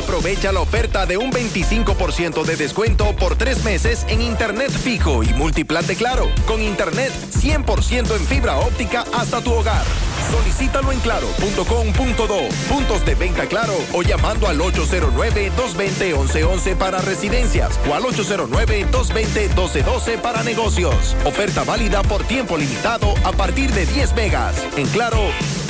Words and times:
Aprovecha 0.00 0.50
la 0.50 0.60
oferta 0.60 1.04
de 1.04 1.18
un 1.18 1.30
25% 1.30 2.42
de 2.44 2.56
descuento 2.56 3.14
por 3.16 3.36
tres 3.36 3.62
meses 3.64 4.06
en 4.08 4.22
Internet 4.22 4.70
fijo 4.70 5.22
y 5.22 5.28
multiplan 5.34 5.86
de 5.86 5.94
Claro, 5.94 6.30
con 6.46 6.62
Internet 6.62 7.12
100% 7.34 8.16
en 8.16 8.26
fibra 8.26 8.56
óptica 8.56 9.04
hasta 9.12 9.42
tu 9.42 9.52
hogar. 9.52 9.84
Solicítalo 10.32 10.90
en 10.90 11.00
claro.com.do, 11.00 12.48
puntos 12.70 13.04
de 13.04 13.14
venta 13.14 13.44
claro 13.44 13.74
o 13.92 14.00
llamando 14.02 14.48
al 14.48 14.58
809-220-1111 14.60 16.76
para 16.76 17.02
residencias 17.02 17.78
o 17.88 17.94
al 17.94 18.04
809-220-1212 18.04 20.18
para 20.18 20.42
negocios. 20.42 21.14
Oferta 21.26 21.62
válida 21.64 22.02
por 22.02 22.24
tiempo 22.24 22.56
limitado 22.56 23.12
a 23.22 23.32
partir 23.32 23.70
de 23.72 23.84
10 23.84 24.14
megas. 24.14 24.54
En 24.78 24.88
Claro, 24.88 25.20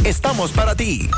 estamos 0.04 0.52
para 0.52 0.76
ti. 0.76 1.10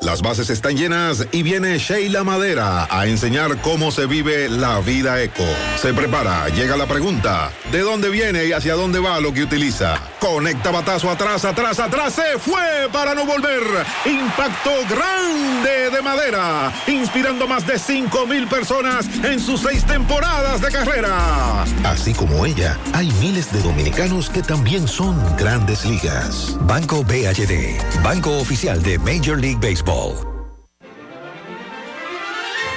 Las 0.00 0.22
bases 0.22 0.48
están 0.48 0.78
llenas 0.78 1.26
y 1.30 1.42
viene 1.42 1.76
Sheila 1.76 2.24
Madera 2.24 2.88
a 2.90 3.06
enseñar 3.06 3.60
cómo 3.60 3.90
se 3.90 4.06
vive 4.06 4.48
la 4.48 4.80
vida 4.80 5.22
eco. 5.22 5.44
Se 5.76 5.92
prepara, 5.92 6.48
llega 6.48 6.74
la 6.78 6.86
pregunta, 6.86 7.52
¿de 7.70 7.80
dónde 7.80 8.08
viene 8.08 8.46
y 8.46 8.52
hacia 8.52 8.76
dónde 8.76 8.98
va 8.98 9.20
lo 9.20 9.34
que 9.34 9.42
utiliza? 9.42 10.00
Conecta 10.18 10.70
batazo 10.70 11.10
atrás, 11.10 11.44
atrás, 11.44 11.80
atrás, 11.80 12.14
se 12.14 12.38
fue 12.38 12.88
para 12.90 13.14
no 13.14 13.26
volver. 13.26 13.62
Impacto 14.06 14.70
grande 14.88 15.90
de 15.90 16.00
Madera, 16.00 16.72
inspirando 16.86 17.46
más 17.46 17.66
de 17.66 17.78
5 17.78 18.26
mil 18.26 18.46
personas 18.46 19.06
en 19.22 19.38
sus 19.38 19.60
seis 19.60 19.84
temporadas 19.84 20.62
de 20.62 20.70
carrera. 20.70 21.64
Así 21.84 22.14
como 22.14 22.46
ella, 22.46 22.78
hay 22.94 23.10
miles 23.20 23.52
de 23.52 23.60
dominicanos 23.60 24.30
que 24.30 24.42
también 24.42 24.88
son 24.88 25.18
grandes 25.36 25.84
ligas. 25.84 26.56
Banco 26.62 27.04
BHD, 27.04 28.02
Banco 28.02 28.38
Oficial 28.38 28.82
de 28.82 28.98
Major 28.98 29.38
League 29.38 29.58
Baseball. 29.60 29.89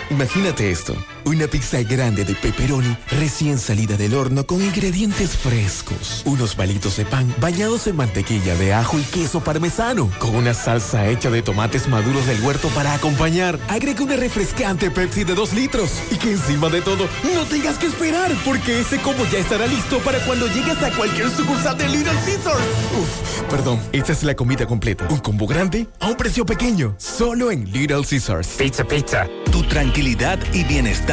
Imagínate 0.09 0.69
esto, 0.69 0.95
una 1.25 1.47
pizza 1.47 1.81
grande 1.83 2.25
de 2.25 2.35
pepperoni 2.35 2.97
recién 3.19 3.59
salida 3.59 3.95
del 3.97 4.13
horno 4.13 4.45
con 4.45 4.61
ingredientes 4.61 5.37
frescos, 5.37 6.23
unos 6.25 6.55
palitos 6.55 6.97
de 6.97 7.05
pan 7.05 7.33
bañados 7.39 7.87
en 7.87 7.95
mantequilla 7.95 8.55
de 8.55 8.73
ajo 8.73 8.99
y 8.99 9.03
queso 9.03 9.43
parmesano, 9.43 10.09
con 10.19 10.35
una 10.35 10.53
salsa 10.53 11.07
hecha 11.07 11.29
de 11.29 11.41
tomates 11.41 11.87
maduros 11.87 12.25
del 12.25 12.41
huerto 12.41 12.67
para 12.69 12.93
acompañar. 12.93 13.59
Agrega 13.69 14.03
una 14.03 14.15
refrescante 14.15 14.91
Pepsi 14.91 15.23
de 15.23 15.35
2 15.35 15.53
litros 15.53 15.91
y 16.11 16.15
que 16.15 16.31
encima 16.31 16.69
de 16.69 16.81
todo 16.81 17.07
no 17.33 17.45
tengas 17.45 17.77
que 17.77 17.87
esperar 17.87 18.31
porque 18.43 18.81
ese 18.81 18.97
combo 18.99 19.25
ya 19.31 19.39
estará 19.39 19.67
listo 19.67 19.99
para 19.99 20.19
cuando 20.25 20.47
llegues 20.47 20.81
a 20.81 20.91
cualquier 20.91 21.29
sucursal 21.29 21.77
de 21.77 21.87
Little 21.87 22.13
Caesars. 22.25 22.61
Uf, 22.99 23.41
perdón, 23.49 23.79
esta 23.91 24.11
es 24.11 24.23
la 24.23 24.35
comida 24.35 24.65
completa. 24.65 25.07
Un 25.09 25.19
combo 25.19 25.47
grande 25.47 25.87
a 25.99 26.07
un 26.07 26.15
precio 26.15 26.45
pequeño, 26.45 26.95
solo 26.97 27.51
en 27.51 27.71
Little 27.71 28.03
Caesars. 28.03 28.47
Pizza, 28.57 28.83
pizza. 28.83 29.27
Tu 29.51 29.61
tranquilidad 29.63 30.39
y 30.51 30.63
bienestar 30.63 31.12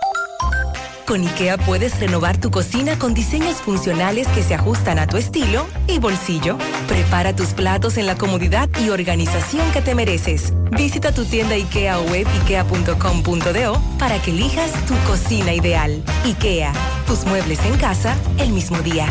Con 1.05 1.21
IKEA 1.27 1.57
puedes 1.57 1.99
renovar 1.99 2.37
tu 2.37 2.51
cocina 2.51 2.97
con 2.97 3.13
diseños 3.13 3.55
funcionales 3.57 4.27
que 4.29 4.43
se 4.43 4.55
ajustan 4.55 4.99
a 4.99 5.07
tu 5.07 5.17
estilo 5.17 5.65
y 5.87 5.99
bolsillo. 5.99 6.57
Prepara 6.87 7.35
tus 7.35 7.49
platos 7.49 7.97
en 7.97 8.05
la 8.05 8.17
comodidad 8.17 8.69
y 8.79 8.89
organización 8.89 9.69
que 9.71 9.81
te 9.81 9.95
mereces. 9.95 10.53
Visita 10.71 11.11
tu 11.11 11.25
tienda 11.25 11.55
IKEA 11.55 11.99
o 11.99 12.03
web 12.03 12.27
ikea.com.do 12.41 13.81
para 13.97 14.21
que 14.21 14.31
elijas 14.31 14.71
tu 14.85 14.95
cocina 15.07 15.53
ideal. 15.53 16.03
IKEA, 16.25 16.71
tus 17.07 17.25
muebles 17.25 17.59
en 17.65 17.77
casa 17.77 18.15
el 18.37 18.51
mismo 18.51 18.77
día. 18.79 19.07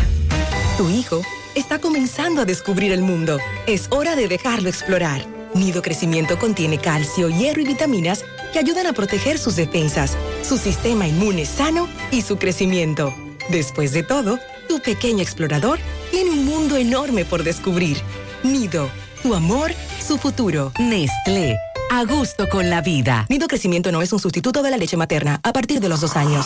Tu 0.77 0.89
hijo 0.89 1.21
está 1.55 1.79
comenzando 1.79 2.41
a 2.41 2.45
descubrir 2.45 2.91
el 2.91 3.01
mundo. 3.01 3.37
Es 3.67 3.87
hora 3.91 4.15
de 4.15 4.27
dejarlo 4.27 4.69
explorar. 4.69 5.25
Nido 5.53 5.81
Crecimiento 5.81 6.39
contiene 6.39 6.77
calcio, 6.77 7.29
hierro 7.29 7.61
y 7.61 7.65
vitaminas 7.65 8.23
que 8.51 8.59
ayudan 8.59 8.87
a 8.87 8.93
proteger 8.93 9.37
sus 9.37 9.55
defensas, 9.55 10.17
su 10.43 10.57
sistema 10.57 11.07
inmune 11.07 11.45
sano 11.45 11.87
y 12.11 12.21
su 12.21 12.37
crecimiento. 12.37 13.13
Después 13.49 13.91
de 13.91 14.03
todo, 14.03 14.39
tu 14.67 14.79
pequeño 14.81 15.21
explorador 15.21 15.79
tiene 16.11 16.31
un 16.31 16.45
mundo 16.45 16.77
enorme 16.77 17.25
por 17.25 17.43
descubrir. 17.43 17.97
Nido, 18.43 18.89
tu 19.23 19.33
amor, 19.33 19.71
su 20.05 20.17
futuro. 20.17 20.71
Nestlé. 20.79 21.57
A 21.91 22.05
gusto 22.05 22.47
con 22.47 22.69
la 22.69 22.81
vida. 22.81 23.25
Nido 23.29 23.47
Crecimiento 23.47 23.91
no 23.91 24.01
es 24.01 24.13
un 24.13 24.19
sustituto 24.19 24.63
de 24.63 24.71
la 24.71 24.77
leche 24.77 24.95
materna 24.95 25.41
a 25.43 25.51
partir 25.51 25.81
de 25.81 25.89
los 25.89 25.99
dos 25.99 26.15
años. 26.15 26.45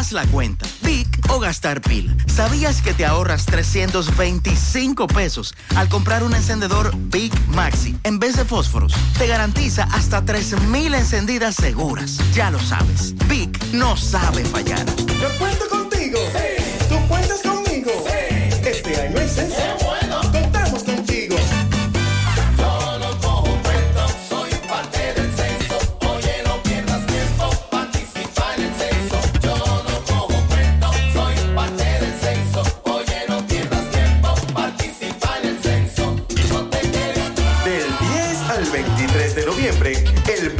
Haz 0.00 0.12
la 0.12 0.24
cuenta. 0.28 0.66
Big 0.80 1.06
o 1.28 1.38
gastar 1.38 1.82
pila. 1.82 2.16
¿Sabías 2.24 2.80
que 2.80 2.94
te 2.94 3.04
ahorras 3.04 3.44
325 3.44 5.06
pesos 5.06 5.54
al 5.76 5.90
comprar 5.90 6.22
un 6.22 6.34
encendedor 6.34 6.90
Big 7.10 7.30
Maxi 7.48 7.94
en 8.04 8.18
vez 8.18 8.34
de 8.34 8.46
fósforos? 8.46 8.94
Te 9.18 9.26
garantiza 9.26 9.84
hasta 9.92 10.24
3000 10.24 10.94
encendidas 10.94 11.54
seguras. 11.56 12.18
Ya 12.32 12.50
lo 12.50 12.58
sabes. 12.60 13.14
Big 13.28 13.50
no 13.74 13.94
sabe 13.94 14.42
fallar. 14.46 14.86
Yo 14.96 15.28
cuento 15.38 15.68
contigo. 15.68 16.18
Sí. 16.32 16.96
Cuentas. 17.06 17.59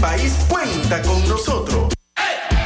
País 0.00 0.34
cuenta 0.48 1.02
con 1.02 1.28
nosotros. 1.28 1.79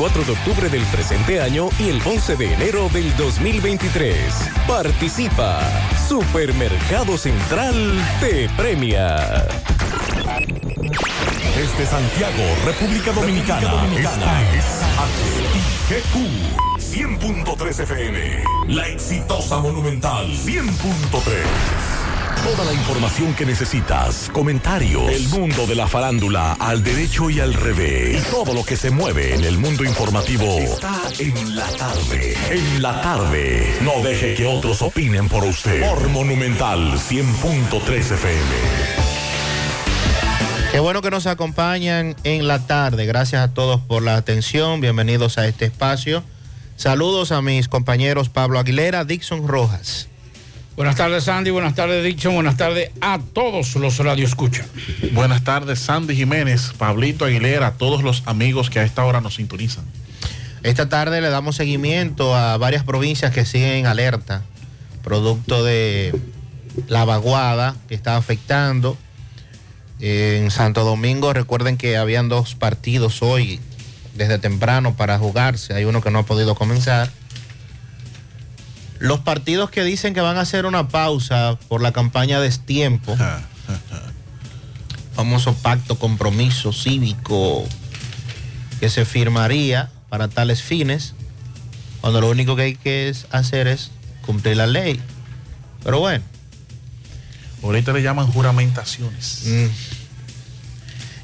de 0.00 0.32
octubre 0.32 0.70
del 0.70 0.82
presente 0.86 1.42
año 1.42 1.68
y 1.78 1.90
el 1.90 2.00
11 2.02 2.36
de 2.36 2.54
enero 2.54 2.88
del 2.88 3.14
2023. 3.18 4.16
Participa. 4.66 5.60
Supermercado 6.08 7.18
Central 7.18 7.74
te 8.18 8.48
premia. 8.56 9.46
Desde 11.54 11.84
Santiago, 11.84 12.42
República 12.64 13.12
Dominicana. 13.12 13.86
Esta 13.94 14.54
es 14.54 14.64
HIGQ 15.90 16.70
100.3 16.78 17.80
FM. 17.80 18.44
La 18.68 18.88
exitosa 18.88 19.58
Monumental 19.58 20.28
100.3. 20.28 22.09
Toda 22.42 22.64
la 22.64 22.72
información 22.72 23.34
que 23.34 23.44
necesitas, 23.44 24.30
comentarios, 24.32 25.10
el 25.10 25.28
mundo 25.28 25.66
de 25.66 25.74
la 25.74 25.86
farándula 25.86 26.54
al 26.54 26.82
derecho 26.82 27.28
y 27.28 27.38
al 27.38 27.52
revés, 27.52 28.26
y 28.26 28.30
todo 28.30 28.54
lo 28.54 28.64
que 28.64 28.76
se 28.76 28.90
mueve 28.90 29.34
en 29.34 29.44
el 29.44 29.58
mundo 29.58 29.84
informativo 29.84 30.46
está 30.58 31.02
en 31.18 31.54
la 31.54 31.66
tarde. 31.66 32.34
En 32.50 32.82
la 32.82 33.02
tarde. 33.02 33.78
No 33.82 34.02
deje 34.02 34.34
que 34.34 34.46
otros 34.46 34.80
opinen 34.80 35.28
por 35.28 35.44
usted. 35.44 35.86
Por 35.86 36.08
Monumental 36.08 36.94
100.3 36.94 37.96
FM. 37.98 38.40
Qué 40.72 40.80
bueno 40.80 41.02
que 41.02 41.10
nos 41.10 41.26
acompañan 41.26 42.16
en 42.24 42.48
la 42.48 42.66
tarde. 42.66 43.04
Gracias 43.04 43.42
a 43.42 43.52
todos 43.52 43.80
por 43.82 44.02
la 44.02 44.16
atención. 44.16 44.80
Bienvenidos 44.80 45.36
a 45.36 45.46
este 45.46 45.66
espacio. 45.66 46.24
Saludos 46.76 47.32
a 47.32 47.42
mis 47.42 47.68
compañeros 47.68 48.30
Pablo 48.30 48.58
Aguilera, 48.58 49.04
Dixon 49.04 49.46
Rojas. 49.46 50.09
Buenas 50.80 50.96
tardes, 50.96 51.24
Sandy. 51.24 51.50
Buenas 51.50 51.74
tardes, 51.74 52.02
Dixon. 52.02 52.32
Buenas 52.32 52.56
tardes 52.56 52.90
a 53.02 53.18
todos 53.34 53.76
los 53.76 53.98
radioescuchas. 53.98 54.66
Buenas 55.12 55.44
tardes, 55.44 55.78
Sandy 55.78 56.16
Jiménez, 56.16 56.72
Pablito 56.78 57.26
Aguilera, 57.26 57.66
a 57.66 57.72
todos 57.72 58.02
los 58.02 58.22
amigos 58.24 58.70
que 58.70 58.78
a 58.80 58.84
esta 58.84 59.04
hora 59.04 59.20
nos 59.20 59.34
sintonizan. 59.34 59.84
Esta 60.62 60.88
tarde 60.88 61.20
le 61.20 61.28
damos 61.28 61.56
seguimiento 61.56 62.34
a 62.34 62.56
varias 62.56 62.82
provincias 62.82 63.30
que 63.30 63.44
siguen 63.44 63.72
en 63.72 63.86
alerta, 63.86 64.42
producto 65.04 65.62
de 65.62 66.18
la 66.88 67.04
vaguada 67.04 67.76
que 67.86 67.94
está 67.94 68.16
afectando. 68.16 68.96
En 69.98 70.50
Santo 70.50 70.82
Domingo, 70.82 71.34
recuerden 71.34 71.76
que 71.76 71.98
habían 71.98 72.30
dos 72.30 72.54
partidos 72.54 73.20
hoy 73.20 73.60
desde 74.14 74.38
temprano 74.38 74.96
para 74.96 75.18
jugarse. 75.18 75.74
Hay 75.74 75.84
uno 75.84 76.00
que 76.00 76.10
no 76.10 76.20
ha 76.20 76.24
podido 76.24 76.54
comenzar. 76.54 77.10
Los 79.00 79.20
partidos 79.20 79.70
que 79.70 79.82
dicen 79.82 80.12
que 80.12 80.20
van 80.20 80.36
a 80.36 80.42
hacer 80.42 80.66
una 80.66 80.88
pausa 80.88 81.58
por 81.68 81.80
la 81.80 81.90
campaña 81.90 82.38
de 82.38 82.44
destiempo, 82.44 83.16
famoso 85.14 85.54
pacto 85.54 85.98
compromiso 85.98 86.70
cívico 86.74 87.66
que 88.78 88.90
se 88.90 89.06
firmaría 89.06 89.90
para 90.10 90.28
tales 90.28 90.62
fines, 90.62 91.14
cuando 92.02 92.20
lo 92.20 92.28
único 92.28 92.56
que 92.56 92.62
hay 92.62 92.76
que 92.76 93.14
hacer 93.30 93.68
es 93.68 93.90
cumplir 94.20 94.58
la 94.58 94.66
ley. 94.66 95.00
Pero 95.82 96.00
bueno. 96.00 96.22
Ahorita 97.62 97.92
le 97.92 98.02
llaman 98.02 98.26
juramentaciones. 98.26 99.44
Mm. 99.46 99.66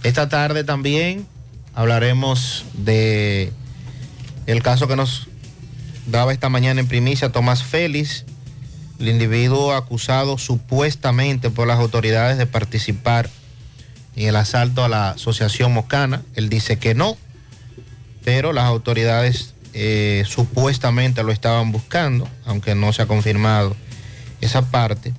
Esta 0.02 0.30
tarde 0.30 0.64
también 0.64 1.26
hablaremos 1.74 2.64
de 2.72 3.52
el 4.46 4.62
caso 4.62 4.88
que 4.88 4.96
nos 4.96 5.28
daba 6.06 6.32
esta 6.32 6.48
mañana 6.48 6.80
en 6.80 6.88
primicia 6.88 7.30
Tomás 7.30 7.62
Félix, 7.62 8.24
el 8.98 9.08
individuo 9.08 9.74
acusado 9.74 10.38
supuestamente 10.38 11.50
por 11.50 11.66
las 11.66 11.78
autoridades 11.78 12.38
de 12.38 12.46
participar 12.46 13.28
en 14.14 14.28
el 14.28 14.36
asalto 14.36 14.84
a 14.84 14.88
la 14.88 15.10
asociación 15.10 15.72
Mocana. 15.72 16.22
Él 16.34 16.48
dice 16.48 16.78
que 16.78 16.94
no, 16.94 17.16
pero 18.24 18.52
las 18.52 18.64
autoridades 18.64 19.54
eh, 19.74 20.24
supuestamente 20.26 21.22
lo 21.22 21.32
estaban 21.32 21.72
buscando, 21.72 22.28
aunque 22.46 22.74
no 22.74 22.92
se 22.92 23.02
ha 23.02 23.06
confirmado 23.06 23.76
esa 24.40 24.62
parte. 24.70 25.12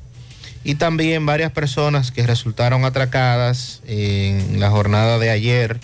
Y 0.63 0.75
también 0.75 1.25
varias 1.25 1.51
personas 1.51 2.11
que 2.11 2.25
resultaron 2.25 2.83
atracadas 2.83 3.81
en 3.85 4.59
la 4.59 4.69
jornada 4.69 5.19
de 5.19 5.29
ayer, 5.29 5.79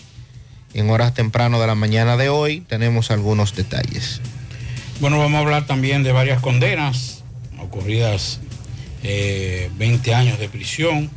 en 0.73 0.89
horas 0.89 1.13
temprano 1.13 1.61
de 1.61 1.67
la 1.67 1.75
mañana 1.75 2.17
de 2.17 2.29
hoy. 2.29 2.61
Tenemos 2.61 3.11
algunos 3.11 3.55
detalles. 3.55 4.19
Bueno, 5.03 5.19
vamos 5.19 5.35
a 5.35 5.39
hablar 5.39 5.65
también 5.65 6.01
de 6.03 6.13
varias 6.13 6.39
condenas 6.39 7.25
ocurridas 7.59 8.39
eh, 9.03 9.69
20 9.75 10.15
años 10.15 10.39
de 10.39 10.47
prisión 10.47 11.09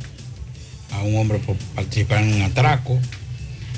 a 0.91 1.03
un 1.03 1.15
hombre 1.15 1.37
por 1.37 1.55
participar 1.73 2.21
en 2.21 2.33
un 2.33 2.41
atraco. 2.41 2.99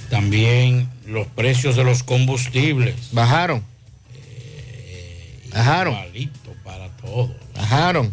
También 0.09 0.89
los 1.05 1.27
precios 1.27 1.75
de 1.75 1.83
los 1.83 2.01
combustibles. 2.01 2.95
Bajaron. 3.11 3.63
Bajaron. 5.53 5.95
Para 6.63 6.89
todos. 6.89 7.29
Bajaron. 7.55 8.11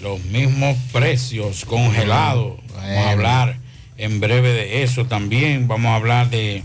Los 0.00 0.24
mismos 0.24 0.76
precios 0.92 1.66
congelados. 1.66 2.58
Vamos 2.74 3.06
a 3.06 3.10
hablar 3.12 3.58
en 3.96 4.18
breve 4.18 4.52
de 4.52 4.82
eso 4.82 5.06
también. 5.06 5.68
Vamos 5.68 5.90
a 5.90 5.94
hablar 5.94 6.30
de 6.30 6.64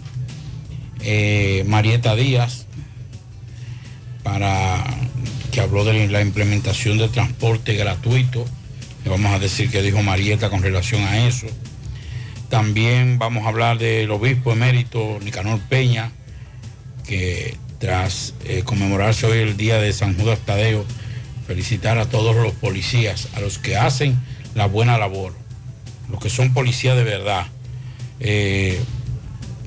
eh, 1.01 1.63
Marieta 1.68 2.16
Díaz 2.16 2.64
para 4.25 4.83
que 5.51 5.62
habló 5.62 5.86
de 5.86 6.07
la 6.07 6.19
implementación 6.19 6.98
de 6.98 7.07
transporte 7.10 7.75
gratuito. 7.75 8.44
Vamos 9.06 9.31
a 9.31 9.38
decir 9.38 9.69
que 9.69 9.83
dijo 9.83 10.01
Marieta 10.01 10.50
con 10.50 10.63
relación 10.63 11.04
a 11.04 11.27
eso. 11.27 11.45
También 12.50 13.19
vamos 13.19 13.45
a 13.45 13.50
hablar 13.50 13.77
del 13.77 14.10
obispo 14.10 14.51
emérito 14.51 15.19
Nicanor 15.24 15.60
Peña, 15.69 16.12
que 17.06 17.56
tras 17.77 18.33
eh, 18.45 18.63
conmemorarse 18.66 19.27
hoy 19.27 19.38
el 19.38 19.57
día 19.57 19.77
de 19.77 19.94
San 19.94 20.18
Judas 20.18 20.39
Tadeo, 20.39 20.83
felicitar 21.45 22.00
a 22.00 22.10
todos 22.10 22.36
los 22.36 22.54
policías, 22.54 23.27
a 23.36 23.42
los 23.42 23.60
que 23.60 23.77
hacen 23.77 24.16
la 24.56 24.66
buena 24.66 24.98
labor, 24.98 25.33
los 26.10 26.20
que 26.20 26.32
son 26.32 26.51
policías 26.51 26.98
de 26.98 27.03
verdad. 27.03 27.46
Eh, 28.20 28.79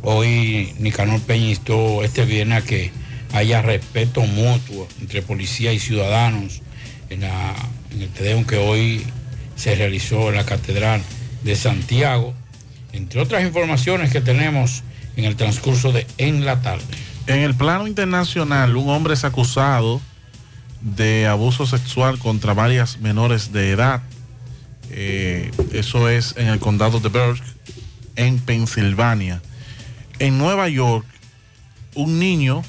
hoy 0.03 0.75
Nicanor 0.81 1.21
Peña 1.21 1.47
instó 1.47 2.03
este 2.03 2.25
viernes 2.25 2.65
a 2.65 2.67
que 2.67 2.91
haya 3.33 3.63
respeto 3.63 4.23
mutuo 4.23 4.89
entre 5.01 5.23
policía 5.23 5.73
y 5.73 5.79
ciudadanos 5.79 6.63
en, 7.11 7.21
la, 7.21 7.55
en 7.93 8.03
el 8.03 8.09
Tedeum 8.09 8.45
que 8.45 8.57
hoy 8.57 9.05
se 9.57 9.75
realizó 9.75 10.29
en 10.29 10.37
la 10.37 10.45
Catedral 10.45 11.03
de 11.43 11.57
Santiago, 11.57 12.35
entre 12.93 13.21
otras 13.21 13.43
informaciones 13.45 14.11
que 14.11 14.21
tenemos 14.21 14.83
en 15.17 15.25
el 15.25 15.37
transcurso 15.37 15.93
de 15.93 16.07
En 16.17 16.45
la 16.45 16.63
tarde. 16.63 16.85
En 17.27 17.41
el 17.41 17.55
plano 17.55 17.87
internacional, 17.87 18.77
un 18.77 18.89
hombre 18.89 19.15
es 19.15 19.25
acusado 19.25 20.01
de 20.81 21.27
abuso 21.27 21.67
sexual 21.67 22.19
contra 22.19 22.55
varias 22.55 23.01
menores 23.01 23.53
de 23.53 23.73
edad. 23.73 24.03
Eh, 24.91 25.51
eso 25.73 26.09
es 26.09 26.35
en 26.37 26.49
el 26.49 26.61
condado 26.61 27.01
de 27.01 27.09
Berg, 27.09 27.43
en 28.17 28.39
Pensilvania. 28.39 29.43
En 30.19 30.39
Nueva 30.39 30.69
York, 30.69 31.05
un 31.95 32.19
niño, 32.19 32.63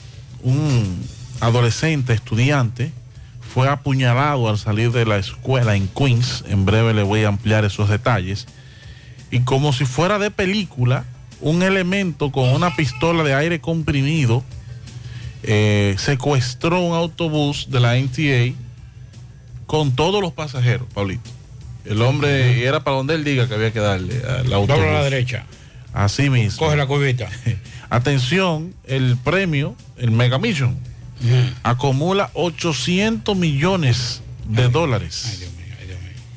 un 0.43 1.03
adolescente, 1.39 2.13
estudiante, 2.13 2.91
fue 3.53 3.67
apuñalado 3.67 4.47
al 4.49 4.57
salir 4.57 4.91
de 4.91 5.05
la 5.05 5.17
escuela 5.17 5.75
en 5.75 5.87
Queens. 5.87 6.43
En 6.47 6.65
breve 6.65 6.93
le 6.93 7.03
voy 7.03 7.23
a 7.23 7.29
ampliar 7.29 7.65
esos 7.65 7.89
detalles. 7.89 8.47
Y 9.31 9.41
como 9.41 9.73
si 9.73 9.85
fuera 9.85 10.19
de 10.19 10.31
película, 10.31 11.05
un 11.41 11.63
elemento 11.63 12.31
con 12.31 12.49
una 12.49 12.75
pistola 12.75 13.23
de 13.23 13.33
aire 13.33 13.59
comprimido 13.59 14.43
eh, 15.43 15.95
secuestró 15.97 16.81
un 16.81 16.95
autobús 16.95 17.67
de 17.69 17.79
la 17.79 17.95
NTA 17.97 18.55
con 19.65 19.95
todos 19.95 20.21
los 20.21 20.33
pasajeros, 20.33 20.87
Pablito. 20.93 21.29
El 21.85 22.01
hombre 22.01 22.65
era 22.65 22.83
para 22.83 22.97
donde 22.97 23.15
él 23.15 23.23
diga 23.23 23.47
que 23.47 23.53
había 23.53 23.71
que 23.71 23.79
darle 23.79 24.21
al 24.27 24.51
autobús. 24.51 24.67
Dobla 24.67 24.89
a 24.89 24.93
la 24.93 25.03
derecha. 25.03 25.45
Así 25.93 26.29
mismo. 26.29 26.59
Coge 26.59 26.75
la 26.75 26.85
curvita. 26.85 27.29
Atención, 27.89 28.75
el 28.85 29.17
premio, 29.17 29.75
el 29.97 30.11
Mega 30.11 30.37
Mission, 30.37 30.77
acumula 31.63 32.29
800 32.33 33.35
millones 33.35 34.21
de 34.47 34.69
dólares. 34.69 35.49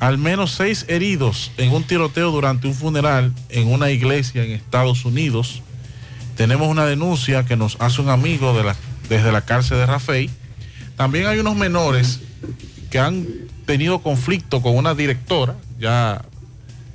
Al 0.00 0.18
menos 0.18 0.52
seis 0.52 0.84
heridos 0.88 1.52
en 1.58 1.70
un 1.72 1.84
tiroteo 1.84 2.30
durante 2.32 2.66
un 2.66 2.74
funeral 2.74 3.32
en 3.50 3.68
una 3.68 3.90
iglesia 3.90 4.42
en 4.42 4.50
Estados 4.50 5.04
Unidos. 5.04 5.62
Tenemos 6.36 6.68
una 6.68 6.86
denuncia 6.86 7.44
que 7.44 7.56
nos 7.56 7.76
hace 7.80 8.00
un 8.00 8.08
amigo 8.08 8.56
de 8.56 8.64
la, 8.64 8.76
desde 9.08 9.30
la 9.30 9.42
cárcel 9.42 9.76
de 9.76 9.86
Rafael. 9.86 10.30
También 10.96 11.26
hay 11.26 11.38
unos 11.38 11.54
menores 11.54 12.20
que 12.90 12.98
han 12.98 13.26
tenido 13.66 14.00
conflicto 14.00 14.60
con 14.60 14.76
una 14.76 14.94
directora, 14.94 15.54
ya 15.78 16.24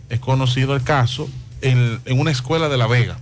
es 0.10 0.20
conocido 0.20 0.76
el 0.76 0.84
caso, 0.84 1.30
en, 1.62 2.02
en 2.06 2.20
una 2.20 2.32
escuela 2.32 2.68
de 2.70 2.78
La 2.78 2.88
Vega. 2.88 3.20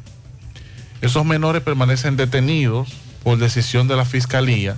Esos 1.05 1.24
menores 1.24 1.62
permanecen 1.62 2.17
detenidos 2.17 2.91
por 3.24 3.38
decisión 3.38 3.88
de 3.88 3.95
la 3.95 4.05
fiscalía. 4.05 4.75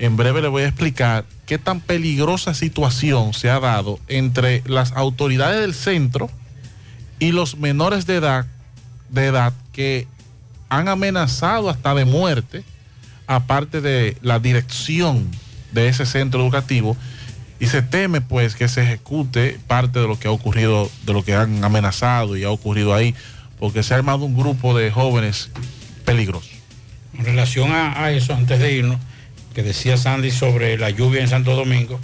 En 0.00 0.16
breve 0.16 0.42
le 0.42 0.48
voy 0.48 0.64
a 0.64 0.66
explicar 0.66 1.26
qué 1.46 1.58
tan 1.58 1.80
peligrosa 1.80 2.54
situación 2.54 3.34
se 3.34 3.50
ha 3.50 3.60
dado 3.60 4.00
entre 4.08 4.64
las 4.66 4.90
autoridades 4.94 5.60
del 5.60 5.72
centro 5.72 6.28
y 7.20 7.30
los 7.30 7.56
menores 7.56 8.04
de 8.04 8.16
edad, 8.16 8.46
de 9.10 9.26
edad 9.26 9.52
que 9.72 10.08
han 10.70 10.88
amenazado 10.88 11.70
hasta 11.70 11.94
de 11.94 12.04
muerte, 12.04 12.64
aparte 13.28 13.80
de 13.80 14.16
la 14.22 14.40
dirección 14.40 15.30
de 15.70 15.86
ese 15.86 16.04
centro 16.04 16.40
educativo, 16.40 16.96
y 17.60 17.66
se 17.66 17.80
teme 17.80 18.20
pues 18.20 18.56
que 18.56 18.66
se 18.66 18.82
ejecute 18.82 19.60
parte 19.68 20.00
de 20.00 20.08
lo 20.08 20.18
que 20.18 20.26
ha 20.26 20.32
ocurrido, 20.32 20.90
de 21.06 21.12
lo 21.12 21.24
que 21.24 21.36
han 21.36 21.62
amenazado 21.62 22.36
y 22.36 22.42
ha 22.42 22.50
ocurrido 22.50 22.92
ahí, 22.92 23.14
porque 23.64 23.82
se 23.82 23.94
ha 23.94 23.96
armado 23.96 24.26
un 24.26 24.36
grupo 24.36 24.76
de 24.76 24.90
jóvenes 24.90 25.48
peligrosos. 26.04 26.50
En 27.18 27.24
relación 27.24 27.72
a, 27.72 28.04
a 28.04 28.10
eso, 28.10 28.34
antes 28.34 28.58
de 28.58 28.72
irnos, 28.72 28.98
que 29.54 29.62
decía 29.62 29.96
Sandy 29.96 30.30
sobre 30.30 30.76
la 30.76 30.90
lluvia 30.90 31.22
en 31.22 31.28
Santo 31.28 31.56
Domingo, 31.56 31.98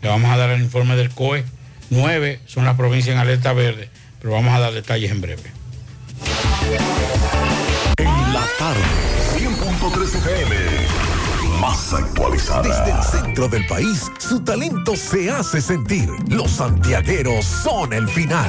le 0.00 0.08
vamos 0.08 0.30
a 0.30 0.38
dar 0.38 0.48
el 0.48 0.62
informe 0.62 0.96
del 0.96 1.10
COE. 1.10 1.44
Nueve 1.90 2.40
son 2.46 2.64
las 2.64 2.76
provincias 2.76 3.14
en 3.14 3.20
alerta 3.20 3.52
verde, 3.52 3.90
pero 4.22 4.32
vamos 4.32 4.54
a 4.54 4.60
dar 4.60 4.72
detalles 4.72 5.10
en 5.10 5.20
breve. 5.20 5.42
En 7.98 8.32
la 8.32 8.46
tarde, 8.58 8.80
100.3 9.36 10.16
FM, 10.16 11.60
más 11.60 11.92
actualizada. 11.92 12.86
Desde 12.86 12.98
el 12.98 13.04
centro 13.04 13.48
del 13.48 13.66
país, 13.66 14.10
su 14.18 14.40
talento 14.40 14.96
se 14.96 15.30
hace 15.30 15.60
sentir. 15.60 16.08
Los 16.28 16.52
santiagueros 16.52 17.44
son 17.44 17.92
el 17.92 18.08
final. 18.08 18.48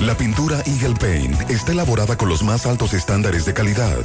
La 0.00 0.16
pintura 0.16 0.62
Eagle 0.66 0.94
Paint 0.98 1.50
está 1.50 1.72
elaborada 1.72 2.16
con 2.16 2.28
los 2.28 2.42
más 2.42 2.66
altos 2.66 2.92
estándares 2.92 3.44
de 3.44 3.54
calidad. 3.54 4.04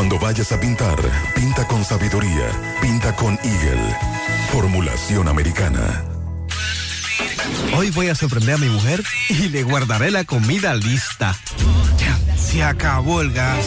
Cuando 0.00 0.18
vayas 0.18 0.50
a 0.50 0.58
pintar, 0.58 0.96
pinta 1.34 1.68
con 1.68 1.84
sabiduría, 1.84 2.48
pinta 2.80 3.14
con 3.14 3.38
Eagle. 3.44 3.96
Formulación 4.50 5.28
americana. 5.28 6.02
Hoy 7.76 7.90
voy 7.90 8.08
a 8.08 8.14
sorprender 8.14 8.54
a 8.54 8.56
mi 8.56 8.70
mujer 8.70 9.04
y 9.28 9.50
le 9.50 9.62
guardaré 9.62 10.10
la 10.10 10.24
comida 10.24 10.74
lista. 10.74 11.36
Ya, 11.98 12.18
se 12.34 12.62
acabó 12.62 13.20
el 13.20 13.30
gas. 13.32 13.66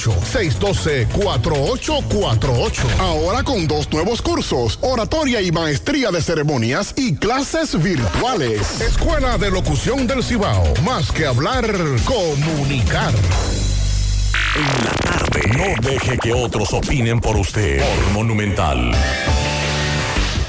612-4848. 0.00 2.98
Ahora 2.98 3.42
con 3.42 3.66
dos 3.66 3.90
nuevos 3.92 4.22
cursos, 4.22 4.78
oratoria 4.80 5.40
y 5.40 5.50
maestría 5.52 6.10
de 6.10 6.22
ceremonias 6.22 6.94
y 6.96 7.16
clases 7.16 7.82
virtuales. 7.82 8.80
Escuela 8.80 9.36
de 9.38 9.50
Locución 9.50 10.06
del 10.06 10.22
Cibao. 10.22 10.72
Más 10.84 11.10
que 11.12 11.26
hablar, 11.26 11.66
comunicar. 12.04 13.12
En 14.54 14.84
la 14.84 14.92
tarde. 14.92 15.40
No 15.56 15.64
deje 15.88 16.18
que 16.18 16.32
otros 16.32 16.72
opinen 16.72 17.20
por 17.20 17.36
usted. 17.36 17.80
Por 17.80 18.12
Monumental. 18.12 18.92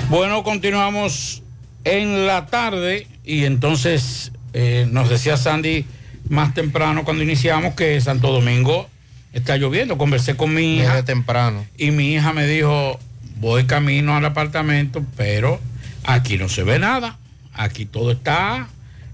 Bueno, 0.10 0.44
continuamos 0.44 1.42
en 1.86 2.28
la 2.28 2.48
tarde 2.48 3.08
y 3.24 3.46
entonces 3.46 4.34
eh, 4.54 4.86
nos 4.90 5.10
decía 5.10 5.38
Sandy 5.38 5.86
más 6.30 6.54
temprano 6.54 7.04
cuando 7.04 7.24
iniciamos 7.24 7.76
que 7.76 8.00
Santo 8.02 8.32
Domingo 8.32 8.90
está 9.34 9.58
lloviendo. 9.58 9.98
Conversé 9.98 10.36
con 10.38 10.54
mi 10.54 10.78
hija. 10.78 10.92
Desde 10.92 11.04
temprano. 11.04 11.66
Y 11.78 11.92
mi 11.92 12.14
hija 12.14 12.32
me 12.34 12.48
dijo, 12.48 13.00
voy 13.38 13.66
camino 13.66 14.16
al 14.16 14.26
apartamento, 14.26 15.04
pero 15.18 15.60
aquí 16.04 16.38
no 16.38 16.48
se 16.48 16.64
ve 16.64 16.80
nada. 16.80 17.18
Aquí 17.54 17.86
todo 17.86 18.12
está 18.12 18.68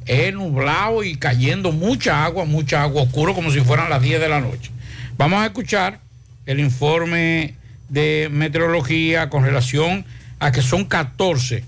eh, 0.06 0.32
nublado 0.32 1.04
y 1.04 1.16
cayendo 1.16 1.72
mucha 1.72 2.24
agua, 2.24 2.46
mucha 2.46 2.84
agua 2.84 3.04
oscuro, 3.04 3.34
como 3.34 3.52
si 3.52 3.62
fueran 3.62 3.90
las 3.90 4.02
10 4.02 4.22
de 4.22 4.30
la 4.30 4.42
noche. 4.42 4.72
Vamos 5.18 5.42
a 5.42 5.48
escuchar 5.48 6.00
el 6.46 6.60
informe 6.60 7.56
de 7.90 8.30
meteorología 8.32 9.30
con 9.30 9.44
relación 9.44 10.06
a 10.40 10.52
que 10.52 10.62
son 10.62 10.86
14 10.86 11.64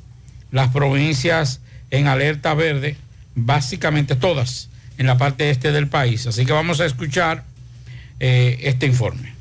las 0.51 0.69
provincias 0.69 1.61
en 1.89 2.07
alerta 2.07 2.53
verde, 2.53 2.95
básicamente 3.35 4.15
todas 4.15 4.69
en 4.97 5.07
la 5.07 5.17
parte 5.17 5.49
este 5.49 5.71
del 5.71 5.87
país. 5.87 6.27
Así 6.27 6.45
que 6.45 6.53
vamos 6.53 6.79
a 6.79 6.85
escuchar 6.85 7.43
eh, 8.23 8.59
este 8.61 8.85
informe. 8.85 9.33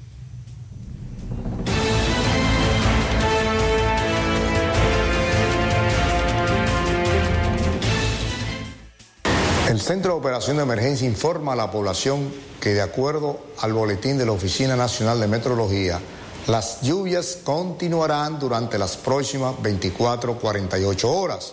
El 9.69 9.81
Centro 9.83 10.15
de 10.15 10.19
Operación 10.19 10.57
de 10.57 10.63
Emergencia 10.63 11.07
informa 11.07 11.53
a 11.53 11.57
la 11.57 11.71
población 11.71 12.33
que 12.59 12.71
de 12.71 12.81
acuerdo 12.81 13.41
al 13.59 13.75
boletín 13.75 14.17
de 14.17 14.25
la 14.25 14.33
Oficina 14.33 14.77
Nacional 14.77 15.21
de 15.21 15.27
Meteorología, 15.27 16.01
las 16.47 16.81
lluvias 16.81 17.41
continuarán 17.45 18.39
durante 18.39 18.79
las 18.79 18.97
próximas 18.97 19.57
24-48 19.57 21.05
horas. 21.05 21.53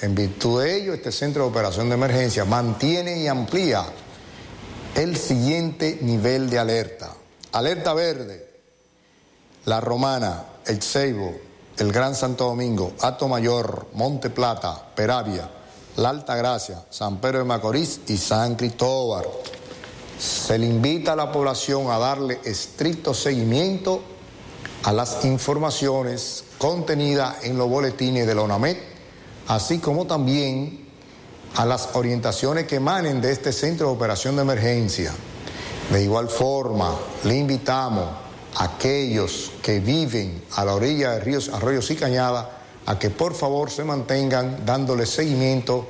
En 0.00 0.16
virtud 0.16 0.64
de 0.64 0.76
ello, 0.76 0.92
este 0.92 1.12
Centro 1.12 1.44
de 1.44 1.50
Operación 1.50 1.88
de 1.88 1.94
Emergencia 1.94 2.44
mantiene 2.44 3.22
y 3.22 3.28
amplía 3.28 3.86
el 4.94 5.16
siguiente 5.16 5.98
nivel 6.02 6.48
de 6.48 6.58
alerta. 6.58 7.12
Alerta 7.52 7.94
verde, 7.94 8.48
La 9.64 9.80
Romana, 9.80 10.44
El 10.66 10.82
Ceibo, 10.82 11.34
el 11.78 11.92
Gran 11.92 12.14
Santo 12.14 12.44
Domingo, 12.44 12.92
Ato 13.00 13.26
Mayor, 13.26 13.88
Monte 13.94 14.30
Plata, 14.30 14.90
Peravia, 14.94 15.50
La 15.96 16.10
Alta 16.10 16.36
Gracia, 16.36 16.84
San 16.90 17.20
Pedro 17.20 17.38
de 17.38 17.44
Macorís 17.44 18.00
y 18.06 18.16
San 18.16 18.54
Cristóbal. 18.54 19.24
Se 20.18 20.58
le 20.58 20.66
invita 20.66 21.14
a 21.14 21.16
la 21.16 21.32
población 21.32 21.90
a 21.90 21.98
darle 21.98 22.40
estricto 22.44 23.14
seguimiento 23.14 24.00
a 24.84 24.92
las 24.92 25.24
informaciones 25.24 26.44
contenidas 26.58 27.42
en 27.44 27.58
los 27.58 27.68
boletines 27.68 28.26
de 28.26 28.34
la 28.34 28.42
ONAMED, 28.42 28.76
así 29.48 29.78
como 29.78 30.06
también 30.06 30.83
a 31.54 31.64
las 31.64 31.90
orientaciones 31.94 32.66
que 32.66 32.76
emanen 32.76 33.20
de 33.20 33.32
este 33.32 33.52
centro 33.52 33.88
de 33.88 33.92
operación 33.92 34.36
de 34.36 34.42
emergencia. 34.42 35.12
De 35.90 36.02
igual 36.02 36.28
forma, 36.28 36.94
le 37.24 37.36
invitamos 37.36 38.08
a 38.56 38.64
aquellos 38.64 39.52
que 39.62 39.80
viven 39.80 40.42
a 40.52 40.64
la 40.64 40.74
orilla 40.74 41.12
de 41.12 41.20
ríos, 41.20 41.48
arroyos 41.48 41.90
y 41.90 41.96
cañadas 41.96 42.46
a 42.86 42.98
que 42.98 43.10
por 43.10 43.34
favor 43.34 43.70
se 43.70 43.84
mantengan 43.84 44.64
dándole 44.64 45.06
seguimiento 45.06 45.86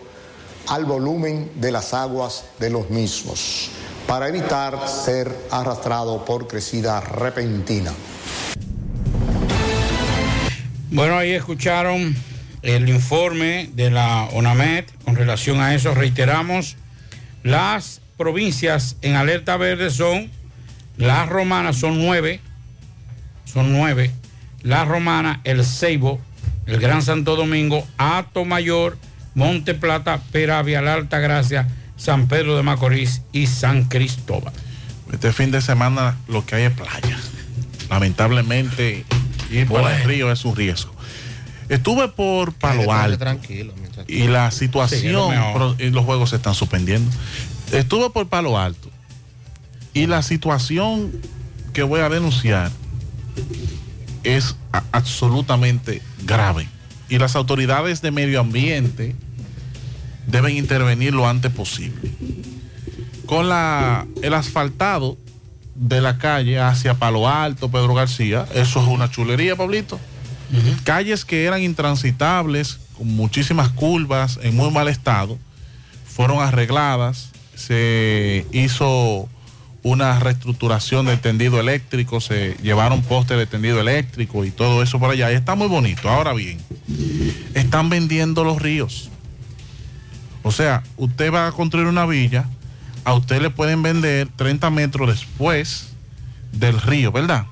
al 0.68 0.84
volumen 0.84 1.52
de 1.56 1.72
las 1.72 1.92
aguas 1.92 2.44
de 2.58 2.70
los 2.70 2.90
mismos 2.90 3.70
para 4.06 4.28
evitar 4.28 4.88
ser 4.88 5.34
arrastrado 5.50 6.24
por 6.24 6.46
crecida 6.46 7.00
repentina. 7.00 7.92
Bueno, 10.90 11.18
ahí 11.18 11.32
escucharon 11.32 12.14
el 12.64 12.88
informe 12.88 13.68
de 13.74 13.90
la 13.90 14.24
ONAMED 14.32 14.86
con 15.04 15.16
relación 15.16 15.60
a 15.60 15.74
eso. 15.74 15.94
Reiteramos, 15.94 16.76
las 17.42 18.00
provincias 18.16 18.96
en 19.02 19.16
alerta 19.16 19.56
verde 19.58 19.90
son, 19.90 20.30
las 20.96 21.28
romanas 21.28 21.76
son 21.76 21.98
nueve, 21.98 22.40
son 23.44 23.70
nueve, 23.72 24.10
la 24.62 24.86
romana, 24.86 25.40
el 25.44 25.64
Ceibo, 25.64 26.18
el 26.66 26.80
Gran 26.80 27.02
Santo 27.02 27.36
Domingo, 27.36 27.86
Ato 27.98 28.46
Mayor, 28.46 28.96
Monte 29.34 29.74
Plata, 29.74 30.20
Peravia, 30.32 30.80
la 30.80 30.94
Alta 30.94 31.18
Gracia, 31.18 31.68
San 31.96 32.28
Pedro 32.28 32.56
de 32.56 32.62
Macorís 32.62 33.20
y 33.30 33.46
San 33.46 33.84
Cristóbal. 33.84 34.54
Este 35.12 35.32
fin 35.32 35.50
de 35.50 35.60
semana 35.60 36.16
lo 36.28 36.46
que 36.46 36.54
hay 36.54 36.62
es 36.64 36.72
playa. 36.72 37.18
Lamentablemente, 37.90 39.04
ir 39.50 39.66
por 39.66 39.88
el 39.90 40.02
río 40.04 40.32
es 40.32 40.46
un 40.46 40.56
riesgo. 40.56 40.94
Estuve 41.68 42.08
por 42.08 42.52
Palo 42.52 42.92
Alto 42.92 43.18
Tranquilo. 43.18 43.72
y 44.06 44.26
la 44.26 44.46
lo 44.46 44.50
situación, 44.50 45.34
y 45.78 45.90
los 45.90 46.04
juegos 46.04 46.30
se 46.30 46.36
están 46.36 46.54
suspendiendo. 46.54 47.10
Estuve 47.72 48.10
por 48.10 48.28
Palo 48.28 48.58
Alto 48.58 48.90
y 49.94 50.06
la 50.06 50.22
situación 50.22 51.12
que 51.72 51.82
voy 51.82 52.00
a 52.00 52.08
denunciar 52.08 52.70
es 54.24 54.56
absolutamente 54.92 56.02
grave. 56.24 56.68
Y 57.08 57.18
las 57.18 57.36
autoridades 57.36 58.02
de 58.02 58.10
medio 58.10 58.40
ambiente 58.40 59.14
deben 60.26 60.56
intervenir 60.56 61.14
lo 61.14 61.28
antes 61.28 61.52
posible. 61.52 62.10
Con 63.26 63.48
la, 63.48 64.06
el 64.22 64.34
asfaltado 64.34 65.16
de 65.74 66.00
la 66.00 66.18
calle 66.18 66.60
hacia 66.60 66.94
Palo 66.94 67.28
Alto, 67.28 67.70
Pedro 67.70 67.94
García, 67.94 68.46
eso 68.54 68.80
es 68.80 68.86
una 68.88 69.10
chulería, 69.10 69.56
Pablito. 69.56 69.98
Calles 70.84 71.24
que 71.24 71.44
eran 71.44 71.62
intransitables, 71.62 72.78
con 72.96 73.08
muchísimas 73.08 73.70
curvas, 73.70 74.38
en 74.42 74.54
muy 74.56 74.70
mal 74.70 74.88
estado, 74.88 75.38
fueron 76.06 76.40
arregladas, 76.40 77.30
se 77.54 78.46
hizo 78.52 79.28
una 79.82 80.18
reestructuración 80.18 81.06
del 81.06 81.20
tendido 81.20 81.60
eléctrico, 81.60 82.20
se 82.20 82.56
llevaron 82.62 83.02
postes 83.02 83.36
de 83.36 83.46
tendido 83.46 83.80
eléctrico 83.80 84.44
y 84.44 84.50
todo 84.50 84.82
eso 84.82 84.98
por 84.98 85.10
allá. 85.10 85.30
Y 85.30 85.34
está 85.34 85.54
muy 85.54 85.68
bonito. 85.68 86.08
Ahora 86.08 86.32
bien, 86.32 86.58
están 87.54 87.90
vendiendo 87.90 88.44
los 88.44 88.60
ríos. 88.60 89.10
O 90.42 90.50
sea, 90.52 90.82
usted 90.96 91.32
va 91.32 91.48
a 91.48 91.52
construir 91.52 91.86
una 91.86 92.06
villa, 92.06 92.46
a 93.04 93.12
usted 93.12 93.42
le 93.42 93.50
pueden 93.50 93.82
vender 93.82 94.28
30 94.36 94.70
metros 94.70 95.08
después 95.08 95.88
del 96.52 96.80
río, 96.80 97.12
¿verdad? 97.12 97.46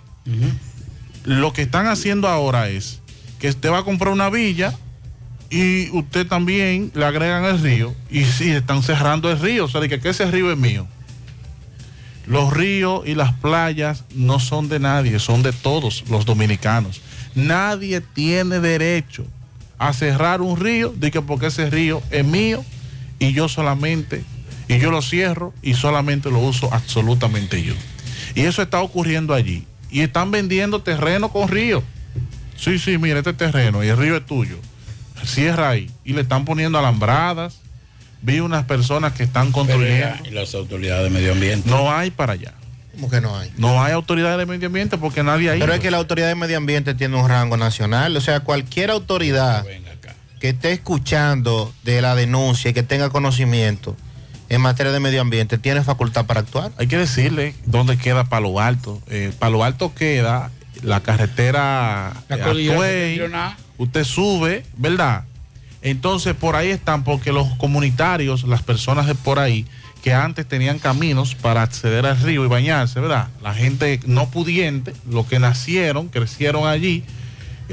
Lo 1.24 1.52
que 1.52 1.62
están 1.62 1.86
haciendo 1.86 2.28
ahora 2.28 2.68
es 2.68 3.00
que 3.38 3.48
usted 3.48 3.70
va 3.70 3.78
a 3.78 3.84
comprar 3.84 4.12
una 4.12 4.30
villa 4.30 4.74
y 5.50 5.90
usted 5.90 6.26
también 6.26 6.90
le 6.94 7.04
agregan 7.04 7.44
el 7.44 7.60
río 7.60 7.94
y 8.10 8.24
sí, 8.24 8.50
están 8.50 8.82
cerrando 8.82 9.30
el 9.30 9.38
río, 9.38 9.66
o 9.66 9.68
sea, 9.68 9.80
de 9.80 9.88
que, 9.88 10.00
que 10.00 10.08
ese 10.08 10.30
río 10.30 10.50
es 10.50 10.58
mío. 10.58 10.86
Los 12.26 12.52
ríos 12.52 13.02
y 13.06 13.14
las 13.14 13.32
playas 13.34 14.04
no 14.14 14.38
son 14.38 14.68
de 14.68 14.78
nadie, 14.78 15.18
son 15.18 15.42
de 15.42 15.52
todos 15.52 16.04
los 16.08 16.24
dominicanos. 16.24 17.02
Nadie 17.34 18.00
tiene 18.00 18.60
derecho 18.60 19.24
a 19.78 19.92
cerrar 19.92 20.40
un 20.40 20.56
río, 20.58 20.94
de 20.96 21.10
que 21.10 21.20
porque 21.20 21.46
ese 21.46 21.68
río 21.68 22.02
es 22.10 22.24
mío 22.24 22.64
y 23.18 23.32
yo 23.32 23.48
solamente, 23.48 24.22
y 24.68 24.78
yo 24.78 24.90
lo 24.90 25.02
cierro 25.02 25.52
y 25.60 25.74
solamente 25.74 26.30
lo 26.30 26.38
uso 26.38 26.72
absolutamente 26.72 27.62
yo. 27.62 27.74
Y 28.34 28.42
eso 28.42 28.62
está 28.62 28.80
ocurriendo 28.80 29.34
allí. 29.34 29.66
Y 29.92 30.00
están 30.00 30.30
vendiendo 30.30 30.80
terreno 30.80 31.30
con 31.30 31.48
río. 31.48 31.82
Sí, 32.56 32.78
sí, 32.78 32.96
mira, 32.96 33.18
este 33.18 33.34
terreno 33.34 33.84
y 33.84 33.88
el 33.88 33.96
río 33.96 34.16
es 34.16 34.24
tuyo. 34.24 34.56
Cierra 35.24 35.68
ahí. 35.68 35.90
Y 36.04 36.14
le 36.14 36.22
están 36.22 36.44
poniendo 36.44 36.78
alambradas. 36.78 37.60
Vi 38.22 38.40
unas 38.40 38.64
personas 38.64 39.12
que 39.12 39.22
están 39.22 39.52
construyendo. 39.52 40.16
Y 40.24 40.30
las 40.30 40.54
autoridades 40.54 41.04
de 41.04 41.10
medio 41.10 41.32
ambiente. 41.32 41.68
No 41.68 41.92
hay 41.92 42.10
para 42.10 42.32
allá. 42.32 42.54
¿Cómo 42.92 43.10
que 43.10 43.20
no 43.20 43.36
hay? 43.36 43.52
No 43.58 43.82
hay 43.82 43.92
autoridades 43.92 44.38
de 44.38 44.46
medio 44.46 44.66
ambiente 44.66 44.96
porque 44.96 45.22
nadie 45.22 45.50
ha 45.50 45.56
ido. 45.56 45.66
Pero 45.66 45.74
es 45.74 45.80
que 45.80 45.90
la 45.90 45.98
autoridad 45.98 46.28
de 46.28 46.34
medio 46.34 46.56
ambiente 46.56 46.94
tiene 46.94 47.16
un 47.16 47.28
rango 47.28 47.56
nacional. 47.56 48.16
O 48.16 48.20
sea, 48.20 48.40
cualquier 48.40 48.90
autoridad 48.90 49.64
que 50.40 50.50
esté 50.50 50.72
escuchando 50.72 51.72
de 51.84 52.00
la 52.00 52.14
denuncia 52.14 52.70
y 52.70 52.74
que 52.74 52.82
tenga 52.82 53.10
conocimiento 53.10 53.96
en 54.54 54.60
materia 54.60 54.92
de 54.92 55.00
medio 55.00 55.22
ambiente 55.22 55.56
tiene 55.56 55.82
facultad 55.82 56.26
para 56.26 56.40
actuar. 56.40 56.72
Hay 56.76 56.86
que 56.86 56.98
decirle 56.98 57.54
dónde 57.64 57.96
queda 57.96 58.24
Palo 58.24 58.60
Alto. 58.60 59.00
Eh, 59.08 59.32
Palo 59.38 59.64
Alto 59.64 59.94
queda 59.94 60.50
la 60.82 61.00
carretera 61.00 62.12
La 62.28 62.36
eh. 62.86 63.30
Usted 63.78 64.04
sube, 64.04 64.66
¿verdad? 64.76 65.24
Entonces 65.80 66.34
por 66.34 66.56
ahí 66.56 66.68
están 66.68 67.02
porque 67.02 67.32
los 67.32 67.48
comunitarios, 67.56 68.44
las 68.44 68.62
personas 68.62 69.06
de 69.06 69.14
por 69.14 69.38
ahí 69.38 69.66
que 70.02 70.12
antes 70.12 70.46
tenían 70.46 70.78
caminos 70.78 71.34
para 71.34 71.62
acceder 71.62 72.04
al 72.04 72.20
río 72.20 72.44
y 72.44 72.48
bañarse, 72.48 73.00
¿verdad? 73.00 73.28
La 73.40 73.54
gente 73.54 74.00
no 74.04 74.28
pudiente, 74.28 74.92
los 75.08 75.26
que 75.26 75.38
nacieron, 75.38 76.08
crecieron 76.08 76.66
allí, 76.66 77.04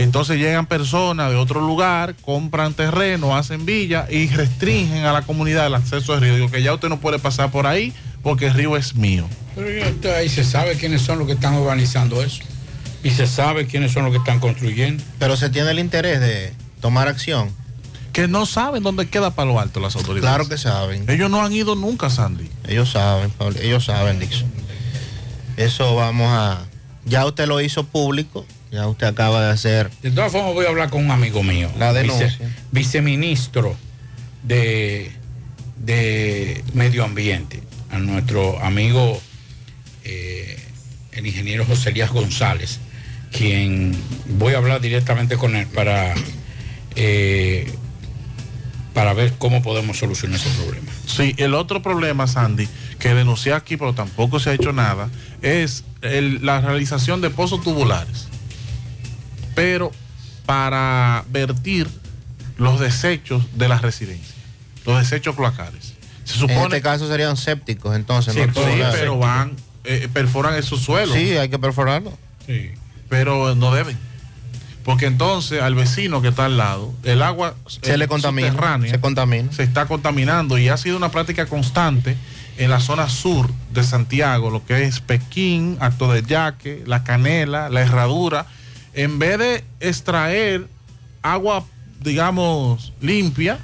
entonces 0.04 0.38
llegan 0.38 0.66
personas 0.66 1.30
de 1.30 1.36
otro 1.36 1.60
lugar, 1.60 2.16
compran 2.22 2.74
terreno, 2.74 3.36
hacen 3.36 3.66
villa 3.66 4.08
y 4.10 4.28
restringen 4.28 5.04
a 5.04 5.12
la 5.12 5.24
comunidad 5.24 5.68
el 5.68 5.76
acceso 5.76 6.14
al 6.14 6.22
río. 6.22 6.36
Digo 6.36 6.50
que 6.50 6.64
ya 6.64 6.74
usted 6.74 6.88
no 6.88 7.00
puede 7.00 7.20
pasar 7.20 7.52
por 7.52 7.68
ahí 7.68 7.94
porque 8.24 8.48
el 8.48 8.54
río 8.54 8.78
es 8.78 8.96
mío. 8.96 9.28
Pero 9.56 10.16
ahí 10.16 10.30
se 10.30 10.44
sabe 10.44 10.76
quiénes 10.76 11.02
son 11.02 11.20
los 11.20 11.28
que 11.28 11.34
están 11.34 11.54
organizando 11.56 12.24
eso. 12.24 12.44
y 13.04 13.12
se 13.12 13.28
sabe 13.28 13.66
quiénes 13.68 13.92
son 13.92 14.04
los 14.04 14.12
que 14.12 14.20
están 14.20 14.40
construyendo. 14.40 15.04
Pero 15.20 15.36
se 15.38 15.50
tiene 15.50 15.72
el 15.72 15.80
interés 15.80 16.20
de 16.20 16.54
tomar 16.82 17.08
acción. 17.08 17.50
Que 18.14 18.28
no 18.28 18.46
saben 18.46 18.84
dónde 18.84 19.08
queda 19.08 19.32
Palo 19.32 19.60
Alto 19.60 19.80
las 19.80 19.96
autoridades. 19.96 20.30
Claro 20.30 20.50
que 20.50 20.58
saben. 20.58 21.10
Ellos 21.10 21.30
no 21.30 21.44
han 21.44 21.54
ido 21.54 21.76
nunca, 21.76 22.10
Sandy. 22.10 22.50
Ellos 22.68 22.92
saben, 22.92 23.30
Pablo, 23.32 23.60
ellos 23.62 23.86
saben, 23.86 24.20
Dixon. 24.20 24.52
Eso 25.58 25.96
vamos 25.96 26.28
a... 26.30 26.66
Ya 27.06 27.26
usted 27.26 27.48
lo 27.48 27.62
hizo 27.62 27.84
público, 27.86 28.46
ya 28.72 28.88
usted 28.88 29.08
acaba 29.08 29.46
de 29.46 29.52
hacer... 29.52 29.90
De 30.02 30.12
todas 30.12 30.32
formas 30.32 30.54
voy 30.54 30.66
a 30.66 30.70
hablar 30.70 30.90
con 30.90 31.04
un 31.04 31.12
amigo 31.12 31.44
mío. 31.44 31.72
La 31.78 31.92
denuncia. 31.94 32.28
vice- 32.28 32.50
viceministro 32.72 33.76
de, 34.44 35.12
de 35.78 36.64
Medio 36.74 37.04
Ambiente, 37.04 37.62
a 37.92 37.98
nuestro 38.00 38.60
amigo 38.64 39.20
eh, 40.04 40.58
el 41.14 41.26
ingeniero 41.28 41.66
José 41.66 41.90
Elías 41.90 42.12
González, 42.12 42.80
quien 43.32 43.96
voy 44.38 44.54
a 44.54 44.58
hablar 44.58 44.82
directamente 44.82 45.36
con 45.38 45.56
él 45.56 45.68
para, 45.68 46.14
eh, 46.96 47.72
para 48.94 49.14
ver 49.14 49.34
cómo 49.38 49.62
podemos 49.62 49.98
solucionar 49.98 50.40
ese 50.40 50.50
problema. 50.62 50.92
Sí, 51.06 51.34
el 51.38 51.54
otro 51.56 51.82
problema, 51.82 52.28
Sandy, 52.28 52.68
que 53.00 53.14
denuncié 53.14 53.54
aquí, 53.54 53.78
pero 53.78 53.94
tampoco 53.94 54.40
se 54.40 54.52
ha 54.52 54.54
hecho 54.54 54.74
nada, 54.74 55.10
es 55.42 55.84
el- 56.02 56.46
la 56.46 56.62
realización 56.62 57.22
de 57.22 57.30
pozos 57.30 57.62
tubulares. 57.64 58.28
Pero 59.56 59.92
para 60.46 61.24
vertir 61.30 61.88
los 62.58 62.80
desechos 62.80 63.44
de 63.56 63.68
las 63.68 63.82
residencias, 63.82 64.36
los 64.86 65.00
desechos 65.00 65.36
cloacales. 65.36 65.94
Se 66.24 66.34
En 66.34 66.40
supone 66.40 66.64
este 66.66 66.82
caso 66.82 67.08
serían 67.08 67.38
sépticos, 67.38 67.96
entonces. 67.96 68.34
Sí, 68.34 68.40
no 68.40 68.48
pero, 68.54 68.66
tubulares. 68.68 69.00
pero 69.00 69.18
van, 69.18 69.56
eh, 69.84 70.08
perforan 70.12 70.56
esos 70.56 70.82
suelos. 70.82 71.16
Sí, 71.16 71.38
hay 71.38 71.50
que 71.50 71.60
perforarlo. 71.60 72.18
Pero 73.10 73.56
no 73.56 73.74
deben. 73.74 73.98
Porque 74.84 75.06
entonces 75.06 75.62
al 75.62 75.76
vecino 75.76 76.22
que 76.22 76.30
está 76.30 76.46
al 76.46 76.58
lado, 76.58 76.94
el 77.04 77.22
agua 77.22 77.54
Se 77.68 77.98
le 77.98 78.08
contamina, 78.08 78.80
se 78.90 79.00
contamina. 79.00 79.52
se 79.52 79.64
está 79.64 79.86
contaminando 79.86 80.58
y 80.58 80.70
ha 80.70 80.78
sido 80.78 80.98
una 80.98 81.12
práctica 81.12 81.46
constante 81.46 82.16
en 82.58 82.70
la 82.70 82.80
zona 82.80 83.08
sur 83.08 83.52
de 83.72 83.84
Santiago, 83.84 84.50
lo 84.50 84.66
que 84.66 84.84
es 84.84 85.00
Pekín, 85.00 85.78
Acto 85.80 86.12
de 86.12 86.24
Yaque, 86.24 86.84
La 86.86 87.04
Canela, 87.04 87.70
La 87.70 87.82
Herradura. 87.82 88.48
En 89.00 89.18
vez 89.18 89.38
de 89.40 89.64
extraer 89.80 90.68
agua, 91.22 91.66
digamos, 92.02 92.92
limpia, 93.02 93.58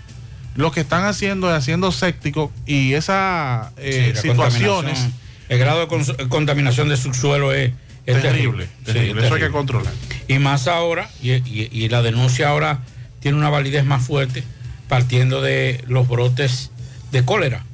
lo 0.55 0.71
que 0.71 0.79
están 0.79 1.03
haciendo 1.03 1.49
es 1.51 1.57
haciendo 1.57 1.91
séptico 1.91 2.53
y 2.65 2.93
esas 2.93 3.71
eh, 3.75 4.13
Sí, 4.15 4.29
situaciones 4.29 5.07
El 5.49 5.59
grado 5.59 5.85
de 5.85 6.27
contaminación 6.29 6.87
de 6.87 6.95
subsuelo 6.95 7.51
es, 7.53 7.71
es 8.05 8.21
Terrible, 8.21 8.21
terrible. 8.23 8.67
terrible. 8.85 9.21
Sí, 9.21 9.25
Eso 9.25 9.35
hay 9.35 9.41
que 9.41 9.47
terrible. 9.47 9.51
controlar. 9.51 9.93
Y 10.29 10.39
más 10.39 10.67
ahora, 10.69 11.09
y, 11.21 11.31
y- 11.33 11.69
y 11.69 11.89
la 11.89 12.01
denuncia 12.01 12.47
ahora 12.47 12.79
tiene 13.19 13.37
una 13.37 13.49
validez 13.49 13.83
más 13.83 14.05
fuerte 14.05 14.43
partiendo 14.87 15.41
de 15.41 15.83
los 15.87 16.07
brotes 16.07 16.71
de 17.11 17.25
cólera. 17.25 17.65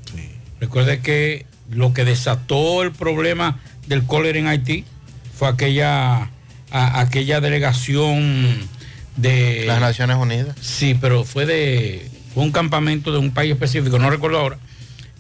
Recuerde 0.60 1.00
que 1.02 1.46
lo 1.70 1.94
que 1.94 2.06
desató 2.06 2.82
el 2.82 2.92
problema 2.92 3.60
del 3.88 4.04
cólera 4.06 4.40
en 4.40 4.48
Haití 4.48 4.84
fue 5.38 5.48
aquella, 5.48 6.30
a- 6.72 7.00
aquella 7.02 7.42
delegación 7.42 8.68
de... 9.18 9.66
Las 9.68 9.82
Naciones 9.82 10.18
Unidas. 10.18 10.56
Sí, 10.62 10.98
pero 11.00 11.24
fue 11.24 11.46
de 11.46 12.10
fue 12.34 12.44
un 12.44 12.52
campamento 12.52 13.12
de 13.12 13.18
un 13.18 13.32
país 13.32 13.52
específico, 13.52 14.00
no 14.00 14.10
recuerdo 14.10 14.40
ahora, 14.40 14.58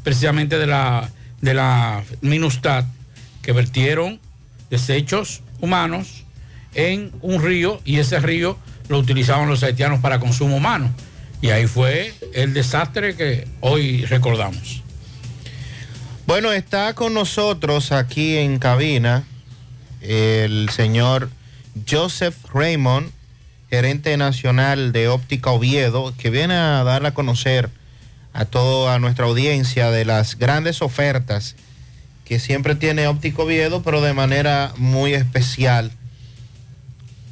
precisamente 0.04 0.58
de 0.58 0.66
la, 0.68 1.10
de 1.42 1.54
la 1.54 2.04
Minustad, 2.22 2.86
que 3.42 3.52
vertieron 3.52 4.20
desechos 4.70 5.42
humanos 5.60 6.24
en 6.74 7.12
un 7.22 7.44
río 7.44 7.82
y 7.84 7.98
ese 8.00 8.20
río 8.22 8.58
lo 8.88 8.98
utilizaban 8.98 9.50
los 9.50 9.62
haitianos 9.64 10.00
para 10.00 10.20
consumo 10.20 10.56
humano. 10.56 10.90
Y 11.42 11.50
ahí 11.50 11.68
fue 11.68 12.14
el 12.34 12.54
desastre 12.54 13.16
que 13.16 13.46
hoy 13.60 14.06
recordamos. 14.06 14.84
Bueno, 16.28 16.54
está 16.54 16.94
con 16.94 17.14
nosotros 17.14 17.92
aquí 17.92 18.38
en 18.38 18.58
cabina 18.58 19.24
el 20.02 20.70
señor 20.70 21.30
Joseph 21.90 22.36
Raymond, 22.54 23.12
gerente 23.70 24.16
nacional 24.18 24.92
de 24.92 25.08
Óptica 25.08 25.52
Oviedo, 25.52 26.14
que 26.18 26.30
viene 26.30 26.56
a 26.56 26.84
dar 26.84 27.06
a 27.06 27.14
conocer 27.14 27.70
a 28.34 28.46
toda 28.46 29.00
nuestra 29.00 29.26
audiencia 29.26 29.92
de 29.92 30.06
las 30.06 30.38
grandes 30.38 30.82
ofertas 30.82 31.56
que 32.26 32.40
siempre 32.40 32.76
tiene 32.76 33.08
Óptica 33.08 33.42
Oviedo, 33.42 33.84
pero 33.84 34.02
de 34.02 34.14
manera 34.14 34.74
muy 34.78 35.14
especial, 35.14 35.92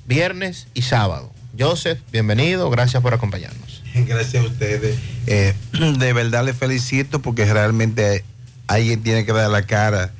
viernes 0.06 0.68
y 0.74 0.82
sábado. 0.82 1.32
Joseph, 1.58 2.00
bienvenido, 2.12 2.70
gracias 2.70 3.02
por 3.02 3.14
acompañarnos. 3.14 3.82
Gracias 3.94 4.44
a 4.44 4.48
ustedes. 4.48 4.98
Eh, 5.28 5.54
de 5.98 6.14
verdad 6.14 6.46
les 6.46 6.56
felicito 6.56 7.22
porque 7.22 7.46
realmente 7.46 8.24
alguien 8.68 9.02
tiene 9.02 9.26
que 9.26 9.34
dar 9.34 9.50
la 9.50 9.64
cara 9.64 10.12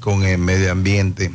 con 0.00 0.24
el 0.24 0.38
medio 0.38 0.70
ambiente, 0.70 1.30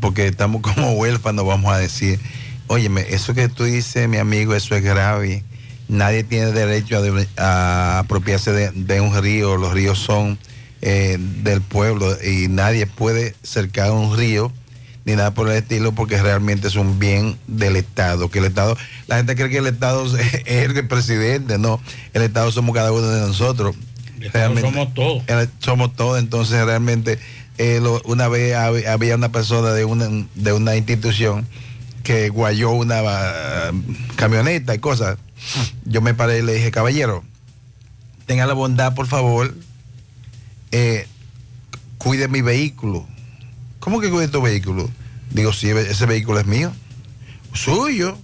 porque 0.00 0.26
estamos 0.26 0.62
como 0.62 0.92
huérfanos, 0.98 1.46
vamos 1.46 1.72
a 1.72 1.78
decir. 1.78 2.20
Óyeme, 2.66 3.06
eso 3.08 3.34
que 3.34 3.48
tú 3.48 3.64
dices, 3.64 4.08
mi 4.08 4.18
amigo, 4.18 4.54
eso 4.54 4.74
es 4.74 4.82
grave. 4.82 5.42
Nadie 5.88 6.22
tiene 6.22 6.52
derecho 6.52 7.02
a, 7.38 8.00
apropiarse 8.00 8.52
de, 8.52 8.70
de 8.72 9.00
un 9.00 9.20
río. 9.22 9.56
Los 9.56 9.72
ríos 9.72 9.98
son 9.98 10.38
eh, 10.80 11.16
del 11.18 11.60
pueblo 11.60 12.16
y 12.22 12.46
nadie 12.46 12.86
puede 12.86 13.34
cercar 13.42 13.90
un 13.90 14.16
río 14.16 14.52
ni 15.04 15.16
nada 15.16 15.32
por 15.32 15.48
el 15.48 15.56
estilo 15.56 15.90
porque 15.90 16.22
realmente 16.22 16.68
es 16.68 16.76
un 16.76 17.00
bien 17.00 17.36
del 17.48 17.74
Estado. 17.74 18.28
Que 18.30 18.38
el 18.38 18.44
Estado, 18.44 18.76
la 19.08 19.16
gente 19.16 19.34
cree 19.34 19.48
que 19.48 19.58
el 19.58 19.66
Estado 19.66 20.06
es 20.16 20.46
el 20.46 20.86
presidente, 20.86 21.58
no. 21.58 21.80
El 22.12 22.22
Estado 22.22 22.52
somos 22.52 22.76
cada 22.76 22.92
uno 22.92 23.08
de 23.08 23.20
nosotros. 23.22 23.74
Realmente, 24.32 24.60
somos 24.62 24.94
todos. 24.94 25.22
somos 25.58 25.96
todos, 25.96 26.18
entonces 26.18 26.64
realmente 26.64 27.18
eh, 27.58 27.80
una 28.04 28.28
vez 28.28 28.54
hab- 28.56 28.86
había 28.86 29.14
una 29.16 29.30
persona 29.30 29.72
de 29.72 29.84
una, 29.84 30.08
de 30.34 30.52
una 30.52 30.76
institución 30.76 31.46
que 32.02 32.28
guayó 32.30 32.70
una 32.70 33.00
ah, 33.04 33.72
camioneta 34.16 34.74
y 34.74 34.78
cosas. 34.78 35.18
Yo 35.84 36.00
me 36.00 36.14
paré 36.14 36.38
y 36.38 36.42
le 36.42 36.54
dije, 36.54 36.70
caballero, 36.70 37.22
tenga 38.26 38.46
la 38.46 38.54
bondad, 38.54 38.94
por 38.94 39.06
favor, 39.06 39.54
eh, 40.72 41.06
cuide 41.98 42.28
mi 42.28 42.40
vehículo. 42.42 43.06
¿Cómo 43.80 44.00
que 44.00 44.10
cuide 44.10 44.28
tu 44.28 44.42
vehículo? 44.42 44.88
Digo, 45.30 45.52
sí, 45.52 45.68
ese 45.70 46.06
vehículo 46.06 46.40
es 46.40 46.46
mío. 46.46 46.72
Suyo. 47.52 48.18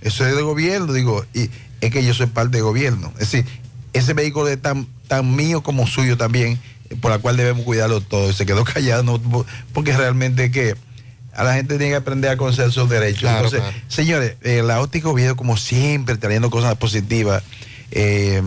Eso 0.00 0.26
es 0.26 0.34
del 0.34 0.44
gobierno. 0.44 0.92
Digo, 0.92 1.24
y 1.34 1.48
es 1.80 1.90
que 1.90 2.04
yo 2.04 2.14
soy 2.14 2.26
parte 2.26 2.56
del 2.58 2.64
gobierno. 2.64 3.12
Es 3.14 3.30
decir, 3.30 3.44
ese 3.92 4.14
vehículo 4.14 4.48
es 4.48 4.60
tan, 4.60 4.86
tan 5.08 5.34
mío 5.36 5.62
como 5.62 5.86
suyo 5.86 6.16
también, 6.16 6.58
por 7.00 7.10
la 7.10 7.18
cual 7.18 7.36
debemos 7.36 7.64
cuidarlo 7.64 8.00
todo. 8.00 8.30
Y 8.30 8.34
se 8.34 8.46
quedó 8.46 8.64
callado, 8.64 9.02
no, 9.02 9.44
porque 9.72 9.96
realmente 9.96 10.50
que 10.50 10.74
a 11.34 11.44
la 11.44 11.54
gente 11.54 11.78
tiene 11.78 11.92
que 11.92 11.96
aprender 11.96 12.30
a 12.30 12.36
conocer 12.36 12.70
sus 12.72 12.88
derechos. 12.90 13.20
Claro, 13.22 13.38
Entonces, 13.46 13.60
claro. 13.60 13.76
señores, 13.88 14.36
eh, 14.42 14.62
la 14.62 14.80
óptica 14.82 15.08
Oviedo, 15.08 15.34
como 15.36 15.56
siempre, 15.56 16.16
trayendo 16.16 16.50
cosas 16.50 16.74
positivas. 16.76 17.42
eh, 17.90 18.42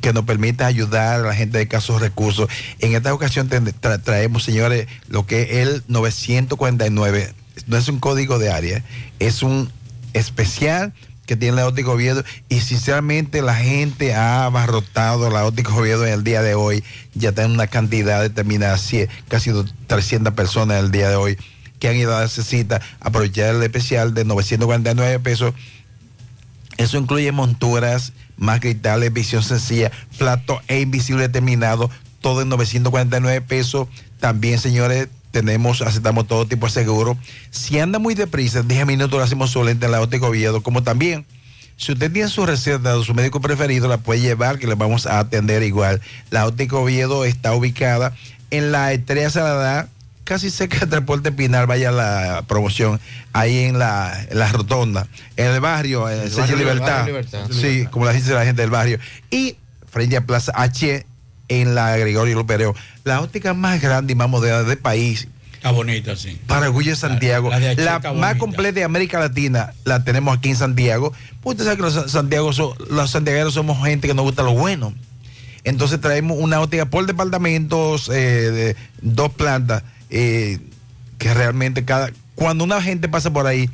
que 0.00 0.12
nos 0.12 0.24
permita 0.26 0.66
ayudar 0.66 1.20
a 1.20 1.22
la 1.28 1.34
gente 1.34 1.56
de 1.56 1.66
casos 1.66 1.98
recursos. 2.02 2.50
En 2.80 2.94
esta 2.94 3.14
ocasión 3.14 3.48
tra- 3.48 4.02
traemos, 4.02 4.44
señores, 4.44 4.86
lo 5.08 5.24
que 5.26 5.62
es 5.62 5.66
el 5.68 5.82
949. 5.88 7.32
No 7.66 7.78
es 7.78 7.88
un 7.88 8.00
código 8.00 8.38
de 8.38 8.50
área, 8.50 8.84
es 9.18 9.42
un 9.42 9.70
especial 10.12 10.92
que 11.26 11.36
tiene 11.36 11.56
la 11.56 11.66
óptica 11.66 11.90
Oviedo 11.90 12.22
y 12.48 12.60
sinceramente 12.60 13.42
la 13.42 13.54
gente 13.54 14.14
ha 14.14 14.44
abarrotado 14.44 15.30
la 15.30 15.44
óptica 15.46 15.74
Oviedo 15.74 16.06
en 16.06 16.12
el 16.12 16.24
día 16.24 16.42
de 16.42 16.54
hoy. 16.54 16.84
Ya 17.14 17.32
tiene 17.32 17.52
una 17.54 17.66
cantidad 17.66 18.20
determinada, 18.22 18.76
cien- 18.76 19.08
casi 19.28 19.50
do- 19.50 19.64
300 19.86 20.34
personas 20.34 20.82
el 20.82 20.90
día 20.90 21.08
de 21.08 21.16
hoy 21.16 21.38
que 21.78 21.88
han 21.88 21.96
ido 21.96 22.14
a 22.14 22.20
darse 22.20 22.42
cita, 22.42 22.80
aprovechar 23.00 23.54
el 23.54 23.62
especial 23.62 24.14
de 24.14 24.24
949 24.24 25.18
pesos 25.20 25.54
eso 26.76 26.98
incluye 26.98 27.30
monturas, 27.30 28.12
más 28.36 28.60
cristales, 28.60 29.12
visión 29.12 29.42
sencilla, 29.44 29.92
plato 30.18 30.60
e 30.66 30.80
invisible 30.80 31.22
determinado, 31.22 31.88
todo 32.20 32.42
en 32.42 32.48
949 32.48 33.40
pesos. 33.42 33.86
También, 34.18 34.58
señores, 34.58 35.08
tenemos, 35.34 35.82
aceptamos 35.82 36.26
todo 36.26 36.46
tipo 36.46 36.66
de 36.66 36.72
seguro. 36.72 37.18
Si 37.50 37.78
anda 37.78 37.98
muy 37.98 38.14
deprisa, 38.14 38.60
en 38.60 38.68
10 38.68 38.86
minutos 38.86 39.18
lo 39.18 39.22
hacemos 39.24 39.50
solente 39.50 39.84
en 39.86 39.92
la 39.92 40.00
óptica 40.00 40.26
Oviedo, 40.26 40.62
como 40.62 40.82
también. 40.82 41.26
Si 41.76 41.90
usted 41.92 42.10
tiene 42.12 42.28
su 42.28 42.46
receta 42.46 42.96
de 42.96 43.04
su 43.04 43.14
médico 43.14 43.40
preferido, 43.40 43.88
la 43.88 43.98
puede 43.98 44.20
llevar, 44.20 44.58
que 44.60 44.68
le 44.68 44.76
vamos 44.76 45.06
a 45.06 45.18
atender 45.18 45.62
igual. 45.64 46.00
La 46.30 46.46
óptica 46.46 46.76
Oviedo 46.76 47.24
está 47.24 47.52
ubicada 47.52 48.14
en 48.50 48.70
la 48.70 48.92
Estrella 48.92 49.28
Salada, 49.28 49.88
casi 50.22 50.50
cerca 50.50 50.78
del 50.78 50.88
transporte 50.88 51.32
Pinar, 51.32 51.66
vaya 51.66 51.90
la 51.90 52.44
promoción, 52.46 53.00
ahí 53.32 53.64
en 53.64 53.78
la, 53.80 54.24
en 54.30 54.38
la 54.38 54.52
rotonda, 54.52 55.08
en 55.36 55.46
el 55.48 55.60
barrio, 55.60 56.08
en 56.08 56.20
el, 56.20 56.30
barrio- 56.30 56.56
Libertad. 56.56 57.06
Libertad. 57.06 57.46
Sí, 57.50 57.86
como 57.90 58.04
la 58.06 58.12
dice 58.12 58.32
la 58.32 58.44
gente 58.44 58.62
del 58.62 58.70
barrio. 58.70 59.00
Y 59.30 59.56
frente 59.90 60.16
a 60.16 60.24
Plaza 60.24 60.52
H, 60.54 61.04
en 61.48 61.74
la 61.74 61.96
Gregorio 61.98 62.34
Lupereo, 62.36 62.74
la 63.04 63.20
óptica 63.20 63.54
más 63.54 63.80
grande 63.80 64.12
y 64.12 64.16
más 64.16 64.28
moderna 64.28 64.62
del 64.62 64.78
país. 64.78 65.28
Está 65.54 65.70
bonita, 65.70 66.14
sí. 66.16 66.38
para 66.46 66.66
orgullo 66.66 66.90
de 66.90 66.96
Santiago. 66.96 67.48
la 67.50 67.98
más 68.00 68.02
bonita. 68.12 68.38
completa 68.38 68.74
de 68.80 68.84
América 68.84 69.18
Latina 69.18 69.72
la 69.84 70.04
tenemos 70.04 70.36
aquí 70.36 70.50
en 70.50 70.56
Santiago. 70.56 71.12
Pues 71.40 71.54
usted 71.54 71.64
sabe 71.64 71.76
que 71.76 71.82
los, 71.82 71.94
sa- 71.94 72.08
Santiago 72.08 72.52
son- 72.52 72.74
los 72.90 73.10
santiagueros 73.10 73.54
somos 73.54 73.82
gente 73.86 74.06
que 74.08 74.14
nos 74.14 74.24
gusta 74.24 74.42
lo 74.42 74.52
bueno. 74.52 74.92
Entonces 75.64 75.98
traemos 76.00 76.36
una 76.38 76.60
óptica 76.60 76.84
por 76.84 77.06
departamentos, 77.06 78.10
eh, 78.10 78.12
de 78.50 78.76
dos 79.00 79.32
plantas, 79.32 79.82
eh, 80.10 80.58
que 81.16 81.32
realmente 81.32 81.84
cada... 81.86 82.10
Cuando 82.34 82.64
una 82.64 82.82
gente 82.82 83.08
pasa 83.08 83.32
por 83.32 83.46
ahí, 83.46 83.70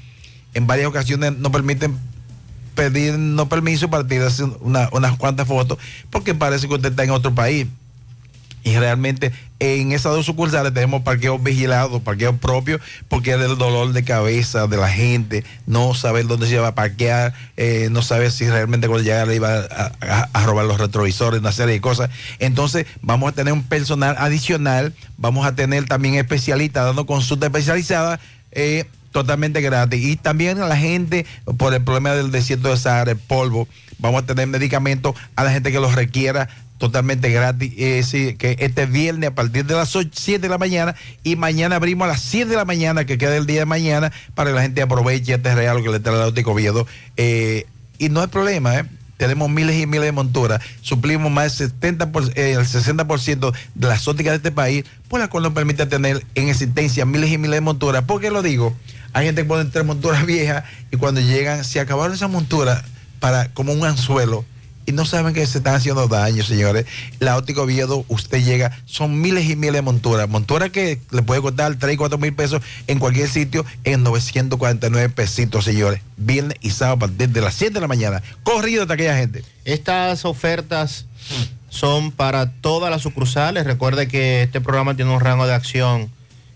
en 0.54 0.68
varias 0.68 0.86
ocasiones 0.86 1.36
nos 1.38 1.50
permiten 1.50 1.98
pedirnos 2.76 3.48
permiso 3.48 3.90
para 3.90 4.06
tirarse 4.06 4.44
una- 4.44 4.88
unas 4.92 5.16
cuantas 5.16 5.48
fotos, 5.48 5.78
porque 6.10 6.34
parece 6.34 6.68
que 6.68 6.74
usted 6.74 6.90
está 6.90 7.02
en 7.04 7.10
otro 7.10 7.34
país. 7.34 7.66
Y 8.62 8.76
realmente 8.76 9.32
en 9.58 9.92
esas 9.92 10.12
dos 10.12 10.26
sucursales 10.26 10.72
tenemos 10.72 11.02
parqueos 11.02 11.42
vigilados, 11.42 12.02
parqueos 12.02 12.36
propios, 12.38 12.80
porque 13.08 13.32
es 13.32 13.38
del 13.38 13.58
dolor 13.58 13.92
de 13.92 14.04
cabeza 14.04 14.66
de 14.66 14.76
la 14.76 14.88
gente, 14.88 15.44
no 15.66 15.94
saber 15.94 16.26
dónde 16.26 16.46
se 16.46 16.58
va 16.58 16.68
a 16.68 16.74
parquear, 16.74 17.34
eh, 17.56 17.88
no 17.90 18.02
saber 18.02 18.30
si 18.30 18.48
realmente 18.48 18.88
cuando 18.88 19.04
llega 19.04 19.26
le 19.26 19.36
iba 19.36 19.60
a 19.60 20.46
robar 20.46 20.66
los 20.66 20.78
retrovisores, 20.78 21.40
una 21.40 21.52
serie 21.52 21.74
de 21.74 21.80
cosas. 21.80 22.10
Entonces 22.38 22.86
vamos 23.02 23.32
a 23.32 23.34
tener 23.34 23.52
un 23.52 23.62
personal 23.62 24.16
adicional, 24.18 24.94
vamos 25.16 25.46
a 25.46 25.54
tener 25.54 25.86
también 25.86 26.14
especialistas 26.14 26.84
dando 26.84 27.06
consulta 27.06 27.46
especializada. 27.46 28.20
eh, 28.52 28.84
totalmente 29.12 29.60
gratis 29.60 30.04
y 30.04 30.16
también 30.16 30.60
a 30.60 30.68
la 30.68 30.76
gente 30.76 31.26
por 31.58 31.74
el 31.74 31.82
problema 31.82 32.14
del 32.14 32.30
desierto 32.30 32.68
de 32.68 32.76
Sahara, 32.76 33.12
el 33.12 33.18
polvo, 33.18 33.66
vamos 33.98 34.22
a 34.22 34.26
tener 34.26 34.46
medicamentos 34.46 35.14
a 35.36 35.44
la 35.44 35.50
gente 35.50 35.72
que 35.72 35.80
los 35.80 35.94
requiera 35.94 36.48
totalmente 36.80 37.30
gratis. 37.30 37.72
Es 37.76 38.10
decir, 38.10 38.36
que 38.36 38.56
este 38.58 38.86
viernes 38.86 39.30
a 39.30 39.34
partir 39.34 39.64
de 39.66 39.74
las 39.74 39.90
7 39.90 40.38
de 40.40 40.48
la 40.48 40.58
mañana 40.58 40.96
y 41.22 41.36
mañana 41.36 41.76
abrimos 41.76 42.06
a 42.06 42.08
las 42.12 42.22
7 42.22 42.50
de 42.50 42.56
la 42.56 42.64
mañana, 42.64 43.04
que 43.04 43.18
queda 43.18 43.36
el 43.36 43.46
día 43.46 43.60
de 43.60 43.66
mañana, 43.66 44.10
para 44.34 44.50
que 44.50 44.56
la 44.56 44.62
gente 44.62 44.82
aproveche 44.82 45.34
este 45.34 45.54
regalo 45.54 45.82
que 45.82 45.90
le 45.90 46.00
trae 46.00 46.14
el 46.16 46.20
Náutico 46.22 46.52
Oviedo. 46.52 46.86
Eh, 47.16 47.66
y 47.98 48.08
no 48.08 48.20
hay 48.22 48.26
problema, 48.28 48.76
¿eh? 48.78 48.84
Tenemos 49.18 49.50
miles 49.50 49.78
y 49.78 49.86
miles 49.86 50.06
de 50.06 50.12
monturas, 50.12 50.62
suplimos 50.80 51.30
más 51.30 51.58
del 51.58 51.68
70 51.68 52.10
por- 52.10 52.32
eh, 52.38 52.52
el 52.52 52.64
60% 52.66 53.52
de 53.74 53.86
las 53.86 54.08
ópticas 54.08 54.32
de 54.32 54.36
este 54.38 54.50
país, 54.50 54.84
por 55.08 55.20
la 55.20 55.28
cual 55.28 55.42
nos 55.42 55.52
permite 55.52 55.84
tener 55.84 56.24
en 56.34 56.48
existencia 56.48 57.04
miles 57.04 57.30
y 57.30 57.36
miles 57.36 57.58
de 57.58 57.60
monturas. 57.60 58.02
¿Por 58.04 58.22
qué 58.22 58.30
lo 58.30 58.40
digo? 58.42 58.74
Hay 59.12 59.26
gente 59.26 59.42
que 59.42 59.48
pone 59.48 59.66
tres 59.66 59.84
monturas 59.84 60.24
viejas 60.24 60.64
y 60.90 60.96
cuando 60.96 61.20
llegan, 61.20 61.64
se 61.64 61.78
acabaron 61.80 62.14
esas 62.14 62.30
monturas 62.30 62.82
para 63.18 63.48
como 63.52 63.74
un 63.74 63.84
anzuelo 63.84 64.46
y 64.90 64.92
no 64.92 65.04
saben 65.04 65.32
que 65.32 65.46
se 65.46 65.58
están 65.58 65.76
haciendo 65.76 66.08
daño, 66.08 66.42
señores. 66.42 66.84
La 67.20 67.36
óptica 67.36 67.62
Oviedo, 67.62 68.04
usted 68.08 68.44
llega, 68.44 68.76
son 68.86 69.20
miles 69.20 69.48
y 69.48 69.54
miles 69.54 69.74
de 69.74 69.82
monturas. 69.82 70.28
Monturas 70.28 70.70
que 70.70 71.00
le 71.12 71.22
puede 71.22 71.40
costar 71.40 71.76
3 71.76 71.94
y 71.94 71.96
4 71.96 72.18
mil 72.18 72.34
pesos 72.34 72.60
en 72.88 72.98
cualquier 72.98 73.28
sitio 73.28 73.64
en 73.84 74.02
949 74.02 75.08
pesitos, 75.10 75.64
señores. 75.64 76.00
Viernes 76.16 76.58
y 76.60 76.70
sábado 76.70 76.96
a 76.96 76.98
partir 76.98 77.28
de 77.28 77.40
las 77.40 77.54
7 77.54 77.72
de 77.72 77.80
la 77.80 77.86
mañana. 77.86 78.20
Corrido 78.42 78.84
de 78.84 78.92
aquella 78.92 79.16
gente. 79.16 79.44
Estas 79.64 80.24
ofertas 80.24 81.06
son 81.68 82.10
para 82.10 82.50
todas 82.50 82.90
las 82.90 83.02
sucursales. 83.02 83.64
Recuerde 83.64 84.08
que 84.08 84.42
este 84.42 84.60
programa 84.60 84.96
tiene 84.96 85.12
un 85.12 85.20
rango 85.20 85.46
de 85.46 85.54
acción 85.54 86.10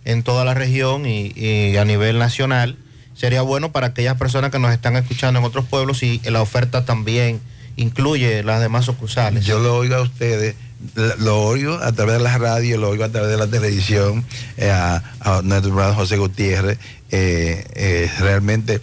en 0.05 0.25
toda 0.25 0.44
la 0.44 0.55
región 0.55 1.07
y, 1.07 1.33
y 1.37 1.77
a 1.77 1.85
nivel 1.85 2.18
nacional. 2.18 2.79
Sería 3.14 3.42
bueno 3.42 3.70
para 3.70 3.87
aquellas 3.87 4.16
personas 4.16 4.51
que 4.51 4.59
nos 4.59 4.73
están 4.73 4.97
escuchando 4.97 5.38
en 5.38 5.47
otros 5.47 5.66
pueblos 5.66 6.03
y 6.03 6.20
la 6.25 6.42
oferta 6.42 6.85
también 6.85 7.40
incluye 7.77 8.43
las 8.43 8.61
demás 8.61 8.85
sucursales. 8.85 9.45
Yo 9.45 9.59
lo 9.59 9.77
oigo 9.77 9.97
a 9.97 10.03
ustedes, 10.03 10.55
lo- 11.19 11.43
oigo 11.43 11.75
a 11.75 11.93
través 11.93 12.19
de 12.19 12.23
la 12.23 12.37
radio, 12.39 12.79
lo 12.79 12.91
oigo 12.91 13.05
a 13.05 13.09
través 13.09 13.31
de 13.31 13.37
la 13.37 13.47
televisión, 13.47 14.25
eh, 14.57 14.71
a, 14.71 15.03
nuestro 15.43 15.71
hermano 15.71 15.95
José 15.95 16.17
Gutiérrez. 16.17 16.79
eh, 17.11 17.65
eh, 17.75 18.11
realmente, 18.19 18.81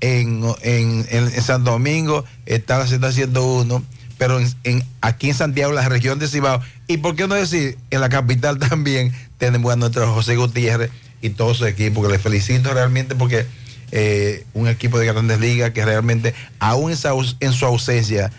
en, 0.00 0.44
en, 0.62 1.06
en- 1.10 1.42
Santo 1.42 1.72
Domingo 1.72 2.24
está 2.46 2.78
la 2.78 2.86
Z101, 2.86 3.82
pero 4.16 4.38
en, 4.40 4.48
en- 4.64 4.84
aquí 5.00 5.28
en 5.30 5.34
Santiago, 5.34 5.72
la 5.72 5.88
región 5.88 6.18
de 6.18 6.28
Cibao, 6.28 6.60
y 6.86 6.98
por 6.98 7.16
qué 7.16 7.26
no 7.28 7.34
decir, 7.34 7.78
en 7.90 8.00
la 8.00 8.08
capital 8.08 8.58
también 8.70 9.12
tenemos 9.38 9.72
a 9.72 9.76
nuestro 9.76 10.12
José 10.12 10.36
Gutiérrez 10.36 10.90
y 11.20 11.30
todo 11.30 11.52
su 11.54 11.66
equipo, 11.66 12.02
que 12.02 12.08
le 12.08 12.18
felicito 12.18 12.72
realmente 12.72 13.14
porque 13.14 13.46
eh, 13.92 14.44
un 14.54 14.68
equipo 14.68 14.98
de 14.98 15.06
grandes 15.06 15.40
ligas 15.40 15.70
que 15.72 15.84
realmente, 15.84 16.34
aún 16.58 16.90
en 16.90 16.96
su, 16.96 17.08
aus- 17.08 17.36
en 17.40 17.52
su 17.52 17.66
ausencia, 17.66 18.30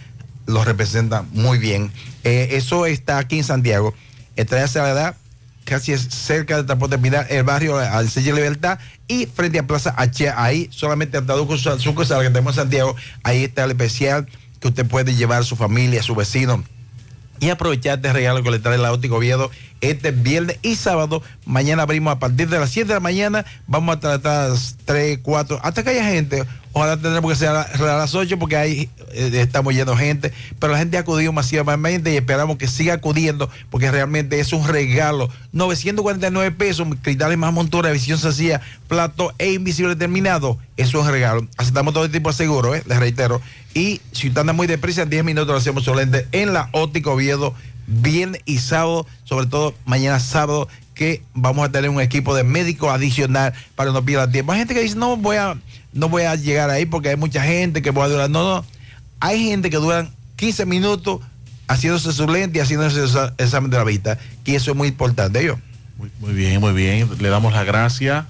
lo 0.45 0.63
representa 0.63 1.23
muy 1.31 1.57
bien. 1.57 1.91
Eh, 2.23 2.49
eso 2.51 2.85
está 2.85 3.17
aquí 3.17 3.38
en 3.39 3.43
Santiago. 3.43 3.93
Está 4.35 4.63
hacia 4.63 4.81
la 4.93 5.15
casi 5.65 5.95
cerca 5.97 6.55
del 6.57 6.65
transporte 6.65 6.97
el 7.29 7.43
barrio 7.43 7.77
al 7.77 8.09
Sello 8.09 8.33
Libertad 8.33 8.79
y 9.07 9.27
frente 9.27 9.59
a 9.59 9.67
Plaza 9.67 9.93
H. 9.95 10.31
Ahí 10.35 10.67
solamente 10.71 11.17
hasta 11.17 11.33
dos 11.33 11.62
sucursales 11.79 12.23
que 12.27 12.33
tenemos 12.33 12.55
en 12.57 12.63
Santiago. 12.63 12.95
Ahí 13.23 13.43
está 13.43 13.65
el 13.65 13.71
especial 13.71 14.27
que 14.59 14.69
usted 14.69 14.85
puede 14.88 15.13
llevar 15.15 15.41
a 15.41 15.43
su 15.43 15.55
familia, 15.55 15.99
a 15.99 16.03
su 16.03 16.15
vecino 16.15 16.63
y 17.39 17.49
aprovechar 17.49 17.97
este 17.97 18.13
regalo 18.13 18.43
que 18.43 18.52
le 18.52 18.60
trae 18.60 18.78
la 18.78 18.91
Óptica 18.91 19.15
Oviedo 19.15 19.52
este 19.82 20.12
viernes 20.12 20.60
y 20.62 20.75
sábado. 20.75 21.21
Mañana 21.45 21.84
abrimos 21.84 22.13
a 22.13 22.19
partir 22.19 22.49
de 22.49 22.60
las 22.60 22.69
7 22.71 22.88
de 22.88 22.93
la 22.95 22.99
mañana. 22.99 23.45
Vamos 23.67 23.95
a 23.95 23.99
tratar 23.99 24.52
3, 24.86 25.19
4, 25.21 25.60
hasta 25.63 25.84
que 25.84 25.89
haya 25.91 26.06
gente. 26.06 26.43
Ojalá 26.79 26.95
tendremos 26.95 27.29
que 27.29 27.37
ser 27.37 27.49
a 27.49 27.97
las 27.97 28.15
8 28.15 28.39
porque 28.39 28.55
ahí 28.55 28.89
eh, 29.11 29.31
estamos 29.33 29.75
de 29.75 29.97
gente. 29.97 30.31
Pero 30.59 30.71
la 30.71 30.79
gente 30.79 30.95
ha 30.95 31.01
acudido 31.01 31.33
masivamente 31.33 32.13
y 32.13 32.15
esperamos 32.15 32.55
que 32.55 32.69
siga 32.69 32.93
acudiendo 32.93 33.49
porque 33.69 33.91
realmente 33.91 34.39
es 34.39 34.53
un 34.53 34.65
regalo. 34.65 35.29
949 35.51 36.51
pesos, 36.51 36.87
cristales 37.01 37.37
más 37.37 37.51
montura, 37.51 37.91
visión 37.91 38.17
sencilla, 38.17 38.61
plato 38.87 39.33
e 39.39 39.51
invisible 39.51 39.97
terminado. 39.97 40.57
Eso 40.77 40.99
es 41.01 41.05
un 41.05 41.11
regalo. 41.11 41.45
Aceptamos 41.57 41.93
todo 41.93 42.09
tipo 42.09 42.29
de 42.29 42.35
seguro, 42.37 42.73
¿eh? 42.73 42.81
les 42.85 42.97
reitero. 42.97 43.41
Y 43.73 43.99
si 44.13 44.29
usted 44.29 44.39
anda 44.39 44.53
muy 44.53 44.65
deprisa, 44.65 45.01
en 45.01 45.09
10 45.09 45.25
minutos 45.25 45.49
lo 45.49 45.57
hacemos 45.57 45.83
solamente 45.83 46.29
en 46.31 46.53
la 46.53 46.69
Óptica 46.71 47.09
Oviedo, 47.09 47.53
viernes 47.87 48.41
y 48.45 48.59
sábado, 48.59 49.05
sobre 49.25 49.47
todo 49.47 49.73
mañana 49.83 50.21
sábado, 50.21 50.69
que 50.99 51.23
vamos 51.33 51.65
a 51.65 51.71
tener 51.71 51.89
un 51.89 52.01
equipo 52.01 52.35
de 52.35 52.43
médicos 52.43 52.91
adicional 52.91 53.53
para 53.73 53.93
no 53.93 54.03
pierda 54.03 54.29
tiempo. 54.29 54.51
Hay 54.51 54.59
gente 54.59 54.73
que 54.73 54.81
dice, 54.81 54.97
no 54.97 55.15
voy 55.15 55.38
a, 55.38 55.55
no 55.93 56.09
voy 56.09 56.23
a 56.23 56.35
llegar 56.35 56.69
ahí 56.69 56.85
porque 56.85 57.07
hay 57.07 57.15
mucha 57.15 57.41
gente 57.41 57.81
que 57.81 57.91
va 57.91 58.03
a 58.03 58.09
durar. 58.09 58.29
No, 58.29 58.43
no. 58.43 58.65
Hay 59.21 59.45
gente 59.45 59.69
que 59.69 59.77
duran 59.77 60.13
15 60.35 60.65
minutos 60.65 61.21
haciéndose 61.69 62.12
su 62.12 62.27
lente 62.27 62.57
y 62.57 62.62
haciéndose 62.62 62.99
el 62.99 63.33
examen 63.38 63.71
de 63.71 63.77
la 63.77 63.85
vista, 63.85 64.17
que 64.43 64.57
eso 64.57 64.71
es 64.71 64.77
muy 64.77 64.89
importante. 64.89 65.41
Yo. 65.41 65.57
Muy, 65.97 66.12
muy 66.19 66.33
bien, 66.33 66.59
muy 66.59 66.73
bien. 66.73 67.09
Le 67.17 67.29
damos 67.29 67.53
la 67.53 67.63
gracia 67.63 68.27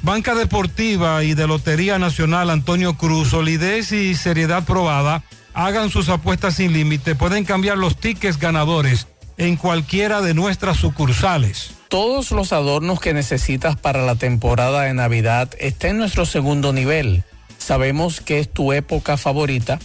Banca 0.01 0.35
Deportiva 0.35 1.23
y 1.23 1.33
de 1.33 1.47
Lotería 1.47 1.97
Nacional 1.97 2.49
Antonio 2.49 2.95
Cruz, 2.95 3.29
solidez 3.29 3.93
y 3.93 4.15
seriedad 4.15 4.65
probada. 4.65 5.23
Hagan 5.53 5.89
sus 5.89 6.09
apuestas 6.09 6.55
sin 6.55 6.73
límite. 6.73 7.15
Pueden 7.15 7.45
cambiar 7.45 7.77
los 7.77 7.97
tickets 7.97 8.39
ganadores 8.39 9.07
en 9.37 9.55
cualquiera 9.55 10.21
de 10.21 10.33
nuestras 10.33 10.77
sucursales. 10.77 11.71
Todos 11.87 12.31
los 12.31 12.53
adornos 12.53 12.99
que 12.99 13.13
necesitas 13.13 13.75
para 13.75 14.05
la 14.05 14.15
temporada 14.15 14.83
de 14.83 14.93
Navidad 14.93 15.49
están 15.59 15.91
en 15.91 15.97
nuestro 15.97 16.25
segundo 16.25 16.71
nivel. 16.73 17.23
Sabemos 17.57 18.21
que 18.21 18.39
es 18.39 18.51
tu 18.51 18.73
época 18.73 19.17
favorita. 19.17 19.79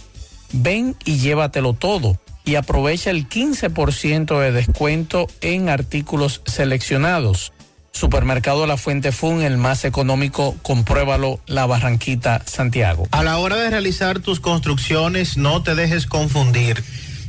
Ven 0.51 0.95
y 1.03 1.17
llévatelo 1.17 1.73
todo 1.73 2.19
y 2.45 2.55
aprovecha 2.55 3.09
el 3.09 3.27
15% 3.27 4.39
de 4.39 4.51
descuento 4.51 5.27
en 5.41 5.69
artículos 5.69 6.41
seleccionados. 6.45 7.51
Supermercado 7.95 8.67
La 8.67 8.75
Fuente 8.75 9.13
Fun, 9.13 9.41
el 9.41 9.57
más 9.57 9.85
económico, 9.85 10.57
compruébalo, 10.63 11.39
La 11.47 11.65
Barranquita, 11.65 12.41
Santiago. 12.45 13.07
A 13.11 13.23
la 13.23 13.37
hora 13.37 13.55
de 13.55 13.69
realizar 13.69 14.19
tus 14.19 14.41
construcciones, 14.41 15.37
no 15.37 15.63
te 15.63 15.75
dejes 15.75 16.05
confundir. 16.05 16.83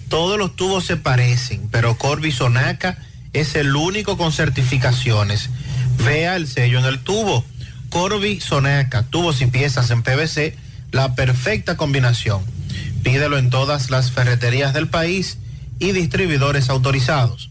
Todos 0.09 0.37
los 0.39 0.57
tubos 0.57 0.85
se 0.85 0.97
parecen, 0.97 1.69
pero 1.71 1.97
Corby 1.97 2.33
Sonaca 2.33 2.99
es 3.33 3.55
el 3.55 3.77
único 3.77 4.19
con 4.19 4.33
certificaciones. 4.33 5.51
Vea 6.05 6.35
el 6.35 6.49
sello 6.49 6.81
en 6.81 6.87
el 6.87 6.99
tubo. 6.99 7.45
Corby 7.89 8.41
Sonaca, 8.41 9.05
tubos 9.05 9.41
y 9.43 9.47
piezas 9.47 9.93
en 9.93 10.03
PVC, 10.03 10.57
la 10.91 11.15
perfecta 11.15 11.77
combinación. 11.77 12.43
Pídelo 13.05 13.39
en 13.39 13.51
todas 13.51 13.89
las 13.89 14.11
ferreterías 14.11 14.75
del 14.75 14.89
país 14.89 15.39
y 15.79 15.93
distribuidores 15.93 16.71
autorizados. 16.71 17.51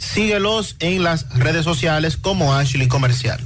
Síguelos 0.00 0.76
en 0.80 1.04
las 1.04 1.28
redes 1.38 1.64
sociales 1.64 2.16
como 2.16 2.54
Ashley 2.54 2.88
Comercial. 2.88 3.40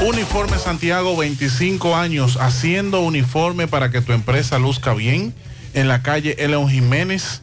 Uniforme 0.05 0.57
Santiago, 0.57 1.15
25 1.15 1.95
años 1.95 2.37
haciendo 2.39 3.01
uniforme 3.01 3.67
para 3.67 3.89
que 3.89 4.01
tu 4.01 4.11
empresa 4.11 4.59
luzca 4.59 4.93
bien. 4.93 5.33
En 5.73 5.87
la 5.87 6.03
calle 6.03 6.35
Eleon 6.39 6.69
Jiménez, 6.69 7.41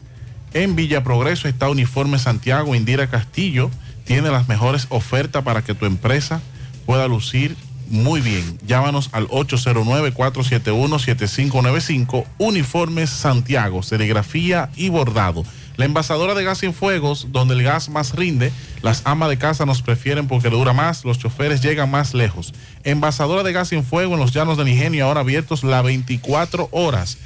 en 0.53 0.75
Villa 0.75 1.03
Progreso, 1.03 1.47
está 1.47 1.69
Uniforme 1.69 2.19
Santiago. 2.19 2.75
Indira 2.75 3.07
Castillo 3.07 3.71
tiene 4.05 4.29
las 4.31 4.47
mejores 4.47 4.85
ofertas 4.89 5.43
para 5.43 5.63
que 5.63 5.73
tu 5.73 5.85
empresa 5.85 6.41
pueda 6.85 7.07
lucir 7.07 7.55
muy 7.87 8.21
bien. 8.21 8.59
Llámanos 8.65 9.09
al 9.11 9.27
809-471-7595. 9.27 12.25
Uniformes 12.37 13.09
Santiago, 13.09 13.83
serigrafía 13.83 14.69
y 14.75 14.87
bordado. 14.89 15.43
La 15.77 15.85
envasadora 15.85 16.33
de 16.33 16.43
gas 16.43 16.57
sin 16.59 16.73
fuegos, 16.73 17.27
donde 17.31 17.53
el 17.53 17.63
gas 17.63 17.89
más 17.89 18.15
rinde, 18.15 18.51
las 18.81 19.01
amas 19.05 19.29
de 19.29 19.37
casa 19.37 19.65
nos 19.65 19.81
prefieren 19.81 20.27
porque 20.27 20.49
dura 20.49 20.73
más, 20.73 21.05
los 21.05 21.17
choferes 21.17 21.61
llegan 21.61 21.89
más 21.89 22.13
lejos. 22.13 22.53
Envasadora 22.83 23.43
de 23.43 23.53
gas 23.53 23.69
sin 23.69 23.83
fuego 23.83 24.13
en 24.13 24.19
los 24.19 24.33
llanos 24.33 24.57
del 24.57 24.69
ingenio, 24.69 25.05
ahora 25.05 25.21
abiertos 25.21 25.63
las 25.63 25.83
24 25.83 26.69
horas. 26.71 27.17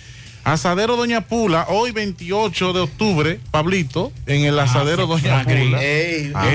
Asadero 0.46 0.96
Doña 0.96 1.22
Pula, 1.22 1.66
hoy 1.70 1.92
28 1.92 2.72
de 2.74 2.80
octubre, 2.82 3.40
Pablito, 3.50 4.14
en 4.28 4.46
el 4.46 4.60
asadero 4.60 5.08
Doña 5.08 5.24
Franklin. 5.44 5.70
Pula. 5.72 5.84
Ey, 5.84 6.32
Ah. 6.36 6.50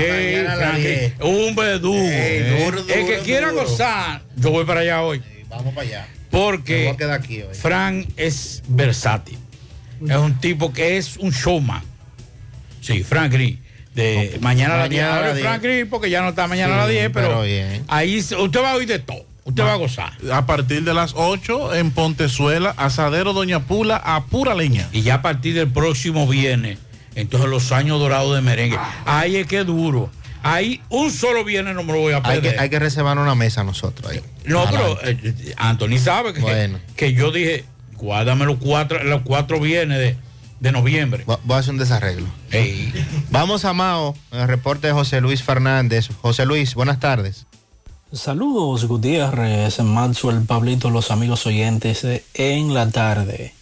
ey, 0.77 1.13
un 1.19 1.53
verdugo. 1.55 1.97
Ey, 1.97 2.63
duro, 2.63 2.79
el 2.79 2.85
que 2.85 3.01
duro, 3.01 3.23
quiera 3.25 3.51
duro. 3.51 3.63
gozar, 3.65 4.21
yo 4.37 4.51
voy 4.51 4.63
para 4.63 4.79
allá 4.79 5.01
hoy. 5.01 5.21
Vamos 5.49 5.73
para 5.73 5.85
allá. 5.85 6.07
Porque 6.29 6.95
aquí 7.11 7.41
hoy. 7.41 7.53
Fran 7.53 8.07
es 8.15 8.63
versátil. 8.69 9.37
Es 10.07 10.15
un 10.15 10.39
tipo 10.39 10.71
que 10.71 10.95
es 10.95 11.17
un 11.17 11.31
showman. 11.31 11.83
Sí, 12.79 13.03
Frank 13.03 13.33
Green. 13.33 13.59
De 13.93 14.37
mañana 14.39 14.75
a 14.75 14.77
las 14.77 14.89
10. 14.89 15.01
Mañana 15.01 15.13
a 15.13 15.17
Ahora 15.17 15.27
las 15.31 15.37
es 15.37 15.43
Frank 15.43 15.61
10. 15.61 15.73
Green 15.73 15.89
porque 15.89 16.09
ya 16.09 16.21
no 16.21 16.29
está 16.29 16.47
mañana 16.47 16.75
a 16.75 16.77
las 16.77 16.87
Sí, 16.87 16.93
10, 16.93 17.09
pero, 17.13 17.41
pero 17.41 17.83
ahí 17.89 18.19
usted 18.19 18.61
va 18.63 18.71
a 18.71 18.75
oír 18.75 18.87
de 18.87 18.99
todo. 18.99 19.25
Usted 19.43 19.63
va 19.63 19.73
a 19.73 19.77
gozar. 19.77 20.13
A 20.31 20.45
partir 20.45 20.83
de 20.83 20.93
las 20.93 21.13
8 21.15 21.73
en 21.75 21.91
Pontezuela, 21.91 22.73
Asadero 22.77 23.33
Doña 23.33 23.61
Pula 23.61 23.95
a 23.97 24.25
pura 24.25 24.53
leña. 24.53 24.87
Y 24.91 25.01
ya 25.01 25.15
a 25.15 25.21
partir 25.21 25.55
del 25.55 25.67
próximo 25.69 26.27
viernes, 26.27 26.77
entonces 27.15 27.49
los 27.49 27.71
años 27.71 27.99
dorados 27.99 28.35
de 28.35 28.41
merengue. 28.41 28.77
Ahí 29.05 29.37
es 29.37 29.47
que 29.47 29.63
duro. 29.63 30.09
Ahí 30.43 30.81
un 30.89 31.11
solo 31.11 31.43
viernes 31.43 31.75
no 31.75 31.83
me 31.83 31.93
lo 31.93 31.99
voy 31.99 32.13
a 32.13 32.17
Hay 32.17 32.21
perder. 32.23 32.53
que, 32.55 32.59
hay 32.59 32.69
que 32.69 32.79
reservar 32.79 33.17
una 33.19 33.35
mesa 33.35 33.63
nosotros 33.63 34.11
ahí. 34.11 34.21
No, 34.45 34.65
pero 34.71 34.97
Adelante. 34.99 35.27
eh, 35.29 35.35
eh, 35.49 35.53
Anthony 35.57 35.97
sabe 35.99 36.33
que, 36.33 36.39
Bueno. 36.41 36.79
que 36.95 37.13
yo 37.13 37.31
dije, 37.31 37.63
guárdame 37.93 38.45
los 38.45 38.57
cuatro, 38.57 39.03
los 39.03 39.21
cuatro 39.21 39.59
viernes 39.59 39.99
de, 39.99 40.17
de 40.59 40.71
noviembre. 40.71 41.23
Voy 41.27 41.37
voy 41.43 41.57
a 41.57 41.59
hacer 41.59 41.73
un 41.73 41.79
desarreglo. 41.79 42.25
Ey. 42.51 42.91
Vamos 43.29 43.65
a 43.65 43.73
Mao, 43.73 44.15
en 44.31 44.39
el 44.41 44.47
reporte 44.47 44.87
de 44.87 44.93
José 44.93 45.21
Luis 45.21 45.43
Fernández. 45.43 46.09
José 46.21 46.45
Luis, 46.47 46.73
buenas 46.73 46.99
tardes. 46.99 47.45
Saludos 48.13 48.83
Gutiérrez, 48.87 49.79
Maxwell, 49.79 50.41
Pablito, 50.41 50.89
los 50.89 51.11
amigos 51.11 51.45
oyentes 51.45 52.05
en 52.33 52.73
la 52.73 52.89
tarde. 52.89 53.53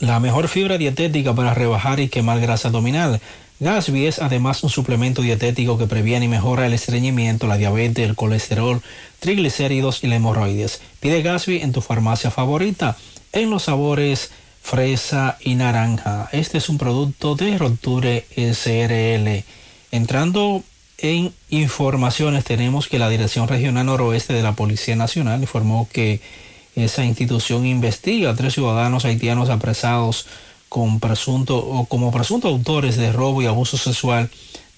la 0.00 0.18
mejor 0.18 0.48
fibra 0.48 0.76
dietética 0.78 1.32
para 1.34 1.54
rebajar 1.54 2.00
y 2.00 2.08
quemar 2.08 2.40
grasa 2.40 2.66
abdominal. 2.68 3.20
Gasby 3.60 4.06
es 4.06 4.20
además 4.20 4.62
un 4.64 4.70
suplemento 4.70 5.20
dietético 5.20 5.76
que 5.76 5.86
previene 5.86 6.24
y 6.24 6.28
mejora 6.28 6.64
el 6.64 6.72
estreñimiento, 6.72 7.46
la 7.46 7.58
diabetes, 7.58 8.08
el 8.08 8.16
colesterol, 8.16 8.80
triglicéridos 9.18 10.02
y 10.02 10.06
la 10.06 10.16
hemorroides. 10.16 10.80
Pide 10.98 11.20
Gasby 11.20 11.60
en 11.60 11.72
tu 11.72 11.82
farmacia 11.82 12.30
favorita, 12.30 12.96
en 13.32 13.50
los 13.50 13.64
sabores 13.64 14.30
fresa 14.62 15.36
y 15.40 15.56
naranja. 15.56 16.30
Este 16.32 16.56
es 16.56 16.70
un 16.70 16.78
producto 16.78 17.34
de 17.34 17.58
Roture 17.58 18.24
SRL. 18.34 19.44
Entrando 19.90 20.62
en 20.96 21.34
informaciones, 21.50 22.44
tenemos 22.44 22.88
que 22.88 22.98
la 22.98 23.10
Dirección 23.10 23.46
Regional 23.46 23.84
Noroeste 23.84 24.32
de 24.32 24.42
la 24.42 24.52
Policía 24.52 24.96
Nacional 24.96 25.42
informó 25.42 25.86
que 25.92 26.20
esa 26.76 27.04
institución 27.04 27.66
investiga 27.66 28.30
a 28.30 28.36
tres 28.36 28.54
ciudadanos 28.54 29.04
haitianos 29.04 29.50
apresados 29.50 30.26
con 30.70 31.00
presunto 31.00 31.58
o 31.58 31.84
como 31.84 32.12
presuntos 32.12 32.50
autores 32.50 32.96
de 32.96 33.10
robo 33.12 33.42
y 33.42 33.46
abuso 33.46 33.76
sexual 33.76 34.30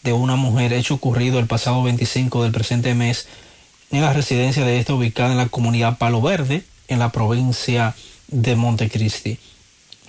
de 0.02 0.14
una 0.14 0.36
mujer 0.36 0.72
hecho 0.72 0.94
ocurrido 0.94 1.38
el 1.38 1.46
pasado 1.46 1.82
25 1.82 2.42
del 2.42 2.50
presente 2.50 2.94
mes 2.94 3.28
en 3.90 4.00
la 4.00 4.14
residencia 4.14 4.64
de 4.64 4.80
esta 4.80 4.94
ubicada 4.94 5.32
en 5.32 5.36
la 5.36 5.48
comunidad 5.48 5.98
Palo 5.98 6.22
Verde 6.22 6.64
en 6.88 6.98
la 6.98 7.12
provincia 7.12 7.94
de 8.28 8.56
Montecristi. 8.56 9.38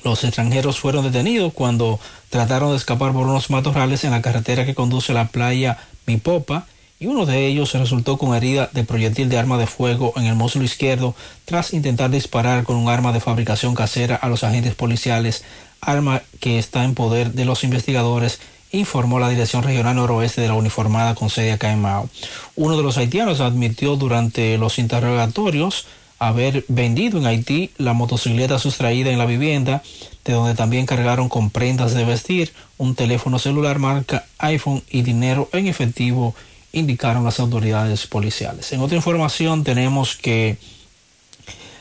Los 0.05 0.23
extranjeros 0.23 0.79
fueron 0.79 1.03
detenidos 1.03 1.51
cuando 1.51 1.99
trataron 2.29 2.71
de 2.71 2.77
escapar 2.77 3.11
por 3.11 3.27
unos 3.27 3.49
matorrales 3.49 4.05
en 4.05 4.11
la 4.11 4.21
carretera 4.21 4.65
que 4.65 4.75
conduce 4.75 5.11
a 5.11 5.15
la 5.15 5.27
playa 5.27 5.77
Mipopa 6.05 6.65
y 7.03 7.07
uno 7.07 7.25
de 7.25 7.47
ellos 7.47 7.73
resultó 7.73 8.17
con 8.17 8.33
herida 8.33 8.69
de 8.71 8.85
proyectil 8.85 9.27
de 9.27 9.37
arma 9.37 9.57
de 9.57 9.67
fuego 9.67 10.13
en 10.15 10.23
el 10.23 10.35
muslo 10.35 10.63
izquierdo 10.63 11.15
tras 11.43 11.73
intentar 11.73 12.09
disparar 12.09 12.63
con 12.63 12.77
un 12.77 12.87
arma 12.87 13.11
de 13.11 13.19
fabricación 13.19 13.75
casera 13.75 14.15
a 14.15 14.29
los 14.29 14.45
agentes 14.45 14.73
policiales, 14.73 15.43
arma 15.81 16.21
que 16.39 16.59
está 16.59 16.85
en 16.85 16.95
poder 16.95 17.33
de 17.33 17.43
los 17.43 17.65
investigadores 17.65 18.39
informó 18.71 19.19
la 19.19 19.27
Dirección 19.27 19.63
Regional 19.63 19.97
Noroeste 19.97 20.39
de 20.39 20.47
la 20.47 20.53
Uniformada 20.53 21.13
con 21.13 21.29
sede 21.29 21.51
acá 21.51 21.73
en 21.73 21.81
Mao. 21.81 22.09
Uno 22.55 22.77
de 22.77 22.83
los 22.83 22.97
haitianos 22.97 23.41
admitió 23.41 23.97
durante 23.97 24.57
los 24.57 24.79
interrogatorios 24.79 25.85
haber 26.19 26.63
vendido 26.69 27.19
en 27.19 27.25
Haití 27.25 27.71
la 27.77 27.91
motocicleta 27.91 28.59
sustraída 28.59 29.11
en 29.11 29.17
la 29.17 29.25
vivienda, 29.25 29.83
de 30.23 30.31
donde 30.31 30.55
también 30.55 30.85
cargaron 30.85 31.27
con 31.27 31.49
prendas 31.49 31.93
de 31.93 32.05
vestir, 32.05 32.53
un 32.77 32.95
teléfono 32.95 33.39
celular 33.39 33.77
marca 33.77 34.25
iPhone 34.37 34.83
y 34.89 35.01
dinero 35.01 35.49
en 35.51 35.67
efectivo, 35.67 36.33
indicaron 36.73 37.23
las 37.23 37.39
autoridades 37.39 38.07
policiales. 38.07 38.73
En 38.73 38.81
otra 38.81 38.97
información 38.97 39.63
tenemos 39.63 40.15
que 40.15 40.57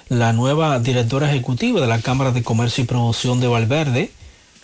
la 0.09 0.32
nueva 0.32 0.78
directora 0.78 1.28
ejecutiva 1.28 1.80
de 1.80 1.86
la 1.86 2.01
Cámara 2.01 2.30
de 2.30 2.43
Comercio 2.43 2.84
y 2.84 2.86
Producción 2.86 3.40
de 3.40 3.49
Valverde, 3.49 4.12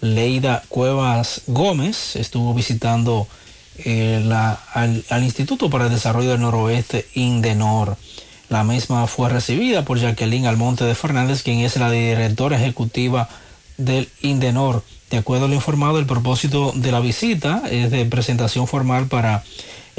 Leida 0.00 0.62
Cuevas 0.68 1.42
Gómez, 1.46 2.14
estuvo 2.14 2.54
visitando 2.54 3.26
eh, 3.78 4.22
al 4.74 5.24
Instituto 5.24 5.70
para 5.70 5.86
el 5.86 5.90
Desarrollo 5.90 6.30
del 6.30 6.40
Noroeste, 6.40 7.06
INDENOR. 7.14 7.96
La 8.50 8.64
misma 8.64 9.06
fue 9.06 9.28
recibida 9.28 9.84
por 9.84 9.98
Jacqueline 9.98 10.46
Almonte 10.46 10.84
de 10.84 10.94
Fernández, 10.94 11.42
quien 11.42 11.60
es 11.60 11.76
la 11.76 11.90
directora 11.90 12.56
ejecutiva 12.56 13.28
del 13.78 14.08
INDENOR. 14.20 14.84
De 15.10 15.16
acuerdo 15.16 15.46
a 15.46 15.48
lo 15.48 15.54
informado, 15.54 15.98
el 15.98 16.06
propósito 16.06 16.72
de 16.74 16.92
la 16.92 17.00
visita 17.00 17.62
es 17.70 17.90
de 17.90 18.04
presentación 18.04 18.66
formal 18.66 19.06
para 19.06 19.42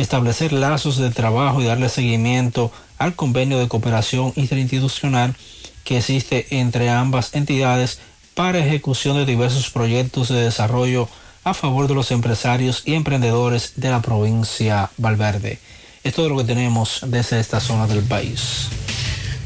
establecer 0.01 0.53
lazos 0.53 0.97
de 0.97 1.11
trabajo 1.11 1.61
y 1.61 1.65
darle 1.65 1.89
seguimiento 1.89 2.71
al 2.97 3.15
convenio 3.15 3.59
de 3.59 3.67
cooperación 3.67 4.31
interinstitucional 4.37 5.35
que 5.83 5.97
existe 5.97 6.47
entre 6.51 6.89
ambas 6.89 7.35
entidades 7.35 7.99
para 8.33 8.59
ejecución 8.59 9.17
de 9.17 9.25
diversos 9.25 9.69
proyectos 9.69 10.29
de 10.29 10.41
desarrollo 10.41 11.09
a 11.43 11.53
favor 11.53 11.89
de 11.89 11.95
los 11.95 12.11
empresarios 12.11 12.83
y 12.85 12.93
emprendedores 12.93 13.73
de 13.75 13.89
la 13.89 14.01
provincia 14.01 14.89
Valverde. 14.97 15.59
Es 16.05 16.13
todo 16.13 16.29
lo 16.29 16.37
que 16.37 16.45
tenemos 16.45 17.01
desde 17.05 17.41
esta 17.41 17.59
zona 17.59 17.85
del 17.85 18.03
país. 18.03 18.69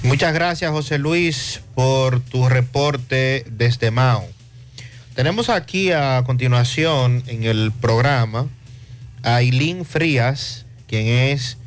Muchas 0.03 0.35
gracias, 0.35 0.69
José 0.69 0.99
Luis, 0.99 1.61
por 1.73 2.19
tu 2.19 2.47
reporte 2.47 3.43
desde 3.49 3.89
Mao. 3.89 4.23
Tenemos 5.15 5.49
aquí 5.49 5.91
a 5.91 6.21
continuación 6.25 7.23
en 7.25 7.43
el 7.43 7.71
programa 7.71 8.47
a 9.23 9.37
Aileen 9.37 9.85
Frías, 9.85 10.65
quien 10.87 11.07
es 11.07 11.57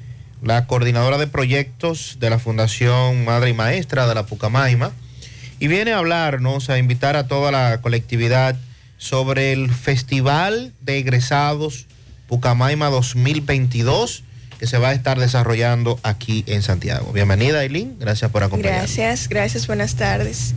la 0.42 0.66
coordinadora 0.66 1.18
de 1.18 1.26
proyectos 1.26 2.18
de 2.20 2.30
la 2.30 2.38
Fundación 2.38 3.24
Madre 3.24 3.50
y 3.50 3.54
Maestra 3.54 4.07
de 4.07 4.14
la 4.14 4.26
Pucamaima, 4.26 4.92
y 5.59 5.68
viene 5.68 5.92
a 5.92 5.98
hablarnos, 5.98 6.70
a 6.70 6.78
invitar 6.78 7.16
a 7.16 7.26
toda 7.26 7.50
la 7.50 7.80
colectividad 7.80 8.57
sobre 8.98 9.52
el 9.52 9.72
Festival 9.72 10.72
de 10.82 10.98
Egresados 10.98 11.86
Pucamaima 12.28 12.88
2022 12.88 14.24
que 14.59 14.66
se 14.66 14.78
va 14.78 14.88
a 14.88 14.92
estar 14.92 15.18
desarrollando 15.18 16.00
aquí 16.02 16.44
en 16.46 16.62
Santiago. 16.62 17.12
Bienvenida, 17.12 17.61
Aileen. 17.61 17.98
Gracias 17.98 18.30
por 18.30 18.42
acompañarnos. 18.42 18.96
Gracias, 18.96 19.28
gracias, 19.28 19.66
buenas 19.66 19.96
tardes. 19.96 20.54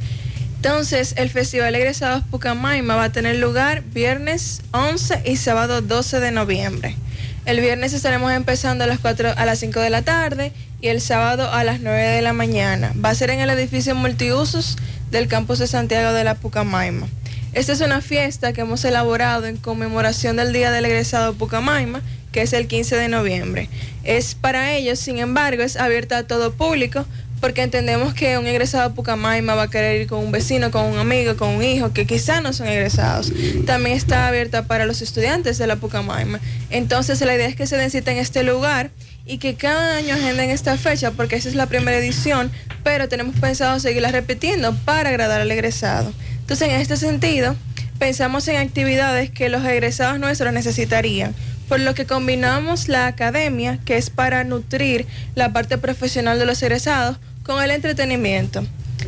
Entonces, 0.61 1.13
el 1.15 1.29
Festival 1.29 1.73
Egresados 1.73 2.21
Pucamaima 2.29 2.97
va 2.97 3.05
a 3.05 3.11
tener 3.13 3.37
lugar 3.37 3.81
viernes 3.93 4.61
11 4.71 5.21
y 5.23 5.37
sábado 5.37 5.81
12 5.81 6.19
de 6.19 6.31
noviembre. 6.31 6.97
El 7.45 7.61
viernes 7.61 7.93
estaremos 7.93 8.33
empezando 8.33 8.83
a 8.83 8.87
las 8.87 8.99
4 8.99 9.35
a 9.37 9.45
las 9.45 9.59
5 9.59 9.79
de 9.79 9.89
la 9.89 10.01
tarde 10.01 10.51
y 10.81 10.89
el 10.89 10.99
sábado 10.99 11.49
a 11.49 11.63
las 11.63 11.79
9 11.79 12.01
de 12.01 12.21
la 12.21 12.33
mañana. 12.33 12.91
Va 12.93 13.07
a 13.07 13.15
ser 13.15 13.29
en 13.29 13.39
el 13.39 13.49
edificio 13.51 13.95
multiusos 13.95 14.75
del 15.11 15.29
campus 15.29 15.59
de 15.59 15.67
Santiago 15.67 16.11
de 16.11 16.25
la 16.25 16.35
Pucamaima. 16.35 17.07
Esta 17.53 17.71
es 17.71 17.79
una 17.79 18.01
fiesta 18.01 18.51
que 18.51 18.59
hemos 18.59 18.83
elaborado 18.83 19.45
en 19.45 19.55
conmemoración 19.55 20.35
del 20.35 20.51
Día 20.51 20.71
del 20.71 20.83
Egresado 20.83 21.35
Pucamaima, 21.35 22.01
que 22.33 22.41
es 22.41 22.51
el 22.51 22.67
15 22.67 22.97
de 22.97 23.07
noviembre. 23.07 23.69
Es 24.03 24.35
para 24.35 24.73
ellos, 24.73 24.99
sin 24.99 25.19
embargo, 25.19 25.63
es 25.63 25.77
abierta 25.77 26.17
a 26.17 26.23
todo 26.23 26.51
público 26.51 27.05
porque 27.39 27.63
entendemos 27.63 28.13
que 28.13 28.37
un 28.37 28.47
egresado 28.47 28.89
a 28.89 28.93
Pucamaima 28.93 29.55
va 29.55 29.63
a 29.63 29.69
querer 29.69 30.01
ir 30.01 30.07
con 30.07 30.19
un 30.19 30.31
vecino, 30.31 30.71
con 30.71 30.85
un 30.85 30.97
amigo, 30.97 31.37
con 31.37 31.49
un 31.49 31.63
hijo, 31.63 31.93
que 31.93 32.05
quizá 32.05 32.41
no 32.41 32.53
son 32.53 32.67
egresados. 32.67 33.31
También 33.65 33.95
está 33.95 34.27
abierta 34.27 34.65
para 34.65 34.85
los 34.85 35.01
estudiantes 35.01 35.57
de 35.57 35.67
la 35.67 35.77
Pucamaima. 35.77 36.39
Entonces 36.69 37.21
la 37.21 37.35
idea 37.35 37.47
es 37.47 37.55
que 37.55 37.67
se 37.67 37.77
necesita 37.77 38.11
en 38.11 38.17
este 38.17 38.43
lugar 38.43 38.91
y 39.25 39.37
que 39.37 39.55
cada 39.55 39.97
año 39.97 40.15
agenden 40.15 40.49
esta 40.49 40.77
fecha 40.77 41.11
porque 41.11 41.35
esa 41.35 41.49
es 41.49 41.55
la 41.55 41.67
primera 41.67 41.97
edición, 41.97 42.51
pero 42.83 43.07
tenemos 43.07 43.39
pensado 43.39 43.79
seguirla 43.79 44.11
repitiendo 44.11 44.75
para 44.85 45.09
agradar 45.09 45.41
al 45.41 45.51
egresado. 45.51 46.11
Entonces 46.41 46.69
en 46.69 46.81
este 46.81 46.97
sentido, 46.97 47.55
pensamos 47.99 48.47
en 48.47 48.57
actividades 48.57 49.29
que 49.29 49.49
los 49.49 49.63
egresados 49.65 50.19
nuestros 50.19 50.51
necesitarían 50.51 51.35
por 51.69 51.79
lo 51.79 51.93
que 51.93 52.07
combinamos 52.07 52.87
la 52.87 53.05
academia, 53.05 53.79
que 53.85 53.95
es 53.95 54.09
para 54.09 54.43
nutrir 54.43 55.05
la 55.35 55.53
parte 55.53 55.77
profesional 55.77 56.39
de 56.39 56.47
los 56.47 56.61
egresados, 56.63 57.17
con 57.49 57.63
el 57.63 57.71
entretenimiento. 57.71 58.63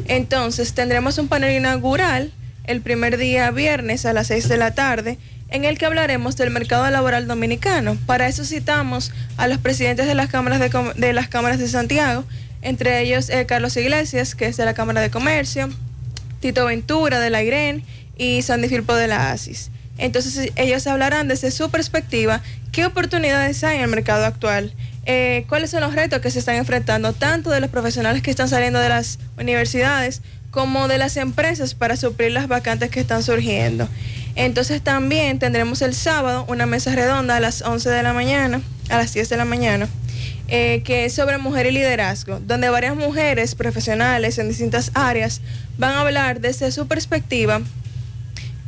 Entonces, 0.08 0.74
tendremos 0.74 1.20
un 1.20 1.28
panel 1.28 1.56
inaugural 1.56 2.32
el 2.64 2.82
primer 2.82 3.18
día 3.18 3.52
viernes 3.52 4.08
a 4.08 4.14
las 4.14 4.26
6 4.28 4.50
de 4.50 4.58
la 4.58 4.74
tarde, 4.74 5.20
en 5.50 5.64
el 5.64 5.78
que 5.78 5.86
hablaremos 5.86 6.38
del 6.38 6.50
mercado 6.50 6.90
laboral 6.90 7.28
dominicano. 7.28 8.00
Para 8.08 8.28
eso 8.28 8.44
citamos 8.44 9.12
a 9.38 9.48
los 9.48 9.60
presidentes 9.60 10.08
de 10.08 10.16
las 10.16 10.28
cámaras 10.30 10.60
de, 10.60 11.14
las 11.14 11.28
cámaras 11.28 11.60
de 11.60 11.68
Santiago, 11.68 12.24
entre 12.64 13.02
ellos 13.02 13.30
eh, 13.30 13.46
Carlos 13.46 13.78
Iglesias, 13.78 14.34
que 14.34 14.48
es 14.48 14.58
de 14.58 14.66
la 14.66 14.74
Cámara 14.74 15.02
de 15.02 15.12
Comercio, 15.12 15.70
Tito 16.40 16.66
Ventura 16.66 17.20
de 17.20 17.30
la 17.30 17.44
IREN 17.44 17.84
y 18.18 18.42
Sandy 18.42 18.70
Firpo 18.70 18.96
de 18.96 19.08
la 19.08 19.32
ASIS. 19.32 19.70
Entonces 20.00 20.52
ellos 20.56 20.88
hablarán 20.88 21.28
desde 21.28 21.52
su 21.52 21.70
perspectiva 21.70 22.42
qué 22.72 22.88
oportunidades 22.88 23.64
hay 23.64 23.78
en 23.78 23.84
el 23.84 23.90
mercado 23.92 24.26
actual, 24.26 24.74
eh, 25.06 25.46
cuáles 25.50 25.72
son 25.72 25.82
los 25.82 25.96
retos 25.96 26.22
que 26.22 26.30
se 26.30 26.40
están 26.40 26.56
enfrentando 26.56 27.14
tanto 27.14 27.50
de 27.50 27.60
los 27.60 27.70
profesionales 27.70 28.22
que 28.22 28.30
están 28.30 28.50
saliendo 28.50 28.80
de 28.80 28.90
las 28.90 29.20
universidades 29.38 30.22
como 30.52 30.88
de 30.88 30.98
las 30.98 31.18
empresas 31.18 31.74
para 31.74 31.96
suplir 31.96 32.32
las 32.32 32.48
vacantes 32.48 32.90
que 32.90 33.00
están 33.00 33.24
surgiendo. 33.24 33.88
Entonces 34.36 34.82
también 34.82 35.40
tendremos 35.40 35.82
el 35.82 35.94
sábado 35.96 36.46
una 36.48 36.66
mesa 36.66 36.94
redonda 36.94 37.38
a 37.38 37.40
las 37.40 37.62
11 37.62 37.90
de 37.90 38.04
la 38.04 38.14
mañana, 38.14 38.62
a 38.90 38.98
las 38.98 39.14
10 39.14 39.30
de 39.30 39.38
la 39.38 39.46
mañana, 39.46 39.90
eh, 40.48 40.82
que 40.84 41.06
es 41.06 41.14
sobre 41.14 41.38
mujer 41.38 41.66
y 41.66 41.72
liderazgo, 41.72 42.40
donde 42.40 42.70
varias 42.70 42.96
mujeres 42.96 43.56
profesionales 43.56 44.38
en 44.38 44.50
distintas 44.50 44.92
áreas 44.94 45.42
van 45.78 45.94
a 45.94 46.02
hablar 46.02 46.42
desde 46.42 46.72
su 46.72 46.88
perspectiva 46.88 47.62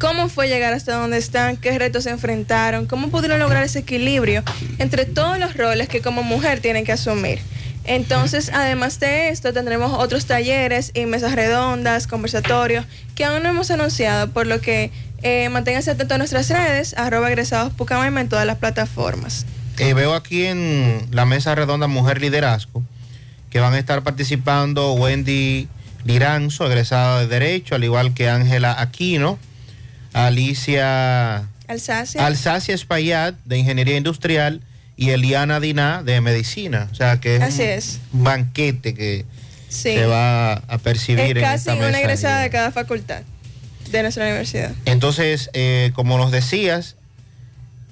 cómo 0.04 0.28
fue 0.28 0.50
llegar 0.50 0.74
hasta 0.74 0.96
donde 0.96 1.18
están, 1.18 1.56
qué 1.56 1.80
retos 1.80 2.04
se 2.04 2.10
enfrentaron, 2.10 2.88
cómo 2.88 3.08
pudieron 3.08 3.40
lograr 3.40 3.64
ese 3.64 3.80
equilibrio 3.80 4.44
entre 4.78 5.06
todos 5.06 5.40
los 5.40 5.56
roles 5.56 5.88
que 5.88 6.02
como 6.02 6.24
mujer 6.24 6.60
tienen 6.60 6.84
que 6.84 6.92
asumir. 6.92 7.40
Entonces, 7.86 8.52
además 8.54 9.00
de 9.00 9.30
esto, 9.30 9.54
tendremos 9.54 9.94
otros 9.94 10.26
talleres 10.26 10.92
y 10.94 11.06
mesas 11.06 11.36
redondas, 11.36 12.08
conversatorios, 12.08 12.86
que 13.16 13.24
aún 13.24 13.44
no 13.44 13.50
hemos 13.50 13.72
anunciado, 13.72 14.30
por 14.30 14.46
lo 14.46 14.60
que 14.60 14.92
eh, 15.22 15.48
manténganse 15.48 15.92
atentos 15.92 16.16
a 16.16 16.18
nuestras 16.18 16.50
redes, 16.50 16.94
arroba 16.98 17.30
egresados 17.30 17.72
en 18.18 18.28
todas 18.28 18.46
las 18.46 18.58
plataformas. 18.58 19.46
Eh, 19.80 19.94
veo 19.94 20.16
aquí 20.16 20.44
en 20.44 21.08
la 21.12 21.26
mesa 21.26 21.56
redonda 21.56 21.88
Mujer 21.88 22.20
Liderazgo 22.20 22.84
que 23.50 23.62
van 23.62 23.74
a 23.74 23.80
estar 23.80 24.04
participando 24.04 24.96
Wendy 24.96 25.70
Liranzo, 26.04 26.66
egresada 26.66 27.22
de 27.22 27.28
Derecho, 27.28 27.76
al 27.76 27.86
igual 27.86 28.14
que 28.14 28.28
Ángela 28.28 28.76
Aquino, 28.82 29.40
Alicia 30.14 31.48
Alsacia. 31.68 32.26
Alsacia 32.26 32.76
Espaillat, 32.76 33.36
de 33.46 33.58
Ingeniería 33.58 33.98
Industrial, 33.98 34.62
y 34.96 35.10
Eliana 35.10 35.60
Diná, 35.60 36.04
de 36.04 36.22
Medicina. 36.22 36.88
O 36.92 36.96
sea 36.96 37.20
que 37.20 37.38
es 37.38 37.42
Así 37.42 37.62
un 37.64 37.68
es. 37.70 38.00
banquete 38.12 38.94
que 38.94 39.26
Sí. 39.70 39.94
se 39.96 40.06
va 40.06 40.54
a 40.54 40.78
percibir 40.78 41.22
es 41.22 41.30
en 41.38 41.42
casi 41.42 41.70
esta 41.72 41.76
una 41.88 42.00
egresada 42.00 42.42
de 42.42 42.50
cada 42.52 42.72
facultad 42.72 43.24
de 43.90 44.02
nuestra 44.04 44.24
universidad. 44.26 44.72
Entonces, 44.86 45.50
eh, 45.54 45.92
como 45.96 46.18
nos 46.18 46.32
decías, 46.32 46.96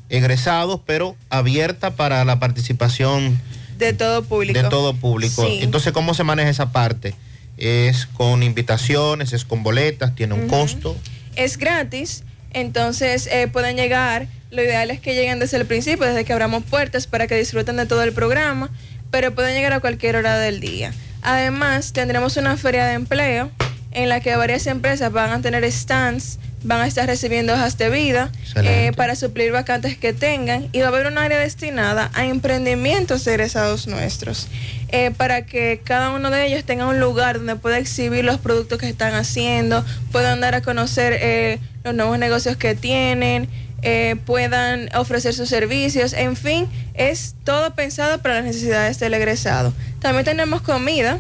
egresados, 0.10 0.82
pero 0.86 1.16
abierta 1.30 1.96
para 1.96 2.24
la 2.26 2.40
participación 2.40 3.40
De 3.80 3.94
todo 3.94 4.24
público. 4.24 4.62
de 4.62 4.70
todo 4.70 4.94
público. 4.96 5.44
Sí. 5.48 5.60
Entonces, 5.62 5.92
¿cómo 5.94 6.14
se 6.14 6.24
maneja 6.24 6.50
esa 6.50 6.72
parte? 6.72 7.16
¿Es 7.58 8.06
con 8.06 8.44
invitaciones, 8.44 9.34
es 9.34 9.46
con 9.46 9.64
boletas, 9.64 10.14
tiene 10.16 10.34
un 10.36 10.48
costo? 10.48 10.96
Es 11.36 11.58
gratis, 11.58 12.24
entonces 12.54 13.28
eh, 13.28 13.48
pueden 13.48 13.78
llegar, 13.78 14.28
lo 14.50 14.62
ideal 14.62 14.92
es 14.92 15.00
que 15.00 15.14
lleguen 15.14 15.40
desde 15.40 15.58
el 15.58 15.66
principio, 15.66 16.06
desde 16.06 16.26
que 16.26 16.34
abramos 16.34 16.64
puertas 16.64 17.08
para 17.08 17.28
que 17.28 17.36
disfruten 17.36 17.78
de 17.78 17.86
todo 17.86 18.04
el 18.04 18.14
programa, 18.14 18.70
pero 19.10 19.34
pueden 19.34 19.56
llegar 19.56 19.74
a 19.74 19.80
cualquier 19.80 20.16
hora 20.16 20.38
del 20.38 20.60
día. 20.60 20.94
Además, 21.22 21.94
tendremos 21.94 22.38
una 22.38 22.58
feria 22.58 22.86
de 22.86 22.94
empleo 22.94 23.52
en 23.92 24.10
la 24.10 24.22
que 24.22 24.36
varias 24.36 24.68
empresas 24.68 25.12
van 25.12 25.32
a 25.32 25.42
tener 25.42 25.70
stands, 25.72 26.40
van 26.64 26.82
a 26.82 26.88
estar 26.88 27.08
recibiendo 27.08 27.54
hojas 27.54 27.78
de 27.78 27.90
vida 27.90 28.32
eh, 28.56 28.92
para 28.96 29.16
suplir 29.16 29.52
vacantes 29.52 29.98
que 29.98 30.14
tengan 30.14 30.70
y 30.72 30.80
va 30.80 30.86
a 30.86 30.90
haber 30.90 31.08
un 31.08 31.18
área 31.18 31.40
destinada 31.40 32.12
a 32.14 32.26
emprendimientos 32.26 33.26
egresados 33.28 33.88
nuestros 33.88 34.48
eh, 34.92 35.12
para 35.16 35.46
que 35.46 35.82
cada 35.84 36.12
uno 36.12 36.30
de 36.30 36.48
ellos 36.48 36.64
tenga 36.64 36.88
un 36.88 37.00
lugar 37.00 37.38
donde 37.38 37.56
pueda 37.56 37.78
exhibir 37.78 38.26
los 38.26 38.40
productos 38.40 38.78
que 38.78 38.90
están 38.90 39.14
haciendo, 39.14 39.86
puedan 40.12 40.42
dar 40.42 40.56
a 40.56 40.62
conocer 40.62 41.18
eh, 41.20 41.60
los 41.84 41.94
nuevos 41.94 42.20
negocios 42.20 42.58
que 42.58 42.76
tienen, 42.76 43.50
eh, 43.84 44.16
puedan 44.26 44.90
ofrecer 44.96 45.34
sus 45.34 45.50
servicios, 45.50 46.14
en 46.14 46.36
fin, 46.36 46.68
es 46.94 47.34
todo 47.44 47.74
pensado 47.74 48.22
para 48.22 48.36
las 48.36 48.44
necesidades 48.44 49.00
del 49.00 49.16
egresado. 49.16 49.74
También 50.00 50.24
tenemos 50.24 50.62
comida 50.62 51.20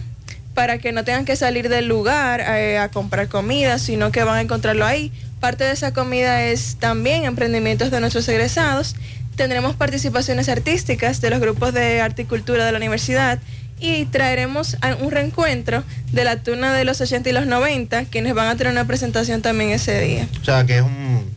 para 0.53 0.77
que 0.77 0.91
no 0.91 1.03
tengan 1.03 1.25
que 1.25 1.35
salir 1.35 1.69
del 1.69 1.87
lugar 1.87 2.41
eh, 2.41 2.77
a 2.77 2.89
comprar 2.89 3.29
comida, 3.29 3.79
sino 3.79 4.11
que 4.11 4.23
van 4.23 4.37
a 4.37 4.41
encontrarlo 4.41 4.85
ahí. 4.85 5.11
Parte 5.39 5.63
de 5.63 5.71
esa 5.71 5.91
comida 5.91 6.43
es 6.43 6.75
también 6.79 7.25
emprendimientos 7.25 7.89
de 7.89 7.99
nuestros 7.99 8.27
egresados. 8.27 8.95
Tendremos 9.35 9.75
participaciones 9.75 10.49
artísticas 10.49 11.21
de 11.21 11.29
los 11.29 11.39
grupos 11.39 11.73
de 11.73 12.01
arte 12.01 12.23
y 12.23 12.25
cultura 12.25 12.65
de 12.65 12.71
la 12.71 12.77
universidad 12.77 13.39
y 13.79 14.05
traeremos 14.05 14.77
un 14.99 15.09
reencuentro 15.11 15.83
de 16.11 16.23
la 16.23 16.43
tuna 16.43 16.73
de 16.73 16.83
los 16.85 17.01
80 17.01 17.29
y 17.29 17.33
los 17.33 17.47
90, 17.47 18.05
quienes 18.05 18.33
van 18.35 18.47
a 18.47 18.55
tener 18.55 18.71
una 18.73 18.85
presentación 18.85 19.41
también 19.41 19.71
ese 19.71 19.99
día. 19.99 20.27
O 20.41 20.45
sea, 20.45 20.65
que 20.65 20.77
es 20.77 20.81
un... 20.83 21.31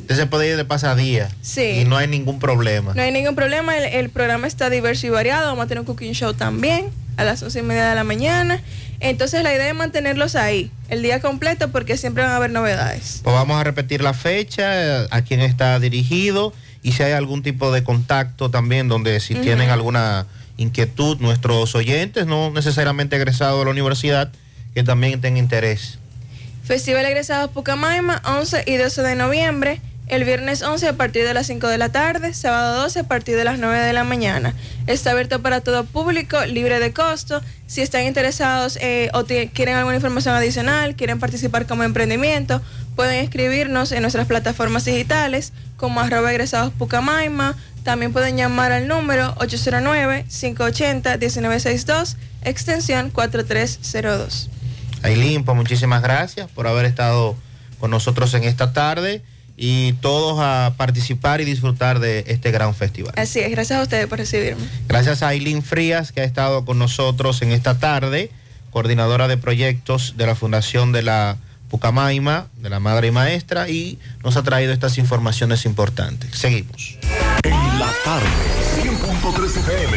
Usted 0.00 0.16
se 0.16 0.26
puede 0.26 0.48
ir 0.50 0.56
de 0.56 0.64
pasadía 0.64 1.28
Sí. 1.42 1.80
y 1.80 1.84
no 1.84 1.96
hay 1.96 2.08
ningún 2.08 2.38
problema. 2.38 2.92
No 2.94 3.02
hay 3.02 3.12
ningún 3.12 3.34
problema, 3.34 3.76
el, 3.78 3.84
el 3.84 4.10
programa 4.10 4.46
está 4.46 4.68
diverso 4.70 5.06
y 5.06 5.10
variado, 5.10 5.46
vamos 5.48 5.64
a 5.64 5.68
tener 5.68 5.80
un 5.80 5.86
cooking 5.86 6.12
show 6.12 6.32
también 6.34 6.88
a 7.18 7.24
las 7.24 7.42
once 7.42 7.58
y 7.58 7.62
media 7.62 7.88
de 7.90 7.94
la 7.94 8.04
mañana. 8.04 8.60
Entonces 9.00 9.42
la 9.42 9.54
idea 9.54 9.68
es 9.68 9.74
mantenerlos 9.74 10.34
ahí 10.34 10.70
el 10.88 11.02
día 11.02 11.20
completo 11.20 11.70
porque 11.70 11.96
siempre 11.96 12.22
van 12.22 12.32
a 12.32 12.36
haber 12.36 12.50
novedades. 12.50 13.20
Pues 13.22 13.34
vamos 13.34 13.60
a 13.60 13.64
repetir 13.64 14.02
la 14.02 14.12
fecha, 14.14 15.02
a 15.10 15.22
quién 15.22 15.40
está 15.40 15.78
dirigido 15.78 16.52
y 16.88 16.92
si 16.92 17.02
hay 17.02 17.12
algún 17.12 17.42
tipo 17.42 17.70
de 17.70 17.84
contacto 17.84 18.50
también 18.50 18.88
donde 18.88 19.20
si 19.20 19.34
tienen 19.34 19.68
alguna 19.68 20.26
inquietud 20.56 21.18
nuestros 21.20 21.74
oyentes, 21.74 22.26
no 22.26 22.50
necesariamente 22.50 23.16
egresados 23.16 23.58
de 23.58 23.66
la 23.66 23.70
universidad, 23.72 24.32
que 24.72 24.82
también 24.82 25.20
tengan 25.20 25.36
interés. 25.36 25.98
Festival 26.64 27.04
Egresados 27.04 27.50
Pucamaima, 27.50 28.22
11 28.24 28.64
y 28.66 28.76
12 28.76 29.02
de 29.02 29.16
noviembre. 29.16 29.82
El 30.06 30.24
viernes 30.24 30.62
11 30.62 30.88
a 30.88 30.92
partir 30.94 31.26
de 31.26 31.34
las 31.34 31.46
5 31.48 31.68
de 31.68 31.76
la 31.76 31.90
tarde, 31.90 32.32
sábado 32.32 32.80
12 32.80 33.00
a 33.00 33.04
partir 33.04 33.36
de 33.36 33.44
las 33.44 33.58
9 33.58 33.78
de 33.80 33.92
la 33.92 34.04
mañana. 34.04 34.54
Está 34.86 35.10
abierto 35.10 35.42
para 35.42 35.60
todo 35.60 35.84
público, 35.84 36.42
libre 36.46 36.80
de 36.80 36.94
costo. 36.94 37.42
Si 37.66 37.82
están 37.82 38.06
interesados 38.06 38.78
eh, 38.80 39.10
o 39.12 39.26
quieren 39.26 39.74
alguna 39.74 39.96
información 39.96 40.34
adicional, 40.34 40.96
quieren 40.96 41.18
participar 41.18 41.66
como 41.66 41.82
emprendimiento, 41.82 42.62
pueden 42.98 43.22
escribirnos 43.22 43.92
en 43.92 44.02
nuestras 44.02 44.26
plataformas 44.26 44.84
digitales 44.84 45.52
como 45.76 46.00
arroba 46.00 46.32
egresados 46.32 46.72
Pucamaima. 46.72 47.54
También 47.84 48.12
pueden 48.12 48.36
llamar 48.36 48.72
al 48.72 48.88
número 48.88 49.36
809-580-1962, 49.36 52.16
extensión 52.42 53.10
4302. 53.10 54.50
Aileen, 55.04 55.44
pues 55.44 55.56
muchísimas 55.56 56.02
gracias 56.02 56.50
por 56.50 56.66
haber 56.66 56.86
estado 56.86 57.36
con 57.78 57.92
nosotros 57.92 58.34
en 58.34 58.42
esta 58.42 58.72
tarde 58.72 59.22
y 59.56 59.92
todos 60.00 60.40
a 60.40 60.74
participar 60.76 61.40
y 61.40 61.44
disfrutar 61.44 62.00
de 62.00 62.24
este 62.26 62.50
gran 62.50 62.74
festival. 62.74 63.12
Así 63.16 63.38
es, 63.38 63.52
gracias 63.52 63.78
a 63.78 63.82
ustedes 63.82 64.08
por 64.08 64.18
recibirme. 64.18 64.64
Gracias 64.88 65.22
a 65.22 65.28
Aileen 65.28 65.62
Frías 65.62 66.10
que 66.10 66.22
ha 66.22 66.24
estado 66.24 66.64
con 66.64 66.80
nosotros 66.80 67.42
en 67.42 67.52
esta 67.52 67.78
tarde, 67.78 68.32
coordinadora 68.72 69.28
de 69.28 69.36
proyectos 69.36 70.14
de 70.16 70.26
la 70.26 70.34
Fundación 70.34 70.90
de 70.90 71.02
la 71.02 71.36
Pucamaima, 71.68 72.46
de 72.56 72.70
la 72.70 72.80
Madre 72.80 73.08
y 73.08 73.10
Maestra, 73.10 73.68
y 73.68 73.98
nos 74.24 74.36
ha 74.36 74.42
traído 74.42 74.72
estas 74.72 74.98
informaciones 74.98 75.64
importantes. 75.64 76.36
Seguimos. 76.36 76.98
En 77.44 77.78
la 77.78 77.90
tarde, 78.04 78.26
100.3 78.82 79.56
FM, 79.56 79.96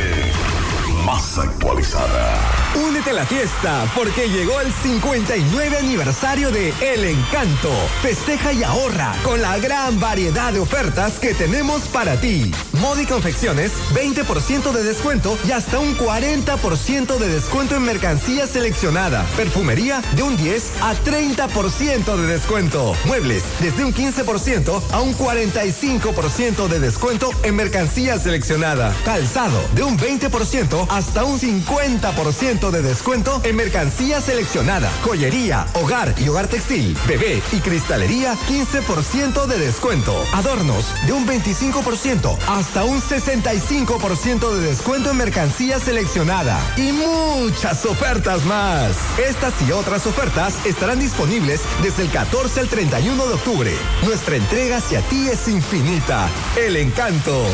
más 1.06 1.38
actualizada. 1.38 2.61
Únete 2.76 3.10
a 3.10 3.14
la 3.14 3.26
fiesta 3.26 3.86
porque 3.94 4.30
llegó 4.30 4.62
el 4.62 4.72
59 4.72 5.78
aniversario 5.78 6.52
de 6.52 6.74
El 6.80 7.04
Encanto. 7.04 7.70
Festeja 8.02 8.54
y 8.54 8.64
ahorra 8.64 9.14
con 9.24 9.42
la 9.42 9.58
gran 9.58 10.00
variedad 10.00 10.54
de 10.54 10.60
ofertas 10.60 11.20
que 11.20 11.34
tenemos 11.34 11.82
para 11.90 12.16
ti. 12.22 12.50
Moda 12.80 13.02
y 13.02 13.06
confecciones, 13.06 13.74
20% 13.94 14.72
de 14.72 14.84
descuento 14.84 15.38
y 15.46 15.52
hasta 15.52 15.80
un 15.80 15.98
40% 15.98 17.18
de 17.18 17.28
descuento 17.28 17.76
en 17.76 17.84
mercancía 17.84 18.48
seleccionada. 18.48 19.26
Perfumería 19.36 20.02
de 20.16 20.24
un 20.24 20.38
10 20.38 20.72
a 20.82 20.96
30% 20.96 22.16
de 22.16 22.28
descuento. 22.28 22.96
Muebles 23.06 23.44
desde 23.60 23.84
un 23.84 23.94
15% 23.94 24.82
a 24.92 25.02
un 25.02 25.14
45% 25.18 26.70
de 26.70 26.80
descuento 26.80 27.32
en 27.44 27.56
mercancía 27.56 28.18
seleccionada. 28.18 28.96
Calzado 29.04 29.62
de 29.76 29.84
un 29.84 29.98
20% 29.98 30.88
hasta 30.90 31.26
un 31.26 31.38
50% 31.38 32.61
de 32.70 32.84
descuento 32.84 33.42
en 33.44 33.56
mercancía 33.56 34.22
seleccionada. 34.22 34.92
Joyería, 35.04 35.66
hogar 35.74 36.14
y 36.20 36.28
hogar 36.28 36.48
textil, 36.48 36.96
bebé 37.08 37.42
y 37.52 37.60
cristalería 37.60 38.36
15% 38.48 39.48
de 39.48 39.58
descuento. 39.58 40.24
Adornos 40.34 40.86
de 41.08 41.14
un 41.14 41.26
25% 41.26 42.38
hasta 42.48 42.84
un 42.84 43.02
65% 43.02 44.54
de 44.54 44.68
descuento 44.68 45.10
en 45.10 45.18
mercancía 45.18 45.80
seleccionada. 45.80 46.60
Y 46.78 46.92
muchas 46.92 47.86
ofertas 47.86 48.46
más. 48.46 48.96
Estas 49.18 49.54
y 49.68 49.72
otras 49.72 50.06
ofertas 50.06 50.64
estarán 50.66 51.00
disponibles 51.00 51.62
desde 51.82 52.04
el 52.04 52.12
14 52.12 52.60
al 52.60 52.68
31 52.68 53.26
de 53.26 53.34
octubre. 53.34 53.72
Nuestra 54.04 54.36
entrega 54.36 54.78
hacia 54.78 55.02
ti 55.02 55.28
es 55.28 55.48
infinita. 55.48 56.30
El 56.58 56.76
encanto. 56.76 57.46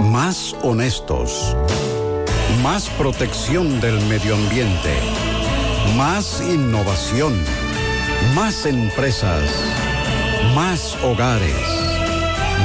Más 0.00 0.56
honestos. 0.62 1.54
Más 2.62 2.88
protección 2.90 3.80
del 3.80 4.00
medio 4.06 4.34
ambiente. 4.34 4.94
Más 5.96 6.40
innovación. 6.40 7.38
Más 8.34 8.66
empresas. 8.66 9.42
Más 10.54 10.96
hogares. 11.04 11.54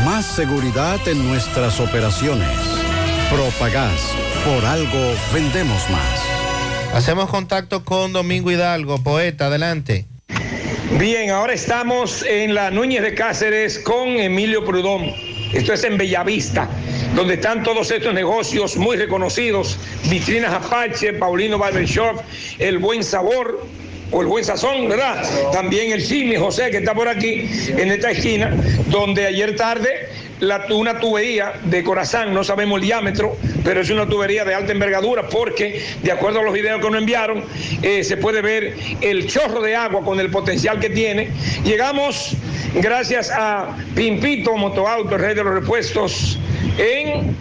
Más 0.06 0.26
seguridad 0.26 1.06
en 1.08 1.28
nuestras 1.28 1.80
operaciones. 1.80 2.48
Propagás. 3.30 4.16
Por 4.46 4.66
algo 4.66 5.14
vendemos 5.34 5.90
más. 5.90 6.96
Hacemos 6.96 7.30
contacto 7.30 7.84
con 7.84 8.14
Domingo 8.14 8.50
Hidalgo, 8.50 9.04
poeta, 9.04 9.48
adelante. 9.48 10.06
Bien, 10.98 11.30
ahora 11.32 11.54
estamos 11.54 12.24
en 12.24 12.56
la 12.56 12.72
Núñez 12.72 13.02
de 13.02 13.14
Cáceres 13.14 13.80
con 13.80 14.08
Emilio 14.08 14.64
Prudón. 14.64 15.12
Esto 15.52 15.74
es 15.74 15.84
en 15.84 15.98
Bellavista, 15.98 16.70
donde 17.16 17.36
están 17.36 17.64
todos 17.64 17.90
estos 17.92 18.14
negocios 18.14 18.76
muy 18.78 18.98
reconocidos. 18.98 19.78
Vitrinas 20.10 20.54
Apache, 20.54 21.14
Paulino 21.14 21.58
Barbershop, 21.58 22.22
El 22.60 22.78
Buen 22.78 23.04
Sabor, 23.04 23.66
o 24.12 24.22
el 24.22 24.28
buen 24.28 24.46
sazón, 24.46 24.88
¿verdad? 24.88 25.24
También 25.52 25.92
el 25.92 26.06
Chimi 26.06 26.36
José, 26.36 26.70
que 26.70 26.78
está 26.78 26.94
por 26.94 27.08
aquí, 27.08 27.50
en 27.70 27.92
esta 27.92 28.12
esquina, 28.12 28.56
donde 28.88 29.26
ayer 29.26 29.56
tarde 29.56 30.08
la, 30.40 30.66
una 30.72 31.00
tubería 31.00 31.54
de 31.64 31.84
Corazán, 31.84 32.34
no 32.34 32.44
sabemos 32.44 32.80
el 32.80 32.86
diámetro, 32.86 33.38
pero 33.64 33.82
es 33.82 33.90
una 33.90 34.08
tubería 34.08 34.44
de 34.46 34.54
alta 34.54 34.72
envergadura 34.72 35.28
porque, 35.30 35.82
de 36.04 36.12
acuerdo 36.12 36.40
a 36.40 36.44
los 36.44 36.54
videos 36.54 36.82
que 36.82 36.90
nos 36.90 37.00
enviaron, 37.00 37.44
eh, 37.82 38.04
se 38.04 38.18
puede 38.18 38.42
ver 38.42 38.76
el 39.02 39.28
chorro 39.28 39.62
de 39.62 39.76
agua 39.76 40.04
con 40.04 40.20
el 40.20 40.30
potencial 40.30 40.80
que 40.80 40.90
tiene. 40.90 41.30
Llegamos, 41.64 42.36
gracias 42.76 43.32
a 43.32 43.76
Pimpito 43.96 44.56
Motoauto, 44.56 45.16
el 45.16 45.22
rey 45.22 45.36
de 45.36 45.44
los 45.44 45.54
repuestos, 45.54 46.40
en 46.78 47.36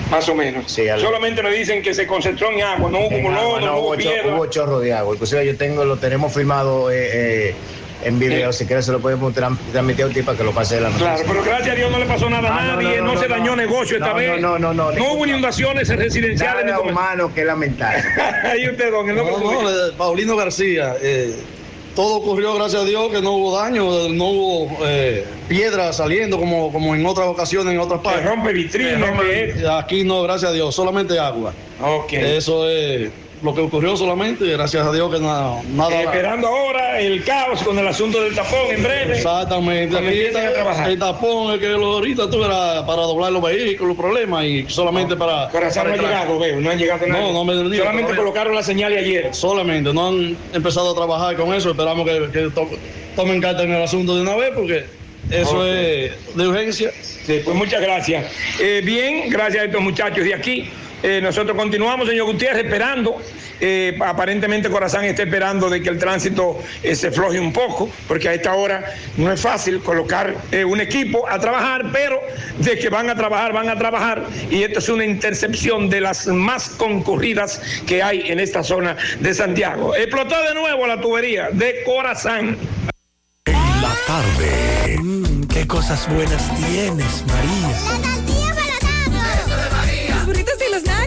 Más 0.09 0.27
o 0.27 0.33
menos. 0.35 0.71
Sí, 0.71 0.87
al- 0.89 0.99
Solamente 0.99 1.43
me 1.43 1.51
dicen 1.51 1.81
que 1.81 1.93
se 1.93 2.07
concentró 2.07 2.51
en 2.51 2.61
agua, 2.63 2.89
no 2.89 2.99
hubo 3.01 3.11
en 3.11 3.23
color, 3.23 3.39
agua, 3.39 3.59
no, 3.61 3.65
no, 3.67 3.73
hubo 3.77 3.87
hubo, 3.89 3.95
cho- 3.95 4.01
piedra. 4.09 4.35
hubo 4.35 4.45
chorro 4.47 4.79
de 4.79 4.93
agua. 4.93 5.13
Inclusive 5.13 5.45
yo 5.45 5.55
tengo, 5.57 5.85
lo 5.85 5.97
tenemos 5.97 6.33
firmado 6.33 6.89
eh, 6.89 7.49
eh, 7.49 7.55
en 8.05 8.17
video. 8.17 8.51
Si 8.51 8.65
quieres 8.65 8.85
se 8.85 8.91
lo 8.91 8.99
podemos 8.99 9.33
transmitir 9.33 10.05
a 10.05 10.07
usted 10.07 10.25
para 10.25 10.37
que 10.37 10.43
lo 10.43 10.51
pase 10.51 10.75
de 10.75 10.81
la 10.81 10.89
noticia. 10.89 11.13
Claro, 11.15 11.23
pero 11.27 11.43
gracias 11.43 11.69
a 11.69 11.75
Dios 11.75 11.91
no 11.91 11.99
le 11.99 12.05
pasó 12.05 12.29
nada 12.29 12.49
a 12.49 12.57
Ah, 12.57 12.63
no, 12.75 12.81
nadie, 12.81 12.97
no, 12.97 13.05
no, 13.05 13.13
no, 13.13 13.19
se 13.21 13.27
no, 13.27 13.35
dañó 13.35 13.51
no. 13.51 13.55
negocio 13.57 13.97
esta 13.97 14.09
No, 14.09 14.15
vez. 14.15 14.41
no, 14.41 14.57
no, 14.57 14.73
no, 14.73 14.91
No 14.91 15.13
hubo 15.13 15.25
inundaciones 15.27 15.87
residenciales 15.89 16.65
Nada 16.65 16.77
comerciales. 16.77 16.91
humano 16.91 17.33
que 17.35 17.45
lamentar. 17.45 18.01
Ahí 18.45 18.67
usted, 18.67 18.91
don, 18.91 19.07
el 19.09 19.15
nombre 19.15 19.35
No, 19.39 19.61
no, 19.61 19.97
Paulino 19.97 20.35
García. 20.35 20.95
eh, 21.01 21.35
todo 21.95 22.15
ocurrió, 22.17 22.53
gracias 22.55 22.81
a 22.83 22.85
Dios, 22.85 23.11
que 23.11 23.21
no 23.21 23.33
hubo 23.33 23.57
daño, 23.57 24.09
no 24.09 24.25
hubo 24.25 24.77
eh, 24.85 25.25
piedras 25.47 25.97
saliendo 25.97 26.37
como, 26.37 26.71
como 26.71 26.95
en 26.95 27.05
otras 27.05 27.27
ocasiones, 27.27 27.73
en 27.73 27.79
otras 27.79 28.01
partes. 28.01 28.25
rompe 28.25 28.53
vitrinas, 28.53 29.01
rompe- 29.01 29.79
Aquí 29.79 30.03
no, 30.03 30.21
gracias 30.23 30.51
a 30.51 30.53
Dios, 30.53 30.73
solamente 30.73 31.19
agua. 31.19 31.53
Ok. 31.81 32.13
Eso 32.13 32.67
es 32.69 33.09
lo 33.41 33.55
que 33.55 33.61
ocurrió 33.61 33.95
solamente, 33.95 34.45
gracias 34.45 34.85
a 34.85 34.91
Dios 34.91 35.13
que 35.13 35.19
nada. 35.21 35.61
nada 35.73 35.95
Eh, 36.01 36.03
esperando 36.03 36.47
ahora 36.47 36.99
el 36.99 37.23
caos 37.23 37.63
con 37.63 37.77
el 37.79 37.87
asunto 37.87 38.21
del 38.21 38.35
tapón 38.35 38.59
en 38.71 38.83
breve. 38.83 39.17
Exactamente. 39.17 39.97
Aquí 39.97 40.19
está 40.21 40.87
el 40.89 40.99
tapón, 40.99 41.53
el 41.53 41.59
que 41.59 41.69
lo 41.69 41.93
ahorita 41.93 42.29
tú 42.29 42.43
era 42.43 42.85
para 42.85 43.03
doblar 43.03 43.31
los 43.31 43.41
vehículos, 43.41 43.95
problemas 43.95 44.43
y 44.45 44.65
solamente 44.67 45.15
para. 45.15 45.49
Corazón 45.49 45.83
para 45.83 45.95
no 45.95 46.01
ha 46.03 46.05
llegado, 46.09 46.39
veo, 46.39 46.59
no 46.59 46.69
han 46.69 46.77
llegado 46.77 47.07
nadie. 47.07 47.21
No, 47.21 47.31
no 47.33 47.45
me 47.45 47.55
venido 47.55 47.83
Solamente 47.85 48.15
colocaron 48.15 48.55
la 48.55 48.63
señal 48.63 48.93
ayer. 48.93 49.33
Solamente, 49.33 49.93
no 49.93 50.07
han 50.09 50.37
empezado 50.53 50.91
a 50.91 50.95
trabajar 50.95 51.35
con 51.37 51.53
eso. 51.53 51.71
Esperamos 51.71 52.05
que, 52.07 52.29
que 52.31 52.49
to- 52.49 52.69
tomen 53.15 53.39
carta 53.41 53.63
en 53.63 53.71
el 53.73 53.81
asunto 53.81 54.15
de 54.15 54.21
una 54.21 54.35
vez 54.35 54.51
porque 54.55 54.83
eso 55.31 55.65
es 55.65 56.11
de 56.35 56.47
urgencia. 56.47 56.91
Sí, 57.25 57.41
pues 57.45 57.55
muchas 57.55 57.81
gracias. 57.81 58.25
Eh, 58.59 58.81
bien, 58.83 59.29
gracias 59.29 59.61
a 59.63 59.65
estos 59.67 59.81
muchachos 59.81 60.23
de 60.25 60.33
aquí. 60.33 60.69
Eh, 61.03 61.19
nosotros 61.21 61.55
continuamos, 61.57 62.07
señor 62.07 62.25
Gutiérrez, 62.25 62.65
esperando. 62.65 63.21
Eh, 63.61 63.97
aparentemente 64.05 64.69
Corazán 64.69 65.03
está 65.05 65.23
esperando 65.23 65.69
de 65.69 65.81
que 65.81 65.89
el 65.89 65.97
tránsito 65.97 66.59
eh, 66.81 66.95
se 66.95 67.11
floje 67.11 67.39
un 67.39 67.51
poco, 67.51 67.89
porque 68.07 68.29
a 68.29 68.33
esta 68.33 68.53
hora 68.53 68.85
no 69.17 69.31
es 69.31 69.41
fácil 69.41 69.79
colocar 69.81 70.33
eh, 70.51 70.63
un 70.63 70.79
equipo 70.79 71.27
a 71.27 71.39
trabajar, 71.39 71.87
pero 71.91 72.19
de 72.57 72.79
que 72.79 72.89
van 72.89 73.09
a 73.09 73.15
trabajar, 73.15 73.51
van 73.51 73.69
a 73.69 73.77
trabajar. 73.77 74.25
Y 74.49 74.63
esto 74.63 74.79
es 74.79 74.89
una 74.89 75.05
intercepción 75.05 75.89
de 75.89 76.01
las 76.01 76.27
más 76.27 76.69
concurridas 76.69 77.61
que 77.85 78.01
hay 78.01 78.29
en 78.31 78.39
esta 78.39 78.63
zona 78.63 78.95
de 79.19 79.33
Santiago. 79.33 79.95
Explotó 79.95 80.41
de 80.41 80.53
nuevo 80.53 80.87
la 80.87 81.01
tubería 81.01 81.49
de 81.51 81.83
Corazán. 81.85 82.57
La 83.45 83.95
tarde. 84.07 84.97
Mm, 84.99 85.43
qué 85.47 85.67
cosas 85.67 86.07
buenas 86.13 86.49
tienes, 86.55 87.25
María. 87.27 88.08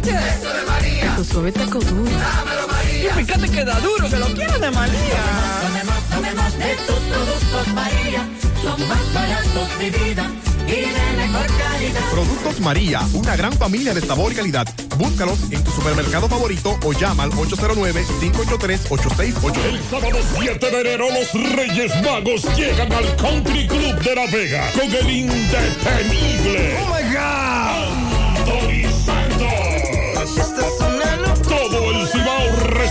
Eso 0.02 0.52
de 0.52 0.62
María. 0.66 1.14
Tu 1.16 1.24
suave 1.24 1.52
taco 1.52 1.78
duro. 1.80 2.10
Dámelo, 2.10 2.66
María. 2.68 3.20
Y 3.20 3.24
fíjate 3.24 3.48
que 3.50 3.64
da 3.64 3.78
duro, 3.80 4.08
que 4.08 4.16
lo 4.16 4.26
quiero 4.26 4.56
de 4.58 4.70
María. 4.70 5.22
Tomemos, 5.62 6.04
tomemos 6.10 6.58
de 6.58 6.74
tus 6.86 6.98
productos 6.98 7.68
María. 7.74 8.28
Son 8.62 8.88
más 8.88 9.12
baratos 9.12 9.78
de 9.78 9.90
vida 9.90 10.30
y 10.66 10.70
de 10.70 11.16
mejor 11.16 11.46
calidad. 11.58 12.10
Productos 12.12 12.60
María, 12.60 13.00
una 13.12 13.34
gran 13.36 13.52
familia 13.52 13.92
de 13.94 14.00
sabor 14.00 14.32
y 14.32 14.36
calidad. 14.36 14.66
Búscalos 14.96 15.38
en 15.50 15.62
tu 15.64 15.70
supermercado 15.72 16.28
favorito 16.28 16.78
o 16.84 16.92
llama 16.92 17.24
al 17.24 17.32
809-583-8688. 17.32 19.64
El 19.64 19.82
sábado 19.90 20.18
7 20.38 20.70
de 20.70 20.80
enero 20.80 21.08
los 21.10 21.32
Reyes 21.56 21.92
Magos 22.02 22.44
llegan 22.56 22.92
al 22.92 23.16
Country 23.16 23.66
Club 23.66 23.98
de 24.00 24.14
La 24.14 24.26
Vega 24.26 24.70
con 24.72 24.84
el 24.92 25.10
indetenible. 25.10 26.76
Oh 26.80 26.86
my 26.94 27.02
God. 27.14 28.01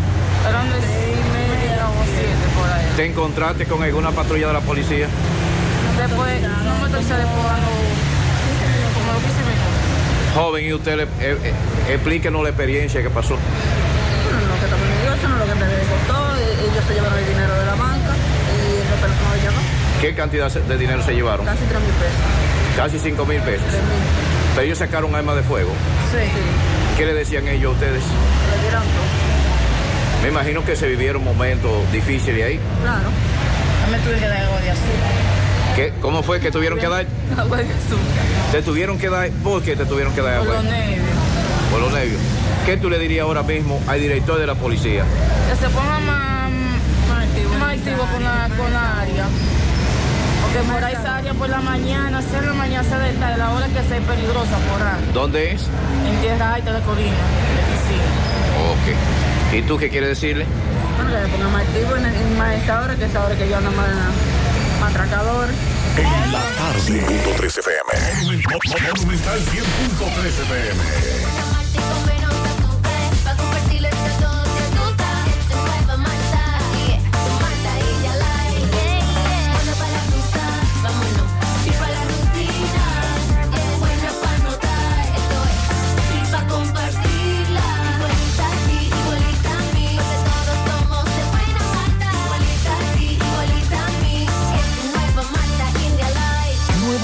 Eran 0.49 0.69
de 0.71 0.81
seis 0.81 1.19
y 1.21 1.33
media 1.37 1.87
o 1.87 2.61
por 2.61 2.71
ahí. 2.73 2.87
¿Te 2.97 3.05
encontraste 3.07 3.67
con 3.67 3.83
alguna 3.83 4.11
patrulla 4.11 4.47
de 4.49 4.53
la 4.55 4.61
policía? 4.61 5.07
Después, 5.99 6.43
no 6.43 6.75
me 6.81 6.87
estoy 6.87 7.05
como 8.95 9.13
lo 9.13 9.19
que 9.21 9.27
hice 9.27 9.43
mi 9.45 9.55
Joven, 10.35 10.65
y 10.67 10.73
usted 10.73 10.97
le, 10.97 11.03
eh, 11.05 11.09
eh, 11.45 11.53
explíquenos 11.95 12.43
la 12.43 12.49
experiencia 12.49 13.03
que 13.03 13.11
pasó. 13.11 13.37
Bueno, 13.37 14.41
lo 14.49 14.55
que 14.61 14.67
también 14.67 14.91
me 14.91 15.03
dio, 15.03 15.15
eso 15.15 15.29
no 15.29 15.37
lo 15.37 15.45
que 15.47 15.55
me 15.55 15.67
costó. 15.89 16.37
e- 16.37 16.65
Ellos 16.71 16.85
se 16.89 16.95
llevaron 16.95 17.19
el 17.19 17.27
dinero 17.27 17.55
de 17.55 17.67
la 17.67 17.75
banca 17.75 18.13
y 18.15 18.81
el 18.81 18.99
personal 19.01 19.41
ya 19.43 19.51
no. 19.53 20.01
¿Qué 20.01 20.15
cantidad 20.15 20.51
de 20.53 20.79
dinero 20.79 21.03
se 21.05 21.13
llevaron? 21.13 21.47
Casi 21.47 21.65
3 21.69 21.81
mil 21.81 21.91
pesos. 21.91 22.77
Casi 22.77 22.99
5 22.99 23.27
mil 23.27 23.41
pesos. 23.43 23.67
Pero 24.55 24.67
ellos 24.67 24.79
sacaron 24.79 25.15
armas 25.15 25.37
de 25.37 25.43
fuego. 25.43 25.71
Sí. 26.11 26.27
¿Qué 26.99 27.07
le 27.07 27.15
decían 27.15 27.47
ellos 27.49 27.71
a 27.71 27.75
ustedes? 27.75 28.03
Le 28.03 28.63
dieron 28.63 28.83
todo. 28.83 30.23
Me 30.23 30.29
imagino 30.31 30.65
que 30.65 30.75
se 30.75 30.89
vivieron 30.89 31.23
momentos 31.23 31.71
difíciles 31.93 32.45
ahí. 32.45 32.61
Claro. 32.83 33.09
Me 33.91 33.99
tuve 33.99 34.19
que 34.19 34.27
dar 34.29 34.39
algo 34.39 34.57
de 34.59 34.71
azúcar. 34.71 35.13
¿Qué? 35.75 35.93
¿Cómo 36.01 36.23
fue 36.23 36.41
que 36.41 36.51
tuvieron 36.51 36.79
que 36.79 36.89
dar? 36.89 37.07
Agua 37.39 37.57
de 37.59 37.65
azúcar. 37.65 38.25
¿Te 38.53 38.63
tuvieron 38.63 38.99
que 38.99 39.09
dar? 39.09 39.29
¿Por 39.43 39.63
qué 39.63 39.75
te 39.77 39.85
tuvieron 39.85 40.13
que 40.15 40.23
dar 40.23 40.39
Por 40.39 40.49
agua? 40.49 40.63
los 40.63 40.65
nervios. 40.65 41.07
Por 41.71 41.81
los 41.81 41.93
nervios. 41.93 42.21
¿Qué 42.67 42.77
tú 42.77 42.89
le 42.89 42.99
dirías 42.99 43.25
ahora 43.25 43.43
mismo 43.43 43.81
al 43.89 44.01
director 44.01 44.39
de 44.39 44.47
la 44.47 44.55
policía? 44.55 45.05
Que 45.51 45.57
se 45.57 45.69
ponga 45.71 45.99
más, 46.01 46.51
más 47.11 47.73
activo, 47.75 48.07
con, 48.13 48.23
la, 48.25 48.49
con 48.57 48.73
la 48.73 49.01
área. 49.01 49.27
Porque 50.43 50.73
por 50.73 50.85
ahí 50.85 50.95
esa 50.95 51.17
área 51.17 51.35
por 51.35 51.49
la 51.49 51.61
mañana, 51.61 52.19
hacer 52.19 52.45
la 52.45 52.55
mañana, 52.55 52.89
se 52.89 52.97
de 52.97 53.37
la 53.37 53.51
hora 53.51 53.67
que 53.67 53.83
sea 53.83 54.01
peligrosa 54.01 54.57
por 54.71 54.81
ahí. 54.83 55.11
¿Dónde 55.13 55.53
es? 55.53 55.67
En 56.09 56.17
tierra 56.21 56.55
alta 56.55 56.73
de 56.73 56.81
colina, 56.83 57.11
de 57.11 57.63
piscina. 57.75 58.05
Ok. 58.71 59.55
¿Y 59.59 59.63
tú 59.63 59.77
qué 59.77 59.91
quieres 59.91 60.11
decirle? 60.11 60.47
Bueno, 60.97 61.11
que 61.11 61.27
le 61.27 61.29
pongan 61.29 61.53
más 61.53 61.63
activo 61.63 61.97
en, 61.97 62.07
en 62.07 62.39
más 62.39 62.55
esta 62.55 62.81
hora, 62.83 62.95
que 62.95 63.05
esa 63.05 63.25
hora 63.27 63.35
que 63.37 63.49
yo 63.49 63.57
ando 63.57 63.73
más, 63.73 63.89
más 64.85 64.95
atracador. 64.95 65.49
En 65.97 66.33
la 66.33 66.43
tarde. 66.59 67.07
100.3 67.07 67.59
FM. 67.59 67.91
Monumental 68.95 69.41
100.3 69.41 70.27
FM. 70.27 72.24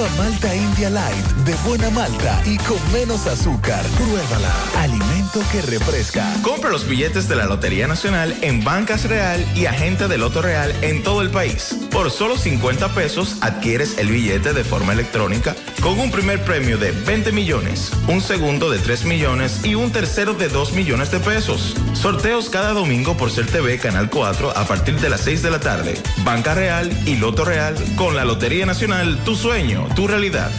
Nueva 0.00 0.16
Malta 0.16 0.56
India 0.56 0.88
Light, 0.88 1.26
de 1.44 1.54
buena 1.68 1.90
malta 1.90 2.42
y 2.46 2.56
con 2.56 2.78
menos 2.90 3.26
azúcar. 3.26 3.84
Pruébala. 3.98 4.50
Alimento 4.78 5.42
que 5.52 5.60
refresca. 5.60 6.24
Compra 6.40 6.70
los 6.70 6.88
billetes 6.88 7.28
de 7.28 7.36
la 7.36 7.44
Lotería 7.44 7.86
Nacional 7.86 8.34
en 8.40 8.64
Bancas 8.64 9.04
Real 9.04 9.44
y 9.54 9.66
Agente 9.66 10.08
de 10.08 10.16
Loto 10.16 10.40
Real 10.40 10.74
en 10.80 11.02
todo 11.02 11.20
el 11.20 11.28
país. 11.28 11.76
Por 11.90 12.10
solo 12.10 12.38
50 12.38 12.94
pesos 12.94 13.36
adquieres 13.42 13.98
el 13.98 14.08
billete 14.08 14.54
de 14.54 14.64
forma 14.64 14.94
electrónica 14.94 15.54
con 15.82 15.98
un 15.98 16.10
primer 16.10 16.42
premio 16.44 16.78
de 16.78 16.92
20 16.92 17.32
millones, 17.32 17.92
un 18.08 18.22
segundo 18.22 18.70
de 18.70 18.78
3 18.78 19.04
millones 19.04 19.64
y 19.64 19.74
un 19.74 19.92
tercero 19.92 20.32
de 20.32 20.48
2 20.48 20.72
millones 20.72 21.10
de 21.10 21.20
pesos. 21.20 21.74
Sorteos 21.92 22.48
cada 22.48 22.72
domingo 22.72 23.18
por 23.18 23.30
Ser 23.30 23.46
TV 23.46 23.78
Canal 23.78 24.08
4 24.08 24.56
a 24.56 24.64
partir 24.64 24.98
de 24.98 25.10
las 25.10 25.20
6 25.22 25.42
de 25.42 25.50
la 25.50 25.60
tarde. 25.60 26.00
Banca 26.24 26.54
Real 26.54 26.90
y 27.06 27.16
Loto 27.16 27.44
Real 27.44 27.74
con 27.96 28.16
la 28.16 28.24
Lotería 28.24 28.64
Nacional, 28.64 29.18
tu 29.24 29.34
sueño, 29.34 29.89
tu 29.94 30.06
realidad. 30.06 30.50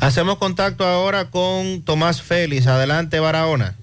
Hacemos 0.00 0.38
contacto 0.38 0.86
ahora 0.86 1.30
con 1.30 1.82
Tomás 1.82 2.22
Félix. 2.22 2.66
Adelante, 2.66 3.20
Barahona. 3.20 3.76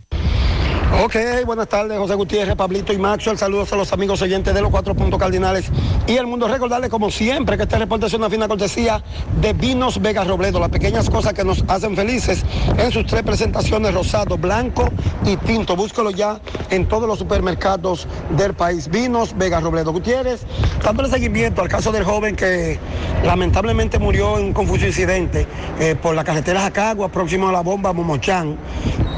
Ok, 0.99 1.15
buenas 1.45 1.67
tardes, 1.67 1.95
José 1.95 2.15
Gutiérrez, 2.15 2.55
Pablito 2.55 2.91
y 2.91 2.97
Maxwell. 2.97 3.37
Saludos 3.37 3.71
a 3.71 3.75
los 3.75 3.93
amigos 3.93 4.19
oyentes 4.23 4.51
de 4.51 4.61
los 4.63 4.71
cuatro 4.71 4.95
puntos 4.95 5.19
cardinales 5.19 5.69
y 6.07 6.17
el 6.17 6.25
mundo. 6.25 6.47
Recordarles, 6.47 6.89
como 6.89 7.11
siempre, 7.11 7.55
que 7.55 7.63
este 7.63 7.77
reporte 7.77 8.07
es 8.07 8.13
una 8.15 8.31
fina 8.31 8.47
cortesía 8.47 9.03
de 9.39 9.53
Vinos 9.53 10.01
Vega 10.01 10.23
Robledo, 10.23 10.59
las 10.59 10.69
pequeñas 10.69 11.07
cosas 11.07 11.33
que 11.33 11.43
nos 11.43 11.63
hacen 11.67 11.95
felices 11.95 12.43
en 12.79 12.91
sus 12.91 13.05
tres 13.05 13.21
presentaciones, 13.21 13.93
rosado, 13.93 14.39
blanco 14.39 14.89
y 15.23 15.37
tinto. 15.37 15.75
Búsquelo 15.75 16.09
ya 16.09 16.39
en 16.71 16.87
todos 16.87 17.07
los 17.07 17.19
supermercados 17.19 18.07
del 18.31 18.55
país. 18.55 18.89
Vinos 18.89 19.37
Vega 19.37 19.59
Robledo. 19.59 19.91
Gutiérrez, 19.91 20.47
dándole 20.83 21.09
seguimiento 21.09 21.61
al 21.61 21.67
caso 21.69 21.91
del 21.91 22.05
joven 22.05 22.35
que 22.35 22.79
lamentablemente 23.23 23.99
murió 23.99 24.39
en 24.39 24.45
un 24.45 24.53
confuso 24.53 24.87
incidente 24.87 25.45
eh, 25.79 25.95
por 26.01 26.15
la 26.15 26.23
carretera 26.23 26.61
Jacagua, 26.61 27.09
próximo 27.09 27.49
a 27.49 27.51
la 27.51 27.61
bomba 27.61 27.93
Momochán. 27.93 28.57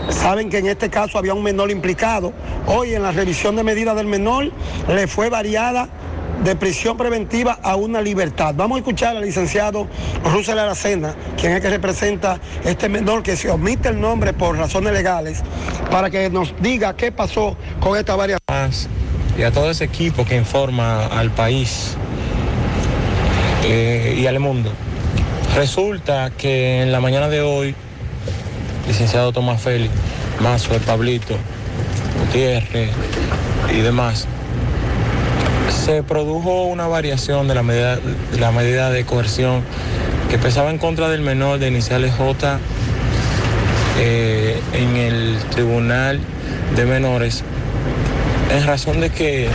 Saben 0.09 0.49
que 0.49 0.57
en 0.57 0.67
este 0.67 0.89
caso 0.89 1.17
había 1.17 1.33
un 1.33 1.43
menor 1.43 1.71
implicado. 1.71 2.33
Hoy 2.67 2.93
en 2.93 3.03
la 3.03 3.11
revisión 3.11 3.55
de 3.55 3.63
medidas 3.63 3.95
del 3.95 4.07
menor 4.07 4.51
le 4.87 5.07
fue 5.07 5.29
variada 5.29 5.87
de 6.43 6.55
prisión 6.55 6.97
preventiva 6.97 7.59
a 7.61 7.75
una 7.75 8.01
libertad. 8.01 8.53
Vamos 8.55 8.77
a 8.77 8.79
escuchar 8.79 9.17
al 9.17 9.23
licenciado 9.23 9.87
Russell 10.23 10.57
Aracena, 10.57 11.13
quien 11.37 11.53
es 11.53 11.61
que 11.61 11.69
representa 11.69 12.39
este 12.63 12.87
menor 12.87 13.23
que 13.23 13.35
se 13.35 13.49
omite 13.49 13.89
el 13.89 13.99
nombre 13.99 14.33
por 14.33 14.57
razones 14.57 14.93
legales, 14.93 15.43
para 15.91 16.09
que 16.09 16.29
nos 16.29 16.53
diga 16.61 16.95
qué 16.95 17.11
pasó 17.11 17.57
con 17.79 17.97
esta 17.97 18.15
variación. 18.15 18.39
más 18.49 18.87
y 19.39 19.43
a 19.43 19.51
todo 19.51 19.71
ese 19.71 19.85
equipo 19.85 20.25
que 20.25 20.35
informa 20.35 21.05
al 21.05 21.31
país 21.31 21.95
eh, 23.63 24.17
y 24.19 24.27
al 24.27 24.37
mundo. 24.39 24.69
Resulta 25.55 26.29
que 26.31 26.81
en 26.81 26.91
la 26.91 26.99
mañana 26.99 27.29
de 27.29 27.39
hoy, 27.39 27.73
licenciado 28.89 29.31
Tomás 29.31 29.61
Félix, 29.61 29.93
Mazo, 30.41 30.73
el 30.73 30.81
Pablito, 30.81 31.35
Gutiérrez 32.19 32.89
y 33.71 33.81
demás, 33.81 34.27
se 35.85 36.01
produjo 36.01 36.63
una 36.63 36.87
variación 36.87 37.47
de 37.47 37.53
la 37.53 37.61
medida, 37.61 37.97
de 37.97 38.39
la 38.39 38.51
medida 38.51 38.89
de 38.89 39.05
coerción 39.05 39.61
que 40.31 40.39
pesaba 40.39 40.71
en 40.71 40.79
contra 40.79 41.07
del 41.07 41.21
menor 41.21 41.59
de 41.59 41.67
iniciales 41.67 42.13
J 42.15 42.59
eh, 43.99 44.59
en 44.73 44.95
el 44.97 45.37
Tribunal 45.51 46.19
de 46.75 46.85
Menores 46.85 47.43
en 48.51 48.65
razón 48.65 49.01
de 49.01 49.11
que 49.11 49.49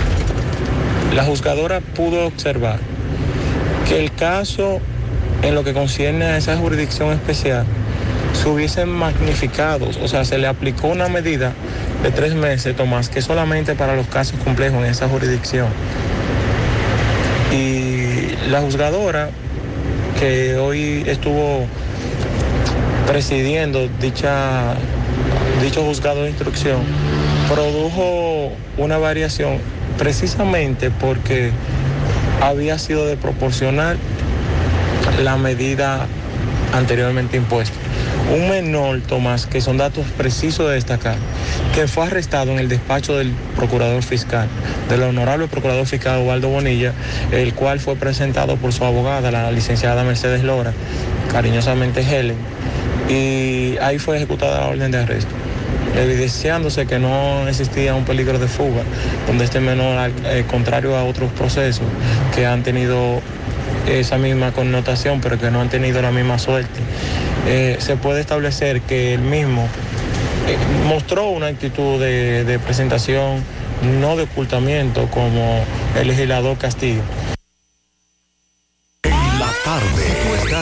la 1.12 1.24
juzgadora 1.24 1.80
pudo 1.80 2.26
observar 2.26 2.78
que 3.88 3.98
el 3.98 4.12
caso 4.12 4.78
en 5.42 5.56
lo 5.56 5.64
que 5.64 5.72
concierne 5.74 6.24
a 6.26 6.36
esa 6.36 6.56
jurisdicción 6.56 7.10
especial 7.12 7.66
se 8.34 8.48
hubiesen 8.48 8.88
magnificado, 8.90 9.88
o 10.02 10.08
sea, 10.08 10.24
se 10.24 10.38
le 10.38 10.46
aplicó 10.46 10.88
una 10.88 11.08
medida 11.08 11.52
de 12.02 12.10
tres 12.10 12.34
meses, 12.34 12.76
Tomás, 12.76 13.08
que 13.08 13.22
solamente 13.22 13.74
para 13.74 13.96
los 13.96 14.06
casos 14.08 14.38
complejos 14.44 14.78
en 14.80 14.90
esa 14.90 15.08
jurisdicción. 15.08 15.68
Y 17.52 18.34
la 18.50 18.60
juzgadora 18.60 19.30
que 20.18 20.56
hoy 20.56 21.04
estuvo 21.06 21.66
presidiendo 23.06 23.88
dicha, 24.00 24.74
dicho 25.62 25.82
juzgado 25.84 26.24
de 26.24 26.30
instrucción, 26.30 26.80
produjo 27.48 28.52
una 28.76 28.98
variación 28.98 29.58
precisamente 29.98 30.90
porque 30.90 31.52
había 32.40 32.78
sido 32.78 33.06
de 33.06 33.16
proporcionar 33.16 33.96
la 35.22 35.36
medida 35.36 36.06
anteriormente 36.72 37.36
impuesta. 37.36 37.76
Un 38.32 38.48
menor, 38.48 39.00
Tomás, 39.02 39.46
que 39.46 39.60
son 39.60 39.76
datos 39.76 40.04
precisos 40.16 40.68
de 40.68 40.74
destacar, 40.74 41.16
que 41.74 41.86
fue 41.86 42.06
arrestado 42.06 42.52
en 42.52 42.58
el 42.58 42.68
despacho 42.68 43.16
del 43.16 43.32
procurador 43.54 44.02
fiscal, 44.02 44.48
del 44.88 45.02
honorable 45.02 45.46
procurador 45.46 45.86
fiscal 45.86 46.22
Ubaldo 46.22 46.48
Bonilla, 46.48 46.92
el 47.32 47.54
cual 47.54 47.80
fue 47.80 47.96
presentado 47.96 48.56
por 48.56 48.72
su 48.72 48.84
abogada, 48.84 49.30
la 49.30 49.50
licenciada 49.52 50.04
Mercedes 50.04 50.42
Lora, 50.42 50.72
cariñosamente 51.30 52.00
Helen, 52.00 52.36
y 53.08 53.76
ahí 53.82 53.98
fue 53.98 54.16
ejecutada 54.16 54.60
la 54.60 54.66
orden 54.68 54.90
de 54.90 54.98
arresto 54.98 55.34
evidenciándose 55.96 56.86
que 56.86 56.98
no 56.98 57.46
existía 57.46 57.94
un 57.94 58.04
peligro 58.04 58.38
de 58.38 58.48
fuga, 58.48 58.82
donde 59.26 59.44
este 59.44 59.60
menor, 59.60 60.10
eh, 60.24 60.44
contrario 60.50 60.96
a 60.96 61.04
otros 61.04 61.30
procesos 61.32 61.86
que 62.34 62.46
han 62.46 62.62
tenido 62.62 63.20
esa 63.88 64.18
misma 64.18 64.52
connotación, 64.52 65.20
pero 65.20 65.38
que 65.38 65.50
no 65.50 65.60
han 65.60 65.68
tenido 65.68 66.02
la 66.02 66.10
misma 66.10 66.38
suerte, 66.38 66.80
eh, 67.46 67.76
se 67.78 67.96
puede 67.96 68.20
establecer 68.20 68.80
que 68.82 69.14
el 69.14 69.20
mismo 69.20 69.62
eh, 70.48 70.56
mostró 70.86 71.28
una 71.28 71.46
actitud 71.46 72.00
de, 72.00 72.44
de 72.44 72.58
presentación, 72.58 73.42
no 74.00 74.16
de 74.16 74.24
ocultamiento, 74.24 75.08
como 75.10 75.64
el 75.98 76.08
legislador 76.08 76.56
Castillo. 76.58 77.02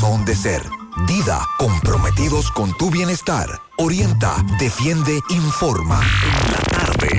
razón 0.00 0.24
de 0.24 0.34
ser. 0.34 0.62
Dida, 1.06 1.46
comprometidos 1.58 2.50
con 2.50 2.74
tu 2.78 2.90
bienestar. 2.90 3.46
Orienta, 3.76 4.34
defiende, 4.58 5.20
informa. 5.28 6.00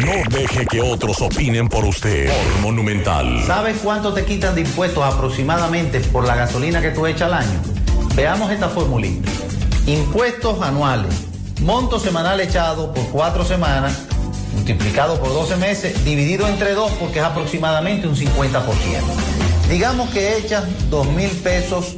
No 0.03 0.35
deje 0.35 0.65
que 0.65 0.81
otros 0.81 1.21
opinen 1.21 1.69
por 1.69 1.85
usted. 1.85 2.31
Por 2.31 2.61
Monumental. 2.61 3.43
¿Sabes 3.45 3.77
cuánto 3.83 4.13
te 4.13 4.25
quitan 4.25 4.55
de 4.55 4.61
impuestos 4.61 5.03
aproximadamente 5.03 5.99
por 5.99 6.25
la 6.25 6.35
gasolina 6.35 6.81
que 6.81 6.89
tú 6.89 7.05
echas 7.05 7.23
al 7.23 7.33
año? 7.35 7.59
Veamos 8.15 8.51
esta 8.51 8.69
formulita. 8.69 9.29
Impuestos 9.85 10.59
anuales. 10.61 11.13
Monto 11.61 11.99
semanal 11.99 12.39
echado 12.39 12.93
por 12.93 13.07
cuatro 13.09 13.45
semanas, 13.45 14.05
multiplicado 14.55 15.19
por 15.19 15.29
12 15.29 15.57
meses, 15.57 16.03
dividido 16.03 16.47
entre 16.47 16.73
dos 16.73 16.91
porque 16.93 17.19
es 17.19 17.25
aproximadamente 17.25 18.07
un 18.07 18.15
50%. 18.15 18.63
Digamos 19.69 20.09
que 20.09 20.37
echas 20.37 20.63
2 20.89 21.07
mil 21.09 21.29
pesos 21.29 21.97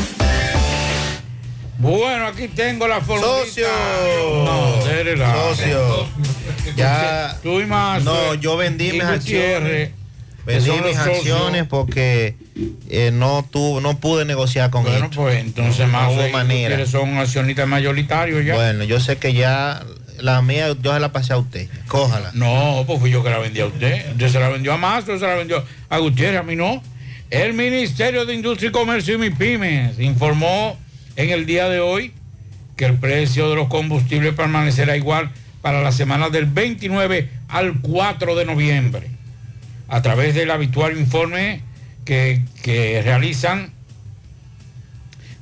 Bueno, 1.81 2.27
aquí 2.27 2.47
tengo 2.47 2.87
la 2.87 3.01
formulita. 3.01 3.43
Socio. 3.45 3.67
No, 4.45 5.55
Socio. 5.55 6.07
Ya. 6.75 7.37
Tú 7.41 7.59
y 7.59 7.65
más. 7.65 8.03
No, 8.03 8.33
eh, 8.33 8.37
yo 8.39 8.55
vendí 8.55 8.91
mis 8.93 9.03
acciones. 9.03 9.89
Vendí 10.45 10.71
mis 10.85 10.95
acciones 10.97 11.65
porque 11.67 12.35
eh, 12.89 13.09
no 13.11 13.45
tuvo, 13.49 13.81
no 13.81 13.99
pude 13.99 14.25
negociar 14.25 14.69
con 14.69 14.83
Bueno, 14.83 14.97
ellos. 14.97 15.15
pues 15.15 15.39
entonces 15.39 15.87
más 15.87 16.13
no 16.15 16.29
manera. 16.29 16.85
Son 16.85 17.17
accionistas 17.17 17.67
mayoritarios 17.67 18.45
ya. 18.45 18.55
Bueno, 18.55 18.83
yo 18.83 18.99
sé 18.99 19.17
que 19.17 19.33
ya 19.33 19.83
la 20.19 20.41
mía 20.41 20.75
yo 20.81 20.93
se 20.93 20.99
la 20.99 21.11
pasé 21.11 21.33
a 21.33 21.37
usted. 21.37 21.67
Cójala. 21.87 22.31
No, 22.33 22.83
pues 22.87 22.99
fui 22.99 23.09
yo 23.11 23.23
que 23.23 23.29
la 23.31 23.39
vendí 23.39 23.59
a 23.59 23.65
usted. 23.65 24.11
Usted 24.11 24.29
se 24.29 24.39
la 24.39 24.49
vendió 24.49 24.73
a 24.73 24.77
Mastro, 24.77 25.17
se 25.19 25.25
la 25.25 25.35
vendió 25.35 25.63
a 25.89 25.97
Gutiérrez, 25.97 26.39
a 26.39 26.43
mí 26.43 26.55
no. 26.55 26.81
El 27.29 27.53
Ministerio 27.53 28.25
de 28.25 28.33
Industria 28.33 28.69
y 28.69 28.71
Comercio 28.71 29.15
y 29.15 29.17
MIPIMES 29.17 29.99
informó 29.99 30.77
en 31.21 31.29
el 31.29 31.45
día 31.45 31.69
de 31.69 31.79
hoy 31.79 32.11
que 32.75 32.83
el 32.85 32.97
precio 32.97 33.49
de 33.49 33.55
los 33.55 33.67
combustibles 33.67 34.33
permanecerá 34.33 34.97
igual 34.97 35.31
para 35.61 35.81
las 35.81 35.95
semanas 35.95 36.31
del 36.31 36.45
29 36.45 37.29
al 37.47 37.79
4 37.81 38.35
de 38.35 38.45
noviembre. 38.45 39.07
A 39.87 40.01
través 40.01 40.33
del 40.33 40.49
habitual 40.51 40.97
informe 40.97 41.61
que, 42.05 42.41
que 42.63 43.01
realizan, 43.03 43.71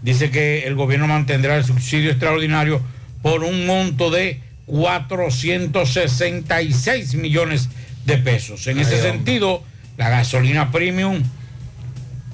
dice 0.02 0.32
que 0.32 0.68
el 0.68 0.76
gobierno 0.76 1.08
mantendrá 1.08 1.56
el 1.56 1.64
subsidio 1.64 2.12
extraordinario 2.12 2.82
por 3.22 3.44
un 3.44 3.66
monto 3.66 4.12
de 4.12 4.42
466 4.66 7.16
millones 7.16 7.70
de 8.06 8.18
pesos. 8.18 8.68
En 8.68 8.80
ese 8.80 9.02
sentido, 9.02 9.64
la 9.98 10.10
gasolina 10.10 10.72
premium 10.72 11.22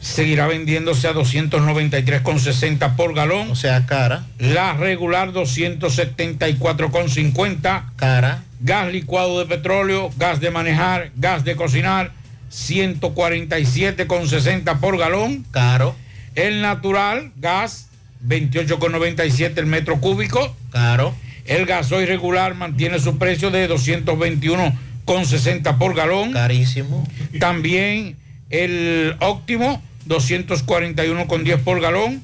seguirá 0.05 0.47
vendiéndose 0.47 1.07
a 1.07 1.13
293,60 1.13 2.95
por 2.95 3.13
galón. 3.15 3.49
O 3.49 3.55
sea, 3.55 3.87
cara. 3.87 4.27
La 4.37 4.73
regular 4.73 5.31
274,50. 5.31 7.85
Cara. 7.95 8.43
Gas 8.59 8.91
licuado 8.91 9.39
de 9.39 9.47
petróleo, 9.47 10.11
gas 10.17 10.39
de 10.39 10.51
manejar, 10.51 11.09
gas 11.15 11.43
de 11.43 11.55
cocinar, 11.55 12.11
147,60 12.51 14.79
por 14.79 14.99
galón. 14.99 15.43
Caro. 15.51 15.95
El 16.35 16.61
natural, 16.61 17.31
gas, 17.37 17.89
28,97 18.27 19.57
el 19.57 19.65
metro 19.65 19.99
cúbico. 19.99 20.55
Caro. 20.71 21.15
El 21.45 21.65
gasoil 21.65 22.07
regular 22.07 22.53
mantiene 22.53 22.99
su 22.99 23.17
precio 23.17 23.49
de 23.49 23.67
221,60 23.69 25.79
por 25.79 25.95
galón. 25.95 26.31
Carísimo. 26.31 27.07
También 27.39 28.17
el 28.49 29.15
óptimo, 29.19 29.81
241,10 30.07 31.59
por 31.59 31.81
galón. 31.81 32.23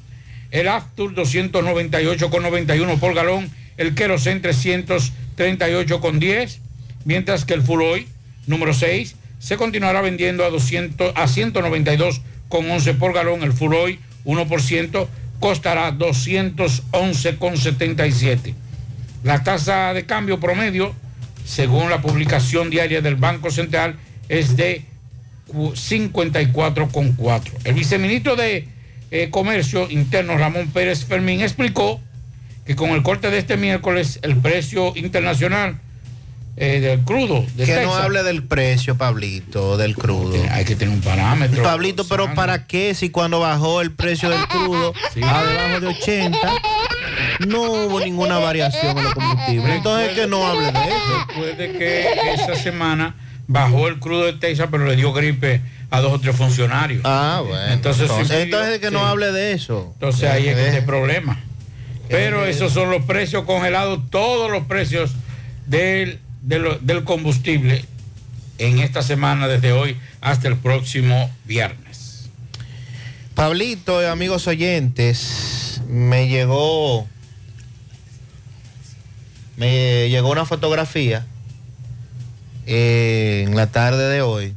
El 0.50 0.66
Aftur, 0.68 1.14
298,91 1.14 2.98
por 2.98 3.14
galón. 3.14 3.50
El 3.76 3.94
Kerosen, 3.94 4.40
338,10. 4.42 6.58
Mientras 7.04 7.44
que 7.44 7.54
el 7.54 7.62
Fuloy, 7.62 8.06
número 8.46 8.72
6, 8.74 9.16
se 9.38 9.56
continuará 9.56 10.02
vendiendo 10.02 10.44
a, 10.44 10.50
200, 10.50 11.12
a 11.16 11.26
192,11 11.26 12.98
por 12.98 13.12
galón. 13.12 13.42
El 13.42 13.52
Fuloy, 13.52 13.98
1%, 14.24 15.08
costará 15.40 15.92
211,77. 15.92 18.54
La 19.24 19.42
tasa 19.42 19.92
de 19.94 20.06
cambio 20.06 20.38
promedio, 20.38 20.94
según 21.44 21.90
la 21.90 22.00
publicación 22.02 22.70
diaria 22.70 23.00
del 23.00 23.16
Banco 23.16 23.50
Central, 23.50 23.96
es 24.28 24.56
de 24.56 24.84
54,4. 25.52 27.50
El 27.64 27.74
viceministro 27.74 28.36
de 28.36 28.68
eh, 29.10 29.30
Comercio 29.30 29.90
Interno, 29.90 30.38
Ramón 30.38 30.68
Pérez 30.68 31.04
Fermín, 31.04 31.40
explicó 31.40 32.00
que 32.64 32.76
con 32.76 32.90
el 32.90 33.02
corte 33.02 33.30
de 33.30 33.38
este 33.38 33.56
miércoles, 33.56 34.18
el 34.22 34.36
precio 34.36 34.92
internacional 34.96 35.80
eh, 36.54 36.80
del 36.80 37.00
crudo 37.00 37.46
de 37.56 37.64
que 37.64 37.80
no 37.80 37.94
hable 37.94 38.22
del 38.22 38.42
precio, 38.42 38.98
Pablito, 38.98 39.78
del 39.78 39.96
crudo. 39.96 40.36
Hay 40.50 40.66
que 40.66 40.76
tener 40.76 40.94
un 40.94 41.00
parámetro. 41.00 41.62
Pablito, 41.62 42.06
pero 42.06 42.34
¿para 42.34 42.66
qué 42.66 42.94
si 42.94 43.08
cuando 43.08 43.40
bajó 43.40 43.80
el 43.80 43.90
precio 43.92 44.28
del 44.28 44.46
crudo 44.48 44.92
a 45.22 45.44
debajo 45.44 45.80
de 45.80 45.86
80 45.86 46.38
no 47.48 47.62
hubo 47.62 48.00
ninguna 48.00 48.38
variación 48.38 48.98
en 48.98 49.04
los 49.04 49.14
combustibles? 49.14 49.76
Entonces 49.76 50.12
que 50.12 50.26
no 50.26 50.46
hable 50.46 50.72
de 50.72 50.78
eso. 50.78 51.26
Recuerde 51.28 51.72
que 51.78 52.06
esa 52.34 52.54
semana 52.54 53.14
bajó 53.46 53.88
el 53.88 53.98
crudo 53.98 54.24
de 54.24 54.34
Texas, 54.34 54.68
pero 54.70 54.86
le 54.86 54.96
dio 54.96 55.12
gripe 55.12 55.60
a 55.90 56.00
dos 56.00 56.12
o 56.12 56.20
tres 56.20 56.34
funcionarios. 56.34 57.02
Ah, 57.04 57.42
bueno. 57.46 57.72
Entonces, 57.72 58.10
Entonces, 58.30 58.78
que 58.78 58.90
no 58.90 59.00
sí. 59.00 59.04
hable 59.04 59.32
de 59.32 59.52
eso. 59.52 59.90
Entonces 59.94 60.30
ahí 60.30 60.48
es 60.48 60.74
que 60.74 60.82
problema. 60.82 61.38
Pero 62.08 62.44
esos 62.44 62.72
son 62.72 62.90
los 62.90 63.04
precios 63.04 63.44
congelados, 63.44 64.00
todos 64.10 64.50
los 64.50 64.64
precios 64.64 65.12
del, 65.66 66.18
combustible 67.04 67.84
en 68.58 68.78
esta 68.78 69.02
semana, 69.02 69.48
desde 69.48 69.72
hoy 69.72 69.96
hasta 70.20 70.48
el 70.48 70.56
próximo 70.56 71.30
viernes. 71.44 72.30
Pablito, 73.34 73.98
amigos 74.10 74.46
oyentes, 74.46 75.80
me 75.88 76.28
llegó 76.28 77.06
me 79.56 80.08
llegó 80.08 80.30
una 80.30 80.44
fotografía 80.44 81.26
eh, 82.66 83.44
en 83.46 83.56
la 83.56 83.66
tarde 83.66 84.08
de 84.08 84.22
hoy 84.22 84.54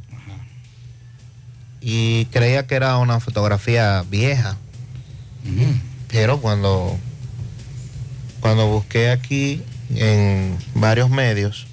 y 1.80 2.24
creía 2.26 2.66
que 2.66 2.74
era 2.74 2.98
una 2.98 3.20
fotografía 3.20 4.04
vieja. 4.10 4.56
Pero 6.08 6.40
cuando 6.40 6.98
cuando 8.40 8.66
busqué 8.66 9.10
aquí 9.10 9.62
en 9.94 10.58
varios 10.74 11.10
medios 11.10 11.68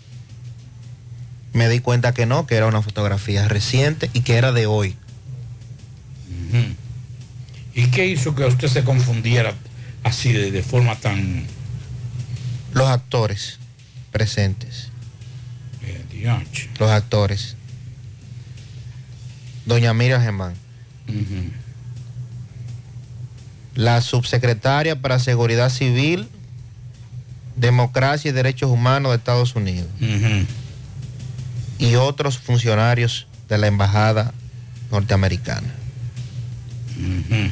me 1.53 1.67
di 1.67 1.79
cuenta 1.79 2.13
que 2.13 2.27
no, 2.27 2.45
que 2.45 2.55
era 2.55 2.67
una 2.67 2.83
fotografía 2.83 3.47
reciente 3.47 4.09
y 4.13 4.21
que 4.21 4.35
era 4.35 4.51
de 4.51 4.67
hoy. 4.67 4.95
¿Y 7.73 7.87
qué 7.87 8.05
hizo 8.05 8.35
que 8.35 8.45
usted 8.45 8.67
se 8.67 8.83
confundiera 8.83 9.55
así 10.03 10.31
de, 10.31 10.51
de 10.51 10.61
forma 10.61 10.95
tan... 10.95 11.45
Los 12.73 12.87
actores 12.87 13.57
presentes. 14.11 14.92
Los 16.79 16.89
actores. 16.89 17.55
Doña 19.65 19.93
Miriam 19.93 20.21
Germán. 20.21 20.53
la 23.75 24.01
subsecretaria 24.01 25.01
para 25.01 25.19
Seguridad 25.19 25.69
Civil, 25.69 26.27
Democracia 27.55 28.29
y 28.29 28.31
Derechos 28.31 28.69
Humanos 28.69 29.11
de 29.11 29.17
Estados 29.17 29.55
Unidos 29.55 29.87
y 31.79 31.95
otros 31.95 32.37
funcionarios 32.37 33.27
de 33.49 33.57
la 33.57 33.67
Embajada 33.67 34.33
norteamericana. 34.91 35.73
En 36.97 37.51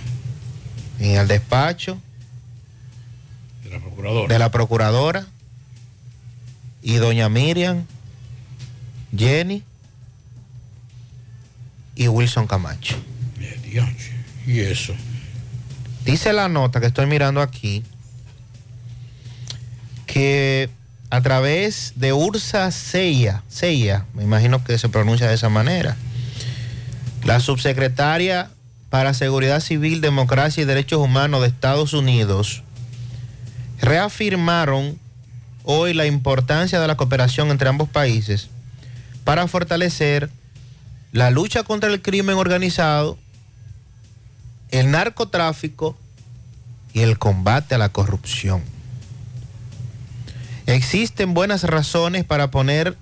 el 1.00 1.28
despacho 1.28 2.00
De 3.64 3.72
la 3.72 3.80
procuradora. 3.80 4.34
de 4.34 4.40
la 4.40 4.52
procuradora 4.52 5.26
y 6.84 6.96
doña 6.96 7.28
Miriam, 7.30 7.86
Jenny 9.16 9.64
y 11.96 12.08
Wilson 12.08 12.48
Camacho. 12.48 12.96
Y 14.46 14.60
eso. 14.60 14.94
Dice 16.06 16.34
la 16.34 16.50
nota 16.50 16.80
que 16.80 16.88
estoy 16.88 17.06
mirando 17.06 17.42
aquí 17.42 17.84
que 20.08 20.70
a 21.10 21.22
través 21.22 21.94
de 21.96 22.12
Ursa 22.14 22.72
Seya, 22.72 23.44
Seya, 23.48 24.06
me 24.14 24.24
imagino 24.24 24.64
que 24.64 24.78
se 24.78 24.90
pronuncia 24.90 25.28
de 25.28 25.36
esa 25.36 25.50
manera, 25.50 25.96
la 27.24 27.40
subsecretaria 27.40 28.50
para 28.90 29.14
Seguridad 29.14 29.62
Civil, 29.62 30.02
Democracia 30.02 30.64
y 30.64 30.66
Derechos 30.66 31.00
Humanos 31.00 31.42
de 31.42 31.48
Estados 31.48 31.94
Unidos, 31.94 32.64
reafirmaron 33.80 34.98
hoy 35.64 35.94
la 35.94 36.06
importancia 36.06 36.80
de 36.80 36.88
la 36.88 36.98
cooperación 36.98 37.52
entre 37.52 37.70
ambos 37.70 37.88
países 37.88 38.50
para 39.24 39.48
fortalecer 39.48 40.30
la 41.12 41.30
lucha 41.30 41.64
contra 41.64 41.90
el 41.90 42.02
crimen 42.02 42.38
organizado, 42.38 43.18
el 44.70 44.92
narcotráfico 44.92 45.98
y 46.94 47.02
el 47.02 47.18
combate 47.18 47.76
a 47.76 47.78
la 47.78 47.90
corrupción. 47.90 48.62
Existen 50.66 51.34
buenas 51.34 51.64
razones 51.64 52.24
para 52.24 52.52
poner 52.52 52.98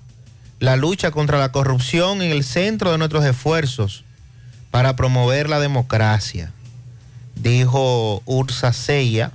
la 0.58 0.76
lucha 0.76 1.10
contra 1.10 1.38
la 1.38 1.52
corrupción 1.52 2.20
en 2.22 2.30
el 2.32 2.44
centro 2.44 2.92
de 2.92 2.98
nuestros 2.98 3.24
esfuerzos 3.24 4.04
para 4.70 4.96
promover 4.96 5.48
la 5.48 5.60
democracia, 5.60 6.52
dijo 7.36 8.22
Ursa 8.24 8.72
Seya, 8.72 9.32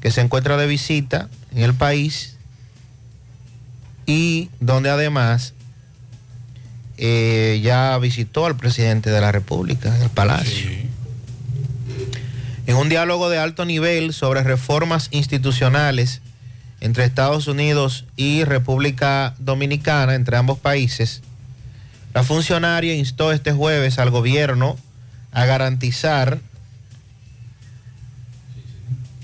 que 0.00 0.10
se 0.10 0.20
encuentra 0.20 0.56
de 0.56 0.66
visita 0.66 1.28
en 1.52 1.62
el 1.62 1.74
país 1.74 2.36
y 4.06 4.50
donde 4.60 4.90
además 4.90 5.54
eh, 7.02 7.60
ya 7.62 7.96
visitó 7.96 8.44
al 8.44 8.58
presidente 8.58 9.08
de 9.08 9.22
la 9.22 9.32
República 9.32 9.96
en 9.96 10.02
el 10.02 10.10
Palacio. 10.10 10.70
En 12.66 12.76
un 12.76 12.90
diálogo 12.90 13.30
de 13.30 13.38
alto 13.38 13.64
nivel 13.64 14.12
sobre 14.12 14.42
reformas 14.42 15.08
institucionales 15.10 16.20
entre 16.82 17.04
Estados 17.04 17.46
Unidos 17.46 18.04
y 18.16 18.44
República 18.44 19.34
Dominicana, 19.38 20.14
entre 20.14 20.36
ambos 20.36 20.58
países, 20.58 21.22
la 22.12 22.22
funcionaria 22.22 22.94
instó 22.94 23.32
este 23.32 23.52
jueves 23.52 23.98
al 23.98 24.10
gobierno 24.10 24.76
a 25.32 25.46
garantizar 25.46 26.38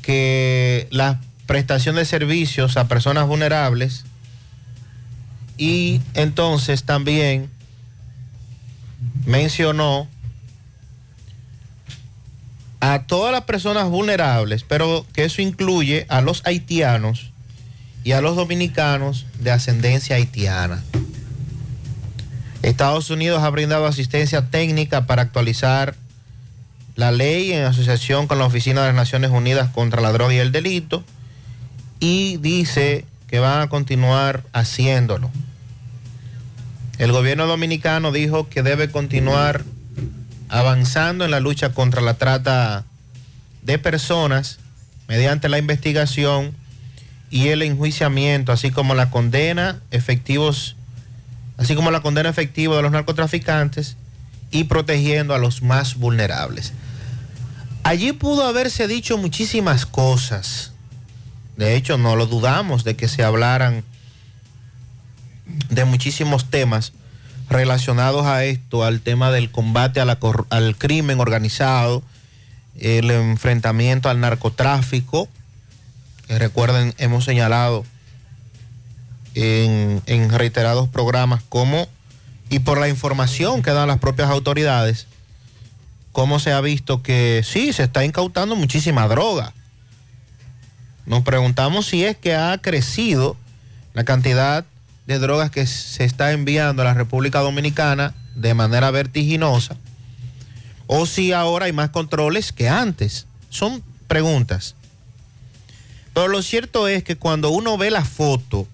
que 0.01 0.89
la 0.91 1.21
prestación 1.45 1.97
de 1.97 2.07
servicios 2.07 2.79
a 2.79 2.89
personas 2.89 3.27
vulnerables 3.27 4.07
y 5.59 6.01
entonces 6.15 6.85
también 6.85 7.51
mencionó 9.27 10.09
a 12.81 13.03
todas 13.03 13.33
las 13.33 13.43
personas 13.43 13.89
vulnerables, 13.91 14.63
pero 14.63 15.05
que 15.13 15.25
eso 15.25 15.43
incluye 15.43 16.07
a 16.09 16.21
los 16.21 16.43
haitianos 16.47 17.33
y 18.05 18.13
a 18.13 18.21
los 18.21 18.37
dominicanos 18.37 19.27
de 19.41 19.51
ascendencia 19.51 20.17
haitiana. 20.17 20.83
Estados 22.63 23.11
Unidos 23.11 23.43
ha 23.43 23.51
brindado 23.51 23.87
asistencia 23.87 24.49
técnica 24.49 25.07
para 25.07 25.23
actualizar 25.23 25.95
la 26.95 27.11
ley 27.11 27.53
en 27.53 27.65
asociación 27.65 28.27
con 28.27 28.39
la 28.39 28.47
Oficina 28.47 28.83
de 28.83 28.89
las 28.89 28.97
Naciones 28.97 29.31
Unidas 29.31 29.71
contra 29.71 30.01
la 30.01 30.13
Droga 30.13 30.35
y 30.35 30.39
el 30.39 30.53
Delito 30.53 31.05
y 32.01 32.39
dice 32.39 33.05
que 33.29 33.39
van 33.39 33.61
a 33.61 33.69
continuar 33.69 34.45
haciéndolo. 34.53 35.31
El 36.99 37.13
gobierno 37.13 37.47
dominicano 37.47 38.11
dijo 38.11 38.49
que 38.49 38.63
debe 38.63 38.91
continuar 38.91 39.65
avanzando 40.49 41.25
en 41.25 41.31
la 41.31 41.41
lucha 41.41 41.73
contra 41.73 42.01
la 42.01 42.15
trata 42.15 42.85
de 43.63 43.79
personas 43.79 44.59
mediante 45.09 45.49
la 45.49 45.59
investigación 45.59 46.55
y 47.31 47.49
el 47.49 47.63
enjuiciamiento, 47.63 48.53
así 48.53 48.71
como 48.71 48.95
la 48.95 49.11
condena 49.11 49.81
efectivos, 49.91 50.77
así 51.59 51.75
como 51.75 51.91
la 51.91 52.01
condena 52.01 52.31
efectiva 52.31 52.77
de 52.77 52.83
los 52.83 52.93
narcotraficantes 52.93 53.97
y 54.51 54.65
protegiendo 54.65 55.35
a 55.35 55.39
los 55.39 55.63
más 55.63 55.97
vulnerables. 55.97 56.73
Allí 57.83 58.13
pudo 58.13 58.47
haberse 58.47 58.89
dicho 58.89 59.19
muchísimas 59.19 59.85
cosas. 59.85 60.73
De 61.57 61.77
hecho, 61.77 61.99
no 61.99 62.17
lo 62.17 62.27
dudamos 62.27 62.85
de 62.85 62.97
que 62.97 63.09
se 63.09 63.23
hablaran 63.23 63.85
de 65.47 65.85
muchísimos 65.85 66.51
temas 66.51 66.93
relacionados 67.49 68.27
a 68.27 68.45
esto, 68.45 68.85
al 68.85 69.01
tema 69.01 69.31
del 69.31 69.51
combate 69.51 70.01
al 70.01 70.77
crimen 70.77 71.21
organizado, 71.21 72.03
el 72.79 73.11
enfrentamiento 73.11 74.09
al 74.09 74.21
narcotráfico, 74.21 75.29
que 76.27 76.39
recuerden, 76.39 76.95
hemos 76.99 77.25
señalado 77.25 77.85
en 79.35 80.31
reiterados 80.31 80.89
programas 80.89 81.43
cómo, 81.49 81.87
y 82.49 82.61
por 82.61 82.79
la 82.79 82.89
información 82.89 83.63
que 83.63 83.71
dan 83.71 83.89
las 83.89 83.99
propias 83.99 84.31
autoridades, 84.31 85.07
cómo 86.13 86.39
se 86.39 86.53
ha 86.53 86.61
visto 86.61 87.03
que 87.03 87.43
sí, 87.45 87.73
se 87.73 87.83
está 87.85 88.05
incautando 88.05 88.57
muchísima 88.57 89.07
droga. 89.07 89.53
Nos 91.05 91.23
preguntamos 91.23 91.87
si 91.87 92.05
es 92.05 92.17
que 92.17 92.35
ha 92.35 92.57
crecido 92.59 93.37
la 93.95 94.05
cantidad 94.05 94.65
de 95.07 95.19
drogas 95.19 95.51
que 95.51 95.67
se 95.67 96.05
está 96.05 96.33
enviando 96.33 96.83
a 96.83 96.87
la 96.87 96.95
República 96.95 97.41
Dominicana 97.41 98.15
de 98.35 98.55
manera 98.55 98.91
vertiginosa 98.91 99.77
o 100.87 101.07
si 101.07 101.33
ahora 101.33 101.67
hay 101.67 101.73
más 101.73 101.91
controles 101.91 102.53
que 102.53 102.69
antes. 102.69 103.27
Son 103.51 103.83
preguntas. 104.07 104.75
Pero 106.15 106.29
lo 106.29 106.43
cierto 106.43 106.89
es 106.89 107.05
que 107.05 107.17
cuando 107.17 107.51
uno 107.51 107.77
ve 107.77 107.91
la 107.91 108.05
foto, 108.05 108.67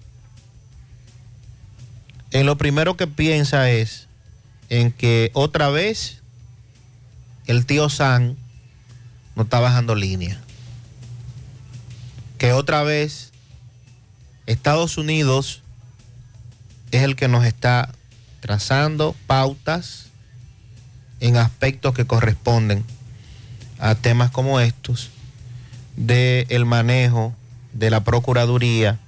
en 2.31 2.45
lo 2.45 2.57
primero 2.57 2.95
que 2.95 3.07
piensa 3.07 3.69
es 3.69 4.07
en 4.69 4.91
que 4.91 5.31
otra 5.33 5.69
vez 5.69 6.21
el 7.45 7.65
tío 7.65 7.89
San 7.89 8.37
no 9.35 9.43
está 9.43 9.59
bajando 9.59 9.95
línea. 9.95 10.39
Que 12.37 12.53
otra 12.53 12.83
vez 12.83 13.31
Estados 14.45 14.97
Unidos 14.97 15.62
es 16.93 17.03
el 17.03 17.15
que 17.15 17.27
nos 17.27 17.43
está 17.43 17.89
trazando 18.39 19.15
pautas 19.25 20.09
en 21.19 21.37
aspectos 21.37 21.95
que 21.95 22.05
corresponden 22.05 22.83
a 23.79 23.95
temas 23.95 24.29
como 24.29 24.59
estos 24.59 25.09
del 25.95 26.45
el 26.49 26.65
manejo 26.65 27.33
de 27.73 27.89
la 27.89 28.03
Procuraduría 28.03 28.99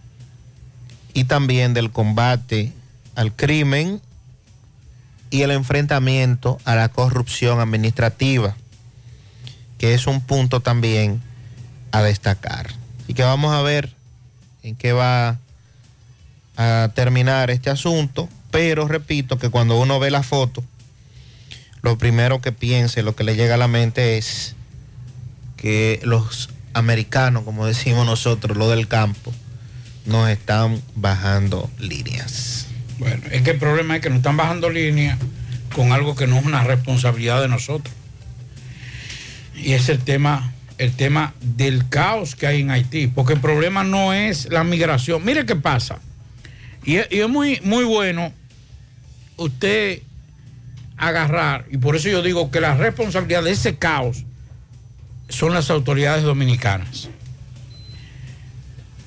y 1.13 1.25
también 1.25 1.75
del 1.75 1.91
combate 1.91 2.73
al 3.13 3.35
crimen 3.35 4.01
y 5.29 5.43
el 5.43 5.51
enfrentamiento 5.51 6.57
a 6.65 6.73
la 6.73 6.89
corrupción 6.89 7.59
administrativa, 7.59 8.55
que 9.77 9.93
es 9.93 10.07
un 10.07 10.21
punto 10.21 10.59
también 10.59 11.21
a 11.91 12.01
destacar. 12.01 12.71
Así 13.03 13.13
que 13.13 13.23
vamos 13.23 13.53
a 13.53 13.61
ver 13.61 13.93
en 14.63 14.75
qué 14.75 14.91
va 14.91 15.37
a 16.57 16.91
terminar 16.93 17.51
este 17.51 17.69
asunto, 17.69 18.29
pero 18.51 18.87
repito 18.87 19.37
que 19.37 19.49
cuando 19.49 19.79
uno 19.79 19.99
ve 19.99 20.11
la 20.11 20.23
foto, 20.23 20.63
lo 21.81 21.97
primero 21.97 22.41
que 22.41 22.51
piense, 22.51 23.03
lo 23.03 23.15
que 23.15 23.23
le 23.23 23.35
llega 23.35 23.55
a 23.55 23.57
la 23.57 23.67
mente 23.67 24.17
es 24.17 24.55
que 25.57 25.99
los 26.03 26.49
americanos, 26.73 27.43
como 27.43 27.65
decimos 27.65 28.05
nosotros, 28.05 28.57
lo 28.57 28.69
del 28.69 28.87
campo, 28.87 29.33
nos 30.05 30.29
están 30.29 30.81
bajando 30.95 31.69
líneas. 31.79 32.67
Bueno, 32.97 33.23
es 33.31 33.41
que 33.41 33.51
el 33.51 33.57
problema 33.57 33.95
es 33.95 34.01
que 34.01 34.09
nos 34.09 34.17
están 34.17 34.37
bajando 34.37 34.69
línea 34.69 35.17
con 35.75 35.91
algo 35.91 36.15
que 36.15 36.27
no 36.27 36.37
es 36.37 36.45
una 36.45 36.63
responsabilidad 36.63 37.41
de 37.41 37.49
nosotros. 37.49 37.93
Y 39.55 39.73
es 39.73 39.89
el 39.89 39.99
tema, 39.99 40.53
el 40.77 40.93
tema 40.93 41.33
del 41.41 41.89
caos 41.89 42.35
que 42.35 42.47
hay 42.47 42.61
en 42.61 42.71
Haití. 42.71 43.07
Porque 43.07 43.33
el 43.33 43.39
problema 43.39 43.83
no 43.83 44.13
es 44.13 44.49
la 44.49 44.63
migración. 44.63 45.23
Mire 45.23 45.45
qué 45.45 45.55
pasa. 45.55 45.99
Y 46.85 46.97
es, 46.97 47.27
muy, 47.27 47.59
muy 47.63 47.83
bueno 47.83 48.31
usted 49.37 50.01
agarrar, 50.97 51.65
y 51.71 51.77
por 51.77 51.95
eso 51.95 52.09
yo 52.09 52.21
digo 52.21 52.51
que 52.51 52.61
la 52.61 52.75
responsabilidad 52.75 53.43
de 53.43 53.51
ese 53.51 53.77
caos 53.77 54.23
son 55.27 55.53
las 55.53 55.69
autoridades 55.71 56.23
dominicanas. 56.23 57.09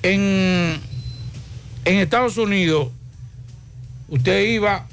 En, 0.03 0.79
en 1.85 1.95
Estados 1.95 2.37
Unidos, 2.37 2.89
usted 4.09 4.45
iba, 4.49 4.85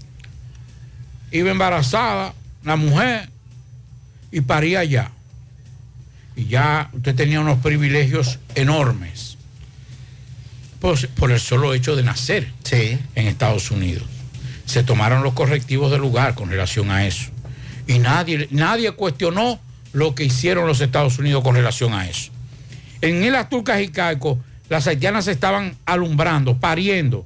iba 1.33 1.51
embarazada, 1.51 2.35
la 2.65 2.77
mujer, 2.77 3.29
y 4.31 4.43
paría 4.43 4.81
allá. 4.81 5.11
Y 6.37 6.47
ya 6.47 6.91
usted 6.93 7.15
tenía 7.15 7.41
unos 7.41 7.59
privilegios 7.59 8.39
enormes. 8.55 9.36
Por, 10.81 11.09
por 11.09 11.33
el 11.33 11.41
solo 11.41 11.75
hecho 11.75 11.97
de 11.97 12.03
nacer 12.03 12.53
en 12.71 13.27
Estados 13.27 13.71
Unidos. 13.71 14.05
Se 14.67 14.83
tomaron 14.83 15.23
los 15.23 15.35
correctivos 15.35 15.91
del 15.91 16.01
lugar 16.01 16.35
con 16.35 16.51
relación 16.51 16.91
a 16.91 17.07
eso. 17.07 17.31
Y 17.87 17.99
nadie, 17.99 18.49
nadie 18.51 18.93
cuestionó 18.93 19.61
lo 19.93 20.15
que 20.15 20.25
hicieron 20.25 20.67
los 20.67 20.81
Estados 20.81 21.19
Unidos 21.19 21.43
con 21.43 21.55
relación 21.55 21.95
a 21.95 22.09
eso. 22.09 22.31
En 23.01 23.23
el 23.23 23.35
Turcas 23.49 23.81
y 23.81 23.89
Caico, 23.89 24.39
las 24.69 24.87
haitianas 24.87 25.29
estaban 25.29 25.77
alumbrando, 25.87 26.59
pariendo. 26.59 27.25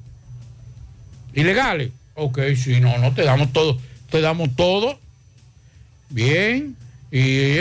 ¿Ilegales? 1.33 1.91
Ok, 2.15 2.41
sí, 2.57 2.81
no, 2.81 2.99
no, 2.99 3.15
te 3.15 3.23
damos 3.23 3.53
todo, 3.53 3.79
te 4.11 4.21
damos 4.21 4.55
todo. 4.57 4.99
Bien, 6.11 6.77
y 7.11 7.61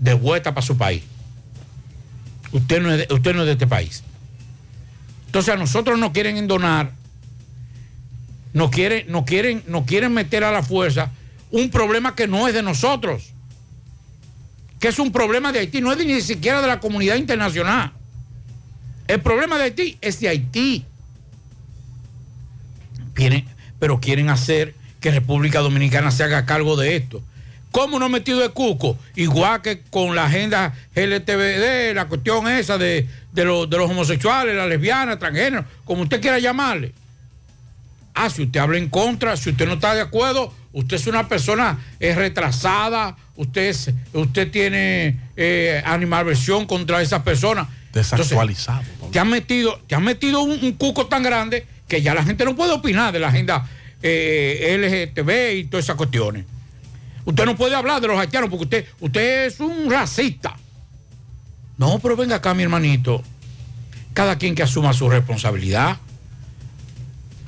de 0.00 0.14
vuelta 0.14 0.52
para 0.52 0.66
su 0.66 0.76
país. 0.76 1.02
Usted 2.52 2.82
no, 2.82 2.92
es 2.92 3.08
de, 3.08 3.14
usted 3.14 3.34
no 3.34 3.40
es 3.42 3.46
de 3.46 3.52
este 3.52 3.66
país. 3.66 4.02
Entonces 5.30 5.54
a 5.54 5.56
nosotros 5.56 5.96
nos 5.96 6.10
quieren 6.10 6.36
endonar, 6.38 6.90
nos 8.52 8.68
quieren, 8.70 9.04
nos 9.12 9.22
quieren, 9.24 9.62
nos 9.68 9.84
quieren 9.84 10.12
meter 10.12 10.42
a 10.42 10.50
la 10.50 10.64
fuerza 10.64 11.12
un 11.52 11.70
problema 11.70 12.16
que 12.16 12.26
no 12.26 12.48
es 12.48 12.54
de 12.54 12.64
nosotros, 12.64 13.32
que 14.80 14.88
es 14.88 14.98
un 14.98 15.12
problema 15.12 15.52
de 15.52 15.60
Haití, 15.60 15.80
no 15.80 15.92
es 15.92 16.04
ni 16.04 16.20
siquiera 16.20 16.60
de 16.60 16.66
la 16.66 16.80
comunidad 16.80 17.14
internacional. 17.14 17.92
El 19.06 19.20
problema 19.20 19.56
de 19.56 19.62
Haití 19.66 19.98
es 20.00 20.18
de 20.18 20.30
Haití. 20.30 20.84
Quieren- 23.14 23.46
pero 23.78 24.00
quieren 24.00 24.30
hacer 24.30 24.74
que 25.00 25.12
República 25.12 25.60
Dominicana 25.60 26.10
se 26.10 26.24
haga 26.24 26.44
cargo 26.44 26.74
de 26.76 26.96
esto. 26.96 27.22
¿Cómo 27.70 28.00
no 28.00 28.08
metido 28.08 28.40
de 28.40 28.48
cuco? 28.48 28.98
Igual 29.14 29.62
que 29.62 29.82
con 29.82 30.16
la 30.16 30.24
agenda 30.26 30.74
LTBD, 30.96 31.94
la 31.94 32.08
cuestión 32.08 32.48
esa 32.48 32.78
de, 32.78 33.08
de, 33.32 33.44
lo- 33.44 33.66
de 33.66 33.76
los 33.76 33.90
homosexuales, 33.90 34.54
las 34.56 34.68
lesbianas, 34.68 35.18
transgéneros, 35.18 35.64
como 35.84 36.02
usted 36.02 36.20
quiera 36.20 36.38
llamarle. 36.38 36.92
Ah, 38.14 38.28
si 38.28 38.42
usted 38.42 38.60
habla 38.60 38.78
en 38.78 38.88
contra, 38.88 39.36
si 39.36 39.50
usted 39.50 39.66
no 39.66 39.74
está 39.74 39.94
de 39.94 40.00
acuerdo, 40.00 40.52
usted 40.72 40.96
es 40.96 41.06
una 41.06 41.28
persona 41.28 41.78
eh, 42.00 42.14
retrasada, 42.14 43.16
usted, 43.36 43.68
es- 43.68 43.90
usted 44.12 44.50
tiene 44.50 45.18
eh, 45.36 45.82
animalversión 45.86 46.66
contra 46.66 47.00
esas 47.02 47.22
personas. 47.22 47.68
Desactualizado. 47.92 48.82
Te 49.12 49.18
han 49.18 49.28
metido, 49.30 49.80
te 49.86 49.94
han 49.94 50.04
metido 50.04 50.42
un, 50.42 50.58
un 50.62 50.72
cuco 50.72 51.06
tan 51.06 51.22
grande 51.22 51.66
que 51.88 52.02
ya 52.02 52.14
la 52.14 52.22
gente 52.22 52.44
no 52.44 52.54
puede 52.54 52.72
opinar 52.72 53.12
de 53.12 53.18
la 53.18 53.28
agenda 53.28 53.68
eh, 54.02 54.76
LGTB 55.12 55.58
y 55.58 55.64
todas 55.64 55.84
esas 55.86 55.96
cuestiones. 55.96 56.44
Usted 57.24 57.44
no 57.44 57.56
puede 57.56 57.74
hablar 57.74 58.00
de 58.00 58.08
los 58.08 58.18
haitianos 58.18 58.48
porque 58.50 58.64
usted, 58.64 58.86
usted 59.00 59.46
es 59.46 59.60
un 59.60 59.90
racista. 59.90 60.56
No, 61.80 61.98
pero 61.98 62.14
venga 62.14 62.36
acá, 62.36 62.52
mi 62.52 62.62
hermanito. 62.62 63.22
Cada 64.12 64.36
quien 64.36 64.54
que 64.54 64.62
asuma 64.62 64.92
su 64.92 65.08
responsabilidad. 65.08 65.96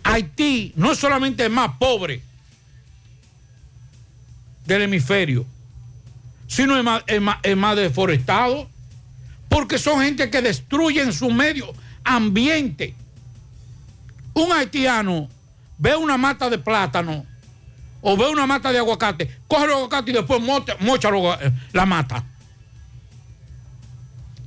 Haití 0.05 0.73
no 0.75 0.91
es 0.93 0.99
solamente 0.99 1.45
el 1.45 1.51
más 1.51 1.73
pobre 1.79 2.23
del 4.65 4.81
hemisferio, 4.83 5.45
sino 6.47 6.79
el 6.79 6.83
más, 6.83 7.03
más- 7.21 7.39
más 7.59 7.77
deforestado, 7.77 8.71
porque 9.51 9.79
son 9.79 10.01
gente 10.03 10.31
que 10.31 10.41
destruyen 10.41 11.13
su 11.13 11.31
medio 11.31 11.71
ambiente. 12.03 12.95
Un 14.33 14.51
haitiano 14.51 15.29
ve 15.77 15.95
una 15.95 16.17
mata 16.17 16.49
de 16.49 16.57
plátano 16.57 17.27
o 18.01 18.17
ve 18.17 18.31
una 18.31 18.47
mata 18.47 18.73
de 18.73 18.79
aguacate, 18.79 19.31
coge 19.47 19.67
el 19.67 19.73
aguacate 19.73 20.11
y 20.11 20.15
después 20.15 20.41
mocha, 20.41 20.73
eh, 21.43 21.53
la 21.75 21.85
mata. 21.85 22.25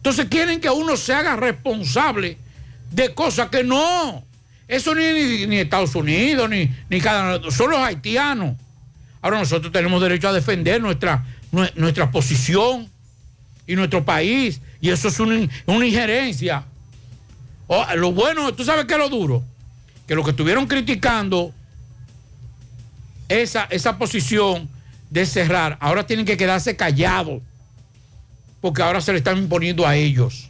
Entonces 0.06 0.28
quieren 0.30 0.62
que 0.62 0.70
uno 0.70 0.96
se 0.98 1.16
haga 1.16 1.36
responsable 1.36 2.38
de 2.92 3.16
cosas 3.16 3.50
que 3.50 3.64
no. 3.64 4.24
Eso 4.68 4.94
ni, 4.94 5.02
Estados 5.58 5.96
Unidos, 5.96 6.48
ni, 6.48 6.70
ni 6.92 7.02
cada 7.02 7.42
son 7.50 7.72
los 7.72 7.80
haitianos. 7.80 8.56
Ahora 9.20 9.40
nosotros 9.40 9.74
tenemos 9.74 10.00
derecho 10.00 10.28
a 10.28 10.32
defender 10.34 10.80
nuestra, 10.80 11.26
nue- 11.52 11.74
nuestra 11.74 12.12
posición 12.12 12.88
y 13.66 13.76
nuestro 13.76 14.06
país. 14.06 14.62
Y 14.80 14.92
eso 14.92 15.08
es 15.08 15.20
una, 15.20 15.50
una 15.66 15.88
injerencia. 15.88 16.66
Lo 17.96 18.12
bueno, 18.12 18.54
tú 18.54 18.64
sabes 18.64 18.86
qué 18.86 18.94
es 18.94 19.00
lo 19.00 19.10
duro. 19.10 19.44
Que 20.08 20.14
los 20.14 20.24
que 20.24 20.30
estuvieron 20.30 20.68
criticando 20.68 21.52
esa, 23.28 23.64
esa 23.72 23.98
posición 23.98 24.70
de 25.10 25.26
cerrar, 25.26 25.80
ahora 25.82 26.06
tienen 26.06 26.28
que 26.28 26.38
quedarse 26.38 26.76
callados. 26.76 27.42
Porque 28.66 28.82
ahora 28.82 29.00
se 29.00 29.12
le 29.12 29.20
están 29.20 29.38
imponiendo 29.38 29.86
a 29.86 29.96
ellos. 29.96 30.50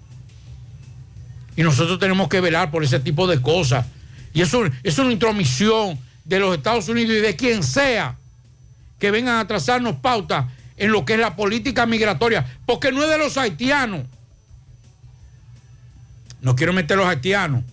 Y 1.57 1.63
nosotros 1.63 1.99
tenemos 1.99 2.29
que 2.29 2.39
velar 2.39 2.71
por 2.71 2.81
ese 2.81 2.97
tipo 3.01 3.27
de 3.27 3.41
cosas. 3.41 3.87
Y 4.33 4.41
eso 4.41 4.63
es 4.83 4.97
una 4.99 5.11
intromisión 5.11 5.99
de 6.23 6.39
los 6.39 6.55
Estados 6.55 6.87
Unidos 6.87 7.17
y 7.17 7.19
de 7.19 7.35
quien 7.35 7.61
sea 7.61 8.15
que 8.99 9.11
vengan 9.11 9.39
a 9.39 9.47
trazarnos 9.47 9.97
pautas 9.97 10.45
en 10.77 10.93
lo 10.93 11.03
que 11.03 11.15
es 11.15 11.19
la 11.19 11.35
política 11.35 11.85
migratoria. 11.85 12.45
Porque 12.65 12.89
no 12.89 13.03
es 13.03 13.09
de 13.09 13.17
los 13.17 13.37
haitianos. 13.37 14.05
No 16.39 16.55
quiero 16.55 16.71
meter 16.71 16.97
a 16.97 17.01
los 17.01 17.09
haitianos. 17.09 17.65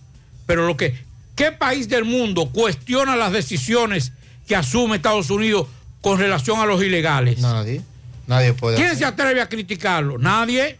Pero 0.45 0.67
lo 0.67 0.75
que. 0.75 1.05
¿Qué 1.37 1.53
país 1.53 1.87
del 1.87 2.03
mundo 2.03 2.49
cuestiona 2.49 3.15
las 3.15 3.31
decisiones 3.31 4.11
que 4.45 4.57
asume 4.57 4.97
Estados 4.97 5.29
Unidos 5.29 5.67
con 6.01 6.19
relación 6.19 6.59
a 6.59 6.65
los 6.65 6.83
ilegales? 6.83 7.39
Nadie. 7.39 7.81
Nadie 8.27 8.53
puede. 8.53 8.77
¿Quién 8.77 8.95
se 8.97 9.05
atreve 9.05 9.41
a 9.41 9.49
criticarlo? 9.49 10.17
Nadie. 10.17 10.79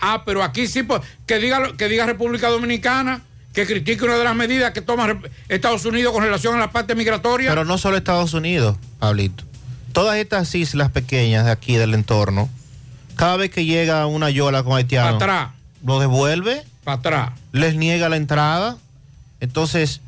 Ah, 0.00 0.22
pero 0.24 0.42
aquí 0.42 0.66
sí, 0.66 0.82
pues, 0.82 1.02
que 1.26 1.38
diga, 1.38 1.76
que 1.76 1.88
diga 1.88 2.06
República 2.06 2.48
Dominicana, 2.48 3.20
que 3.52 3.66
critique 3.66 4.04
una 4.04 4.16
de 4.16 4.24
las 4.24 4.34
medidas 4.34 4.72
que 4.72 4.80
toma 4.80 5.20
Estados 5.48 5.84
Unidos 5.84 6.12
con 6.12 6.22
relación 6.22 6.54
a 6.56 6.58
la 6.58 6.70
parte 6.72 6.94
migratoria. 6.94 7.50
Pero 7.50 7.64
no 7.64 7.76
solo 7.78 7.96
Estados 7.96 8.32
Unidos, 8.32 8.76
Pablito. 8.98 9.44
Todas 9.92 10.16
estas 10.16 10.54
islas 10.54 10.90
pequeñas 10.90 11.44
de 11.44 11.50
aquí 11.50 11.76
del 11.76 11.94
entorno, 11.94 12.48
cada 13.16 13.36
vez 13.36 13.50
que 13.50 13.64
llega 13.64 14.06
una 14.06 14.30
yola 14.30 14.62
con 14.62 14.76
haitianos, 14.76 15.18
Para 15.18 15.42
atrás. 15.42 15.54
lo 15.84 16.00
devuelve, 16.00 16.62
para 16.84 16.96
atrás, 16.98 17.30
les 17.52 17.74
niega 17.74 18.08
la 18.08 18.16
entrada. 18.16 18.78
Entonces, 19.40 20.00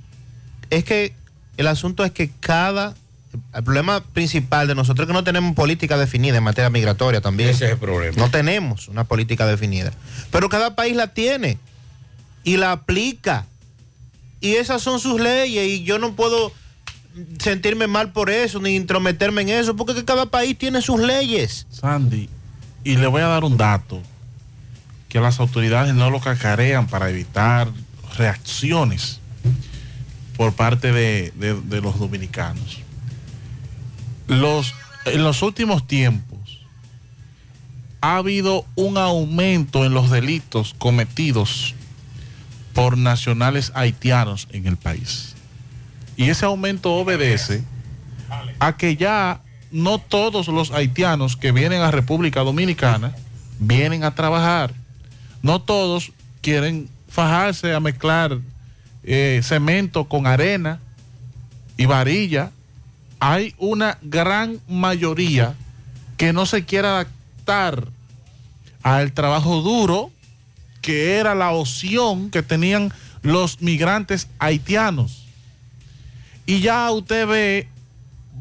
es 0.71 0.85
que 0.85 1.15
el 1.59 1.67
asunto 1.67 2.05
es 2.05 2.13
que 2.13 2.31
cada. 2.41 2.95
El 3.55 3.65
problema 3.65 4.03
principal 4.03 4.67
de 4.69 4.75
nosotros 4.75 5.05
es 5.05 5.09
que 5.09 5.13
no 5.15 5.25
tenemos 5.25 5.55
política 5.55 5.97
definida 5.97 6.37
en 6.39 6.45
materia 6.45 6.69
migratoria 6.71 7.21
también. 7.21 7.51
Ese 7.51 7.65
es 7.67 7.71
el 7.73 7.79
problema. 7.79 8.15
No 8.17 8.31
tenemos 8.31 8.89
una 8.89 9.05
política 9.05 9.47
definida. 9.47 9.93
Pero 10.31 10.49
cada 10.49 10.75
país 10.77 10.95
la 10.97 11.09
tiene 11.15 11.59
y 12.45 12.57
la 12.59 12.73
aplica. 12.73 13.47
Y 14.41 14.55
esas 14.57 14.83
son 14.83 14.99
sus 15.01 15.21
leyes 15.21 15.67
y 15.67 15.83
yo 15.85 15.99
no 15.99 16.15
puedo 16.15 16.53
sentirme 17.39 17.87
mal 17.87 18.11
por 18.13 18.29
eso 18.31 18.59
ni 18.59 18.75
intrometerme 18.75 19.43
en 19.43 19.51
eso 19.51 19.77
porque 19.77 19.95
que 19.95 20.05
cada 20.05 20.27
país 20.27 20.57
tiene 20.59 20.83
sus 20.83 21.01
leyes. 21.01 21.67
Sandy, 21.71 22.29
y 22.85 22.97
le 22.97 23.07
voy 23.07 23.23
a 23.23 23.27
dar 23.29 23.45
un 23.45 23.57
dato 23.57 24.01
que 25.09 25.21
las 25.21 25.39
autoridades 25.41 25.95
no 25.95 26.11
lo 26.11 26.21
cacarean 26.21 26.87
para 26.87 27.09
evitar 27.11 27.69
reacciones 28.19 29.21
por 30.37 30.53
parte 30.55 30.93
de, 30.93 31.33
de- 31.37 31.61
de 31.61 31.81
los 31.81 31.99
dominicanos. 31.99 32.79
Los, 34.41 34.75
en 35.05 35.23
los 35.23 35.43
últimos 35.43 35.87
tiempos 35.87 36.61
ha 38.01 38.17
habido 38.17 38.65
un 38.75 38.99
aumento 38.99 39.85
en 39.85 39.95
los 39.95 40.11
delitos 40.11 40.75
cometidos 40.79 41.75
por 42.75 42.99
nacionales 42.99 43.73
haitianos 43.75 44.49
en 44.51 44.67
el 44.67 44.77
país. 44.77 45.35
Y 46.17 46.31
ese 46.31 46.45
aumento 46.45 46.95
obedece 46.95 47.63
a 48.59 48.77
que 48.77 48.97
ya 48.97 49.41
no 49.71 49.99
todos 49.99 50.49
los 50.49 50.71
haitianos 50.71 51.37
que 51.37 51.53
vienen 51.53 51.81
a 51.81 51.91
República 51.91 52.41
Dominicana 52.41 53.15
vienen 53.59 54.05
a 54.05 54.15
trabajar. 54.15 54.75
No 55.43 55.61
todos 55.63 56.13
quieren 56.41 56.89
fajarse 57.09 57.75
a 57.75 57.81
mezclar 57.81 58.39
eh, 59.05 59.41
cemento 59.43 60.05
con 60.05 60.27
arena 60.27 60.81
y 61.77 61.87
varilla. 61.87 62.51
Hay 63.25 63.55
una 63.59 63.99
gran 64.03 64.61
mayoría 64.67 65.55
que 66.17 66.33
no 66.33 66.45
se 66.45 66.65
quiere 66.65 66.89
adaptar 66.89 67.87
al 68.83 69.13
trabajo 69.13 69.63
duro 69.63 70.11
que 70.81 71.19
era 71.19 71.37
la 71.37 71.53
opción 71.53 72.33
que 72.33 72.43
tenían 72.43 72.93
los 73.23 73.63
migrantes 73.63 74.27
haitianos. 74.41 75.25
Y 76.47 76.63
ya 76.63 76.91
usted 76.91 77.29
ve 77.29 77.69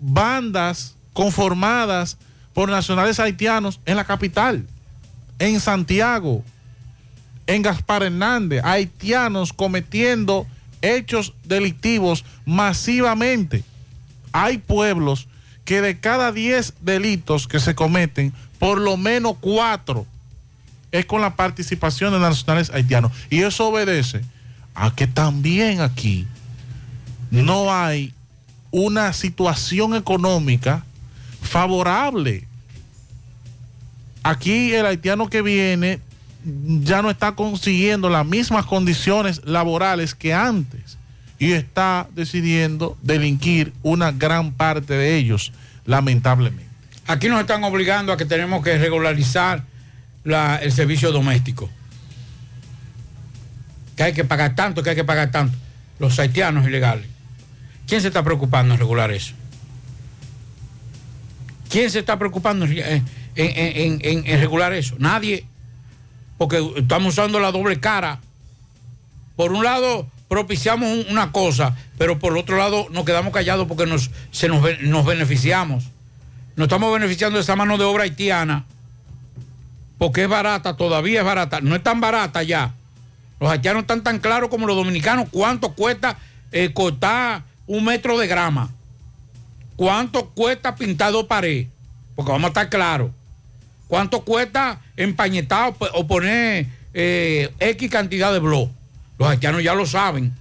bandas 0.01 0.95
conformadas 1.13 2.17
por 2.51 2.67
nacionales 2.67 3.19
haitianos 3.19 3.79
en 3.85 3.97
la 3.97 4.05
capital. 4.05 4.65
en 5.37 5.59
Santiago, 5.59 6.43
en 7.45 7.61
Gaspar 7.61 8.01
Hernández, 8.01 8.63
haitianos 8.63 9.53
cometiendo 9.53 10.47
hechos 10.81 11.35
delictivos 11.43 12.25
masivamente. 12.45 13.63
Hay 14.31 14.57
pueblos 14.57 15.27
que 15.65 15.81
de 15.81 15.99
cada 15.99 16.31
10 16.31 16.75
delitos 16.81 17.47
que 17.47 17.59
se 17.59 17.75
cometen, 17.75 18.33
por 18.59 18.79
lo 18.79 18.97
menos 18.97 19.35
4 19.41 20.05
es 20.91 21.05
con 21.05 21.21
la 21.21 21.35
participación 21.35 22.13
de 22.13 22.19
nacionales 22.19 22.69
haitianos. 22.71 23.11
Y 23.29 23.41
eso 23.41 23.67
obedece 23.67 24.21
a 24.75 24.93
que 24.93 25.07
también 25.07 25.81
aquí 25.81 26.27
no 27.29 27.73
hay 27.73 28.13
una 28.71 29.13
situación 29.13 29.95
económica 29.95 30.83
favorable. 31.41 32.45
Aquí 34.23 34.73
el 34.73 34.85
haitiano 34.85 35.29
que 35.29 35.41
viene 35.41 35.99
ya 36.43 37.01
no 37.01 37.09
está 37.09 37.33
consiguiendo 37.33 38.09
las 38.09 38.25
mismas 38.25 38.65
condiciones 38.65 39.41
laborales 39.45 40.15
que 40.15 40.33
antes 40.33 40.97
y 41.41 41.53
está 41.53 42.07
decidiendo 42.13 42.95
delinquir 43.01 43.73
una 43.81 44.11
gran 44.11 44.51
parte 44.51 44.93
de 44.93 45.15
ellos, 45.15 45.51
lamentablemente. 45.87 46.69
Aquí 47.07 47.29
nos 47.29 47.41
están 47.41 47.63
obligando 47.63 48.13
a 48.13 48.17
que 48.17 48.25
tenemos 48.25 48.63
que 48.63 48.77
regularizar 48.77 49.63
la- 50.23 50.57
el 50.57 50.71
servicio 50.71 51.11
doméstico. 51.11 51.67
Que 53.95 54.03
hay 54.03 54.13
que 54.13 54.23
pagar 54.23 54.53
tanto, 54.53 54.83
que 54.83 54.91
hay 54.91 54.95
que 54.95 55.03
pagar 55.03 55.31
tanto. 55.31 55.57
Los 55.97 56.19
haitianos 56.19 56.67
ilegales. 56.67 57.07
¿Quién 57.87 58.01
se 58.01 58.09
está 58.09 58.21
preocupando 58.21 58.75
en 58.75 58.79
regular 58.79 59.09
eso? 59.11 59.33
¿Quién 61.71 61.89
se 61.89 61.97
está 61.99 62.19
preocupando 62.19 62.65
en, 62.65 63.03
en- 63.35 63.99
en- 64.05 64.25
en- 64.27 64.39
regular 64.39 64.73
eso? 64.73 64.95
Nadie. 64.99 65.43
Porque 66.37 66.63
estamos 66.77 67.13
usando 67.13 67.39
la 67.39 67.51
doble 67.51 67.79
cara. 67.79 68.19
Por 69.35 69.53
un 69.53 69.63
lado, 69.63 70.07
propiciamos 70.31 70.89
un- 70.89 71.05
una 71.09 71.33
cosa, 71.33 71.75
pero 71.97 72.17
por 72.17 72.37
otro 72.37 72.55
lado 72.55 72.87
nos 72.89 73.03
quedamos 73.03 73.33
callados 73.33 73.67
porque 73.67 73.85
nos, 73.85 74.11
se 74.31 74.47
nos, 74.47 74.63
nos 74.79 75.05
beneficiamos. 75.05 75.83
Nos 76.55 76.67
estamos 76.67 76.93
beneficiando 76.93 77.37
de 77.37 77.41
esa 77.43 77.57
mano 77.57 77.77
de 77.77 77.83
obra 77.83 78.03
haitiana 78.05 78.63
porque 79.97 80.23
es 80.23 80.29
barata, 80.29 80.77
todavía 80.77 81.19
es 81.19 81.25
barata. 81.25 81.59
No 81.59 81.75
es 81.75 81.83
tan 81.83 81.99
barata 81.99 82.43
ya. 82.43 82.73
Los 83.41 83.51
haitianos 83.51 83.81
están 83.81 84.03
tan 84.03 84.19
claros 84.19 84.49
como 84.49 84.67
los 84.67 84.77
dominicanos 84.77 85.27
cuánto 85.31 85.73
cuesta 85.73 86.17
eh, 86.53 86.71
cortar 86.71 87.43
un 87.67 87.83
metro 87.83 88.17
de 88.17 88.27
grama. 88.27 88.69
¿Cuánto 89.75 90.29
cuesta 90.29 90.75
pintar 90.75 91.11
dos 91.11 91.25
paredes? 91.25 91.67
Porque 92.15 92.31
vamos 92.31 92.45
a 92.45 92.47
estar 92.51 92.69
claros. 92.69 93.11
¿Cuánto 93.89 94.21
cuesta 94.21 94.79
empañetar 94.95 95.73
o, 95.93 96.07
poner 96.07 96.67
eh, 96.93 97.49
X 97.59 97.89
cantidad 97.91 98.31
de 98.31 98.39
blog? 98.39 98.69
Los 99.21 99.29
haitianos 99.29 99.61
ya 99.61 99.75
lo 99.75 99.85
saben. 99.85 100.33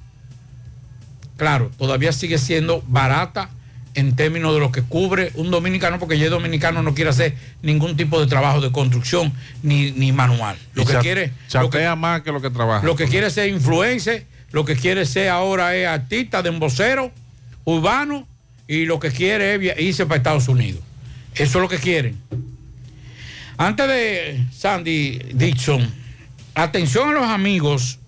Claro, 1.37 1.71
todavía 1.77 2.13
sigue 2.13 2.39
siendo 2.39 2.83
barata 2.89 3.51
en 3.93 4.17
términos 4.17 4.55
de 4.55 4.61
lo 4.61 4.73
que 4.73 4.81
cubre 4.81 5.33
un 5.35 5.51
dominicano, 5.51 5.99
porque 5.99 6.19
ya 6.19 6.25
el 6.25 6.31
dominicano 6.31 6.83
no 6.83 6.95
quiere 6.95 7.11
hacer 7.11 7.35
ningún 7.61 7.95
tipo 7.99 8.19
de 8.19 8.27
trabajo 8.27 8.63
de 8.63 8.73
construcción 8.73 9.35
ni, 9.63 9.93
ni 9.93 10.13
manual. 10.13 10.57
Lo 10.73 10.85
Y 10.85 10.87
que 10.87 10.97
quiere, 10.97 11.31
lo 11.53 11.69
que, 11.69 11.95
más 11.95 12.23
que 12.23 12.33
lo 12.33 12.41
que 12.41 12.49
trabaja. 12.49 12.87
lo 12.87 12.97
que 12.97 13.07
quiere 13.07 13.27
es 13.27 13.35
ser 13.35 13.51
influencer, 13.51 14.25
lo 14.51 14.65
que 14.65 14.77
quiere 14.77 15.05
ser 15.05 15.29
ahora 15.29 15.77
es 15.77 15.87
artista 15.87 16.41
de 16.43 16.49
embocero, 16.49 17.13
urbano, 17.65 18.27
y 18.67 18.87
lo 18.87 18.99
que 18.99 19.11
quiere 19.11 19.57
es 19.57 19.79
irse 19.79 20.07
para 20.07 20.17
Estados 20.17 20.49
Unidos. 20.49 20.81
Eso 21.35 21.59
es 21.59 21.63
lo 21.63 21.69
que 21.69 21.77
quieren. 21.77 22.19
Antes 23.59 23.89
de 23.89 24.47
Sandy 24.57 25.19
Dixon, 25.35 25.87
atención 26.55 27.11
a 27.11 27.13
los 27.13 27.27
amigos, 27.27 28.00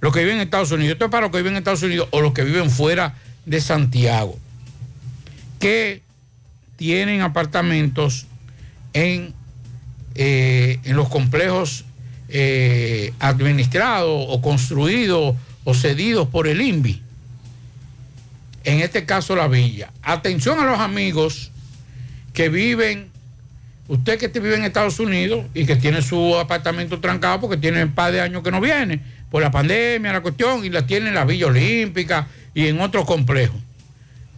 los 0.00 0.12
que 0.12 0.20
viven 0.20 0.36
en 0.36 0.42
Estados 0.42 0.70
Unidos, 0.70 0.92
esto 0.92 1.06
es 1.06 1.10
para 1.10 1.22
los 1.22 1.32
que 1.32 1.38
viven 1.38 1.54
en 1.54 1.58
Estados 1.58 1.82
Unidos 1.82 2.08
o 2.12 2.20
los 2.20 2.32
que 2.32 2.44
viven 2.44 2.70
fuera 2.70 3.14
de 3.46 3.60
Santiago, 3.60 4.38
que 5.58 6.02
tienen 6.76 7.22
apartamentos 7.22 8.26
en, 8.92 9.34
eh, 10.14 10.78
en 10.84 10.96
los 10.96 11.08
complejos 11.08 11.84
eh, 12.28 13.12
administrados 13.18 14.26
o 14.28 14.40
construidos 14.42 15.34
o 15.64 15.74
cedidos 15.74 16.28
por 16.28 16.46
el 16.46 16.60
INVI. 16.60 17.02
En 18.64 18.80
este 18.80 19.04
caso 19.06 19.34
la 19.34 19.48
villa. 19.48 19.90
Atención 20.02 20.60
a 20.60 20.64
los 20.64 20.78
amigos 20.78 21.50
que 22.34 22.48
viven, 22.48 23.10
usted 23.88 24.18
que 24.18 24.28
vive 24.28 24.56
en 24.56 24.64
Estados 24.64 25.00
Unidos 25.00 25.46
y 25.54 25.64
que 25.64 25.76
tiene 25.76 26.02
su 26.02 26.36
apartamento 26.36 27.00
trancado 27.00 27.40
porque 27.40 27.56
tiene 27.56 27.82
un 27.82 27.92
par 27.92 28.12
de 28.12 28.20
años 28.20 28.42
que 28.42 28.50
no 28.50 28.60
viene, 28.60 29.00
por 29.30 29.42
la 29.42 29.50
pandemia, 29.50 30.12
la 30.12 30.20
cuestión, 30.20 30.64
y 30.64 30.70
la 30.70 30.86
tiene 30.86 31.08
en 31.08 31.14
la 31.14 31.24
Villa 31.24 31.46
Olímpica 31.46 32.28
y 32.54 32.66
en 32.66 32.80
otros 32.80 33.04
complejos. 33.04 33.60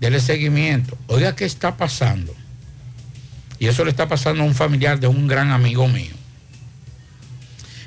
Dele 0.01 0.21
seguimiento. 0.21 0.97
Oiga, 1.07 1.37
¿qué 1.37 1.45
está 1.45 1.77
pasando? 1.77 2.35
Y 3.59 3.67
eso 3.67 3.85
le 3.85 3.91
está 3.91 4.09
pasando 4.09 4.43
a 4.43 4.47
un 4.47 4.55
familiar 4.55 4.99
de 4.99 5.07
un 5.07 5.29
gran 5.29 5.51
amigo 5.51 5.87
mío. 5.87 6.15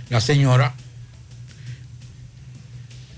La 0.09 0.21
señora 0.21 0.75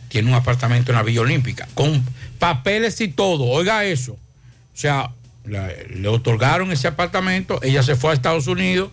tiene 0.07 0.29
un 0.29 0.35
apartamento 0.35 0.91
en 0.91 0.95
la 0.95 1.03
Villa 1.03 1.21
Olímpica, 1.21 1.67
con 1.73 2.05
papeles 2.39 3.01
y 3.01 3.09
todo. 3.09 3.43
Oiga 3.43 3.83
eso. 3.83 4.13
O 4.13 4.77
sea, 4.77 5.11
le 5.45 6.07
otorgaron 6.07 6.71
ese 6.71 6.87
apartamento, 6.87 7.59
ella 7.61 7.83
se 7.83 7.95
fue 7.95 8.11
a 8.11 8.13
Estados 8.13 8.47
Unidos, 8.47 8.91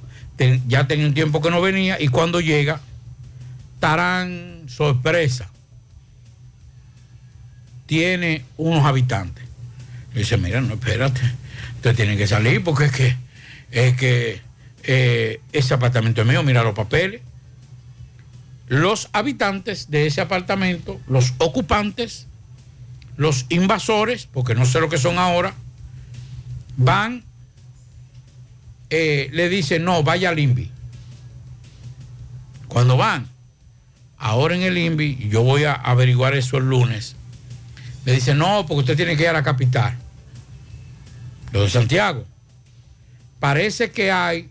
ya 0.67 0.89
tenía 0.89 1.07
un 1.07 1.15
tiempo 1.15 1.41
que 1.41 1.51
no 1.51 1.61
venía, 1.61 2.01
y 2.01 2.09
cuando 2.09 2.41
llega, 2.41 2.81
tarán, 3.79 4.52
sorpresa, 4.69 5.51
tiene 7.87 8.45
unos 8.57 8.85
habitantes. 8.85 9.45
Le 10.15 10.21
dice, 10.21 10.37
mira, 10.37 10.61
no, 10.61 10.75
espérate, 10.75 11.21
usted 11.77 11.95
tiene 11.95 12.17
que 12.17 12.27
salir 12.27 12.63
porque 12.63 12.87
es 12.87 12.93
que, 12.93 13.17
es 13.71 13.97
que 13.97 14.41
eh, 14.85 15.41
ese 15.53 15.75
apartamento 15.75 16.23
es 16.23 16.27
mío, 16.27 16.43
mira 16.43 16.63
los 16.63 16.75
papeles. 16.75 17.23
Los 18.69 19.11
habitantes 19.13 19.91
de 19.91 20.07
ese 20.07 20.21
apartamento, 20.21 21.01
los 21.07 21.35
ocupantes, 21.39 22.27
los 23.17 23.47
invasores, 23.51 24.27
porque 24.27 24.55
no 24.55 24.65
sé 24.65 24.81
lo 24.81 24.89
que 24.89 24.99
son 24.99 25.19
ahora, 25.19 25.55
van, 26.77 27.25
eh, 28.89 29.29
le 29.33 29.49
dicen, 29.49 29.85
no, 29.85 30.03
vaya 30.03 30.31
al 30.31 30.39
INVI. 30.39 30.71
Cuando 32.69 32.97
van, 32.97 33.29
ahora 34.23 34.55
en 34.55 34.63
el 34.63 34.79
INVI, 34.79 35.29
yo 35.29 35.43
voy 35.43 35.65
a 35.65 35.75
averiguar 35.75 36.35
eso 36.35 36.57
el 36.57 36.65
lunes, 36.65 37.17
le 38.05 38.13
dicen, 38.13 38.39
no, 38.39 38.65
porque 38.67 38.81
usted 38.81 38.97
tiene 38.97 39.17
que 39.17 39.25
ir 39.25 39.29
a 39.29 39.33
la 39.33 39.43
capital, 39.43 39.99
lo 41.51 41.63
de 41.63 41.69
Santiago. 41.69 42.25
Parece 43.41 43.91
que 43.91 44.13
hay, 44.13 44.49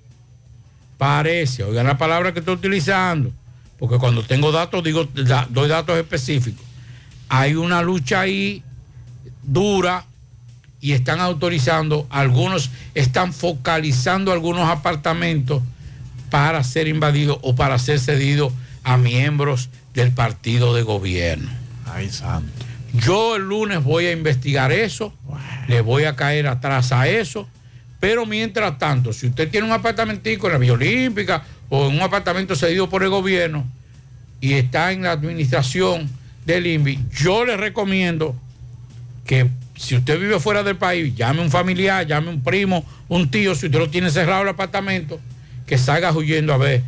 parece, 0.97 1.63
oigan 1.63 1.87
la 1.87 1.97
palabra 1.97 2.33
que 2.33 2.39
estoy 2.39 2.55
utilizando, 2.55 3.31
porque 3.79 3.97
cuando 3.97 4.23
tengo 4.23 4.51
datos 4.51 4.83
digo, 4.83 5.07
doy 5.49 5.69
datos 5.69 5.97
específicos. 5.97 6.65
Hay 7.29 7.55
una 7.55 7.81
lucha 7.81 8.19
ahí 8.19 8.61
dura 9.41 10.03
y 10.81 10.91
están 10.91 11.21
autorizando, 11.21 12.07
algunos 12.09 12.71
están 12.93 13.31
focalizando 13.31 14.33
algunos 14.33 14.69
apartamentos 14.69 15.63
para 16.29 16.61
ser 16.65 16.89
invadidos 16.89 17.39
o 17.41 17.55
para 17.55 17.79
ser 17.79 18.01
cedidos 18.01 18.51
a 18.83 18.97
miembros 18.97 19.69
del 19.93 20.11
partido 20.11 20.73
de 20.73 20.83
gobierno. 20.83 21.49
Ay, 21.85 22.09
santo. 22.09 22.65
Yo 22.93 23.35
el 23.37 23.43
lunes 23.43 23.83
voy 23.83 24.05
a 24.05 24.11
investigar 24.11 24.71
eso, 24.71 25.13
le 25.67 25.81
voy 25.81 26.03
a 26.03 26.15
caer 26.15 26.47
atrás 26.47 26.91
a 26.91 27.07
eso, 27.07 27.47
pero 27.99 28.25
mientras 28.25 28.77
tanto, 28.77 29.13
si 29.13 29.27
usted 29.27 29.49
tiene 29.49 29.67
un 29.67 29.73
apartamentico 29.73 30.47
en 30.47 30.53
la 30.53 30.59
Villa 30.59 30.73
Olímpica 30.73 31.43
o 31.69 31.87
en 31.87 31.95
un 31.95 32.01
apartamento 32.01 32.55
cedido 32.55 32.89
por 32.89 33.03
el 33.03 33.09
gobierno 33.09 33.65
y 34.41 34.53
está 34.53 34.91
en 34.91 35.03
la 35.03 35.11
administración 35.11 36.09
del 36.45 36.67
INVI, 36.67 36.99
yo 37.13 37.45
le 37.45 37.55
recomiendo 37.55 38.35
que 39.25 39.47
si 39.77 39.95
usted 39.95 40.19
vive 40.19 40.39
fuera 40.39 40.63
del 40.63 40.75
país, 40.75 41.15
llame 41.15 41.39
a 41.39 41.43
un 41.43 41.51
familiar, 41.51 42.05
llame 42.05 42.27
a 42.27 42.31
un 42.31 42.43
primo, 42.43 42.85
un 43.07 43.31
tío, 43.31 43.55
si 43.55 43.67
usted 43.67 43.79
lo 43.79 43.89
tiene 43.89 44.09
cerrado 44.09 44.41
el 44.41 44.49
apartamento, 44.49 45.19
que 45.65 45.77
salga 45.77 46.11
huyendo 46.11 46.53
a 46.53 46.57
ver 46.57 46.83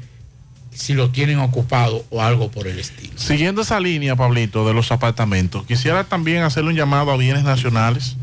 si 0.74 0.94
lo 0.94 1.10
tienen 1.10 1.40
ocupado 1.40 2.06
o 2.10 2.22
algo 2.22 2.52
por 2.52 2.68
el 2.68 2.80
estilo. 2.80 3.14
Siguiendo 3.16 3.62
esa 3.62 3.80
línea, 3.80 4.16
Pablito, 4.16 4.68
de 4.68 4.74
los 4.74 4.92
apartamentos, 4.92 5.66
quisiera 5.66 6.04
también 6.04 6.44
hacerle 6.44 6.72
un 6.72 6.76
llamado 6.76 7.12
a 7.12 7.18
bienes 7.18 7.44
nacionales. 7.44 8.16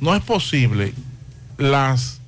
No 0.00 0.14
es 0.14 0.22
posible 0.22 0.94
las 1.58 2.20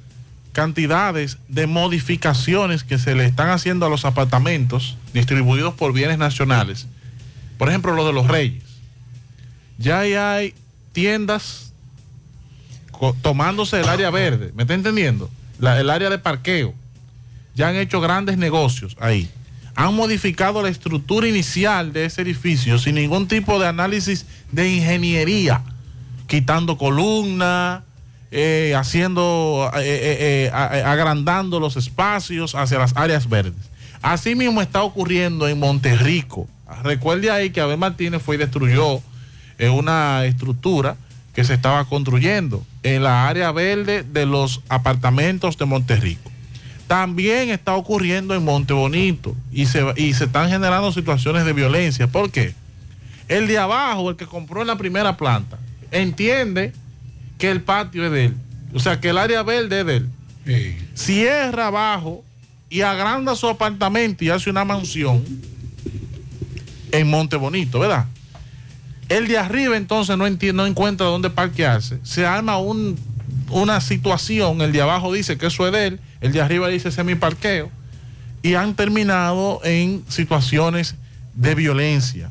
cantidades 0.53 1.39
de 1.49 1.67
modificaciones 1.67 2.85
que 2.85 2.99
se 2.99 3.15
le 3.15 3.25
están 3.25 3.49
haciendo 3.49 3.87
a 3.87 3.89
los 3.89 4.05
apartamentos 4.05 4.97
distribuidos 5.15 5.75
por 5.75 5.93
bienes 5.93 6.19
nacionales. 6.19 6.87
Por 7.57 7.69
ejemplo, 7.69 7.95
lo 7.95 8.07
de 8.07 8.13
los 8.13 8.27
reyes. 8.27 8.63
Ya 9.79 10.01
hay 10.01 10.55
tiendas 10.93 11.73
tomándose 13.23 13.81
el 13.81 13.89
área 13.89 14.11
verde, 14.11 14.53
¿me 14.55 14.63
está 14.63 14.75
entendiendo? 14.75 15.31
El 15.61 15.91
área 15.91 16.11
de 16.11 16.19
parqueo. 16.19 16.75
ya 17.55 17.69
han 17.69 17.77
hecho 17.77 18.01
grandes 18.01 18.39
negocios 18.39 18.97
ahí. 19.01 19.31
Han 19.75 19.95
modificado 19.95 20.63
la 20.63 20.69
estructura 20.69 21.27
inicial 21.27 21.93
de 21.93 22.05
ese 22.05 22.23
edificio 22.23 22.79
sin 22.79 22.97
ningún 22.97 23.27
tipo 23.29 23.59
de 23.59 23.67
análisis 23.67 24.27
de 24.51 24.69
ingeniería, 24.69 25.63
quitando 26.27 26.77
columnas, 26.77 27.83
eh, 28.35 28.73
haciendo, 28.75 29.71
eh, 29.77 30.49
eh, 30.49 30.51
agrandando 30.53 31.61
los 31.61 31.77
espacios 31.77 32.55
hacia 32.55 32.79
las 32.79 32.97
áreas 32.97 33.29
verdes. 33.29 33.71
Así 34.01 34.35
mismo 34.35 34.63
está 34.63 34.83
ocurriendo 34.83 35.47
en 35.49 35.61
Monterrico. 35.61 36.49
Recuerde 36.83 37.31
ahí 37.31 37.51
que 37.51 37.61
Abel 37.61 37.77
Martínez 37.77 38.23
fue 38.23 38.37
y 38.37 38.39
destruyó 38.39 39.03
una 39.61 40.25
estructura 40.25 40.97
que 41.35 41.45
se 41.45 41.53
estaba 41.53 41.85
construyendo 41.85 42.65
en 42.83 43.03
la 43.03 43.29
área 43.29 43.53
verde 43.53 44.03
de 44.03 44.25
los 44.25 44.63
apartamentos 44.71 45.59
de 45.59 45.67
Monterrico. 45.67 46.32
También 46.87 47.51
está 47.51 47.75
ocurriendo 47.75 48.35
en 48.35 48.45
Monte 48.45 48.73
Bonito 48.75 49.35
y 49.53 49.67
se, 49.67 49.83
y 49.97 50.13
se 50.15 50.25
están 50.25 50.51
generando 50.51 50.93
situaciones 50.93 51.45
de 51.45 51.53
violencia. 51.53 52.07
¿Por 52.07 52.31
qué? 52.31 52.55
El 53.29 53.47
de 53.47 53.59
abajo, 53.59 54.11
el 54.11 54.17
que 54.17 54.27
compró 54.27 54.61
en 54.61 54.67
la 54.67 54.77
primera 54.77 55.17
planta, 55.17 55.59
entiende 55.91 56.73
que 57.39 57.51
el 57.51 57.63
patio 57.63 58.05
es 58.05 58.13
de 58.13 58.25
él. 58.27 58.35
O 58.75 58.81
sea, 58.81 59.01
que 59.01 59.09
el 59.11 59.19
área 59.19 59.43
verde 59.43 59.81
es 59.81 59.87
de 59.87 59.97
él. 59.97 60.09
Cierra 60.95 61.69
abajo 61.69 62.25
y 62.69 62.83
agranda 62.83 63.35
su 63.37 63.49
apartamento 63.49 64.25
y 64.25 64.31
hace 64.31 64.51
una 64.51 64.65
mansión 64.65 65.23
en 66.91 67.09
Monte 67.09 67.37
Bonito, 67.37 67.79
¿verdad? 67.79 68.07
El 69.09 69.29
de 69.29 69.39
arriba 69.39 69.77
entonces 69.77 70.17
no, 70.17 70.27
enti- 70.27 70.53
no 70.55 70.67
encuentra 70.67 71.07
dónde 71.07 71.31
parquearse. 71.31 71.99
Se 72.03 72.27
arma 72.27 72.59
un- 72.59 72.99
una 73.51 73.81
situación, 73.81 74.61
el 74.63 74.73
de 74.73 74.83
abajo 74.83 75.13
dice 75.13 75.37
que 75.39 75.47
eso 75.47 75.67
es 75.67 75.73
de 75.73 75.87
él, 75.87 76.01
el 76.23 76.33
de 76.33 76.41
arriba 76.41 76.69
dice 76.69 76.89
ese 76.89 77.01
es 77.01 77.07
mi 77.07 77.17
parqueo. 77.17 77.71
Y 78.43 78.55
han 78.55 78.75
terminado 78.75 79.61
en 79.65 80.05
situaciones 80.09 80.95
de 81.35 81.55
violencia. 81.55 82.31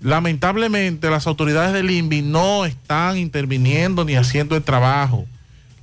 Lamentablemente 0.00 1.10
las 1.10 1.26
autoridades 1.26 1.72
del 1.72 1.90
INVI 1.90 2.22
no 2.22 2.64
están 2.64 3.18
interviniendo 3.18 4.04
ni 4.04 4.14
haciendo 4.14 4.56
el 4.56 4.62
trabajo. 4.62 5.26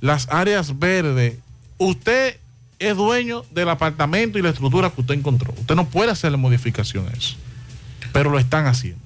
Las 0.00 0.28
áreas 0.30 0.78
verdes, 0.78 1.36
usted 1.78 2.36
es 2.78 2.96
dueño 2.96 3.44
del 3.50 3.68
apartamento 3.68 4.38
y 4.38 4.42
la 4.42 4.50
estructura 4.50 4.90
que 4.90 5.02
usted 5.02 5.14
encontró. 5.14 5.54
Usted 5.58 5.74
no 5.74 5.86
puede 5.86 6.10
hacerle 6.10 6.38
modificación 6.38 7.06
a 7.08 7.16
eso. 7.16 7.36
Pero 8.12 8.30
lo 8.30 8.38
están 8.38 8.66
haciendo. 8.66 9.00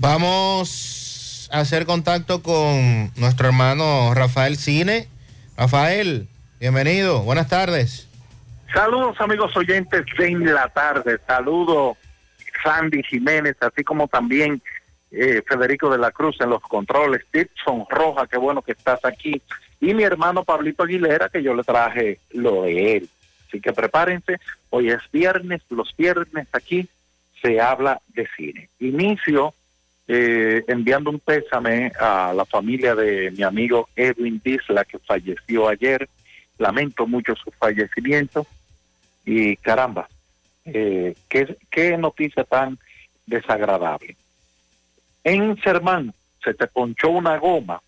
Vamos 0.00 1.48
a 1.52 1.60
hacer 1.60 1.86
contacto 1.86 2.42
con 2.42 3.10
nuestro 3.16 3.48
hermano 3.48 4.12
Rafael 4.14 4.56
Cine. 4.56 5.08
Rafael, 5.56 6.28
bienvenido, 6.58 7.22
buenas 7.22 7.48
tardes. 7.48 8.08
Saludos 8.72 9.20
amigos 9.20 9.56
oyentes 9.56 10.04
de 10.18 10.26
En 10.26 10.44
la 10.44 10.68
tarde, 10.68 11.18
saludo 11.26 11.96
Sandy 12.62 13.02
Jiménez, 13.02 13.56
así 13.60 13.82
como 13.84 14.08
también 14.08 14.60
eh, 15.10 15.42
Federico 15.46 15.90
de 15.90 15.98
la 15.98 16.10
Cruz 16.10 16.36
en 16.40 16.50
los 16.50 16.62
controles, 16.62 17.22
Dixon 17.32 17.86
Roja, 17.88 18.26
qué 18.26 18.36
bueno 18.36 18.62
que 18.62 18.72
estás 18.72 19.04
aquí, 19.04 19.40
y 19.80 19.94
mi 19.94 20.02
hermano 20.02 20.44
Pablito 20.44 20.82
Aguilera, 20.82 21.28
que 21.28 21.42
yo 21.42 21.54
le 21.54 21.62
traje 21.62 22.18
lo 22.32 22.62
de 22.62 22.96
él. 22.96 23.08
Así 23.46 23.60
que 23.60 23.72
prepárense, 23.72 24.38
hoy 24.70 24.90
es 24.90 25.00
viernes, 25.10 25.62
los 25.70 25.94
viernes 25.96 26.46
aquí 26.52 26.88
se 27.40 27.60
habla 27.60 28.00
de 28.08 28.28
cine. 28.36 28.68
Inicio 28.80 29.54
eh, 30.06 30.64
enviando 30.68 31.10
un 31.10 31.20
pésame 31.20 31.92
a 32.00 32.32
la 32.34 32.44
familia 32.44 32.94
de 32.94 33.30
mi 33.30 33.42
amigo 33.42 33.88
Edwin 33.94 34.40
Disla, 34.42 34.84
que 34.84 34.98
falleció 34.98 35.68
ayer. 35.68 36.08
Lamento 36.58 37.06
mucho 37.06 37.34
su 37.36 37.50
fallecimiento. 37.52 38.46
Y 39.24 39.56
caramba, 39.56 40.08
eh, 40.64 41.14
qué, 41.28 41.56
qué 41.70 41.96
noticia 41.96 42.44
tan 42.44 42.78
desagradable. 43.26 44.16
En 45.24 45.60
Sermán 45.62 46.12
se 46.42 46.54
te 46.54 46.66
ponchó 46.66 47.10
una 47.10 47.36
goma, 47.38 47.80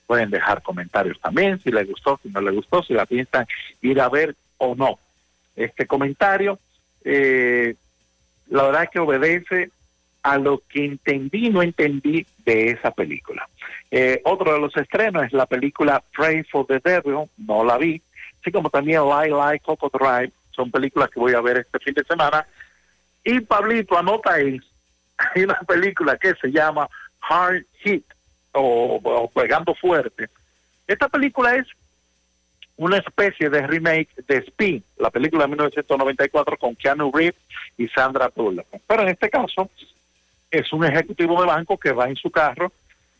Pueden 0.05 0.29
dejar 0.29 0.61
comentarios 0.61 1.19
también, 1.19 1.59
si 1.59 1.71
les 1.71 1.87
gustó, 1.87 2.19
si 2.21 2.29
no 2.29 2.41
les 2.41 2.55
gustó, 2.55 2.83
si 2.83 2.93
la 2.93 3.05
piensan 3.05 3.45
ir 3.81 3.99
a 3.99 4.09
ver 4.09 4.35
o 4.57 4.75
no. 4.75 4.99
Este 5.55 5.85
comentario, 5.85 6.59
eh, 7.03 7.75
la 8.49 8.63
verdad 8.63 8.89
que 8.91 8.99
obedece 8.99 9.71
a 10.23 10.37
lo 10.37 10.61
que 10.69 10.85
entendí 10.85 11.49
no 11.49 11.61
entendí 11.61 12.25
de 12.45 12.69
esa 12.69 12.91
película. 12.91 13.47
Eh, 13.89 14.21
otro 14.23 14.53
de 14.53 14.59
los 14.59 14.75
estrenos 14.77 15.25
es 15.25 15.33
la 15.33 15.45
película 15.45 16.03
Pray 16.15 16.43
for 16.43 16.65
the 16.67 16.79
Devil, 16.79 17.27
no 17.37 17.63
la 17.63 17.77
vi, 17.77 18.01
así 18.41 18.51
como 18.51 18.69
también 18.69 19.03
Lie 19.03 19.29
Lie 19.29 19.59
Coco 19.59 19.89
Drive, 19.93 20.31
son 20.51 20.71
películas 20.71 21.09
que 21.09 21.19
voy 21.19 21.33
a 21.33 21.41
ver 21.41 21.57
este 21.57 21.79
fin 21.79 21.93
de 21.93 22.03
semana. 22.03 22.45
Y 23.23 23.39
Pablito, 23.41 23.97
anota 23.97 24.33
ahí, 24.33 24.59
hay 25.35 25.43
una 25.43 25.59
película 25.59 26.17
que 26.17 26.33
se 26.35 26.51
llama 26.51 26.89
Hard 27.21 27.63
Hit 27.83 28.05
o, 28.53 28.99
o 29.03 29.29
Pegando 29.29 29.75
Fuerte. 29.75 30.29
Esta 30.87 31.07
película 31.07 31.55
es 31.55 31.67
una 32.77 32.97
especie 32.97 33.49
de 33.49 33.65
remake 33.67 34.09
de 34.27 34.37
Spin, 34.37 34.83
la 34.97 35.11
película 35.11 35.43
de 35.43 35.49
1994 35.49 36.57
con 36.57 36.75
Keanu 36.75 37.11
Reeves 37.13 37.39
y 37.77 37.87
Sandra 37.87 38.31
Bullock. 38.35 38.65
Pero 38.87 39.03
en 39.03 39.09
este 39.09 39.29
caso 39.29 39.69
es 40.49 40.73
un 40.73 40.83
ejecutivo 40.83 41.39
de 41.39 41.47
banco 41.47 41.77
que 41.77 41.91
va 41.91 42.09
en 42.09 42.15
su 42.15 42.31
carro 42.31 42.71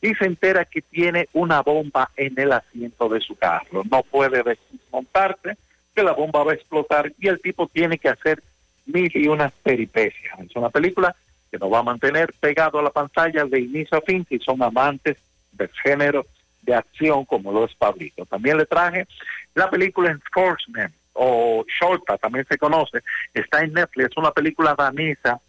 y 0.01 0.15
se 0.15 0.25
entera 0.25 0.65
que 0.65 0.81
tiene 0.81 1.29
una 1.33 1.61
bomba 1.61 2.09
en 2.17 2.37
el 2.39 2.51
asiento 2.51 3.07
de 3.09 3.21
su 3.21 3.35
carro. 3.35 3.83
No 3.89 4.01
puede 4.03 4.43
desmontarse, 4.43 5.57
que 5.93 6.03
la 6.03 6.13
bomba 6.13 6.43
va 6.43 6.53
a 6.53 6.55
explotar 6.55 7.11
y 7.19 7.27
el 7.27 7.39
tipo 7.39 7.67
tiene 7.67 7.97
que 7.97 8.09
hacer 8.09 8.41
mil 8.85 9.11
y 9.13 9.27
unas 9.27 9.51
peripecias. 9.63 10.39
Es 10.39 10.55
una 10.55 10.69
película 10.69 11.15
que 11.51 11.59
nos 11.59 11.71
va 11.71 11.79
a 11.79 11.83
mantener 11.83 12.33
pegado 12.39 12.79
a 12.79 12.83
la 12.83 12.89
pantalla 12.89 13.45
de 13.45 13.59
inicio 13.59 13.97
a 13.97 14.01
fin 14.01 14.25
si 14.27 14.39
son 14.39 14.63
amantes 14.63 15.17
del 15.51 15.69
género 15.83 16.25
de 16.61 16.73
acción 16.73 17.25
como 17.25 17.51
lo 17.51 17.65
es 17.65 17.75
Pablito. 17.75 18.25
También 18.25 18.57
le 18.57 18.65
traje 18.65 19.05
la 19.53 19.69
película 19.69 20.11
Enforcement 20.11 20.93
o 21.13 21.65
Shorta, 21.67 22.17
también 22.17 22.45
se 22.47 22.57
conoce, 22.57 22.99
está 23.33 23.61
en 23.61 23.73
Netflix, 23.73 24.11
es 24.11 24.17
una 24.17 24.31
película 24.31 24.75
danesa 24.75 25.39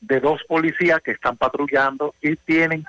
de 0.00 0.20
dos 0.20 0.42
policías 0.48 1.00
que 1.02 1.12
están 1.12 1.36
patrullando 1.36 2.14
y 2.22 2.34
tienen 2.36 2.84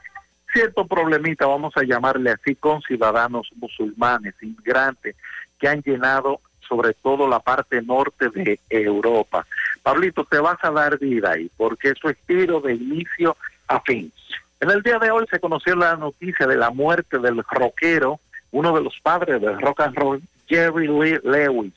cierto 0.54 0.86
problemita, 0.88 1.48
vamos 1.48 1.76
a 1.76 1.84
llamarle 1.84 2.32
así, 2.32 2.56
con 2.56 2.82
ciudadanos 2.82 3.50
musulmanes, 3.56 4.36
inmigrantes, 4.42 5.16
que 5.60 5.68
han 5.68 5.82
llenado 5.82 6.40
sobre 6.68 6.94
todo 6.94 7.28
la 7.28 7.40
parte 7.40 7.82
norte 7.82 8.30
de 8.30 8.60
Europa. 8.70 9.46
Pablito, 9.82 10.24
te 10.24 10.40
vas 10.40 10.58
a 10.64 10.72
dar 10.72 10.98
vida 10.98 11.32
ahí, 11.32 11.52
porque 11.58 11.90
eso 11.90 12.10
es 12.10 12.18
tiro 12.26 12.62
de 12.62 12.74
inicio 12.74 13.36
a 13.68 13.82
fin. 13.82 14.12
En 14.60 14.72
el 14.72 14.82
día 14.82 14.98
de 14.98 15.12
hoy 15.12 15.26
se 15.30 15.40
conoció 15.40 15.76
la 15.76 15.98
noticia 15.98 16.48
de 16.48 16.56
la 16.56 16.70
muerte 16.70 17.20
del 17.20 17.44
rockero, 17.44 18.20
uno 18.52 18.74
de 18.74 18.82
los 18.82 18.98
padres 19.02 19.42
del 19.42 19.60
rock 19.60 19.82
and 19.82 19.96
roll, 19.96 20.22
Jerry 20.48 20.88
Lee 20.88 21.20
Lewis. 21.24 21.74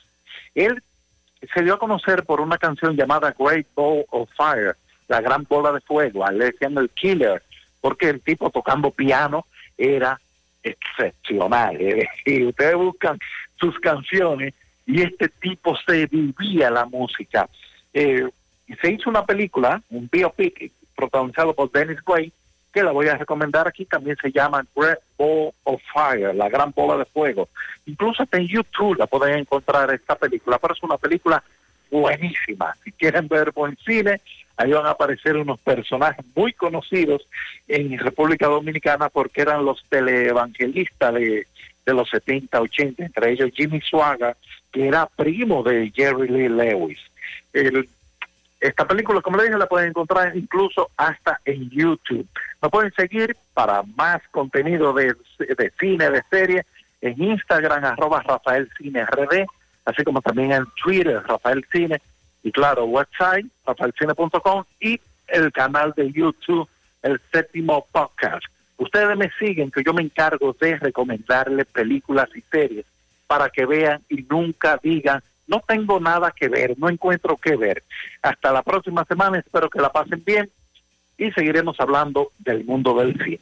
Él 0.54 0.82
se 1.52 1.62
dio 1.62 1.74
a 1.74 1.78
conocer 1.78 2.24
por 2.24 2.40
una 2.40 2.58
canción 2.58 2.96
llamada 2.96 3.34
Great 3.36 3.66
Ball 3.74 4.04
of 4.10 4.30
Fire, 4.36 4.76
la 5.08 5.20
gran 5.20 5.44
bola 5.48 5.72
de 5.72 5.80
fuego, 5.80 6.24
decían 6.30 6.78
el 6.78 6.90
killer, 6.90 7.42
porque 7.86 8.08
el 8.08 8.20
tipo 8.20 8.50
tocando 8.50 8.90
piano 8.90 9.46
era 9.78 10.18
excepcional. 10.60 11.76
¿eh? 11.80 12.08
Ustedes 12.48 12.74
buscan 12.74 13.16
sus 13.60 13.78
canciones 13.78 14.54
y 14.84 15.02
este 15.02 15.28
tipo 15.28 15.76
se 15.86 16.06
vivía 16.06 16.68
la 16.68 16.84
música. 16.84 17.48
Eh, 17.94 18.28
se 18.82 18.90
hizo 18.90 19.08
una 19.08 19.24
película, 19.24 19.80
un 19.90 20.08
biopic, 20.10 20.72
protagonizado 20.96 21.54
por 21.54 21.70
Dennis 21.70 22.02
Quaid, 22.02 22.32
que 22.72 22.82
la 22.82 22.90
voy 22.90 23.06
a 23.06 23.18
recomendar 23.18 23.68
aquí, 23.68 23.84
también 23.84 24.16
se 24.20 24.32
llama 24.32 24.66
Great 24.74 24.98
Ball 25.16 25.52
of 25.62 25.80
Fire, 25.94 26.34
la 26.34 26.48
gran 26.48 26.72
bola 26.72 26.98
de 26.98 27.04
fuego. 27.04 27.48
Incluso 27.86 28.24
hasta 28.24 28.38
en 28.38 28.48
YouTube 28.48 28.98
la 28.98 29.06
pueden 29.06 29.38
encontrar 29.38 29.94
esta 29.94 30.16
película, 30.16 30.58
pero 30.58 30.74
es 30.74 30.82
una 30.82 30.98
película 30.98 31.40
buenísima. 31.88 32.74
Si 32.82 32.90
quieren 32.90 33.28
ver 33.28 33.52
buen 33.52 33.78
cine, 33.86 34.20
ahí 34.56 34.72
van 34.72 34.86
a 34.86 34.90
aparecer 34.90 35.36
unos 35.36 35.58
personajes 35.60 36.24
muy 36.34 36.52
conocidos 36.52 37.26
en 37.68 37.98
República 37.98 38.46
Dominicana 38.46 39.08
porque 39.08 39.42
eran 39.42 39.64
los 39.64 39.84
teleevangelistas 39.88 41.14
de, 41.14 41.46
los 41.86 42.08
70, 42.10 42.60
80, 42.60 43.04
entre 43.04 43.32
ellos 43.32 43.50
Jimmy 43.54 43.80
Swaggart, 43.80 44.38
que 44.72 44.88
era 44.88 45.06
primo 45.06 45.62
de 45.62 45.92
Jerry 45.94 46.28
Lee 46.28 46.48
Lewis. 46.48 46.98
Esta 48.60 48.86
película, 48.86 49.20
como 49.20 49.36
le 49.36 49.44
dije, 49.44 49.58
la 49.58 49.68
pueden 49.68 49.90
encontrar 49.90 50.36
incluso 50.36 50.90
hasta 50.96 51.40
en 51.44 51.70
YouTube. 51.70 52.26
Nos 52.60 52.70
pueden 52.72 52.92
seguir 52.94 53.36
para 53.54 53.82
más 53.82 54.20
contenido 54.30 54.92
de, 54.92 55.14
de 55.38 55.72
cine, 55.78 56.10
de 56.10 56.22
serie, 56.30 56.64
en 57.00 57.22
Instagram, 57.22 57.84
arroba 57.84 58.22
Rafael 58.22 58.68
Cine 58.76 59.04
así 59.86 60.02
como 60.02 60.20
también 60.20 60.52
en 60.52 60.64
Twitter, 60.82 61.22
Rafael 61.26 61.64
Cine, 61.72 62.00
y 62.46 62.52
claro, 62.52 62.84
website, 62.84 63.44
rafaelcine.com, 63.66 64.62
y 64.78 65.00
el 65.26 65.50
canal 65.50 65.92
de 65.96 66.12
YouTube, 66.12 66.68
el 67.02 67.20
séptimo 67.32 67.84
podcast. 67.90 68.44
Ustedes 68.76 69.16
me 69.16 69.32
siguen, 69.36 69.72
que 69.72 69.82
yo 69.84 69.92
me 69.92 70.02
encargo 70.02 70.54
de 70.60 70.76
recomendarles 70.76 71.66
películas 71.66 72.28
y 72.36 72.42
series 72.42 72.86
para 73.26 73.50
que 73.50 73.66
vean 73.66 74.00
y 74.08 74.24
nunca 74.30 74.78
digan, 74.80 75.20
no 75.48 75.60
tengo 75.66 75.98
nada 75.98 76.30
que 76.30 76.48
ver, 76.48 76.78
no 76.78 76.88
encuentro 76.88 77.36
qué 77.36 77.56
ver. 77.56 77.82
Hasta 78.22 78.52
la 78.52 78.62
próxima 78.62 79.04
semana, 79.06 79.40
espero 79.40 79.68
que 79.68 79.80
la 79.80 79.90
pasen 79.90 80.22
bien 80.24 80.48
y 81.18 81.32
seguiremos 81.32 81.80
hablando 81.80 82.30
del 82.38 82.64
mundo 82.64 82.94
del 82.94 83.14
cine. 83.24 83.40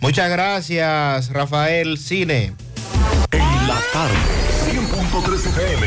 Muchas 0.00 0.30
gracias, 0.30 1.30
Rafael 1.30 1.98
Cine. 1.98 2.54
En 3.32 3.68
la 3.68 3.78
tarde, 3.92 4.16
100.3 4.70 5.46
FM, 5.46 5.86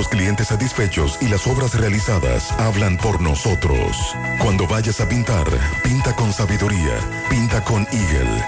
nuestros 0.00 0.18
clientes 0.18 0.48
satisfechos 0.48 1.18
y 1.20 1.28
las 1.28 1.46
obras 1.46 1.74
realizadas 1.78 2.52
hablan 2.52 2.96
por 2.96 3.20
nosotros. 3.20 4.14
Cuando 4.38 4.66
vayas 4.66 4.98
a 5.00 5.06
pintar, 5.06 5.46
pinta 5.82 6.16
con 6.16 6.32
sabiduría, 6.32 6.98
pinta 7.28 7.62
con 7.62 7.86
Eagle. 7.92 8.44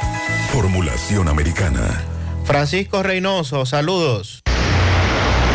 Formulación 0.51 1.29
americana. 1.29 2.03
Francisco 2.45 3.03
Reynoso, 3.03 3.66
saludos. 3.66 4.43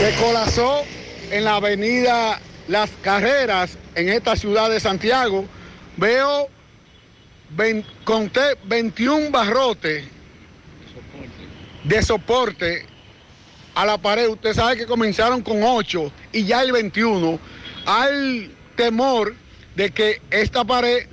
que 0.00 0.12
colapsó 0.20 0.82
en 1.30 1.44
la 1.44 1.54
avenida 1.56 2.40
Las 2.66 2.90
Carreras 3.00 3.78
en 3.94 4.08
esta 4.08 4.34
ciudad 4.34 4.68
de 4.68 4.80
Santiago. 4.80 5.44
Veo, 5.96 6.48
conté 8.04 8.56
21 8.64 9.30
barrotes 9.30 10.06
de 11.84 12.02
soporte 12.02 12.92
a 13.74 13.84
la 13.84 13.98
pared. 13.98 14.28
Usted 14.28 14.54
sabe 14.54 14.76
que 14.76 14.86
comenzaron 14.86 15.42
con 15.42 15.62
8 15.62 16.10
y 16.32 16.44
ya 16.44 16.62
el 16.62 16.72
21. 16.72 17.38
Hay 17.86 18.52
temor 18.76 19.34
de 19.76 19.90
que 19.90 20.20
esta 20.30 20.64
pared, 20.64 21.06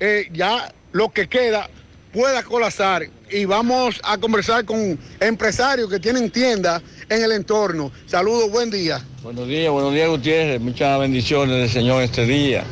eh, 0.00 0.28
ya 0.32 0.72
lo 0.92 1.10
que 1.10 1.28
queda, 1.28 1.68
pueda 2.12 2.42
colapsar. 2.42 3.08
Y 3.30 3.44
vamos 3.44 4.00
a 4.04 4.18
conversar 4.18 4.64
con 4.64 4.98
empresarios 5.20 5.90
que 5.90 5.98
tienen 5.98 6.30
tiendas 6.30 6.82
en 7.08 7.22
el 7.22 7.32
entorno. 7.32 7.92
Saludos, 8.06 8.50
buen 8.50 8.70
día. 8.70 9.04
Buenos 9.22 9.46
días, 9.46 9.70
buenos 9.70 9.92
días 9.92 10.08
Gutiérrez, 10.08 10.60
muchas 10.60 10.98
bendiciones 11.00 11.56
del 11.56 11.68
Señor 11.68 12.02
este 12.02 12.24
día. 12.24 12.64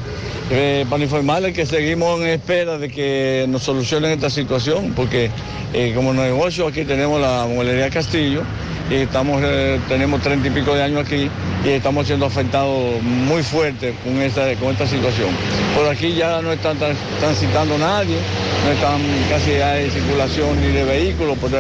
Eh, 0.49 0.87
para 0.89 1.03
informarles 1.03 1.55
que 1.55 1.67
seguimos 1.67 2.21
en 2.21 2.29
espera 2.29 2.79
de 2.79 2.89
que 2.89 3.47
nos 3.49 3.65
solucionen 3.65 4.13
esta 4.13 4.31
situación, 4.31 4.93
porque 4.95 5.29
eh, 5.75 5.93
como 5.95 6.15
negocio 6.15 6.69
aquí 6.69 6.85
tenemos 6.85 7.21
la 7.21 7.47
mueblería 7.49 7.91
Castillo 7.91 8.43
y 8.89 8.95
estamos, 8.95 9.43
eh, 9.45 9.81
tenemos 9.89 10.23
treinta 10.23 10.47
y 10.47 10.53
pico 10.53 10.73
de 10.77 10.85
años 10.85 11.05
aquí 11.05 11.29
y 11.65 11.69
estamos 11.69 12.07
siendo 12.07 12.27
afectados 12.27 13.03
muy 13.03 13.43
fuerte 13.43 13.93
con 14.05 14.23
esta, 14.23 14.55
con 14.55 14.71
esta 14.71 14.87
situación. 14.87 15.31
Por 15.77 15.89
aquí 15.89 16.15
ya 16.15 16.41
no 16.41 16.53
están 16.53 16.79
tran- 16.79 16.95
transitando 17.19 17.77
nadie, 17.77 18.17
no 18.65 18.71
están 18.71 19.01
casi 19.29 19.51
hay 19.55 19.91
circulación 19.91 20.61
ni 20.61 20.69
de 20.69 20.85
vehículos 20.85 21.37
por 21.39 21.51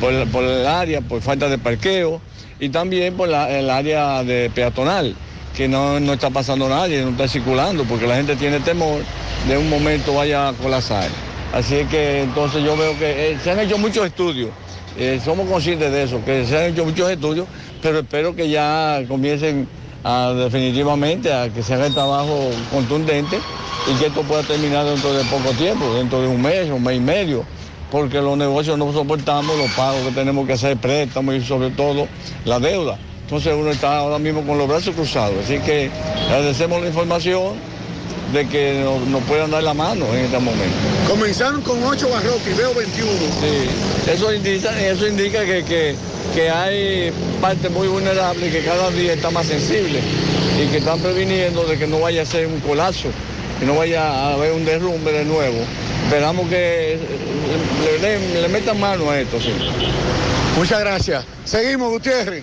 por 0.00 0.26
por 0.28 0.42
el 0.42 0.66
área, 0.66 1.00
por 1.02 1.22
falta 1.22 1.48
de 1.48 1.58
parqueo 1.58 2.20
y 2.58 2.68
también 2.70 3.14
por 3.14 3.28
el 3.28 3.70
área 3.70 4.24
de 4.24 4.50
peatonal, 4.52 5.14
que 5.58 5.66
no, 5.66 5.98
no 5.98 6.12
está 6.12 6.30
pasando 6.30 6.68
nadie, 6.68 7.02
no 7.02 7.10
está 7.10 7.26
circulando, 7.26 7.82
porque 7.82 8.06
la 8.06 8.14
gente 8.14 8.36
tiene 8.36 8.60
temor 8.60 9.02
de 9.48 9.58
un 9.58 9.68
momento 9.68 10.14
vaya 10.14 10.50
a 10.50 10.52
colapsar. 10.52 11.08
Así 11.52 11.74
es 11.74 11.88
que 11.88 12.22
entonces 12.22 12.62
yo 12.62 12.76
veo 12.76 12.96
que 12.96 13.32
eh, 13.32 13.38
se 13.42 13.50
han 13.50 13.58
hecho 13.58 13.76
muchos 13.76 14.06
estudios, 14.06 14.50
eh, 14.96 15.20
somos 15.24 15.50
conscientes 15.50 15.90
de 15.90 16.04
eso, 16.04 16.24
que 16.24 16.46
se 16.46 16.56
han 16.56 16.72
hecho 16.72 16.84
muchos 16.84 17.10
estudios, 17.10 17.48
pero 17.82 17.98
espero 17.98 18.36
que 18.36 18.48
ya 18.48 19.02
comiencen 19.08 19.66
a, 20.04 20.32
definitivamente 20.32 21.32
a 21.32 21.48
que 21.48 21.60
se 21.64 21.74
haga 21.74 21.86
el 21.86 21.94
trabajo 21.94 22.50
contundente 22.70 23.40
y 23.90 23.98
que 23.98 24.06
esto 24.06 24.22
pueda 24.22 24.44
terminar 24.44 24.86
dentro 24.86 25.12
de 25.12 25.24
poco 25.24 25.50
tiempo, 25.54 25.92
dentro 25.94 26.20
de 26.20 26.28
un 26.28 26.40
mes, 26.40 26.70
un 26.70 26.84
mes 26.84 26.98
y 26.98 27.00
medio 27.00 27.44
porque 27.90 28.20
los 28.20 28.36
negocios 28.38 28.78
no 28.78 28.92
soportamos 28.92 29.56
los 29.56 29.72
pagos 29.72 30.04
que 30.04 30.12
tenemos 30.12 30.46
que 30.46 30.52
hacer, 30.52 30.76
préstamos 30.76 31.34
y 31.34 31.40
sobre 31.40 31.70
todo 31.70 32.06
la 32.44 32.60
deuda. 32.60 32.96
Entonces 33.28 33.52
uno 33.54 33.70
está 33.70 33.98
ahora 33.98 34.18
mismo 34.18 34.42
con 34.42 34.56
los 34.56 34.66
brazos 34.66 34.94
cruzados. 34.94 35.34
Así 35.44 35.58
que 35.58 35.90
agradecemos 36.30 36.80
la 36.80 36.86
información 36.88 37.56
de 38.32 38.48
que 38.48 38.80
nos, 38.82 39.06
nos 39.06 39.22
puedan 39.24 39.50
dar 39.50 39.62
la 39.62 39.74
mano 39.74 40.06
en 40.14 40.24
este 40.24 40.38
momento. 40.38 40.74
Comenzaron 41.06 41.60
con 41.60 41.82
8 41.84 42.08
barrocos 42.08 42.40
y 42.50 42.54
veo 42.54 42.72
21. 42.72 43.10
Sí, 43.12 44.10
eso 44.10 44.32
indica, 44.32 44.80
eso 44.82 45.06
indica 45.06 45.44
que, 45.44 45.62
que, 45.62 45.94
que 46.34 46.48
hay 46.48 47.12
parte 47.42 47.68
muy 47.68 47.86
vulnerable 47.88 48.48
que 48.50 48.60
cada 48.64 48.88
día 48.92 49.12
está 49.12 49.28
más 49.30 49.46
sensible 49.46 50.00
y 50.62 50.66
que 50.68 50.78
están 50.78 50.98
previniendo 51.00 51.64
de 51.64 51.76
que 51.76 51.86
no 51.86 52.00
vaya 52.00 52.22
a 52.22 52.26
ser 52.26 52.46
un 52.46 52.60
colapso, 52.60 53.08
que 53.60 53.66
no 53.66 53.74
vaya 53.76 54.08
a 54.08 54.32
haber 54.32 54.52
un 54.52 54.64
derrumbe 54.64 55.12
de 55.12 55.26
nuevo. 55.26 55.58
Esperamos 56.04 56.48
que 56.48 56.98
le, 57.84 57.98
le- 58.18 58.40
le 58.40 58.48
metan 58.48 58.80
mano 58.80 59.10
a 59.10 59.20
esto, 59.20 59.38
sí. 59.38 59.52
Muchas 60.56 60.80
gracias. 60.80 61.24
Seguimos, 61.44 61.90
Gutiérrez. 61.90 62.42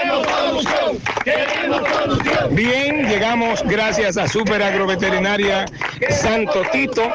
Bien, 2.51 3.07
llegamos 3.07 3.63
gracias 3.63 4.17
a 4.17 4.27
Super 4.27 4.61
Agroveterinaria 4.61 5.65
Santo 6.09 6.63
Tito, 6.71 7.09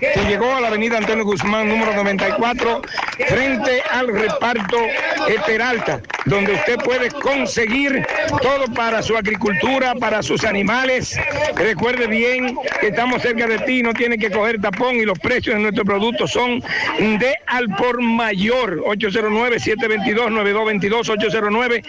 que 0.00 0.24
llegó 0.28 0.54
a 0.54 0.60
la 0.60 0.68
avenida 0.68 0.98
Antonio 0.98 1.24
Guzmán, 1.24 1.68
número 1.68 1.94
94, 1.94 2.82
frente 3.28 3.82
al 3.90 4.08
reparto 4.08 4.76
Peralta, 5.46 6.02
donde 6.26 6.52
usted 6.52 6.76
puede 6.84 7.10
conseguir 7.10 8.06
todo 8.42 8.66
para 8.74 9.00
su 9.02 9.16
agricultura, 9.16 9.94
para 9.94 10.22
sus 10.22 10.44
animales. 10.44 11.18
Recuerde 11.56 12.06
bien 12.06 12.58
que 12.80 12.88
estamos 12.88 13.22
cerca 13.22 13.46
de 13.46 13.60
ti, 13.60 13.82
no 13.82 13.94
tiene 13.94 14.18
que 14.18 14.30
coger 14.30 14.60
tapón 14.60 14.96
y 14.96 15.04
los 15.04 15.18
precios 15.18 15.56
de 15.56 15.62
nuestros 15.62 15.86
productos 15.86 16.32
son 16.32 16.62
de 16.98 17.34
al 17.46 17.68
por 17.76 18.02
mayor. 18.02 18.82
809-722-9222, 18.84 21.08
809 21.08 21.82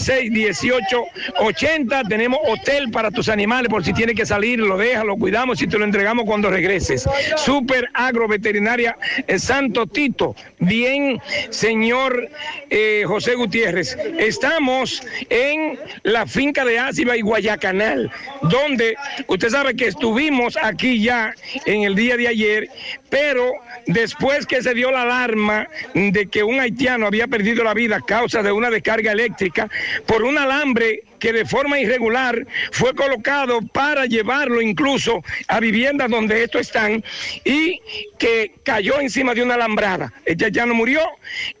696-1880. 0.00 2.08
Tenemos 2.08 2.40
hotel 2.46 2.90
para 2.90 3.10
tus 3.10 3.28
animales 3.28 3.68
por 3.68 3.84
si 3.84 3.92
tiene 3.92 4.14
que 4.14 4.26
salir, 4.26 4.58
lo 4.58 4.76
dejas, 4.76 5.04
lo 5.04 5.16
cuidamos 5.16 5.62
y 5.62 5.66
te 5.66 5.78
lo 5.78 5.84
entregamos 5.84 6.24
cuando 6.24 6.50
regreses. 6.50 7.08
Super 7.36 7.88
Agroveterinaria 7.94 8.96
eh, 9.26 9.38
Santo 9.38 9.86
Tito. 9.86 10.34
Bien, 10.58 11.20
señor 11.50 12.28
eh, 12.70 13.04
José 13.06 13.34
Gutiérrez. 13.34 13.96
Estamos 14.18 15.02
en 15.28 15.78
la 16.02 16.26
finca 16.26 16.64
de 16.64 16.78
Áciba 16.78 17.16
y 17.16 17.22
Guayacanal, 17.22 18.10
donde 18.42 18.96
usted 19.26 19.48
sabe 19.48 19.74
que 19.74 19.86
estuvimos 19.86 20.56
aquí 20.62 21.02
ya 21.02 21.34
en 21.66 21.82
el 21.82 21.94
día 21.94 22.16
de 22.16 22.28
ayer, 22.28 22.68
pero 23.08 23.52
después 23.86 24.46
que 24.46 24.62
se 24.62 24.74
dio 24.74 24.90
la 24.90 25.02
alarma 25.02 25.68
de 25.94 26.26
que 26.26 26.42
un 26.42 26.60
haitiano 26.60 27.06
había 27.06 27.26
perdido 27.26 27.64
la 27.64 27.74
vida 27.74 27.96
a 27.96 28.00
causa 28.00 28.42
de 28.42 28.52
una 28.52 28.70
descarga 28.70 29.12
eléctrica 29.12 29.68
por 30.06 30.22
un 30.22 30.38
alambre 30.38 31.02
que 31.20 31.32
de 31.32 31.44
forma 31.44 31.78
irregular 31.78 32.46
fue 32.72 32.94
colocado 32.94 33.60
para 33.62 34.06
llevarlo 34.06 34.60
incluso 34.60 35.22
a 35.46 35.60
viviendas 35.60 36.10
donde 36.10 36.42
estos 36.42 36.62
están 36.62 37.04
y 37.44 37.80
que 38.18 38.54
cayó 38.64 38.98
encima 39.00 39.34
de 39.34 39.42
una 39.42 39.54
alambrada. 39.54 40.12
Ella 40.24 40.48
ya 40.48 40.66
no 40.66 40.74
murió, 40.74 41.00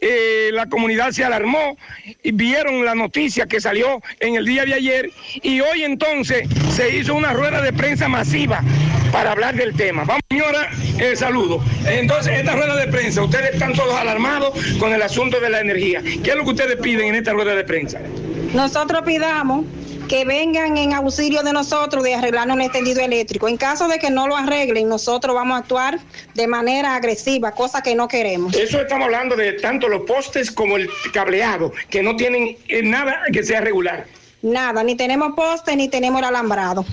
eh, 0.00 0.50
la 0.52 0.66
comunidad 0.66 1.12
se 1.12 1.24
alarmó 1.24 1.76
y 2.22 2.32
vieron 2.32 2.84
la 2.84 2.94
noticia 2.94 3.46
que 3.46 3.60
salió 3.60 4.00
en 4.18 4.34
el 4.34 4.44
día 4.44 4.64
de 4.64 4.74
ayer 4.74 5.10
y 5.42 5.60
hoy 5.60 5.84
entonces 5.84 6.48
se 6.74 6.96
hizo 6.96 7.14
una 7.14 7.32
rueda 7.32 7.60
de 7.62 7.72
prensa 7.72 8.08
masiva 8.08 8.62
para 9.12 9.32
hablar 9.32 9.54
del 9.54 9.74
tema. 9.74 10.04
Vamos, 10.04 10.22
señora, 10.30 10.70
el 10.98 11.16
saludo. 11.16 11.62
Entonces, 11.86 12.38
esta 12.38 12.54
rueda 12.54 12.76
de 12.76 12.86
prensa, 12.88 13.22
ustedes 13.22 13.54
están 13.54 13.72
todos 13.74 13.94
alarmados 13.98 14.52
con 14.78 14.92
el 14.92 15.02
asunto 15.02 15.40
de 15.40 15.50
la 15.50 15.60
energía. 15.60 16.00
¿Qué 16.02 16.30
es 16.30 16.36
lo 16.36 16.44
que 16.44 16.50
ustedes 16.50 16.76
piden 16.76 17.08
en 17.08 17.14
esta 17.16 17.32
rueda 17.32 17.54
de 17.54 17.64
prensa? 17.64 18.00
Nosotros 18.54 19.02
pidamos 19.06 19.49
que 20.08 20.24
vengan 20.24 20.76
en 20.76 20.92
auxilio 20.92 21.42
de 21.42 21.52
nosotros 21.52 22.02
de 22.02 22.14
arreglarnos 22.14 22.56
el 22.56 22.64
extendido 22.64 23.00
eléctrico. 23.00 23.46
En 23.46 23.56
caso 23.56 23.86
de 23.86 23.98
que 23.98 24.10
no 24.10 24.26
lo 24.26 24.36
arreglen, 24.36 24.88
nosotros 24.88 25.34
vamos 25.34 25.54
a 25.54 25.58
actuar 25.58 26.00
de 26.34 26.46
manera 26.48 26.96
agresiva, 26.96 27.52
cosa 27.52 27.80
que 27.80 27.94
no 27.94 28.08
queremos. 28.08 28.54
Eso 28.56 28.80
estamos 28.80 29.06
hablando 29.06 29.36
de 29.36 29.52
tanto 29.54 29.88
los 29.88 30.02
postes 30.02 30.50
como 30.50 30.76
el 30.76 30.90
cableado, 31.12 31.72
que 31.90 32.02
no 32.02 32.16
tienen 32.16 32.56
eh, 32.68 32.82
nada 32.82 33.20
que 33.32 33.44
sea 33.44 33.60
regular. 33.60 34.06
Nada, 34.42 34.82
ni 34.82 34.96
tenemos 34.96 35.32
poste 35.36 35.76
ni 35.76 35.88
tenemos 35.88 36.20
el 36.20 36.24
alambrado. 36.24 36.84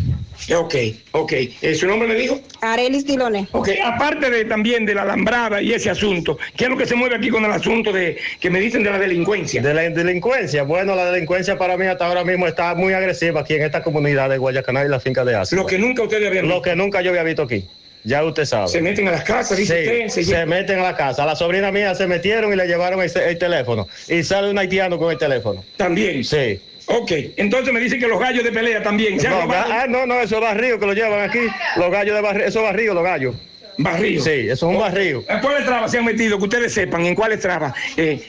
Ok, 0.56 0.76
ok. 1.12 1.34
Eh, 1.62 1.76
¿Su 1.76 1.88
nombre 1.88 2.08
me 2.08 2.16
dijo? 2.16 2.40
Arelis 2.62 3.06
Diloné. 3.06 3.48
Ok, 3.52 3.70
aparte 3.84 4.30
de 4.30 4.46
también 4.46 4.86
de 4.86 4.96
la 4.96 5.02
alambrada 5.02 5.62
y 5.62 5.74
ese 5.74 5.90
asunto, 5.90 6.38
¿qué 6.56 6.66
es 6.66 6.70
lo 6.70 6.78
que 6.78 6.86
se 6.86 6.96
mueve 6.96 7.16
aquí 7.16 7.30
con 7.30 7.44
el 7.44 7.52
asunto 7.52 7.92
de 7.92 8.18
que 8.40 8.50
me 8.50 8.60
dicen 8.60 8.84
de 8.84 8.90
la 8.92 9.00
delincuencia? 9.00 9.62
De 9.62 9.74
la 9.74 9.82
delincuencia, 9.90 10.64
bueno, 10.64 10.96
la 10.96 11.12
delincuencia 11.12 11.58
para 11.58 11.76
mí 11.78 11.86
hasta 11.86 12.06
ahora 12.08 12.24
mismo 12.24 12.48
está 12.48 12.76
muy 12.76 12.94
agresiva 12.94 13.42
aquí 13.42 13.56
en 13.56 13.64
esta 13.64 13.82
comunidad 13.84 14.30
de 14.30 14.38
Guayacanal 14.38 14.88
y 14.88 14.90
la 14.90 15.00
finca 15.00 15.26
de 15.26 15.36
Asia. 15.36 15.56
Lo 15.58 15.66
que 15.66 15.78
nunca 15.78 16.04
ustedes 16.04 16.28
habían 16.28 16.48
Lo 16.48 16.56
visto. 16.56 16.62
que 16.70 16.76
nunca 16.76 17.02
yo 17.02 17.10
había 17.12 17.24
visto 17.24 17.44
aquí. 17.44 17.66
Ya 18.04 18.24
usted 18.24 18.46
sabe. 18.46 18.70
Se 18.70 18.82
meten 18.82 19.08
a 19.10 19.12
las 19.12 19.24
casas, 19.24 19.58
dice 19.58 19.84
Sí, 19.84 19.90
usted, 20.06 20.08
se, 20.10 20.24
se 20.24 20.46
meten 20.46 20.80
a 20.80 20.84
la 20.84 20.96
casa. 20.96 21.24
A 21.24 21.26
la 21.26 21.36
sobrina 21.36 21.72
mía 21.74 21.94
se 21.94 22.08
metieron 22.08 22.54
y 22.54 22.56
le 22.56 22.66
llevaron 22.66 23.02
el, 23.02 23.12
el 23.18 23.38
teléfono. 23.38 23.88
Y 24.08 24.24
sale 24.24 24.50
un 24.50 24.58
haitiano 24.58 24.98
con 24.98 25.12
el 25.12 25.18
teléfono. 25.18 25.66
También. 25.76 26.24
Sí. 26.24 26.62
Ok, 26.88 27.12
entonces 27.36 27.74
me 27.74 27.80
dicen 27.80 28.00
que 28.00 28.08
los 28.08 28.20
gallos 28.20 28.44
de 28.44 28.52
pelea 28.52 28.82
también. 28.82 29.20
se 29.20 29.28
han 29.28 29.48
No, 29.48 29.54
ah, 29.54 29.86
no, 29.88 30.06
no, 30.06 30.22
esos 30.22 30.40
barrios 30.40 30.80
que 30.80 30.86
lo 30.86 30.94
llevan 30.94 31.30
aquí. 31.30 31.40
Los 31.76 31.92
gallos 31.92 32.16
de 32.16 32.22
barrio, 32.22 32.46
esos 32.46 32.64
barrios, 32.64 32.96
los 32.96 33.04
gallos. 33.04 33.36
¿Barrio? 33.78 34.22
Sí, 34.22 34.32
eso 34.32 34.54
es 34.54 34.64
un 34.64 34.80
barrio. 34.80 35.24
¿En 35.28 35.40
cuáles 35.40 35.66
trabas 35.66 35.92
se 35.92 36.00
han 36.00 36.06
metido? 36.06 36.38
Que 36.38 36.46
ustedes 36.46 36.74
sepan, 36.74 37.06
¿en 37.06 37.14
cuáles 37.14 37.42
trabas? 37.42 37.74
Eh, 37.96 38.28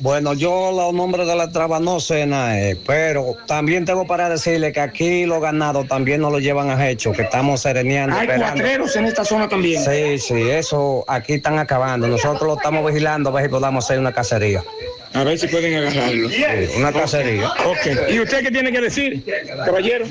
Bueno, 0.00 0.32
yo 0.32 0.72
los 0.72 0.94
nombres 0.94 1.26
de 1.26 1.36
la 1.36 1.50
traba 1.50 1.78
no 1.78 2.00
sé 2.00 2.24
nada, 2.26 2.58
eh, 2.58 2.74
pero 2.86 3.36
también 3.46 3.84
tengo 3.84 4.06
para 4.06 4.30
decirle 4.30 4.72
que 4.72 4.80
aquí 4.80 5.26
los 5.26 5.42
ganados 5.42 5.86
también 5.88 6.22
nos 6.22 6.32
lo 6.32 6.38
llevan 6.38 6.70
a 6.70 6.88
hecho, 6.88 7.12
que 7.12 7.20
estamos 7.22 7.60
sereneando. 7.60 8.16
hay 8.16 8.22
esperando. 8.22 8.54
cuatreros 8.54 8.96
en 8.96 9.04
esta 9.04 9.26
zona 9.26 9.46
también. 9.46 9.84
Sí, 9.84 10.18
sí, 10.18 10.40
eso 10.50 11.04
aquí 11.06 11.34
están 11.34 11.58
acabando. 11.58 12.08
Nosotros 12.08 12.42
lo 12.42 12.56
estamos 12.56 12.86
vigilando 12.86 13.28
a 13.28 13.32
ver 13.34 13.44
si 13.44 13.50
podamos 13.50 13.84
hacer 13.84 13.98
una 13.98 14.10
cacería. 14.12 14.64
A 15.12 15.22
ver 15.22 15.38
si 15.38 15.48
pueden 15.48 15.74
agarrarlo. 15.74 16.30
Sí, 16.30 16.44
una 16.78 16.92
cacería. 16.92 17.48
Ok. 17.66 18.10
¿Y 18.10 18.20
usted 18.20 18.42
qué 18.42 18.50
tiene 18.50 18.72
que 18.72 18.80
decir, 18.80 19.22
caballero? 19.66 20.06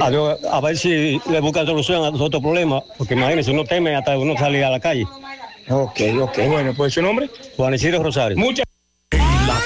A, 0.00 0.56
a 0.56 0.60
ver 0.60 0.76
si 0.78 1.20
le 1.28 1.40
buscan 1.40 1.66
solución 1.66 2.04
a 2.04 2.10
nuestro 2.12 2.40
problema, 2.40 2.80
porque 2.96 3.14
imagínense, 3.14 3.50
uno 3.50 3.64
teme 3.64 3.96
hasta 3.96 4.16
uno 4.16 4.36
salir 4.36 4.62
a 4.62 4.70
la 4.70 4.78
calle. 4.78 5.04
Ok, 5.68 6.00
ok. 6.20 6.38
Bueno, 6.48 6.74
pues 6.76 6.94
su 6.94 7.02
nombre. 7.02 7.28
Juan 7.56 7.74
Isidro 7.74 8.02
Rosario. 8.04 8.36
Muchas 8.36 8.66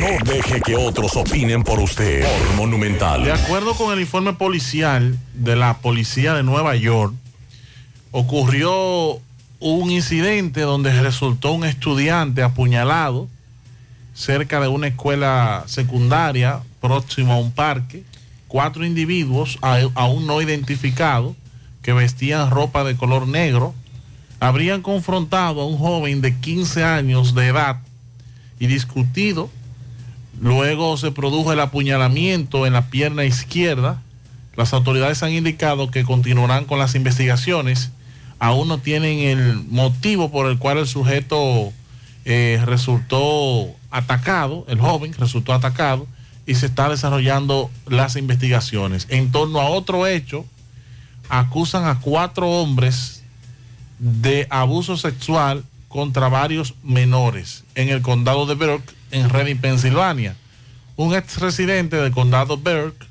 No 0.00 0.32
deje 0.32 0.60
que 0.60 0.76
otros 0.76 1.16
opinen 1.16 1.62
por 1.62 1.80
usted. 1.80 2.26
Monumental. 2.56 3.24
De 3.24 3.32
acuerdo 3.32 3.74
con 3.74 3.92
el 3.92 4.00
informe 4.00 4.32
policial 4.34 5.18
de 5.34 5.56
la 5.56 5.78
policía 5.78 6.34
de 6.34 6.42
Nueva 6.42 6.76
York, 6.76 7.14
ocurrió 8.10 9.20
un 9.60 9.90
incidente 9.90 10.60
donde 10.60 11.00
resultó 11.00 11.52
un 11.52 11.64
estudiante 11.64 12.42
apuñalado 12.42 13.28
cerca 14.14 14.60
de 14.60 14.68
una 14.68 14.88
escuela 14.88 15.64
secundaria 15.66 16.60
próximo 16.80 17.32
a 17.32 17.38
un 17.38 17.50
parque. 17.50 18.04
Cuatro 18.46 18.84
individuos 18.84 19.58
aún 19.62 20.26
no 20.26 20.40
identificados 20.40 21.34
que 21.82 21.92
vestían 21.92 22.50
ropa 22.50 22.84
de 22.84 22.96
color 22.96 23.26
negro 23.26 23.74
habrían 24.38 24.82
confrontado 24.82 25.60
a 25.60 25.66
un 25.66 25.78
joven 25.78 26.20
de 26.20 26.38
15 26.38 26.84
años 26.84 27.34
de 27.34 27.48
edad 27.48 27.78
y 28.58 28.66
discutido. 28.66 29.50
Luego 30.40 30.96
se 30.96 31.12
produjo 31.12 31.52
el 31.52 31.60
apuñalamiento 31.60 32.66
en 32.66 32.72
la 32.72 32.88
pierna 32.88 33.24
izquierda. 33.24 34.02
Las 34.56 34.72
autoridades 34.72 35.22
han 35.22 35.32
indicado 35.32 35.90
que 35.90 36.04
continuarán 36.04 36.64
con 36.64 36.78
las 36.78 36.94
investigaciones. 36.94 37.90
Aún 38.38 38.68
no 38.68 38.78
tienen 38.78 39.20
el 39.20 39.64
motivo 39.68 40.30
por 40.30 40.50
el 40.50 40.58
cual 40.58 40.78
el 40.78 40.86
sujeto 40.86 41.72
eh, 42.24 42.60
resultó 42.64 43.74
atacado, 43.90 44.64
el 44.68 44.80
joven 44.80 45.12
resultó 45.12 45.52
atacado 45.52 46.06
y 46.46 46.56
se 46.56 46.66
está 46.66 46.88
desarrollando 46.88 47.70
las 47.86 48.16
investigaciones. 48.16 49.06
En 49.10 49.30
torno 49.30 49.60
a 49.60 49.68
otro 49.68 50.06
hecho, 50.06 50.44
acusan 51.28 51.86
a 51.86 52.00
cuatro 52.00 52.48
hombres 52.50 53.22
de 53.98 54.46
abuso 54.50 54.96
sexual 54.96 55.64
contra 55.94 56.28
varios 56.28 56.74
menores 56.82 57.62
en 57.76 57.88
el 57.88 58.02
condado 58.02 58.46
de 58.46 58.56
Burke, 58.56 58.92
en 59.12 59.30
Reading, 59.30 59.58
Pensilvania. 59.58 60.34
Un 60.96 61.14
ex 61.14 61.38
residente 61.38 61.94
del 61.94 62.10
condado 62.10 62.56
Burke 62.56 63.06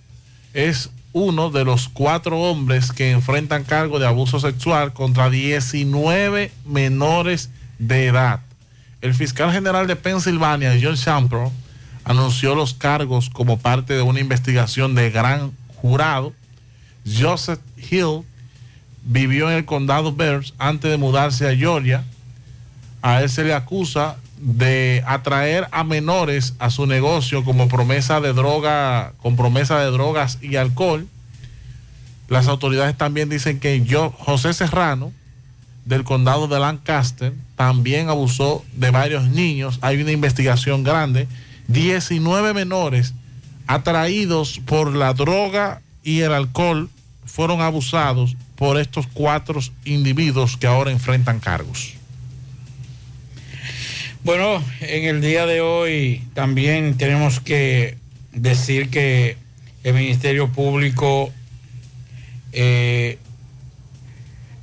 es 0.54 0.90
uno 1.14 1.50
de 1.50 1.64
los 1.64 1.88
cuatro 1.88 2.42
hombres 2.42 2.92
que 2.92 3.12
enfrentan 3.12 3.64
cargo 3.64 4.00
de 4.00 4.06
abuso 4.06 4.38
sexual 4.42 4.92
contra 4.92 5.30
19 5.30 6.52
menores 6.66 7.52
de 7.80 8.08
edad. 8.08 8.42
El 9.00 9.14
fiscal 9.14 9.54
general 9.54 9.88
de 9.88 9.96
Pensilvania, 9.96 10.78
John 10.82 10.98
Champro, 10.98 11.54
anunció 12.04 12.54
los 12.54 12.74
cargos 12.74 13.30
como 13.30 13.60
parte 13.60 13.94
de 13.94 14.02
una 14.02 14.20
investigación 14.20 14.94
de 14.94 15.10
gran 15.10 15.54
jurado. 15.78 16.34
Joseph 17.06 17.62
Hill 17.78 18.24
vivió 19.06 19.50
en 19.50 19.56
el 19.56 19.64
condado 19.64 20.14
Berks 20.14 20.54
antes 20.58 20.92
de 20.92 20.98
mudarse 20.98 21.48
a 21.48 21.56
Georgia. 21.56 22.04
A 23.04 23.22
él 23.22 23.30
se 23.30 23.44
le 23.44 23.54
acusa 23.54 24.16
de 24.38 25.04
atraer 25.06 25.68
a 25.72 25.84
menores 25.84 26.54
a 26.58 26.70
su 26.70 26.86
negocio 26.86 27.44
como 27.44 27.68
promesa 27.68 28.22
de 28.22 28.32
droga, 28.32 29.12
con 29.22 29.36
promesa 29.36 29.78
de 29.80 29.92
drogas 29.92 30.40
y 30.42 30.56
alcohol. 30.56 31.06
Las 32.30 32.48
autoridades 32.48 32.98
también 32.98 33.28
dicen 33.28 33.60
que 33.60 33.84
yo, 33.84 34.10
José 34.18 34.54
Serrano, 34.54 35.12
del 35.84 36.06
condado 36.06 36.48
de 36.48 36.60
Lancaster, 36.60 37.34
también 37.58 38.08
abusó 38.08 38.64
de 38.74 38.90
varios 38.90 39.26
niños. 39.28 39.80
Hay 39.82 40.02
una 40.02 40.14
investigación 40.14 40.84
grande. 40.84 41.28
19 41.68 42.54
menores 42.54 43.14
atraídos 43.68 44.62
por 44.66 44.96
la 44.96 45.14
droga 45.14 45.82
y 46.04 46.22
el 46.22 46.32
alcohol 46.32 46.90
fueron 47.26 47.60
abusados 47.60 48.38
por 48.56 48.80
estos 48.80 49.08
cuatro 49.08 49.60
individuos 49.84 50.56
que 50.56 50.68
ahora 50.68 50.92
enfrentan 50.92 51.42
cargos. 51.42 51.96
Bueno, 54.24 54.64
en 54.82 55.04
el 55.06 55.22
día 55.22 55.46
de 55.46 55.60
hoy 55.62 56.24
también 56.34 56.96
tenemos 56.98 57.40
que 57.42 57.98
decir 58.32 58.90
que 58.90 59.38
el 59.84 59.94
Ministerio 59.94 60.50
Público 60.50 61.32
eh, 62.54 63.18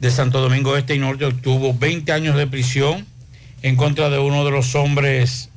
de 0.01 0.11
Santo 0.11 0.41
Domingo 0.41 0.77
Este 0.79 0.95
y 0.95 0.99
Norte 0.99 1.27
obtuvo 1.27 1.75
20 1.75 2.11
años 2.13 2.37
de 2.37 2.47
prisión 2.47 3.07
en 3.63 3.77
contra 3.77 4.09
de 4.09 4.19
uno 4.19 4.47
de 4.47 4.51
los 4.51 4.75
hombres 4.75 5.51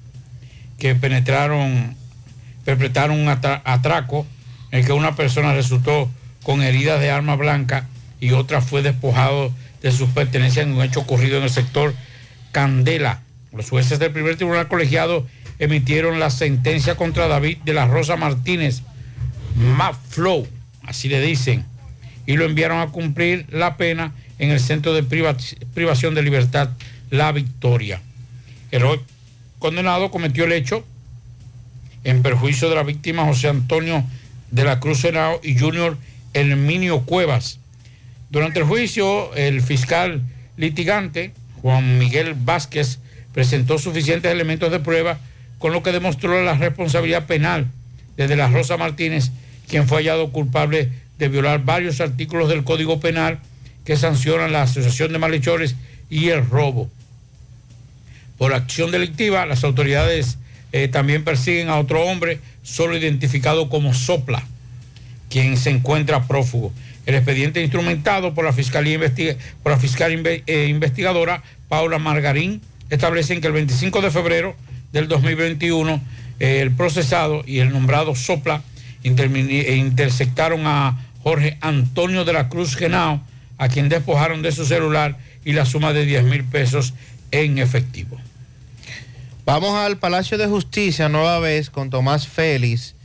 que 0.77 0.95
penetraron, 0.95 1.95
perpetraron 2.65 3.17
un 3.17 3.27
atra- 3.27 3.61
atraco 3.63 4.27
en 4.71 4.79
el 4.79 4.85
que 4.85 4.91
una 4.91 5.15
persona 5.15 5.53
resultó 5.53 6.09
con 6.43 6.61
heridas 6.61 6.99
de 6.99 7.09
arma 7.09 7.37
blanca 7.37 7.87
y 8.19 8.31
otra 8.31 8.59
fue 8.59 8.81
despojado 8.81 9.53
de 9.81 9.91
sus 9.93 10.09
pertenencias 10.09 10.65
en 10.65 10.73
un 10.73 10.81
hecho 10.83 10.99
ocurrido 10.99 11.37
en 11.37 11.43
el 11.43 11.49
sector 11.49 11.93
Candela. 12.51 13.21
Los 13.55 13.69
jueces 13.69 13.99
del 13.99 14.11
primer 14.11 14.35
tribunal 14.35 14.67
colegiado 14.67 15.27
emitieron 15.59 16.19
la 16.19 16.29
sentencia 16.29 16.95
contra 16.95 17.27
David 17.27 17.59
de 17.65 17.73
la 17.73 17.85
Rosa 17.87 18.15
Martínez, 18.15 18.81
Maflow, 19.55 20.47
así 20.83 21.09
le 21.09 21.21
dicen, 21.21 21.65
y 22.25 22.37
lo 22.37 22.45
enviaron 22.45 22.79
a 22.79 22.87
cumplir 22.87 23.45
la 23.51 23.77
pena 23.77 24.13
en 24.39 24.49
el 24.49 24.59
centro 24.59 24.93
de 24.93 25.03
priva- 25.03 25.37
privación 25.73 26.15
de 26.15 26.23
libertad 26.23 26.69
La 27.11 27.31
Victoria. 27.31 28.01
El 28.71 28.83
hoy 28.83 28.99
condenado 29.59 30.09
cometió 30.09 30.45
el 30.45 30.51
hecho 30.53 30.83
en 32.03 32.23
perjuicio 32.23 32.69
de 32.69 32.75
la 32.75 32.83
víctima 32.83 33.25
José 33.25 33.49
Antonio 33.49 34.03
de 34.51 34.63
la 34.63 34.79
Cruz 34.79 35.05
Henao 35.05 35.39
y 35.43 35.57
Junior 35.57 35.97
Herminio 36.33 37.01
Cuevas. 37.01 37.59
Durante 38.31 38.59
el 38.59 38.65
juicio, 38.65 39.33
el 39.35 39.61
fiscal 39.61 40.23
litigante, 40.57 41.33
Juan 41.61 41.99
Miguel 41.99 42.33
Vázquez, 42.33 42.99
presentó 43.33 43.77
suficientes 43.77 44.31
elementos 44.31 44.71
de 44.71 44.79
prueba 44.79 45.17
con 45.59 45.73
lo 45.73 45.83
que 45.83 45.91
demostró 45.91 46.43
la 46.43 46.55
responsabilidad 46.55 47.25
penal 47.25 47.67
de 48.17 48.27
De 48.27 48.35
la 48.35 48.47
Rosa 48.47 48.77
Martínez, 48.77 49.31
quien 49.67 49.87
fue 49.87 49.97
hallado 49.97 50.31
culpable 50.31 50.89
de 51.17 51.27
violar 51.29 51.63
varios 51.63 51.99
artículos 52.01 52.49
del 52.49 52.63
Código 52.63 52.99
Penal 52.99 53.39
que 53.85 53.97
sancionan 53.97 54.51
la 54.51 54.63
asociación 54.63 55.11
de 55.13 55.19
malhechores 55.19 55.75
y 56.09 56.29
el 56.29 56.47
robo. 56.47 56.89
Por 58.37 58.53
acción 58.53 58.91
delictiva, 58.91 59.45
las 59.45 59.63
autoridades 59.63 60.37
eh, 60.71 60.87
también 60.87 61.23
persiguen 61.23 61.69
a 61.69 61.79
otro 61.79 62.03
hombre, 62.03 62.39
solo 62.61 62.97
identificado 62.97 63.69
como 63.69 63.93
Sopla, 63.93 64.43
quien 65.29 65.57
se 65.57 65.69
encuentra 65.69 66.27
prófugo. 66.27 66.71
El 67.05 67.15
expediente 67.15 67.61
instrumentado 67.61 68.33
por 68.33 68.45
la 68.45 68.53
Fiscalía 68.53 68.99
por 69.61 69.71
la 69.71 69.77
fiscal 69.77 70.11
eh, 70.25 70.67
investigadora 70.69 71.43
Paula 71.67 71.99
Margarín 71.99 72.61
establecen 72.89 73.41
que 73.41 73.47
el 73.47 73.53
25 73.53 74.01
de 74.01 74.11
febrero 74.11 74.55
del 74.91 75.07
2021 75.07 76.01
eh, 76.39 76.61
el 76.61 76.71
procesado 76.71 77.43
y 77.45 77.59
el 77.59 77.71
nombrado 77.71 78.15
Sopla 78.15 78.63
eh, 79.03 79.75
interceptaron 79.77 80.65
a 80.65 80.97
Jorge 81.21 81.57
Antonio 81.61 82.25
de 82.25 82.33
la 82.33 82.49
Cruz 82.49 82.75
Genao, 82.75 83.21
a 83.57 83.69
quien 83.69 83.89
despojaron 83.89 84.41
de 84.41 84.51
su 84.51 84.65
celular 84.65 85.17
y 85.45 85.53
la 85.53 85.65
suma 85.65 85.93
de 85.93 86.05
10 86.05 86.23
mil 86.25 86.43
pesos 86.43 86.93
en 87.31 87.59
efectivo. 87.59 88.17
Vamos 89.45 89.75
al 89.75 89.97
Palacio 89.97 90.37
de 90.37 90.47
Justicia 90.47 91.09
nueva 91.09 91.39
vez 91.39 91.69
con 91.69 91.89
Tomás 91.89 92.27
Félix, 92.27 92.95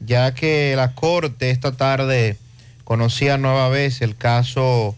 ya 0.00 0.32
que 0.32 0.74
la 0.76 0.94
Corte 0.94 1.50
esta 1.50 1.72
tarde 1.72 2.36
conocía 2.84 3.36
nueva 3.36 3.68
vez 3.68 4.00
el 4.00 4.16
caso 4.16 4.96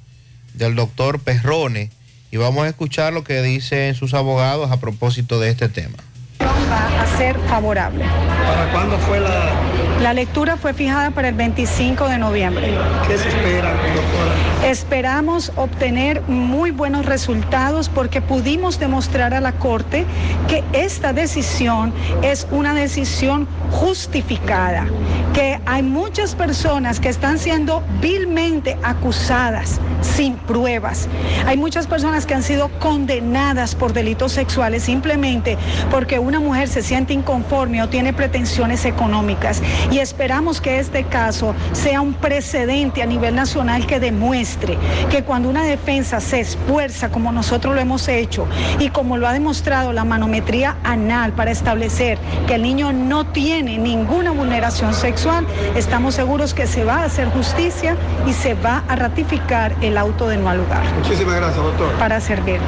del 0.55 0.75
doctor 0.75 1.21
Perrone 1.21 1.91
y 2.31 2.37
vamos 2.37 2.65
a 2.65 2.69
escuchar 2.69 3.13
lo 3.13 3.25
que 3.25 3.43
dicen 3.43 3.95
sus 3.95 4.15
abogados 4.15 4.71
a 4.71 4.79
propósito 4.79 5.41
de 5.41 5.51
este 5.51 5.69
tema. 5.69 5.99
va 6.41 7.03
a 7.03 7.17
ser 7.19 7.39
favorable. 7.49 8.05
¿Para 8.05 8.73
cuándo 8.73 8.99
fue 8.99 9.21
la...? 9.21 9.90
La 10.03 10.15
lectura 10.15 10.57
fue 10.57 10.73
fijada 10.73 11.11
para 11.11 11.29
el 11.29 11.35
25 11.35 12.09
de 12.09 12.17
noviembre. 12.17 12.73
¿Qué 13.07 13.19
se 13.19 13.29
espera, 13.29 13.71
doctora? 13.71 14.51
Esperamos 14.71 15.53
obtener 15.57 16.23
muy 16.23 16.71
buenos 16.71 17.05
resultados 17.05 17.91
porque 17.91 18.23
pudimos 18.23 18.79
demostrar 18.79 19.35
a 19.35 19.41
la 19.41 19.53
Corte 19.53 20.07
que 20.49 20.65
esta 20.73 21.13
decisión 21.13 21.93
es 22.23 22.47
una 22.51 22.73
decisión 22.73 23.47
justificada, 23.71 24.87
que 25.33 25.61
hay 25.65 25.83
muchas 25.83 26.35
personas 26.35 26.99
que 27.01 27.09
están 27.09 27.39
siendo 27.39 27.83
vilmente 28.01 28.79
acusadas 28.83 29.81
sin 30.03 30.37
pruebas. 30.37 31.09
Hay 31.47 31.57
muchas 31.57 31.87
personas 31.87 32.27
que 32.27 32.35
han 32.35 32.43
sido 32.43 32.69
condenadas 32.79 33.75
por 33.75 33.93
delitos 33.93 34.33
sexuales 34.33 34.83
simplemente 34.83 35.57
porque 35.91 36.19
una 36.19 36.41
mujer 36.41 36.69
se 36.69 36.83
siente 36.83 37.13
inconforme 37.13 37.83
o 37.83 37.89
tiene 37.89 38.13
pretensiones 38.13 38.85
económicas. 38.85 39.63
Y 39.91 39.99
esperamos 39.99 40.61
que 40.61 40.79
este 40.79 41.05
caso 41.05 41.55
sea 41.73 42.01
un 42.01 42.15
precedente 42.15 43.03
a 43.03 43.07
nivel 43.07 43.35
nacional 43.35 43.87
que 43.87 43.99
demuestre 44.01 44.79
que 45.11 45.25
cuando 45.25 45.49
una 45.49 45.65
defensa 45.65 46.21
se 46.21 46.41
esfuerza 46.41 47.11
como 47.11 47.33
nosotros 47.33 47.75
lo 47.75 47.81
hemos 47.81 48.07
hecho 48.09 48.47
y 48.79 48.91
como 48.91 49.17
lo 49.17 49.27
ha 49.27 49.33
demostrado 49.33 49.93
la 49.93 50.05
manometría 50.05 50.77
anal 50.85 51.33
para 51.33 51.51
establecer 51.51 52.19
que 52.47 52.55
el 52.55 52.63
niño 52.63 52.93
no 52.93 53.27
tiene 53.27 53.79
ninguna 53.79 54.31
vulneración 54.31 54.95
sexual, 54.95 55.47
estamos 55.75 56.15
seguros 56.15 56.55
que 56.55 56.67
se 56.67 56.85
va 56.85 56.99
a 57.01 57.05
hacer 57.05 57.29
justicia 57.31 57.97
y 58.27 58.33
se 58.33 58.55
va 58.55 58.85
a 58.89 58.97
ratificar 58.97 59.75
el 59.81 59.99
auto 59.99 60.29
de 60.29 60.37
no 60.37 60.51
al 60.51 60.59
lugar. 60.59 60.83
Muchísimas 60.95 61.37
gracias, 61.37 61.63
doctor. 61.63 61.91
Para 61.99 62.21
servirles. 62.21 62.61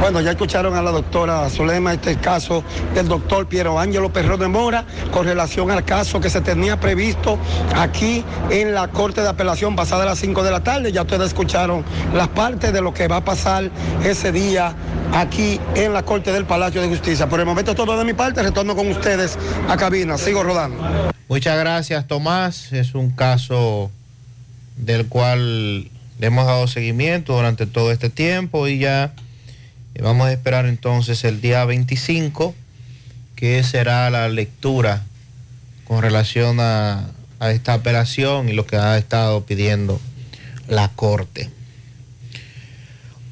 Bueno, 0.00 0.20
ya 0.20 0.30
escucharon 0.30 0.74
a 0.76 0.82
la 0.82 0.90
doctora 0.92 1.48
Zulema, 1.50 1.92
este 1.92 2.16
caso 2.16 2.64
del 2.94 3.06
doctor 3.06 3.46
Piero 3.46 3.78
Ángelo 3.78 4.10
Perro 4.10 4.38
de 4.38 4.48
Mora 4.48 4.84
con 5.10 5.26
relación 5.26 5.70
al 5.70 5.84
caso 5.84 6.20
que 6.20 6.30
se 6.30 6.40
tenía 6.40 6.69
previsto 6.78 7.38
aquí 7.74 8.24
en 8.50 8.74
la 8.74 8.88
Corte 8.88 9.22
de 9.22 9.28
Apelación 9.28 9.74
pasada 9.74 10.02
a 10.02 10.06
las 10.06 10.18
5 10.18 10.42
de 10.42 10.50
la 10.50 10.62
tarde. 10.62 10.92
Ya 10.92 11.02
ustedes 11.02 11.28
escucharon 11.28 11.84
las 12.14 12.28
partes 12.28 12.72
de 12.72 12.80
lo 12.80 12.94
que 12.94 13.08
va 13.08 13.16
a 13.16 13.24
pasar 13.24 13.70
ese 14.04 14.32
día 14.32 14.74
aquí 15.12 15.60
en 15.74 15.92
la 15.92 16.02
Corte 16.04 16.32
del 16.32 16.44
Palacio 16.44 16.82
de 16.82 16.88
Justicia. 16.88 17.28
Por 17.28 17.40
el 17.40 17.46
momento 17.46 17.74
todo 17.74 17.98
de 17.98 18.04
mi 18.04 18.12
parte, 18.12 18.42
retorno 18.42 18.76
con 18.76 18.88
ustedes 18.88 19.38
a 19.68 19.76
cabina. 19.76 20.18
Sigo 20.18 20.42
rodando. 20.42 21.10
Muchas 21.28 21.58
gracias, 21.58 22.06
Tomás. 22.06 22.72
Es 22.72 22.94
un 22.94 23.10
caso 23.10 23.90
del 24.76 25.06
cual 25.06 25.88
le 26.18 26.26
hemos 26.26 26.46
dado 26.46 26.66
seguimiento 26.66 27.34
durante 27.34 27.66
todo 27.66 27.92
este 27.92 28.10
tiempo 28.10 28.68
y 28.68 28.78
ya 28.78 29.12
vamos 30.02 30.26
a 30.26 30.32
esperar 30.32 30.66
entonces 30.66 31.24
el 31.24 31.40
día 31.40 31.64
25, 31.64 32.54
que 33.36 33.62
será 33.62 34.10
la 34.10 34.28
lectura 34.28 35.02
con 35.90 36.02
relación 36.02 36.60
a, 36.60 37.10
esta 37.40 37.74
apelación 37.74 38.48
y 38.48 38.52
lo 38.52 38.64
que 38.64 38.76
ha 38.76 38.96
estado 38.96 39.44
pidiendo 39.44 40.00
la 40.68 40.86
Corte. 40.86 41.50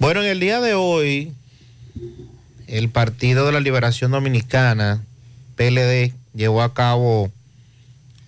Bueno, 0.01 0.23
en 0.23 0.27
el 0.27 0.41
día 0.41 0.61
de 0.61 0.75
hoy, 0.75 1.33
el 2.67 2.89
Partido 2.89 3.47
de 3.47 3.53
la 3.53 3.61
Liberación 3.61 4.11
Dominicana, 4.11 5.05
PLD, 5.55 6.13
llevó 6.35 6.63
a 6.63 6.75
cabo 6.75 7.31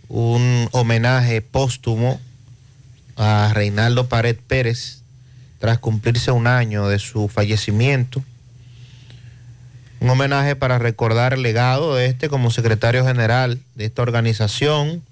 un 0.06 0.68
homenaje 0.70 1.42
póstumo 1.42 2.20
a 3.16 3.50
Reinaldo 3.52 4.06
Pared 4.06 4.36
Pérez 4.46 5.02
tras 5.58 5.80
cumplirse 5.80 6.30
un 6.30 6.46
año 6.46 6.86
de 6.86 7.00
su 7.00 7.26
fallecimiento. 7.26 8.22
Un 10.00 10.08
homenaje 10.08 10.56
para 10.56 10.78
recordar 10.78 11.34
el 11.34 11.42
legado 11.42 11.94
de 11.94 12.06
este 12.06 12.30
como 12.30 12.50
secretario 12.50 13.04
general 13.04 13.60
de 13.74 13.84
esta 13.84 14.00
organización, 14.00 15.02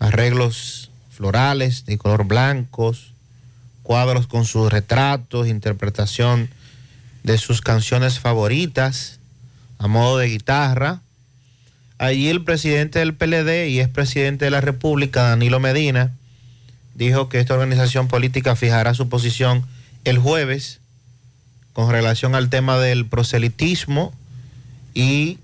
arreglos 0.00 0.90
florales 1.10 1.86
de 1.86 1.96
color 1.96 2.24
blancos, 2.24 3.12
cuadros 3.84 4.26
con 4.26 4.44
sus 4.44 4.72
retratos, 4.72 5.46
interpretación 5.46 6.50
de 7.22 7.38
sus 7.38 7.60
canciones 7.60 8.18
favoritas 8.18 9.20
a 9.78 9.86
modo 9.86 10.18
de 10.18 10.30
guitarra. 10.30 11.00
Allí 11.98 12.28
el 12.28 12.42
presidente 12.42 12.98
del 12.98 13.14
PLD 13.14 13.68
y 13.68 13.80
expresidente 13.80 14.46
de 14.46 14.50
la 14.50 14.60
República, 14.60 15.22
Danilo 15.22 15.60
Medina, 15.60 16.10
dijo 16.96 17.28
que 17.28 17.38
esta 17.38 17.54
organización 17.54 18.08
política 18.08 18.56
fijará 18.56 18.94
su 18.94 19.08
posición 19.08 19.64
el 20.02 20.18
jueves 20.18 20.80
con 21.76 21.90
relación 21.90 22.34
al 22.34 22.48
tema 22.48 22.78
del 22.78 23.04
proselitismo 23.04 24.14
y 24.94 25.38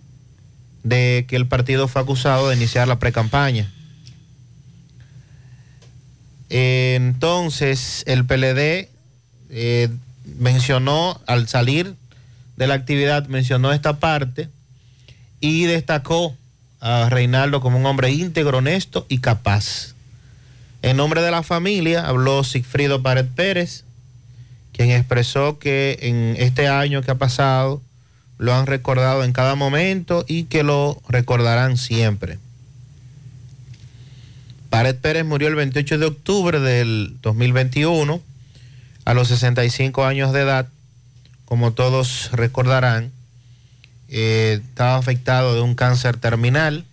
de 0.82 1.26
que 1.28 1.36
el 1.36 1.46
partido 1.46 1.88
fue 1.88 2.00
acusado 2.00 2.48
de 2.48 2.56
iniciar 2.56 2.88
la 2.88 2.98
precampaña. 2.98 3.70
Entonces, 6.48 8.02
el 8.06 8.24
PLD 8.24 8.88
eh, 9.50 9.90
mencionó, 10.38 11.20
al 11.26 11.48
salir 11.48 11.96
de 12.56 12.66
la 12.66 12.74
actividad, 12.76 13.26
mencionó 13.26 13.70
esta 13.70 14.00
parte 14.00 14.48
y 15.38 15.64
destacó 15.64 16.34
a 16.80 17.10
Reinaldo 17.10 17.60
como 17.60 17.76
un 17.76 17.84
hombre 17.84 18.10
íntegro, 18.10 18.56
honesto 18.56 19.04
y 19.10 19.18
capaz. 19.18 19.92
En 20.80 20.96
nombre 20.96 21.20
de 21.20 21.30
la 21.30 21.42
familia 21.42 22.08
habló 22.08 22.42
Sigfrido 22.42 23.02
Pared 23.02 23.26
Pérez, 23.36 23.84
quien 24.72 24.90
expresó 24.90 25.58
que 25.58 25.98
en 26.02 26.36
este 26.38 26.68
año 26.68 27.02
que 27.02 27.10
ha 27.10 27.16
pasado 27.16 27.82
lo 28.38 28.54
han 28.54 28.66
recordado 28.66 29.24
en 29.24 29.32
cada 29.32 29.54
momento 29.54 30.24
y 30.26 30.44
que 30.44 30.62
lo 30.62 31.00
recordarán 31.08 31.76
siempre. 31.76 32.38
Pared 34.70 34.96
Pérez 34.96 35.24
murió 35.24 35.48
el 35.48 35.54
28 35.54 35.98
de 35.98 36.06
octubre 36.06 36.58
del 36.58 37.16
2021 37.20 38.20
a 39.04 39.14
los 39.14 39.28
65 39.28 40.04
años 40.04 40.32
de 40.32 40.40
edad. 40.40 40.68
Como 41.44 41.72
todos 41.72 42.30
recordarán, 42.32 43.12
eh, 44.08 44.60
estaba 44.62 44.96
afectado 44.96 45.54
de 45.54 45.60
un 45.60 45.74
cáncer 45.74 46.16
terminal 46.16 46.84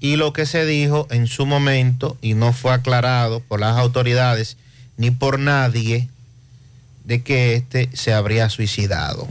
y 0.00 0.16
lo 0.16 0.32
que 0.32 0.46
se 0.46 0.64
dijo 0.64 1.06
en 1.10 1.26
su 1.26 1.46
momento 1.46 2.16
y 2.22 2.34
no 2.34 2.52
fue 2.52 2.72
aclarado 2.72 3.40
por 3.40 3.60
las 3.60 3.76
autoridades 3.76 4.56
ni 4.96 5.10
por 5.10 5.38
nadie 5.38 6.08
de 7.04 7.22
que 7.22 7.54
éste 7.54 7.90
se 7.94 8.12
habría 8.12 8.48
suicidado. 8.48 9.28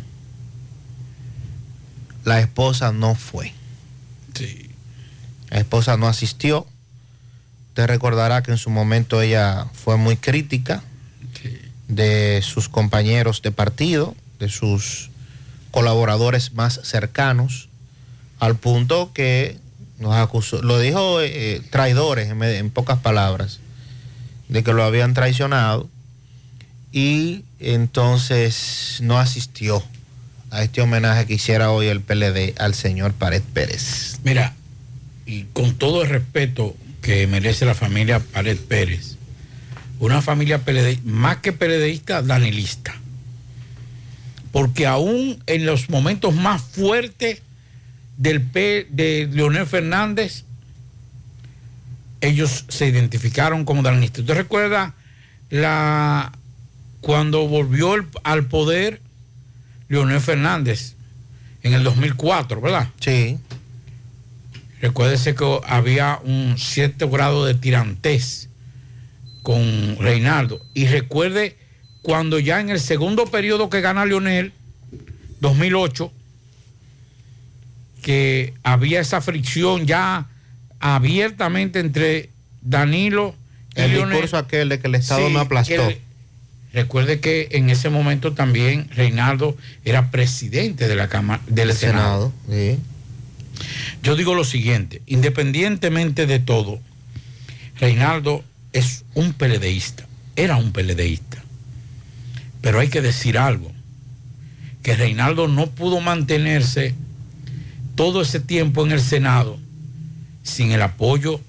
La 2.23 2.39
esposa 2.39 2.91
no 2.91 3.15
fue. 3.15 3.53
La 5.49 5.60
esposa 5.60 5.98
no 5.98 6.07
asistió. 6.07 6.68
Usted 7.69 7.88
recordará 7.88 8.43
que 8.43 8.52
en 8.52 8.57
su 8.57 8.69
momento 8.69 9.22
ella 9.22 9.68
fue 9.73 9.98
muy 9.98 10.18
crítica 10.18 10.84
de 11.88 12.41
sus 12.41 12.69
compañeros 12.69 13.41
de 13.41 13.52
partido, 13.52 14.15
de 14.39 14.49
sus 14.49 15.10
colaboradores 15.72 16.53
más 16.53 16.80
cercanos, 16.84 17.69
al 18.39 18.56
punto 18.56 19.11
que 19.14 19.57
nos 19.99 20.15
acusó, 20.15 20.61
lo 20.61 20.80
dijo 20.80 21.22
eh, 21.22 21.61
traidores 21.69 22.30
en, 22.30 22.41
en 22.41 22.69
pocas 22.72 22.99
palabras, 22.99 23.60
de 24.48 24.64
que 24.64 24.73
lo 24.73 24.84
habían 24.84 25.14
traicionado 25.14 25.89
y 26.91 27.45
entonces 27.62 29.00
no 29.02 29.20
asistió 29.20 29.84
a 30.50 30.64
este 30.64 30.82
homenaje 30.82 31.26
que 31.26 31.36
hiciera 31.36 31.72
hoy 31.72 31.88
el 31.88 32.02
PLD 32.02 32.60
al 32.60 32.74
señor 32.74 33.14
Pared 33.14 33.42
Pérez. 33.54 34.20
Mira, 34.24 34.54
y 35.26 35.44
con 35.54 35.76
todo 35.76 36.04
el 36.04 36.10
respeto 36.10 36.76
que 37.02 37.26
merece 37.28 37.66
la 37.66 37.74
familia 37.74 38.20
Pared 38.20 38.58
Pérez, 38.58 39.18
una 40.00 40.22
familia 40.22 40.60
PLD, 40.60 41.00
más 41.04 41.38
que 41.38 41.54
PLDista, 41.54 42.22
danilista. 42.22 42.96
Porque 44.52 44.88
aún 44.88 45.42
en 45.46 45.66
los 45.66 45.90
momentos 45.90 46.36
más 46.36 46.62
fuertes 46.62 47.42
del 48.18 48.52
de 48.52 49.30
Leonel 49.32 49.66
Fernández, 49.66 50.44
ellos 52.20 52.66
se 52.68 52.88
identificaron 52.88 53.64
como 53.64 53.82
danilistas. 53.82 54.22
¿Usted 54.22 54.36
recuerda 54.36 54.94
la 55.50 56.32
cuando 57.02 57.48
volvió 57.48 57.95
el- 57.95 58.06
al 58.23 58.45
poder 58.45 59.02
Leonel 59.90 60.22
Fernández 60.22 60.95
en 61.64 61.73
el 61.73 61.84
2004, 61.84 62.61
¿verdad? 62.61 62.90
Sí. 62.99 63.38
Recuérdese 64.82 65.36
que 65.36 65.60
había 65.68 66.19
un 66.23 66.56
cierto 66.57 67.10
grado 67.10 67.45
de 67.45 67.53
tirantez 67.53 68.48
con 69.44 69.98
Reinaldo. 69.99 70.64
Y 70.73 70.86
recuerde 70.88 71.57
cuando 72.02 72.40
ya 72.40 72.60
en 72.60 72.69
el 72.69 72.80
segundo 72.80 73.26
periodo 73.26 73.69
que 73.69 73.82
gana 73.82 74.06
Leonel, 74.06 74.53
2008, 75.40 76.11
que 78.02 78.53
había 78.64 78.99
esa 79.02 79.22
fricción 79.22 79.86
ya 79.86 80.28
abiertamente 80.80 81.80
entre 81.80 82.30
Danilo 82.61 83.36
y 83.76 83.82
El 83.82 83.91
Leonel. 83.91 84.11
discurso 84.14 84.38
aquel 84.38 84.69
de 84.69 84.80
que 84.80 84.88
el 84.88 84.95
Estado 84.95 85.28
Sí, 85.28 85.34
no 85.34 85.40
aplastó. 85.41 85.94
Recuerde 86.73 87.19
que 87.19 87.49
en 87.52 87.69
ese 87.69 87.89
momento 87.89 88.34
también 88.34 88.89
Reinaldo 88.91 89.57
era 89.85 90.11
presidente 90.11 90.88
de 90.88 90.95
la 90.95 91.07
Cámara 91.07 91.41
del 91.48 91.72
El 91.72 91.76
Senado. 91.76 92.34
Senado, 92.48 92.80
Yo 94.03 94.15
digo 94.15 94.35
lo 94.35 94.43
siguiente, 94.43 95.02
independientemente 95.06 96.26
de 96.26 96.39
todo, 96.39 96.80
Reinaldo 97.80 98.43
es 98.73 99.03
un 99.14 99.34
peledeísta, 99.34 100.07
era 100.35 100.57
un 100.57 100.72
peledeísta. 100.72 101.43
Pero 102.61 102.80
hay 102.80 102.89
que 102.89 103.02
decir 103.02 103.38
algo, 103.38 103.72
que 104.84 104.95
Reinaldo 104.95 105.48
no 105.48 105.68
pudo 105.68 105.99
mantenerse 105.99 106.95
todo 107.95 108.22
ese 108.22 108.39
tiempo 108.39 108.85
en 108.85 108.91
el 108.91 109.02
Senado 109.02 109.60
sin 110.43 110.72
el 110.72 110.81
apoyo 110.81 111.41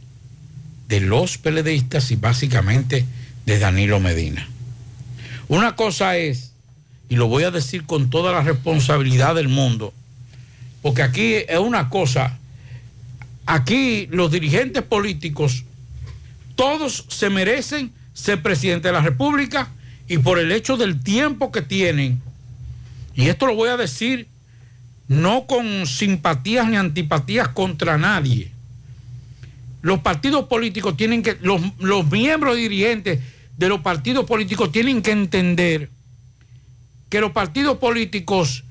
de 0.89 1.01
los 1.01 1.39
peledeístas 1.39 2.11
y 2.11 2.17
básicamente 2.17 3.07
de 3.47 3.59
Danilo 3.59 4.01
Medina. 4.01 4.47
Una 5.53 5.77
cosa 5.77 6.17
es, 6.17 6.55
y 7.11 7.17
lo 7.17 7.29
voy 7.29 7.43
a 7.43 7.51
decir 7.51 7.85
con 7.85 8.09
toda 8.09 8.33
la 8.33 8.41
responsabilidad 8.41 9.35
del 9.35 9.49
mundo, 9.49 9.93
porque 10.81 11.03
aquí 11.03 11.35
es 11.47 11.59
una 11.59 11.91
cosa, 11.91 12.39
aquí 13.45 14.07
los 14.11 14.33
dirigentes 14.33 14.83
políticos, 14.83 15.65
todos 16.55 17.05
se 17.09 17.29
merecen 17.29 17.93
ser 18.15 18.41
presidente 18.41 18.89
de 18.89 18.95
la 18.95 19.03
República 19.03 19.69
y 20.09 20.17
por 20.17 20.39
el 20.39 20.51
hecho 20.53 20.79
del 20.79 21.03
tiempo 21.03 21.53
que 21.53 21.61
tienen, 21.61 22.23
y 23.15 23.29
esto 23.29 23.45
lo 23.45 23.55
voy 23.55 23.69
a 23.69 23.77
decir 23.77 24.29
no 25.07 25.47
con 25.47 25.87
simpatías 25.87 26.67
ni 26.67 26.79
antipatías 26.79 27.49
contra 27.49 27.99
nadie. 27.99 28.51
Los 29.83 29.99
partidos 29.99 30.47
políticos 30.47 30.97
tienen 30.97 31.23
que, 31.23 31.37
los, 31.43 31.61
los 31.79 32.11
miembros 32.11 32.57
dirigentes 32.57 33.21
de 33.63 33.69
los 33.69 33.81
partidos 33.81 34.25
políticos 34.25 34.73
tienen 34.73 35.03
que 35.03 35.13
entender 35.13 35.89
que 37.09 37.21
los 37.21 37.31
partidos 37.31 37.79
políticos 37.79 38.65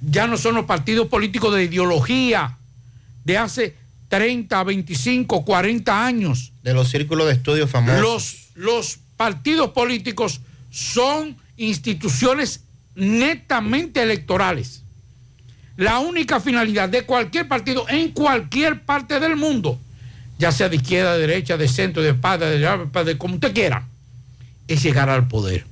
ya 0.00 0.28
no 0.28 0.36
son 0.36 0.54
los 0.54 0.64
partidos 0.64 1.08
políticos 1.08 1.52
de 1.52 1.64
ideología 1.64 2.56
de 3.24 3.36
hace 3.36 3.74
30, 4.10 4.62
25, 4.62 5.44
40 5.44 6.06
años. 6.06 6.52
De 6.62 6.72
los 6.72 6.88
círculos 6.88 7.26
de 7.26 7.32
estudios 7.32 7.68
famosos. 7.68 8.00
Los, 8.00 8.36
los 8.54 8.98
partidos 9.16 9.70
políticos 9.70 10.40
son 10.70 11.36
instituciones 11.56 12.62
netamente 12.94 14.04
electorales. 14.04 14.84
La 15.76 15.98
única 15.98 16.38
finalidad 16.38 16.88
de 16.88 17.02
cualquier 17.02 17.48
partido 17.48 17.88
en 17.88 18.12
cualquier 18.12 18.82
parte 18.84 19.18
del 19.18 19.34
mundo, 19.34 19.80
ya 20.38 20.52
sea 20.52 20.68
de 20.68 20.76
izquierda, 20.76 21.14
de 21.14 21.26
derecha, 21.26 21.56
de 21.56 21.68
centro, 21.68 22.02
de 22.02 22.10
espada, 22.10 22.48
de, 22.50 22.58
de, 22.58 23.04
de 23.04 23.18
como 23.18 23.34
usted 23.34 23.52
quiera, 23.54 23.86
es 24.68 24.82
llegar 24.82 25.08
al 25.08 25.28
poder. 25.28 25.64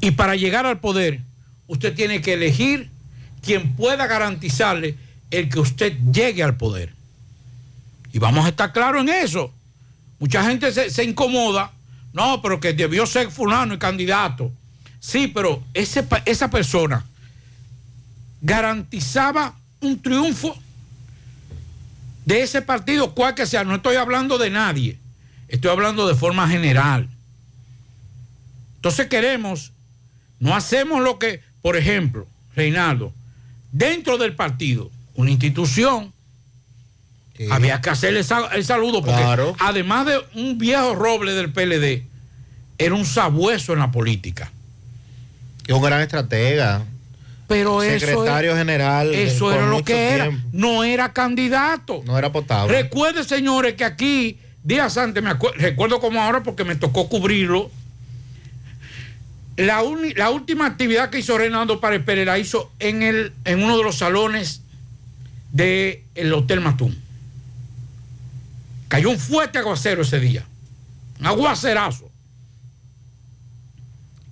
Y 0.00 0.12
para 0.12 0.36
llegar 0.36 0.66
al 0.66 0.80
poder, 0.80 1.20
usted 1.66 1.94
tiene 1.94 2.20
que 2.20 2.34
elegir 2.34 2.90
quien 3.42 3.74
pueda 3.74 4.06
garantizarle 4.06 4.96
el 5.30 5.48
que 5.48 5.60
usted 5.60 5.96
llegue 6.12 6.42
al 6.42 6.56
poder. 6.56 6.92
Y 8.12 8.18
vamos 8.18 8.46
a 8.46 8.50
estar 8.50 8.72
claros 8.72 9.02
en 9.02 9.08
eso. 9.10 9.52
Mucha 10.18 10.44
gente 10.44 10.72
se, 10.72 10.90
se 10.90 11.04
incomoda. 11.04 11.72
No, 12.12 12.40
pero 12.42 12.58
que 12.58 12.72
debió 12.72 13.06
ser 13.06 13.30
fulano 13.30 13.74
el 13.74 13.78
candidato. 13.78 14.50
Sí, 14.98 15.28
pero 15.28 15.62
ese, 15.74 16.04
esa 16.24 16.50
persona 16.50 17.04
garantizaba 18.40 19.54
un 19.80 20.00
triunfo 20.00 20.56
de 22.28 22.42
ese 22.42 22.60
partido, 22.60 23.14
cual 23.14 23.34
que 23.34 23.46
sea. 23.46 23.64
No 23.64 23.76
estoy 23.76 23.96
hablando 23.96 24.36
de 24.36 24.50
nadie. 24.50 24.98
Estoy 25.48 25.70
hablando 25.70 26.06
de 26.06 26.14
forma 26.14 26.46
general. 26.46 27.08
Entonces 28.76 29.06
queremos, 29.06 29.72
no 30.38 30.54
hacemos 30.54 31.00
lo 31.00 31.18
que, 31.18 31.40
por 31.62 31.78
ejemplo, 31.78 32.26
Reinaldo, 32.54 33.14
dentro 33.72 34.18
del 34.18 34.34
partido, 34.36 34.90
una 35.14 35.30
institución, 35.30 36.12
sí. 37.34 37.46
había 37.50 37.80
que 37.80 37.88
hacerle 37.88 38.20
el 38.20 38.64
saludo, 38.64 39.02
porque 39.02 39.22
claro. 39.22 39.56
además 39.58 40.04
de 40.04 40.20
un 40.34 40.58
viejo 40.58 40.94
roble 40.94 41.32
del 41.32 41.50
PLD, 41.50 42.04
era 42.76 42.94
un 42.94 43.06
sabueso 43.06 43.72
en 43.72 43.78
la 43.78 43.90
política. 43.90 44.52
Y 45.66 45.72
un 45.72 45.80
gran 45.80 46.02
estratega. 46.02 46.84
Pero 47.48 47.80
secretario 47.80 48.50
eso, 48.50 48.58
general. 48.58 49.14
Eso 49.14 49.52
era 49.52 49.66
lo 49.66 49.82
que 49.82 49.94
tiempo. 49.94 50.38
era. 50.38 50.44
No 50.52 50.84
era 50.84 51.12
candidato. 51.14 52.02
No 52.04 52.18
era 52.18 52.30
potable. 52.30 52.82
Recuerde, 52.82 53.24
señores, 53.24 53.74
que 53.74 53.84
aquí, 53.84 54.38
días 54.62 54.98
antes, 54.98 55.22
me 55.22 55.32
recuerdo 55.56 55.98
como 55.98 56.20
ahora 56.20 56.42
porque 56.42 56.64
me 56.64 56.76
tocó 56.76 57.08
cubrirlo. 57.08 57.70
La, 59.56 59.82
la, 60.14 60.30
última 60.30 60.66
actividad 60.66 61.10
que 61.10 61.18
hizo 61.18 61.36
Reinaldo 61.36 61.80
Párez 61.80 62.04
Pérez 62.04 62.26
la 62.26 62.38
hizo 62.38 62.70
en, 62.78 63.02
el, 63.02 63.32
en 63.44 63.64
uno 63.64 63.76
de 63.78 63.82
los 63.82 63.96
salones 63.96 64.60
del 65.50 66.04
de 66.14 66.32
Hotel 66.32 66.60
Matún. 66.60 66.96
Cayó 68.88 69.10
un 69.10 69.18
fuerte 69.18 69.58
aguacero 69.58 70.02
ese 70.02 70.20
día. 70.20 70.44
Un 71.18 71.26
aguacerazo. 71.26 72.08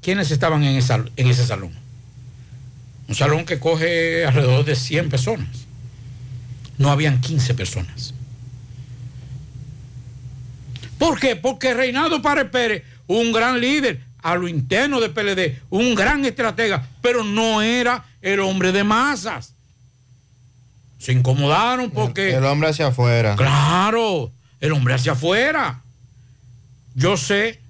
¿Quiénes 0.02 0.30
estaban 0.30 0.62
en 0.62 0.76
ese 0.76 1.46
salón? 1.46 1.85
Un 3.08 3.14
salón 3.14 3.44
que 3.44 3.60
coge 3.60 4.24
alrededor 4.24 4.64
de 4.64 4.76
100 4.76 5.08
personas. 5.08 5.66
No 6.78 6.90
habían 6.90 7.20
15 7.20 7.54
personas. 7.54 8.14
¿Por 10.98 11.20
qué? 11.20 11.36
Porque 11.36 11.74
Reinaldo 11.74 12.22
Párez 12.22 12.50
Pérez, 12.50 12.84
un 13.06 13.32
gran 13.32 13.60
líder 13.60 14.00
a 14.22 14.34
lo 14.34 14.48
interno 14.48 15.00
de 15.00 15.08
PLD, 15.10 15.60
un 15.70 15.94
gran 15.94 16.24
estratega, 16.24 16.88
pero 17.00 17.22
no 17.22 17.62
era 17.62 18.04
el 18.22 18.40
hombre 18.40 18.72
de 18.72 18.82
masas. 18.82 19.54
Se 20.98 21.12
incomodaron 21.12 21.90
porque... 21.90 22.30
El, 22.30 22.36
el 22.36 22.44
hombre 22.44 22.70
hacia 22.70 22.88
afuera. 22.88 23.36
Claro, 23.36 24.32
el 24.60 24.72
hombre 24.72 24.94
hacia 24.94 25.12
afuera. 25.12 25.82
Yo 26.94 27.16
sé 27.16 27.60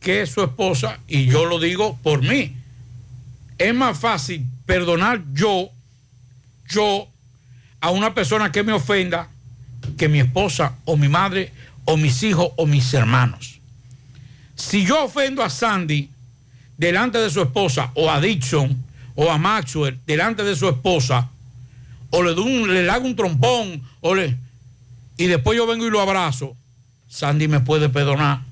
que 0.00 0.24
su 0.26 0.42
esposa, 0.42 1.00
y 1.08 1.26
yo 1.26 1.46
lo 1.46 1.58
digo 1.58 1.98
por 2.02 2.22
mí, 2.22 2.56
es 3.58 3.74
más 3.74 3.98
fácil 3.98 4.44
perdonar 4.66 5.22
yo, 5.32 5.70
yo, 6.68 7.08
a 7.80 7.90
una 7.90 8.14
persona 8.14 8.52
que 8.52 8.62
me 8.62 8.72
ofenda, 8.72 9.28
que 9.96 10.08
mi 10.08 10.20
esposa 10.20 10.74
o 10.84 10.96
mi 10.96 11.08
madre 11.08 11.52
o 11.84 11.96
mis 11.96 12.22
hijos 12.22 12.50
o 12.56 12.66
mis 12.66 12.92
hermanos. 12.94 13.60
Si 14.56 14.84
yo 14.84 15.04
ofendo 15.04 15.42
a 15.42 15.50
Sandy 15.50 16.10
delante 16.76 17.18
de 17.18 17.30
su 17.30 17.42
esposa, 17.42 17.90
o 17.94 18.10
a 18.10 18.20
Dixon, 18.20 18.84
o 19.14 19.30
a 19.30 19.38
Maxwell 19.38 19.98
delante 20.06 20.42
de 20.44 20.56
su 20.56 20.68
esposa, 20.68 21.30
o 22.10 22.22
le, 22.22 22.34
doy 22.34 22.62
un, 22.62 22.74
le 22.74 22.88
hago 22.90 23.06
un 23.06 23.16
trompón, 23.16 23.82
o 24.00 24.14
le, 24.14 24.36
y 25.16 25.26
después 25.26 25.56
yo 25.56 25.66
vengo 25.66 25.86
y 25.86 25.90
lo 25.90 26.00
abrazo, 26.00 26.56
Sandy 27.08 27.48
me 27.48 27.60
puede 27.60 27.88
perdonar, 27.88 28.42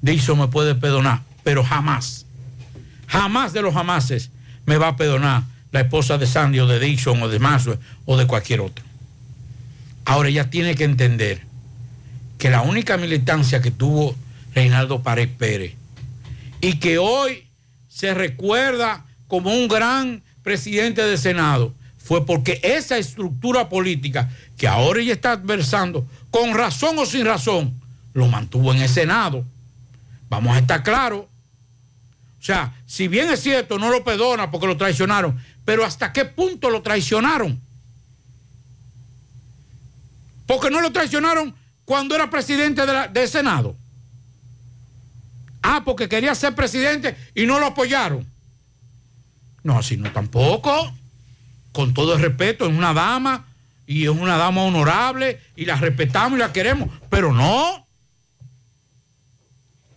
Dixon 0.00 0.38
me 0.38 0.48
puede 0.48 0.74
perdonar, 0.74 1.22
pero 1.42 1.64
jamás, 1.64 2.26
jamás 3.10 3.52
de 3.52 3.60
los 3.60 3.74
jamases 3.74 4.30
me 4.66 4.78
va 4.78 4.88
a 4.88 4.96
perdonar 4.96 5.42
la 5.72 5.80
esposa 5.80 6.16
de 6.16 6.26
Sandy 6.26 6.60
o 6.60 6.66
de 6.66 6.78
Dixon 6.78 7.20
o 7.22 7.28
de 7.28 7.38
Maxwell 7.38 7.78
o 8.06 8.16
de 8.16 8.26
cualquier 8.26 8.60
otro. 8.60 8.84
Ahora 10.04 10.28
ella 10.28 10.48
tiene 10.48 10.74
que 10.74 10.84
entender 10.84 11.42
que 12.38 12.50
la 12.50 12.62
única 12.62 12.96
militancia 12.96 13.60
que 13.60 13.70
tuvo 13.70 14.14
Reinaldo 14.54 15.02
Párez 15.02 15.28
Pérez 15.28 15.74
y 16.60 16.74
que 16.74 16.98
hoy 16.98 17.46
se 17.88 18.14
recuerda 18.14 19.04
como 19.26 19.52
un 19.52 19.68
gran 19.68 20.22
presidente 20.42 21.02
del 21.02 21.18
Senado 21.18 21.74
fue 21.98 22.24
porque 22.24 22.60
esa 22.62 22.96
estructura 22.96 23.68
política 23.68 24.30
que 24.56 24.68
ahora 24.68 25.00
ella 25.00 25.12
está 25.12 25.32
adversando, 25.32 26.06
con 26.30 26.54
razón 26.54 26.98
o 26.98 27.06
sin 27.06 27.24
razón, 27.24 27.80
lo 28.14 28.26
mantuvo 28.26 28.72
en 28.72 28.82
el 28.82 28.88
Senado. 28.88 29.44
Vamos 30.28 30.56
a 30.56 30.60
estar 30.60 30.82
claros. 30.82 31.26
O 32.40 32.42
sea, 32.42 32.74
si 32.86 33.06
bien 33.06 33.28
es 33.30 33.40
cierto, 33.40 33.78
no 33.78 33.90
lo 33.90 34.02
perdona 34.02 34.50
porque 34.50 34.66
lo 34.66 34.76
traicionaron, 34.78 35.38
pero 35.66 35.84
¿hasta 35.84 36.10
qué 36.10 36.24
punto 36.24 36.70
lo 36.70 36.80
traicionaron? 36.80 37.60
Porque 40.46 40.70
no 40.70 40.80
lo 40.80 40.90
traicionaron 40.90 41.54
cuando 41.84 42.14
era 42.14 42.30
presidente 42.30 42.86
de 42.86 43.08
del 43.08 43.28
Senado. 43.28 43.76
Ah, 45.62 45.82
porque 45.84 46.08
quería 46.08 46.34
ser 46.34 46.54
presidente 46.54 47.14
y 47.34 47.44
no 47.44 47.58
lo 47.58 47.66
apoyaron. 47.66 48.26
No, 49.62 49.78
así 49.78 49.98
no 49.98 50.10
tampoco. 50.10 50.94
Con 51.72 51.92
todo 51.92 52.14
el 52.14 52.22
respeto, 52.22 52.66
es 52.66 52.72
una 52.72 52.94
dama 52.94 53.44
y 53.86 54.04
es 54.04 54.10
una 54.10 54.38
dama 54.38 54.62
honorable 54.62 55.38
y 55.56 55.66
la 55.66 55.76
respetamos 55.76 56.38
y 56.38 56.40
la 56.40 56.52
queremos, 56.52 56.88
pero 57.10 57.32
no. 57.32 57.86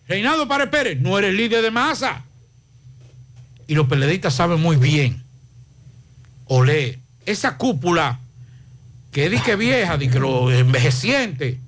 Reinaldo 0.06 0.46
Párez 0.46 0.68
Pérez 0.68 1.00
no 1.00 1.18
eres 1.18 1.32
líder 1.32 1.62
de 1.62 1.70
masa. 1.70 2.22
Y 3.66 3.74
los 3.74 3.86
peleadistas 3.86 4.34
saben 4.34 4.60
muy 4.60 4.76
bien. 4.76 5.22
Olé, 6.46 6.98
esa 7.26 7.56
cúpula 7.56 8.18
que 9.12 9.30
di 9.30 9.38
que 9.38 9.56
vieja, 9.56 9.96
di 9.96 10.08
que 10.08 10.18
lo 10.18 10.52
envejeciente, 10.52 11.58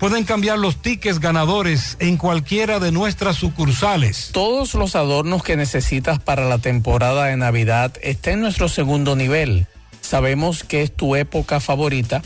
Pueden 0.00 0.24
cambiar 0.24 0.58
los 0.58 0.80
tickets 0.80 1.20
ganadores 1.20 1.98
en 2.00 2.16
cualquiera 2.16 2.80
de 2.80 2.90
nuestras 2.90 3.36
sucursales. 3.36 4.30
Todos 4.32 4.72
los 4.72 4.96
adornos 4.96 5.42
que 5.42 5.58
necesitas 5.58 6.18
para 6.18 6.48
la 6.48 6.56
temporada 6.56 7.26
de 7.26 7.36
Navidad 7.36 7.92
están 8.00 8.34
en 8.34 8.40
nuestro 8.40 8.70
segundo 8.70 9.14
nivel. 9.14 9.66
Sabemos 10.00 10.64
que 10.64 10.80
es 10.80 10.90
tu 10.90 11.16
época 11.16 11.60
favorita. 11.60 12.22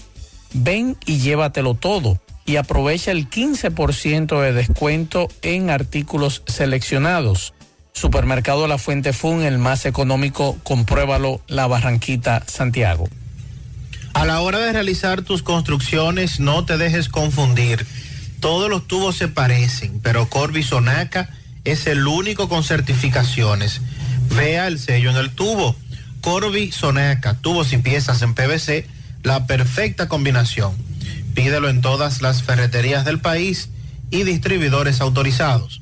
Ven 0.52 0.96
y 1.04 1.18
llévatelo 1.18 1.74
todo 1.74 2.20
y 2.46 2.56
aprovecha 2.56 3.10
el 3.10 3.28
15% 3.28 4.40
de 4.40 4.52
descuento 4.52 5.26
en 5.42 5.68
artículos 5.68 6.44
seleccionados. 6.46 7.54
Supermercado 7.92 8.68
La 8.68 8.78
Fuente 8.78 9.12
Fun, 9.12 9.42
el 9.42 9.58
más 9.58 9.84
económico, 9.84 10.56
compruébalo, 10.62 11.40
La 11.48 11.66
Barranquita, 11.66 12.44
Santiago. 12.46 13.08
A 14.14 14.24
la 14.24 14.40
hora 14.40 14.60
de 14.60 14.72
realizar 14.72 15.22
tus 15.22 15.42
construcciones, 15.42 16.40
no 16.40 16.64
te 16.64 16.78
dejes 16.78 17.08
confundir. 17.08 17.84
Todos 18.40 18.70
los 18.70 18.86
tubos 18.86 19.16
se 19.16 19.28
parecen, 19.28 20.00
pero 20.00 20.28
Corby 20.28 20.62
Sonaca 20.62 21.30
es 21.64 21.86
el 21.86 22.06
único 22.06 22.48
con 22.48 22.62
certificaciones. 22.62 23.80
Vea 24.34 24.68
el 24.68 24.78
sello 24.78 25.10
en 25.10 25.16
el 25.16 25.30
tubo. 25.30 25.76
Corby 26.20 26.72
Sonaca, 26.72 27.34
tubos 27.34 27.72
y 27.72 27.78
piezas 27.78 28.22
en 28.22 28.34
PVC, 28.34 28.86
la 29.22 29.46
perfecta 29.46 30.08
combinación. 30.08 30.74
Pídelo 31.34 31.68
en 31.68 31.80
todas 31.80 32.22
las 32.22 32.42
ferreterías 32.42 33.04
del 33.04 33.20
país 33.20 33.70
y 34.10 34.22
distribuidores 34.22 35.00
autorizados. 35.00 35.80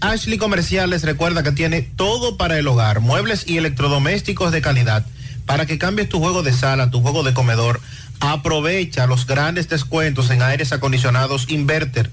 Ashley 0.00 0.38
Comerciales 0.38 1.02
recuerda 1.02 1.42
que 1.42 1.52
tiene 1.52 1.82
todo 1.82 2.36
para 2.36 2.58
el 2.58 2.68
hogar, 2.68 3.00
muebles 3.00 3.44
y 3.48 3.56
electrodomésticos 3.56 4.52
de 4.52 4.62
calidad. 4.62 5.04
Para 5.46 5.64
que 5.64 5.78
cambies 5.78 6.08
tu 6.08 6.18
juego 6.18 6.42
de 6.42 6.52
sala, 6.52 6.90
tu 6.90 7.00
juego 7.00 7.22
de 7.22 7.32
comedor, 7.32 7.80
aprovecha 8.20 9.06
los 9.06 9.26
grandes 9.26 9.68
descuentos 9.68 10.30
en 10.30 10.42
aires 10.42 10.72
acondicionados 10.72 11.46
Inverter. 11.48 12.10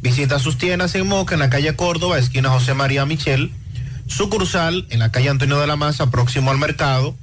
Visita 0.00 0.38
sus 0.38 0.58
tiendas 0.58 0.94
en 0.94 1.06
Moca, 1.06 1.34
en 1.34 1.40
la 1.40 1.50
calle 1.50 1.76
Córdoba, 1.76 2.18
esquina 2.18 2.48
José 2.48 2.74
María 2.74 3.06
Michel, 3.06 3.52
sucursal 4.08 4.86
en 4.90 4.98
la 4.98 5.12
calle 5.12 5.28
Antonio 5.28 5.60
de 5.60 5.66
la 5.66 5.76
Maza, 5.76 6.10
próximo 6.10 6.50
al 6.50 6.58
mercado, 6.58 7.14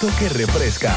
Que 0.00 0.28
refresca. 0.30 0.94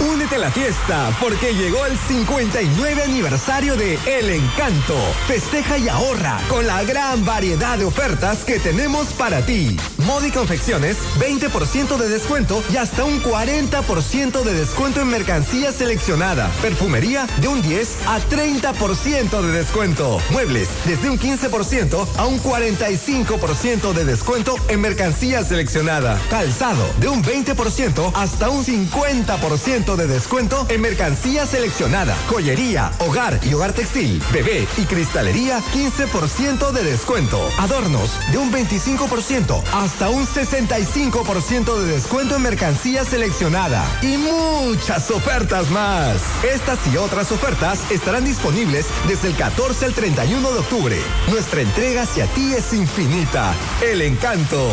Únete 0.00 0.36
a 0.36 0.38
la 0.38 0.50
fiesta 0.50 1.16
porque 1.20 1.54
llegó 1.54 1.84
el 1.86 1.98
59 1.98 3.02
aniversario 3.02 3.74
de 3.74 3.98
El 4.06 4.30
Encanto. 4.30 4.94
Festeja 5.26 5.78
y 5.78 5.88
ahorra 5.88 6.38
con 6.48 6.66
la 6.66 6.84
gran 6.84 7.24
variedad 7.24 7.78
de 7.78 7.84
ofertas 7.84 8.44
que 8.44 8.60
tenemos 8.60 9.08
para 9.08 9.40
ti. 9.44 9.76
Moda 10.06 10.28
y 10.28 10.30
confecciones, 10.30 10.98
20% 11.18 11.96
de 11.96 12.08
descuento 12.08 12.62
y 12.72 12.76
hasta 12.76 13.04
un 13.04 13.20
40% 13.22 14.42
de 14.42 14.54
descuento 14.54 15.00
en 15.00 15.08
mercancía 15.08 15.72
seleccionada. 15.72 16.48
Perfumería 16.62 17.26
de 17.40 17.48
un 17.48 17.60
10 17.60 18.06
a 18.06 18.20
30% 18.20 19.42
de 19.42 19.52
descuento. 19.52 20.20
Muebles 20.30 20.68
desde 20.84 21.10
un 21.10 21.18
15% 21.18 22.06
a 22.16 22.26
un 22.26 22.40
45% 22.40 23.92
de 23.94 24.04
descuento 24.04 24.54
en 24.68 24.80
mercancía 24.80 25.42
seleccionada. 25.42 26.20
Calzado 26.30 26.86
de 27.00 27.08
un 27.08 27.24
20% 27.24 28.12
hasta 28.18 28.50
un 28.50 28.64
50% 28.64 29.94
de 29.94 30.06
descuento 30.08 30.66
en 30.68 30.80
mercancía 30.80 31.46
seleccionada. 31.46 32.16
Joyería, 32.28 32.90
hogar 32.98 33.38
y 33.44 33.54
hogar 33.54 33.72
textil, 33.72 34.20
bebé 34.32 34.66
y 34.76 34.86
cristalería 34.86 35.60
15% 35.72 36.72
de 36.72 36.82
descuento. 36.82 37.40
Adornos 37.58 38.10
de 38.32 38.38
un 38.38 38.52
25% 38.52 39.62
hasta 39.72 40.10
un 40.10 40.26
65% 40.26 41.78
de 41.78 41.92
descuento 41.92 42.34
en 42.34 42.42
mercancía 42.42 43.04
seleccionada. 43.04 43.84
Y 44.02 44.16
muchas 44.16 45.12
ofertas 45.12 45.70
más. 45.70 46.20
Estas 46.42 46.80
y 46.92 46.96
otras 46.96 47.30
ofertas 47.30 47.88
estarán 47.92 48.24
disponibles 48.24 48.86
desde 49.06 49.28
el 49.28 49.36
14 49.36 49.84
al 49.84 49.94
31 49.94 50.50
de 50.50 50.58
octubre. 50.58 50.98
Nuestra 51.30 51.60
entrega 51.60 52.02
hacia 52.02 52.26
ti 52.26 52.52
es 52.52 52.72
infinita. 52.72 53.54
El 53.80 54.02
encanto. 54.02 54.72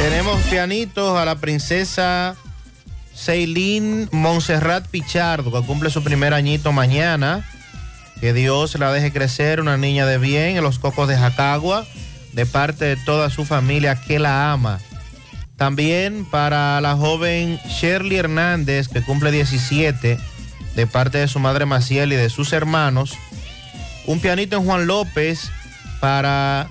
Tenemos 0.00 0.40
pianitos 0.44 1.18
a 1.18 1.26
la 1.26 1.34
princesa 1.36 2.34
Ceilín 3.14 4.08
Montserrat 4.12 4.86
Pichardo, 4.88 5.52
que 5.52 5.66
cumple 5.66 5.90
su 5.90 6.02
primer 6.02 6.32
añito 6.32 6.72
mañana. 6.72 7.46
Que 8.18 8.32
Dios 8.32 8.78
la 8.78 8.92
deje 8.92 9.12
crecer, 9.12 9.60
una 9.60 9.76
niña 9.76 10.06
de 10.06 10.16
bien 10.16 10.56
en 10.56 10.64
los 10.64 10.78
cocos 10.78 11.06
de 11.06 11.18
Jacagua, 11.18 11.86
de 12.32 12.46
parte 12.46 12.86
de 12.86 12.96
toda 12.96 13.28
su 13.28 13.44
familia 13.44 13.94
que 13.94 14.18
la 14.18 14.52
ama. 14.52 14.80
También 15.56 16.24
para 16.24 16.80
la 16.80 16.96
joven 16.96 17.60
Shirley 17.68 18.16
Hernández, 18.16 18.88
que 18.88 19.02
cumple 19.02 19.30
17, 19.30 20.18
de 20.76 20.86
parte 20.86 21.18
de 21.18 21.28
su 21.28 21.40
madre 21.40 21.66
Maciel 21.66 22.14
y 22.14 22.16
de 22.16 22.30
sus 22.30 22.54
hermanos. 22.54 23.18
Un 24.06 24.18
pianito 24.20 24.56
en 24.56 24.64
Juan 24.64 24.86
López 24.86 25.50
para 26.00 26.68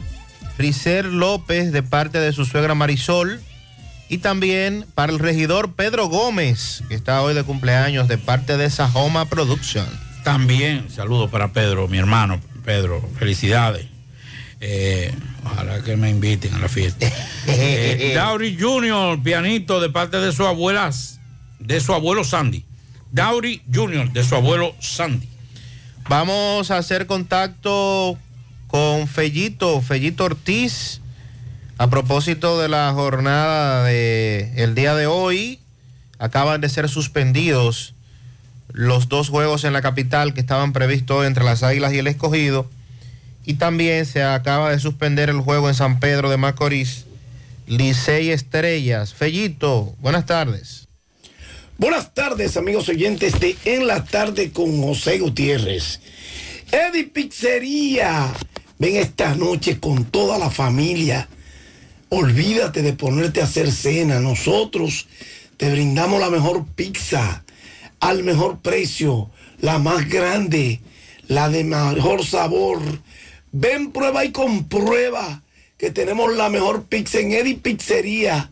Ricer 0.60 1.06
López, 1.06 1.72
de 1.72 1.84
parte 1.84 2.20
de 2.20 2.34
su 2.34 2.44
suegra 2.44 2.76
Marisol. 2.76 3.42
Y 4.10 4.18
también 4.18 4.86
para 4.94 5.14
el 5.14 5.20
regidor 5.20 5.74
Pedro 5.74 6.08
Gómez, 6.08 6.84
que 6.90 6.96
está 6.96 7.22
hoy 7.22 7.34
de 7.34 7.44
cumpleaños, 7.44 8.10
de 8.10 8.18
parte 8.18 8.58
de 8.58 8.70
Sajoma 8.70 9.26
Production. 9.26 9.88
También, 10.26 10.90
saludo 10.90 11.30
para 11.30 11.54
Pedro, 11.54 11.88
mi 11.88 11.98
hermano 11.98 12.42
Pedro, 12.66 13.02
felicidades. 13.18 13.86
Eh, 14.60 15.14
ojalá 15.46 15.82
que 15.82 15.96
me 15.96 16.10
inviten 16.10 16.54
a 16.54 16.60
la 16.60 16.68
fiesta. 16.68 17.08
Eh, 17.48 18.14
Dowry 18.14 18.58
Jr., 18.60 19.24
pianito 19.24 19.80
de 19.80 19.90
parte 19.90 20.18
de 20.18 20.32
su 20.34 20.46
abuela, 20.46 20.92
de 21.60 21.80
su 21.80 21.94
abuelo 21.94 22.24
Sandy. 22.24 22.66
Dowry 23.12 23.62
Jr., 23.74 24.12
de 24.12 24.24
su 24.24 24.36
abuelo 24.36 24.76
Sandy. 24.80 25.28
Vamos 26.10 26.70
a 26.70 26.78
hacer 26.78 27.08
contacto 27.08 28.18
con 28.70 29.08
Fellito, 29.08 29.82
Fellito 29.82 30.26
Ortiz, 30.26 31.02
a 31.80 31.90
propósito 31.90 32.60
de 32.60 32.70
la 32.70 32.94
jornada 32.94 33.84
de 33.84 34.54
el 34.58 34.76
día 34.76 34.94
de 34.96 35.08
hoy. 35.08 35.60
Acaban 36.20 36.62
de 36.62 36.70
ser 36.70 36.88
suspendidos 36.88 37.96
los 38.72 39.10
dos 39.10 39.30
juegos 39.30 39.64
en 39.64 39.74
la 39.74 39.82
capital 39.82 40.36
que 40.36 40.42
estaban 40.42 40.72
previstos 40.72 41.26
entre 41.26 41.44
las 41.44 41.64
Águilas 41.64 41.94
y 41.94 41.98
el 41.98 42.08
Escogido. 42.08 42.70
Y 43.44 43.56
también 43.56 44.06
se 44.06 44.22
acaba 44.22 44.70
de 44.70 44.80
suspender 44.80 45.30
el 45.30 45.42
juego 45.42 45.68
en 45.68 45.76
San 45.76 46.00
Pedro 46.00 46.30
de 46.30 46.38
Macorís, 46.38 47.06
Licey 47.66 48.30
Estrellas. 48.30 49.16
Fellito, 49.16 49.96
buenas 50.00 50.28
tardes. 50.28 50.88
Buenas 51.80 52.14
tardes, 52.14 52.56
amigos 52.56 52.88
oyentes 52.90 53.40
de 53.40 53.56
En 53.66 53.88
la 53.88 54.04
Tarde 54.04 54.52
con 54.52 54.80
José 54.80 55.18
Gutiérrez. 55.18 56.02
Eddie 56.72 57.06
Pizzería. 57.06 58.32
Ven 58.80 58.96
esta 58.96 59.36
noche 59.36 59.78
con 59.78 60.06
toda 60.06 60.38
la 60.38 60.50
familia. 60.50 61.28
Olvídate 62.08 62.82
de 62.82 62.94
ponerte 62.94 63.42
a 63.42 63.44
hacer 63.44 63.74
cena. 63.74 64.22
Nosotros 64.22 65.08
te 65.58 65.70
brindamos 65.70 66.22
la 66.22 66.30
mejor 66.30 66.66
pizza 66.66 67.44
al 68.00 68.24
mejor 68.24 68.60
precio, 68.60 69.30
la 69.60 69.80
más 69.80 70.08
grande, 70.08 70.80
la 71.28 71.50
de 71.50 71.66
mejor 71.66 72.26
sabor. 72.26 72.80
Ven, 73.52 73.92
prueba 73.92 74.24
y 74.24 74.32
comprueba 74.32 75.44
que 75.78 75.92
tenemos 75.92 76.34
la 76.34 76.50
mejor 76.50 76.86
pizza 76.86 77.20
en 77.20 77.34
Eddie 77.34 77.58
Pizzería 77.58 78.50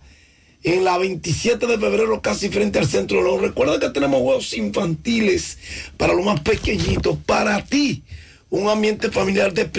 en 0.64 0.84
la 0.84 0.98
27 0.98 1.68
de 1.68 1.78
febrero, 1.78 2.22
casi 2.22 2.50
frente 2.50 2.80
al 2.80 2.88
centro 2.88 3.24
de. 3.24 3.48
Recuerda 3.48 3.80
que 3.80 3.92
tenemos 3.92 4.20
juegos 4.20 4.54
infantiles 4.54 5.58
para 5.96 6.14
los 6.14 6.26
más 6.26 6.42
pequeñitos, 6.42 7.18
para 7.26 7.64
ti. 7.64 8.04
Un 8.50 8.70
ambiente 8.70 9.12
familiar 9.12 9.54
de 9.54 9.70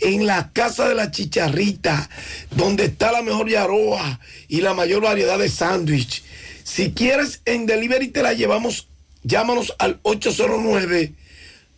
en 0.00 0.26
la 0.26 0.50
casa 0.52 0.88
de 0.88 0.94
la 0.94 1.10
chicharrita, 1.10 2.08
donde 2.50 2.86
está 2.86 3.12
la 3.12 3.22
mejor 3.22 3.50
yaroa 3.50 4.18
y 4.48 4.62
la 4.62 4.74
mayor 4.74 5.02
variedad 5.02 5.38
de 5.38 5.48
sándwich. 5.48 6.24
Si 6.64 6.92
quieres 6.92 7.42
en 7.44 7.66
delivery 7.66 8.08
te 8.08 8.22
la 8.22 8.32
llevamos, 8.32 8.88
llámanos 9.22 9.74
al 9.78 10.00
809 10.02 11.14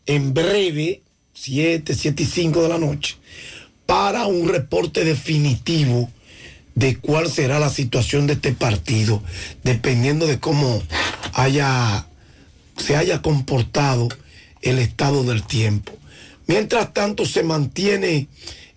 en 0.05 0.33
breve, 0.33 1.01
7, 1.33 1.93
7 1.93 2.23
y 2.23 2.25
5 2.25 2.63
de 2.63 2.69
la 2.69 2.77
noche, 2.77 3.17
para 3.85 4.25
un 4.25 4.47
reporte 4.47 5.03
definitivo 5.03 6.09
de 6.75 6.97
cuál 6.97 7.29
será 7.29 7.59
la 7.59 7.69
situación 7.69 8.27
de 8.27 8.33
este 8.33 8.53
partido, 8.53 9.21
dependiendo 9.63 10.27
de 10.27 10.39
cómo 10.39 10.81
haya, 11.33 12.07
se 12.77 12.95
haya 12.95 13.21
comportado 13.21 14.07
el 14.61 14.79
estado 14.79 15.23
del 15.23 15.43
tiempo. 15.43 15.93
Mientras 16.47 16.93
tanto, 16.93 17.25
se 17.25 17.43
mantiene 17.43 18.27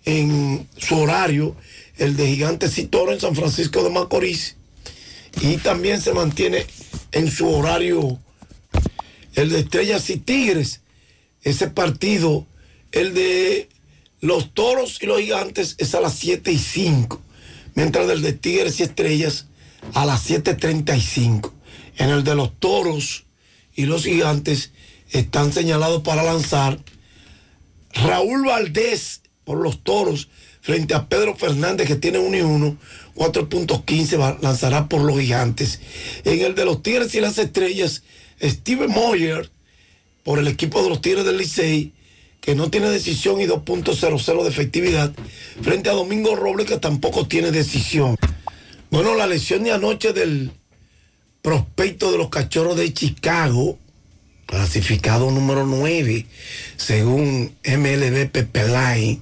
en 0.05 0.67
su 0.77 0.97
horario 0.97 1.55
el 1.97 2.15
de 2.15 2.27
Gigantes 2.27 2.77
y 2.77 2.85
Toro 2.85 3.11
en 3.11 3.19
San 3.19 3.35
Francisco 3.35 3.83
de 3.83 3.89
Macorís 3.89 4.55
y 5.41 5.57
también 5.57 6.01
se 6.01 6.13
mantiene 6.13 6.65
en 7.11 7.29
su 7.29 7.49
horario 7.49 8.19
el 9.33 9.49
de 9.49 9.59
Estrellas 9.59 10.09
y 10.09 10.17
Tigres. 10.17 10.81
Ese 11.45 11.69
partido, 11.69 12.45
el 12.91 13.13
de 13.13 13.69
los 14.19 14.53
Toros 14.53 14.99
y 15.01 15.05
los 15.05 15.21
Gigantes, 15.21 15.75
es 15.77 15.95
a 15.95 16.01
las 16.01 16.15
7 16.15 16.51
y 16.51 16.57
5 16.57 17.21
mientras 17.75 18.09
el 18.09 18.21
de 18.21 18.33
Tigres 18.33 18.79
y 18.79 18.83
Estrellas 18.83 19.45
a 19.93 20.05
las 20.05 20.27
7.35. 20.29 21.51
En 21.97 22.09
el 22.09 22.23
de 22.23 22.35
los 22.35 22.57
Toros 22.59 23.25
y 23.75 23.85
los 23.85 24.05
Gigantes 24.05 24.71
están 25.11 25.53
señalados 25.53 26.01
para 26.01 26.23
lanzar 26.23 26.79
Raúl 27.93 28.47
Valdés 28.47 29.21
por 29.43 29.59
los 29.59 29.83
Toros 29.83 30.29
frente 30.61 30.95
a 30.95 31.07
Pedro 31.07 31.35
Fernández 31.35 31.87
que 31.87 31.95
tiene 31.95 32.17
1 32.17 32.37
y 32.37 32.41
1, 32.41 32.77
4.15 33.15 34.41
lanzará 34.41 34.89
por 34.89 35.01
los 35.01 35.19
Gigantes. 35.19 35.79
En 36.23 36.41
el 36.41 36.55
de 36.55 36.65
los 36.65 36.81
Tigres 36.81 37.13
y 37.13 37.21
las 37.21 37.37
Estrellas, 37.37 38.03
Steven 38.41 38.89
Moyer 38.89 39.51
por 40.25 40.39
el 40.39 40.47
equipo 40.47 40.81
de 40.81 40.89
los 40.89 41.01
Tigres 41.01 41.23
del 41.23 41.37
Licey 41.37 41.93
que 42.41 42.55
no 42.55 42.69
tiene 42.69 42.89
decisión 42.89 43.39
y 43.39 43.45
2.00 43.45 44.43
de 44.43 44.49
efectividad, 44.49 45.13
frente 45.61 45.89
a 45.89 45.93
Domingo 45.93 46.35
Robles, 46.35 46.67
que 46.67 46.77
tampoco 46.77 47.27
tiene 47.27 47.51
decisión. 47.51 48.15
Bueno, 48.91 49.15
la 49.15 49.25
lesión 49.25 49.63
de 49.63 49.71
anoche 49.71 50.13
del 50.13 50.51
prospecto 51.41 52.11
de 52.11 52.19
los 52.19 52.29
cachorros 52.29 52.75
de 52.77 52.93
Chicago, 52.93 53.79
clasificado 54.45 55.31
número 55.31 55.65
9, 55.65 56.27
según 56.75 57.55
MLB 57.65 58.29
Pepe 58.29 58.67
Line, 58.67 59.21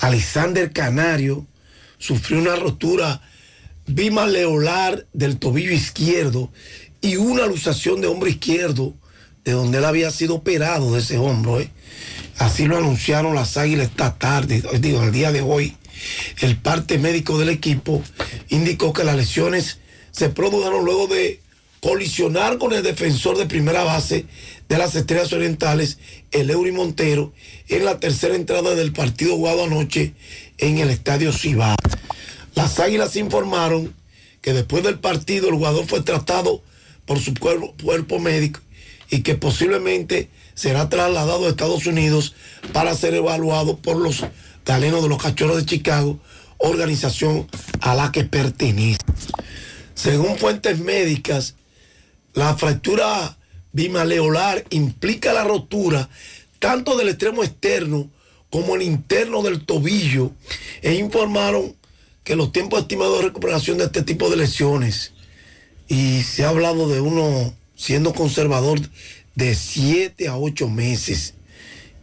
Alexander 0.00 0.72
Canario 0.72 1.46
sufrió 1.98 2.38
una 2.38 2.56
rotura 2.56 3.20
bimaleolar 3.86 5.06
del 5.12 5.38
tobillo 5.38 5.72
izquierdo 5.72 6.50
y 7.00 7.16
una 7.16 7.46
luxación 7.46 8.00
de 8.00 8.08
hombro 8.08 8.28
izquierdo, 8.28 8.94
de 9.44 9.52
donde 9.52 9.78
él 9.78 9.84
había 9.84 10.10
sido 10.10 10.36
operado 10.36 10.92
de 10.92 11.00
ese 11.00 11.18
hombro. 11.18 11.60
¿eh? 11.60 11.70
Así 12.38 12.66
lo 12.66 12.76
anunciaron 12.76 13.34
las 13.34 13.56
águilas 13.56 13.88
esta 13.88 14.16
tarde, 14.18 14.62
digo, 14.80 15.02
el 15.02 15.12
día 15.12 15.32
de 15.32 15.40
hoy. 15.40 15.76
El 16.40 16.56
parte 16.56 16.98
médico 16.98 17.38
del 17.38 17.50
equipo 17.50 18.02
indicó 18.48 18.92
que 18.92 19.04
las 19.04 19.16
lesiones 19.16 19.78
se 20.12 20.30
produjeron 20.30 20.84
luego 20.84 21.06
de 21.06 21.40
colisionar 21.80 22.58
con 22.58 22.72
el 22.72 22.82
defensor 22.82 23.38
de 23.38 23.46
primera 23.46 23.84
base 23.84 24.26
de 24.68 24.78
las 24.78 24.94
Estrellas 24.94 25.32
Orientales, 25.32 25.98
el 26.30 26.50
Eury 26.50 26.72
Montero, 26.72 27.32
en 27.68 27.84
la 27.84 27.98
tercera 27.98 28.34
entrada 28.34 28.74
del 28.74 28.92
partido 28.92 29.36
jugado 29.36 29.64
anoche 29.64 30.14
en 30.58 30.78
el 30.78 30.90
Estadio 30.90 31.32
Cibao. 31.32 31.76
Las 32.54 32.78
Águilas 32.80 33.16
informaron 33.16 33.94
que 34.40 34.52
después 34.52 34.82
del 34.82 34.98
partido 34.98 35.48
el 35.48 35.54
jugador 35.54 35.86
fue 35.86 36.02
tratado 36.02 36.62
por 37.04 37.18
su 37.18 37.34
cuerpo 37.34 38.18
médico 38.18 38.60
y 39.10 39.22
que 39.22 39.34
posiblemente 39.34 40.30
será 40.54 40.88
trasladado 40.88 41.46
a 41.46 41.50
Estados 41.50 41.86
Unidos 41.86 42.34
para 42.72 42.94
ser 42.94 43.14
evaluado 43.14 43.76
por 43.78 43.96
los 43.96 44.24
galenos 44.64 45.02
de 45.02 45.08
los 45.08 45.22
Cachorros 45.22 45.56
de 45.56 45.66
Chicago, 45.66 46.18
organización 46.58 47.48
a 47.80 47.94
la 47.94 48.12
que 48.12 48.24
pertenece. 48.24 48.98
Según 49.94 50.38
fuentes 50.38 50.78
médicas, 50.78 51.56
la 52.34 52.56
fractura 52.56 53.36
bimaleolar 53.72 54.64
implica 54.70 55.32
la 55.32 55.44
rotura 55.44 56.08
tanto 56.58 56.96
del 56.96 57.08
extremo 57.08 57.42
externo 57.42 58.10
como 58.50 58.76
el 58.76 58.82
interno 58.82 59.42
del 59.42 59.64
tobillo 59.64 60.32
e 60.82 60.94
informaron 60.94 61.76
que 62.24 62.36
los 62.36 62.52
tiempos 62.52 62.82
estimados 62.82 63.18
de 63.18 63.26
recuperación 63.26 63.78
de 63.78 63.84
este 63.84 64.02
tipo 64.02 64.28
de 64.28 64.36
lesiones 64.36 65.12
y 65.88 66.22
se 66.22 66.44
ha 66.44 66.50
hablado 66.50 66.88
de 66.88 67.00
uno 67.00 67.54
siendo 67.80 68.12
conservador 68.12 68.78
de 69.34 69.54
7 69.54 70.28
a 70.28 70.36
8 70.36 70.68
meses 70.68 71.32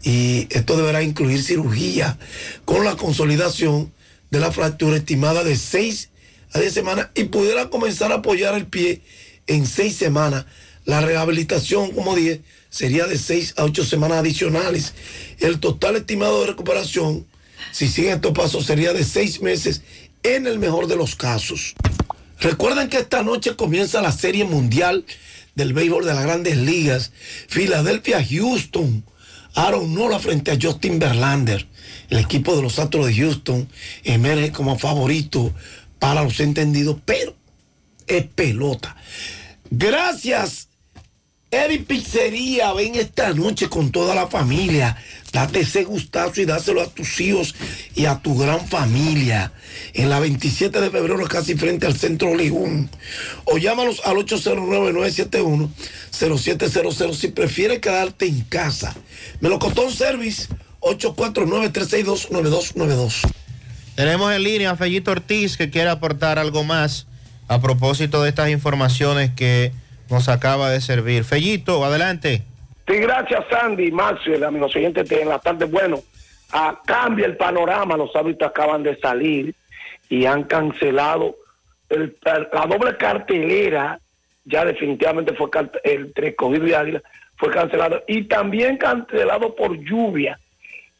y 0.04 0.48
esto 0.49 0.76
deberá 0.76 1.04
incluir 1.04 1.44
cirugía 1.44 2.18
con 2.66 2.84
la 2.84 2.95
consolidación 2.95 3.94
de 4.32 4.40
la 4.40 4.52
fractura 4.52 4.98
estimada 4.98 5.44
de 5.44 5.56
6 5.56 6.10
a 6.54 6.60
10 6.60 6.74
semanas 6.74 7.10
y 7.14 7.26
pudiera 7.26 7.70
comenzar 7.70 8.12
a 8.12 8.16
apoyar 8.16 8.56
el 8.56 8.66
pie 8.66 9.04
en 9.45 9.68
6 9.68 9.95
semanas. 9.95 10.45
La 10.86 11.02
rehabilitación, 11.02 11.91
como 11.91 12.16
dije, 12.16 12.41
sería 12.72 13.06
de 13.06 13.20
6 13.20 13.54
a 13.58 13.66
8 13.66 13.86
semanas 13.86 14.18
adicionales. 14.18 14.95
El 15.40 15.60
total 15.60 15.95
estimado 15.98 16.41
de 16.41 16.48
recuperación, 16.48 17.28
si 17.72 17.88
siguen 17.88 18.14
estos 18.14 18.32
pasos, 18.32 18.66
sería 18.66 18.94
de 18.94 19.04
6 19.04 19.41
meses 19.41 19.84
en 20.24 20.48
el 20.48 20.58
mejor 20.58 20.88
de 20.88 20.95
los 20.95 21.16
casos. 21.16 21.76
Recuerden 22.40 22.90
que 22.90 22.98
esta 22.98 23.22
noche 23.22 23.56
comienza 23.56 24.02
la 24.02 24.12
Serie 24.12 24.44
Mundial 24.44 25.06
del 25.58 25.74
Béisbol 25.74 26.06
de 26.06 26.14
las 26.14 26.24
Grandes 26.24 26.56
Ligas. 26.56 27.12
Filadelfia, 27.50 28.24
Houston. 28.24 29.04
Aaron 29.56 29.94
Nola 29.94 30.20
frente 30.20 30.52
a 30.52 30.58
Justin 30.62 31.00
Verlander. 31.00 31.68
El 32.10 32.20
equipo 32.20 32.56
de 32.56 32.62
los 32.62 32.78
Astros 32.78 33.08
de 33.08 33.16
Houston 33.16 33.68
emerge 34.04 34.52
como 34.52 34.78
favorito 34.78 35.52
para 35.98 36.24
los 36.24 36.40
entendidos, 36.40 36.98
pero 37.04 37.36
es 38.06 38.24
pelota. 38.28 38.96
Gracias, 39.72 40.66
Eddie 41.49 41.80
Pizzería. 41.80 42.74
Ven 42.74 42.95
esta 42.95 43.34
noche 43.34 43.69
con 43.69 43.90
toda 43.91 44.14
la 44.14 44.28
familia. 44.28 44.98
Date 45.32 45.61
ese 45.61 45.86
gustazo 45.86 46.41
y 46.41 46.45
dáselo 46.45 46.82
a 46.82 46.88
tus 46.88 47.22
hijos 47.22 47.56
y 47.95 48.03
a 48.06 48.19
tu 48.19 48.38
gran 48.38 48.68
familia. 48.68 49.53
En 49.94 50.10
la 50.10 50.19
27 50.19 50.82
de 50.82 50.90
febrero, 50.90 51.26
casi 51.28 51.56
frente 51.56 51.86
al 51.86 51.98
centro 51.98 52.36
Ligún. 52.36 52.90
O 53.45 53.57
llámanos 53.57 54.02
al 54.03 54.18
809-971-0700 54.18 57.14
si 57.14 57.30
prefieres 57.30 57.80
quedarte 57.80 58.26
en 58.26 58.41
casa. 58.41 58.94
Melocotón 59.40 59.90
Service, 59.91 60.49
849-362-9292. 60.82 63.22
Tenemos 63.95 64.34
en 64.34 64.44
línea 64.44 64.72
a 64.72 64.76
Fellito 64.76 65.11
Ortiz 65.11 65.56
que 65.57 65.69
quiere 65.69 65.90
aportar 65.90 66.40
algo 66.40 66.64
más 66.64 67.06
a 67.48 67.61
propósito 67.61 68.22
de 68.22 68.30
estas 68.30 68.49
informaciones 68.49 69.32
que 69.34 69.72
nos 70.10 70.30
acaba 70.30 70.70
de 70.70 70.82
servir. 70.82 71.24
Fellito, 71.24 71.84
adelante. 71.84 72.44
Sí, 72.88 72.96
gracias 72.96 73.44
Sandy, 73.50 73.92
Maxwell, 73.92 74.44
amigos 74.44 74.76
oyentes 74.76 75.08
de 75.10 75.22
en 75.22 75.30
la 75.30 75.40
tarde. 75.40 75.66
Bueno, 75.66 76.00
ah, 76.54 76.80
cambia 76.86 77.26
el 77.26 77.36
panorama, 77.36 77.98
los 77.98 78.16
hábitos 78.16 78.48
acaban 78.48 78.84
de 78.84 78.98
salir 78.98 79.54
y 80.10 80.26
han 80.26 80.44
cancelado 80.44 81.36
el- 81.90 82.16
la 82.24 82.66
doble 82.66 82.96
cartelera, 82.98 84.00
ya 84.46 84.64
definitivamente 84.64 85.34
fue 85.34 85.50
entre 85.84 86.30
Escogido 86.30 86.66
y 86.68 86.74
Águila, 86.74 87.02
fue 87.36 87.50
cancelado 87.52 88.04
y 88.08 88.24
también 88.24 88.78
cancelado 88.78 89.54
por 89.56 89.78
lluvia 89.78 90.40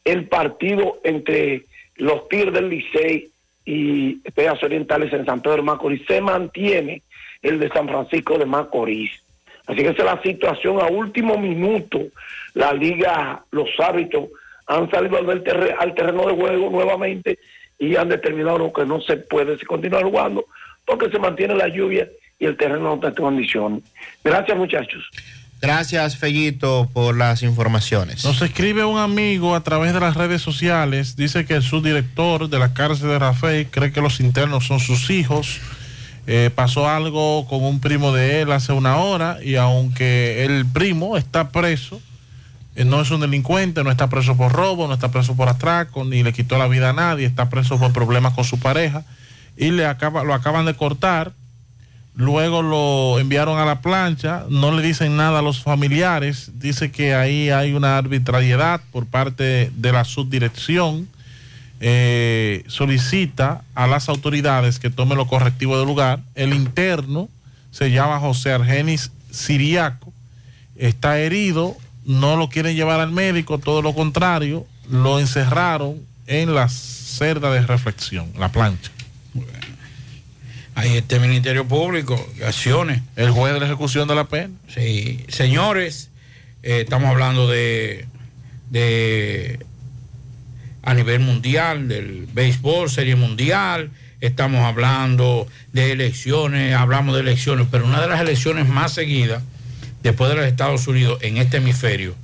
el 0.04 0.28
partido 0.28 1.00
entre 1.04 1.64
los 1.96 2.28
Tigres 2.30 2.54
del 2.54 2.70
Licey 2.70 3.30
y 3.66 4.20
Estrellas 4.24 4.62
Orientales 4.64 5.12
en 5.14 5.26
San 5.26 5.42
Pedro 5.42 5.58
de 5.58 5.62
Macorís. 5.64 6.06
Se 6.06 6.22
mantiene 6.22 7.02
el 7.48 7.60
de 7.60 7.70
San 7.70 7.88
Francisco 7.88 8.38
de 8.38 8.46
Macorís. 8.46 9.12
Así 9.68 9.78
que 9.82 9.90
esa 9.90 10.00
es 10.00 10.06
la 10.06 10.22
situación 10.22 10.80
a 10.82 10.86
último 10.86 11.38
minuto. 11.38 12.00
La 12.54 12.72
liga, 12.74 13.44
los 13.52 13.68
árbitros 13.80 14.30
han 14.66 14.90
salido 14.90 15.18
al, 15.18 15.44
terre- 15.44 15.76
al 15.78 15.94
terreno 15.94 16.26
de 16.28 16.34
juego 16.36 16.70
nuevamente 16.70 17.38
y 17.80 17.96
han 17.96 18.10
determinado 18.10 18.72
que 18.74 18.86
no 18.86 19.02
se 19.02 19.18
puede 19.18 19.58
continuar 19.66 20.04
jugando 20.04 20.46
porque 20.86 21.10
se 21.10 21.20
mantiene 21.20 21.54
la 21.56 21.68
lluvia 21.68 22.08
y 22.40 22.46
el 22.46 22.56
terreno 22.56 22.82
no 22.84 22.96
está 22.96 23.10
en 23.10 23.16
condiciones. 23.16 23.84
Gracias 24.24 24.58
muchachos. 24.58 25.04
Gracias, 25.60 26.18
Fellito, 26.18 26.88
por 26.94 27.18
las 27.18 27.42
informaciones. 27.42 28.24
Nos 28.24 28.42
escribe 28.44 28.86
un 28.86 29.00
amigo 29.00 29.56
a 29.56 29.64
través 29.64 29.92
de 29.94 30.00
las 30.00 30.16
redes 30.16 30.42
sociales, 30.42 31.16
dice 31.16 31.46
que 31.46 31.56
el 31.56 31.64
subdirector 31.64 32.48
de 32.48 32.60
la 32.60 32.74
cárcel 32.74 33.08
de 33.10 33.20
Rafael 33.20 33.68
cree 33.72 33.92
que 33.92 34.00
los 34.02 34.20
internos 34.20 34.68
son 34.68 34.80
sus 34.80 35.10
hijos. 35.10 35.60
Eh, 36.28 36.52
pasó 36.54 36.90
algo 36.90 37.48
con 37.48 37.64
un 37.64 37.80
primo 37.80 38.12
de 38.12 38.42
él 38.42 38.52
hace 38.52 38.74
una 38.74 38.98
hora 38.98 39.38
y 39.42 39.56
aunque 39.56 40.44
el 40.44 40.66
primo 40.66 41.18
está 41.18 41.50
preso, 41.50 42.02
eh, 42.76 42.84
no 42.84 43.02
es 43.02 43.10
un 43.12 43.22
delincuente, 43.22 43.84
no 43.84 43.90
está 43.90 44.08
preso 44.08 44.36
por 44.36 44.52
robo, 44.52 44.88
no 44.88 44.94
está 44.94 45.10
preso 45.10 45.36
por 45.36 45.48
atraco, 45.48 46.04
ni 46.04 46.24
le 46.24 46.34
quitó 46.34 46.58
la 46.58 46.68
vida 46.68 46.90
a 46.90 46.94
nadie, 46.94 47.26
está 47.26 47.50
preso 47.50 47.80
por 47.80 47.94
problemas 47.94 48.34
con 48.34 48.44
su 48.44 48.60
pareja 48.60 49.06
y 49.56 49.72
le 49.72 49.86
acaba, 49.86 50.24
lo 50.24 50.34
acaban 50.34 50.66
de 50.66 50.76
cortar 50.76 51.32
Luego 52.18 52.64
lo 52.64 53.20
enviaron 53.20 53.60
a 53.60 53.66
la 53.66 53.82
plancha, 53.82 54.46
no 54.50 54.72
le 54.72 54.82
dicen 54.82 55.18
nada 55.18 55.38
a 55.38 55.42
los 55.44 55.62
familiares, 55.62 56.50
dice 56.56 56.90
que 56.90 57.14
ahí 57.14 57.52
hay 57.52 57.74
una 57.74 57.96
arbitrariedad 57.96 58.82
por 58.92 59.06
parte 59.06 59.72
de 59.76 59.92
la 59.92 60.04
subdirección, 60.04 61.08
Eh, 61.80 62.64
solicita 62.68 63.62
a 63.76 63.86
las 63.86 64.10
autoridades 64.10 64.80
que 64.80 64.90
tomen 64.90 65.18
lo 65.18 65.28
correctivo 65.28 65.78
del 65.78 65.88
lugar. 65.88 66.22
El 66.36 66.54
interno 66.54 67.30
se 67.72 67.92
llama 67.92 68.20
José 68.20 68.52
Argenis 68.52 69.12
Siriaco, 69.30 70.12
está 70.76 71.20
herido, 71.20 71.78
no 72.06 72.36
lo 72.36 72.50
quieren 72.50 72.76
llevar 72.76 73.00
al 73.00 73.12
médico, 73.12 73.60
todo 73.60 73.82
lo 73.82 73.94
contrario, 73.94 74.66
lo 74.90 75.20
encerraron 75.20 76.00
en 76.26 76.56
la 76.56 76.70
cerda 76.70 77.52
de 77.52 77.62
reflexión, 77.62 78.32
la 78.38 78.52
plancha. 78.52 78.92
Ahí 80.74 80.96
está 80.96 81.16
el 81.16 81.24
Ministerio 81.24 81.68
Público, 81.68 82.24
acciones. 82.46 83.02
El 83.16 83.32
juez 83.32 83.52
de 83.54 83.60
la 83.60 83.66
ejecución 83.66 84.08
de 84.08 84.14
la 84.14 84.26
pena. 84.26 84.54
Sí, 84.68 85.26
señores, 85.28 86.12
eh, 86.62 86.82
estamos 86.82 87.10
hablando 87.10 87.48
de, 87.48 88.08
de 88.70 89.66
a 90.88 90.94
nivel 90.94 91.20
mundial, 91.20 91.90
del 91.90 92.30
béisbol, 92.32 92.90
serie 92.90 93.18
mundial, 93.18 93.92
estamos 94.22 94.62
hablando 94.64 95.46
de 95.74 95.92
elecciones, 95.92 96.74
hablamos 96.74 97.14
de 97.14 97.20
elecciones, 97.20 97.68
pero 97.70 97.84
una 97.84 98.00
de 98.00 98.08
las 98.08 98.22
elecciones 98.22 98.70
más 98.70 98.94
seguidas 98.94 99.44
después 100.02 100.30
de 100.30 100.38
los 100.38 100.46
Estados 100.46 100.88
Unidos 100.88 101.20
en 101.24 101.36
este 101.36 101.58
hemisferio 101.58 102.16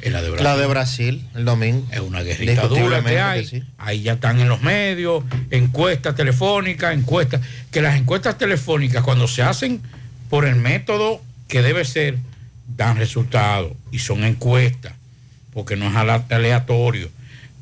es 0.00 0.12
la 0.12 0.20
de 0.20 0.30
Brasil. 0.30 0.44
La 0.44 0.56
de 0.56 0.66
Brasil, 0.66 1.28
el 1.36 1.44
domingo. 1.44 1.86
Es 1.92 2.00
una 2.00 2.22
guerrita 2.22 2.66
dura 2.66 3.04
que 3.04 3.20
hay. 3.20 3.62
Ahí 3.78 4.02
ya 4.02 4.14
están 4.14 4.40
en 4.40 4.48
los 4.48 4.62
medios, 4.62 5.22
encuestas 5.52 6.16
telefónicas, 6.16 6.94
encuestas. 6.94 7.40
Que 7.70 7.82
las 7.82 7.96
encuestas 7.96 8.36
telefónicas, 8.36 9.04
cuando 9.04 9.28
se 9.28 9.42
hacen 9.42 9.80
por 10.28 10.44
el 10.44 10.56
método 10.56 11.22
que 11.46 11.62
debe 11.62 11.84
ser, 11.84 12.18
dan 12.66 12.96
resultados 12.96 13.74
y 13.92 14.00
son 14.00 14.24
encuestas, 14.24 14.94
porque 15.52 15.76
no 15.76 15.86
es 15.86 15.94
aleatorio. 16.32 17.08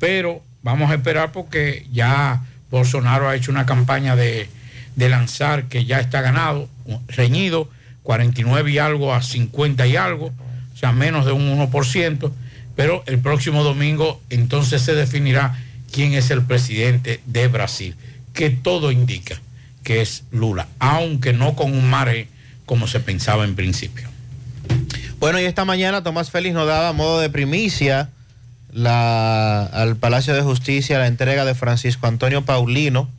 Pero 0.01 0.41
vamos 0.63 0.89
a 0.89 0.95
esperar 0.95 1.31
porque 1.31 1.85
ya 1.93 2.43
Bolsonaro 2.71 3.29
ha 3.29 3.35
hecho 3.35 3.51
una 3.51 3.67
campaña 3.67 4.15
de, 4.15 4.49
de 4.95 5.09
lanzar 5.09 5.65
que 5.65 5.85
ya 5.85 5.99
está 5.99 6.21
ganado, 6.21 6.67
reñido, 7.07 7.69
49 8.01 8.71
y 8.71 8.79
algo 8.79 9.13
a 9.13 9.21
50 9.21 9.85
y 9.85 9.95
algo, 9.95 10.33
o 10.73 10.77
sea, 10.77 10.91
menos 10.91 11.27
de 11.27 11.33
un 11.33 11.55
1%, 11.55 12.31
pero 12.75 13.03
el 13.05 13.19
próximo 13.19 13.63
domingo 13.63 14.19
entonces 14.31 14.81
se 14.81 14.95
definirá 14.95 15.55
quién 15.91 16.13
es 16.13 16.31
el 16.31 16.41
presidente 16.41 17.21
de 17.27 17.47
Brasil, 17.47 17.95
que 18.33 18.49
todo 18.49 18.91
indica 18.91 19.39
que 19.83 20.01
es 20.01 20.23
Lula, 20.31 20.67
aunque 20.79 21.31
no 21.31 21.55
con 21.55 21.73
un 21.73 21.87
margen 21.87 22.27
como 22.65 22.87
se 22.87 23.01
pensaba 23.01 23.43
en 23.43 23.53
principio. 23.53 24.09
Bueno, 25.19 25.39
y 25.39 25.43
esta 25.43 25.63
mañana 25.63 26.01
Tomás 26.01 26.31
Félix 26.31 26.55
nos 26.55 26.65
daba 26.65 26.91
modo 26.91 27.19
de 27.19 27.29
primicia 27.29 28.09
al 28.75 29.95
Palacio 29.97 30.33
de 30.33 30.41
Justicia 30.41 30.99
la 30.99 31.07
entrega 31.07 31.45
de 31.45 31.55
Francisco 31.55 32.07
Antonio 32.07 32.43
Paulino, 32.43 33.09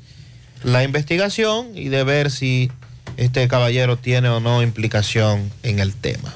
la 0.64 0.84
investigación 0.84 1.77
y 1.77 1.89
de 1.89 2.03
ver 2.03 2.31
si 2.31 2.72
este 3.18 3.47
caballero 3.47 3.97
tiene 3.97 4.30
o 4.30 4.39
no 4.39 4.64
implicación 4.64 5.51
en 5.64 5.80
el 5.80 5.93
tema. 5.93 6.35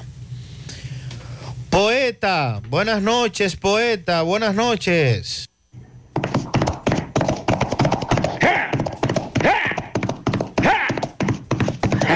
Poeta, 1.70 2.60
buenas 2.68 3.02
noches, 3.02 3.56
poeta, 3.56 4.22
buenas 4.22 4.54
noches. 4.54 5.48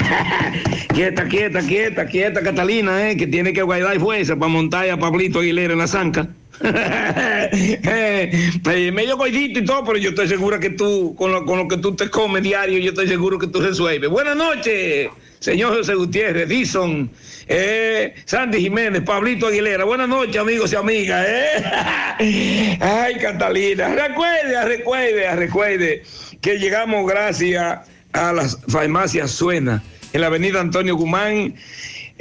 Quieta, 0.94 1.26
quieta, 1.26 1.60
quieta, 1.62 2.06
quieta, 2.06 2.42
Catalina, 2.42 3.10
eh, 3.10 3.16
que 3.16 3.26
tiene 3.26 3.52
que 3.54 3.62
guardar 3.62 3.98
fuerza 3.98 4.36
para 4.36 4.52
montar 4.52 4.90
a 4.90 4.98
Pablito 4.98 5.40
Aguilera 5.40 5.72
en 5.72 5.78
la 5.78 5.86
zanca. 5.88 6.28
Eh, 7.54 8.90
medio 8.92 9.18
coidito 9.18 9.58
y 9.58 9.64
todo, 9.64 9.84
pero 9.84 9.98
yo 9.98 10.10
estoy 10.10 10.28
segura 10.28 10.58
que 10.58 10.70
tú, 10.70 11.14
con 11.16 11.32
lo, 11.32 11.44
con 11.44 11.58
lo 11.58 11.68
que 11.68 11.76
tú 11.76 11.94
te 11.94 12.08
comes 12.08 12.42
diario, 12.42 12.78
yo 12.78 12.90
estoy 12.90 13.08
seguro 13.08 13.38
que 13.38 13.46
tú 13.48 13.60
resuelves. 13.60 14.08
Buenas 14.08 14.36
noches, 14.36 15.10
señor 15.40 15.76
José 15.76 15.94
Gutiérrez, 15.94 16.48
Dison, 16.48 17.10
eh, 17.48 18.14
Sandy 18.24 18.60
Jiménez, 18.60 19.02
Pablito 19.02 19.48
Aguilera. 19.48 19.84
Buenas 19.84 20.08
noches, 20.08 20.36
amigos 20.36 20.72
y 20.72 20.76
amigas. 20.76 21.26
eh. 21.28 22.78
Ay, 22.80 23.16
Catalina, 23.16 23.88
recuerde, 23.88 24.64
recuerde, 24.64 25.36
recuerde 25.36 26.02
que 26.40 26.58
llegamos 26.58 27.06
gracias 27.10 27.80
a 28.12 28.32
las 28.32 28.58
farmacias 28.68 29.30
Suena, 29.32 29.82
en 30.12 30.20
la 30.20 30.28
avenida 30.28 30.60
Antonio 30.60 30.96
Guzmán, 30.96 31.54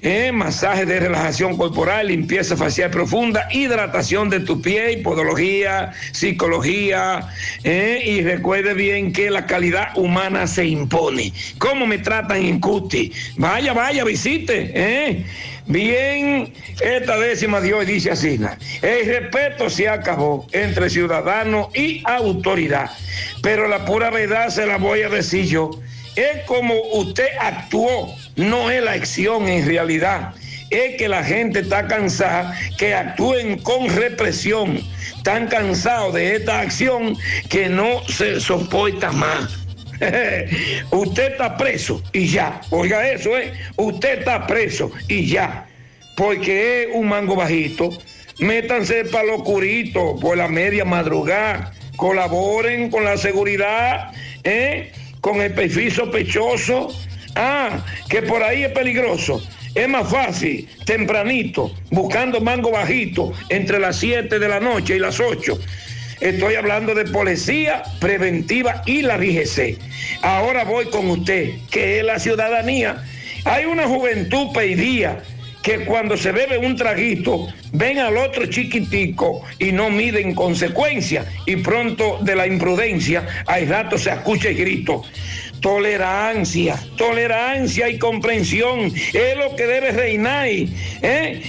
eh, 0.03 0.33
masaje 0.33 0.87
de 0.87 1.01
relajación 1.01 1.57
corporal, 1.57 2.09
limpieza 2.09 2.57
facial 2.57 2.91
profunda, 2.91 3.49
hidratación 3.53 4.31
de 4.31 4.41
tu 4.41 4.61
piel, 4.61 5.03
podología, 5.03 5.93
psicología. 6.13 7.29
eh, 7.65 8.03
y 8.05 8.23
recuerde 8.23 8.75
bien 8.75 9.13
que 9.13 9.31
la 9.31 9.47
calidad 9.47 9.97
humana 9.97 10.47
se 10.47 10.65
impone. 10.67 11.33
¿Cómo 11.59 11.87
me 11.87 11.99
tratan 11.99 12.43
en 12.45 12.61
Cuti? 12.61 13.13
Vaya, 13.37 13.73
vaya, 13.73 14.05
visite. 14.05 14.71
eh. 14.75 15.25
Bien, 15.67 16.53
esta 16.81 17.17
décima 17.19 17.61
de 17.61 17.73
hoy 17.73 17.87
dice 17.87 18.11
así, 18.11 18.41
el 18.83 19.07
respeto 19.07 19.71
se 19.71 19.89
acabó 19.89 20.47
entre 20.51 20.91
ciudadano 20.91 21.71
y 21.75 22.03
autoridad, 22.07 22.91
pero 23.41 23.69
la 23.69 23.85
pura 23.85 24.11
verdad 24.11 24.49
se 24.49 24.67
la 24.67 24.79
voy 24.79 25.03
a 25.03 25.09
decir 25.09 25.45
yo 25.45 25.71
es 26.21 26.45
como 26.45 26.75
usted 26.93 27.29
actuó, 27.41 28.15
no 28.37 28.71
es 28.71 28.83
la 28.83 28.93
acción 28.93 29.49
en 29.49 29.67
realidad. 29.67 30.35
Es 30.71 30.97
que 30.97 31.09
la 31.09 31.25
gente 31.25 31.61
está 31.61 31.87
cansada 31.89 32.57
que 32.79 32.95
actúen 32.95 33.59
con 33.59 33.89
represión. 33.89 34.79
Están 35.17 35.49
cansados 35.49 36.15
de 36.15 36.37
esta 36.37 36.61
acción 36.61 37.17
que 37.49 37.69
no 37.69 38.07
se 38.09 38.41
soporta 38.41 39.11
más. 39.13 39.59
usted 40.91 41.33
está 41.33 41.57
preso 41.57 42.03
y 42.13 42.29
ya. 42.29 42.61
Oiga 42.71 43.11
eso, 43.11 43.37
¿eh? 43.37 43.53
Usted 43.77 44.21
está 44.21 44.47
preso 44.47 44.91
y 45.09 45.27
ya. 45.27 45.67
Porque 46.17 46.83
es 46.83 46.89
un 46.95 47.09
mango 47.09 47.35
bajito. 47.35 47.91
Métanse 48.39 49.05
para 49.07 49.25
lo 49.25 49.43
curito, 49.43 50.17
por 50.21 50.37
la 50.37 50.49
media 50.49 50.85
madrugada. 50.85 51.73
Colaboren 51.97 52.91
con 52.91 53.05
la 53.05 53.17
seguridad, 53.17 54.13
¿eh? 54.45 54.93
Con 55.21 55.41
el 55.41 55.53
perfil 55.55 55.93
sospechoso. 55.93 56.89
Ah, 57.37 57.85
que 58.09 58.23
por 58.23 58.43
ahí 58.43 58.65
es 58.65 58.73
peligroso. 58.73 59.43
Es 59.75 59.89
más 59.89 60.11
fácil, 60.11 60.69
tempranito, 60.85 61.73
buscando 61.91 62.41
mango 62.41 62.73
bajito, 62.73 63.33
entre 63.51 63.79
las 63.79 63.97
7 63.97 64.39
de 64.39 64.49
la 64.49 64.59
noche 64.59 64.97
y 64.97 64.99
las 64.99 65.21
8. 65.21 65.59
Estoy 66.21 66.57
hablando 66.57 66.95
de 66.95 67.05
policía 67.05 67.83
preventiva 68.01 68.83
y 68.85 69.03
la 69.03 69.17
DGC. 69.17 69.79
Ahora 70.23 70.65
voy 70.65 70.87
con 70.87 71.09
usted, 71.09 71.55
que 71.71 72.01
es 72.01 72.05
la 72.05 72.19
ciudadanía. 72.19 73.05
Hay 73.45 73.65
una 73.65 73.87
juventud 73.87 74.49
pedía 74.53 75.23
que 75.63 75.85
cuando 75.85 76.17
se 76.17 76.33
bebe 76.33 76.59
un 76.59 76.77
traguito, 76.77 77.49
ven 77.73 77.99
al 77.99 78.17
otro 78.17 78.47
chiquitico 78.47 79.43
y 79.59 79.73
no 79.73 79.91
miden 79.91 80.35
consecuencias. 80.35 81.27
Y 81.47 81.57
pronto 81.57 82.19
de 82.23 82.35
la 82.35 82.47
imprudencia, 82.47 83.27
hay 83.47 83.67
rato 83.67 83.99
se 83.99 84.11
escucha 84.11 84.49
el 84.49 84.57
grito. 84.57 85.03
Tolerancia, 85.61 86.77
tolerancia 86.97 87.89
y 87.89 87.99
comprensión 87.99 88.93
es 89.13 89.37
lo 89.37 89.55
que 89.57 89.67
debe 89.67 89.93
reinar. 89.93 90.49
¿eh? 90.49 91.43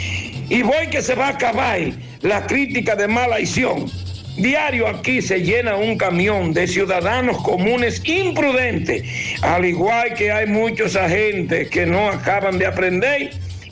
Y 0.50 0.62
voy 0.64 0.88
que 0.88 1.02
se 1.02 1.16
va 1.16 1.28
a 1.28 1.32
acabar 1.32 1.80
la 2.22 2.46
crítica 2.46 2.96
de 2.96 3.08
mala 3.08 3.38
acción. 3.38 3.90
Diario 4.38 4.88
aquí 4.88 5.22
se 5.22 5.42
llena 5.42 5.76
un 5.76 5.98
camión 5.98 6.54
de 6.54 6.66
ciudadanos 6.66 7.38
comunes 7.44 8.02
imprudentes, 8.06 9.04
al 9.42 9.66
igual 9.66 10.14
que 10.14 10.32
hay 10.32 10.48
muchos 10.48 10.96
agentes 10.96 11.70
que 11.70 11.86
no 11.86 12.10
acaban 12.10 12.58
de 12.58 12.66
aprender 12.66 13.32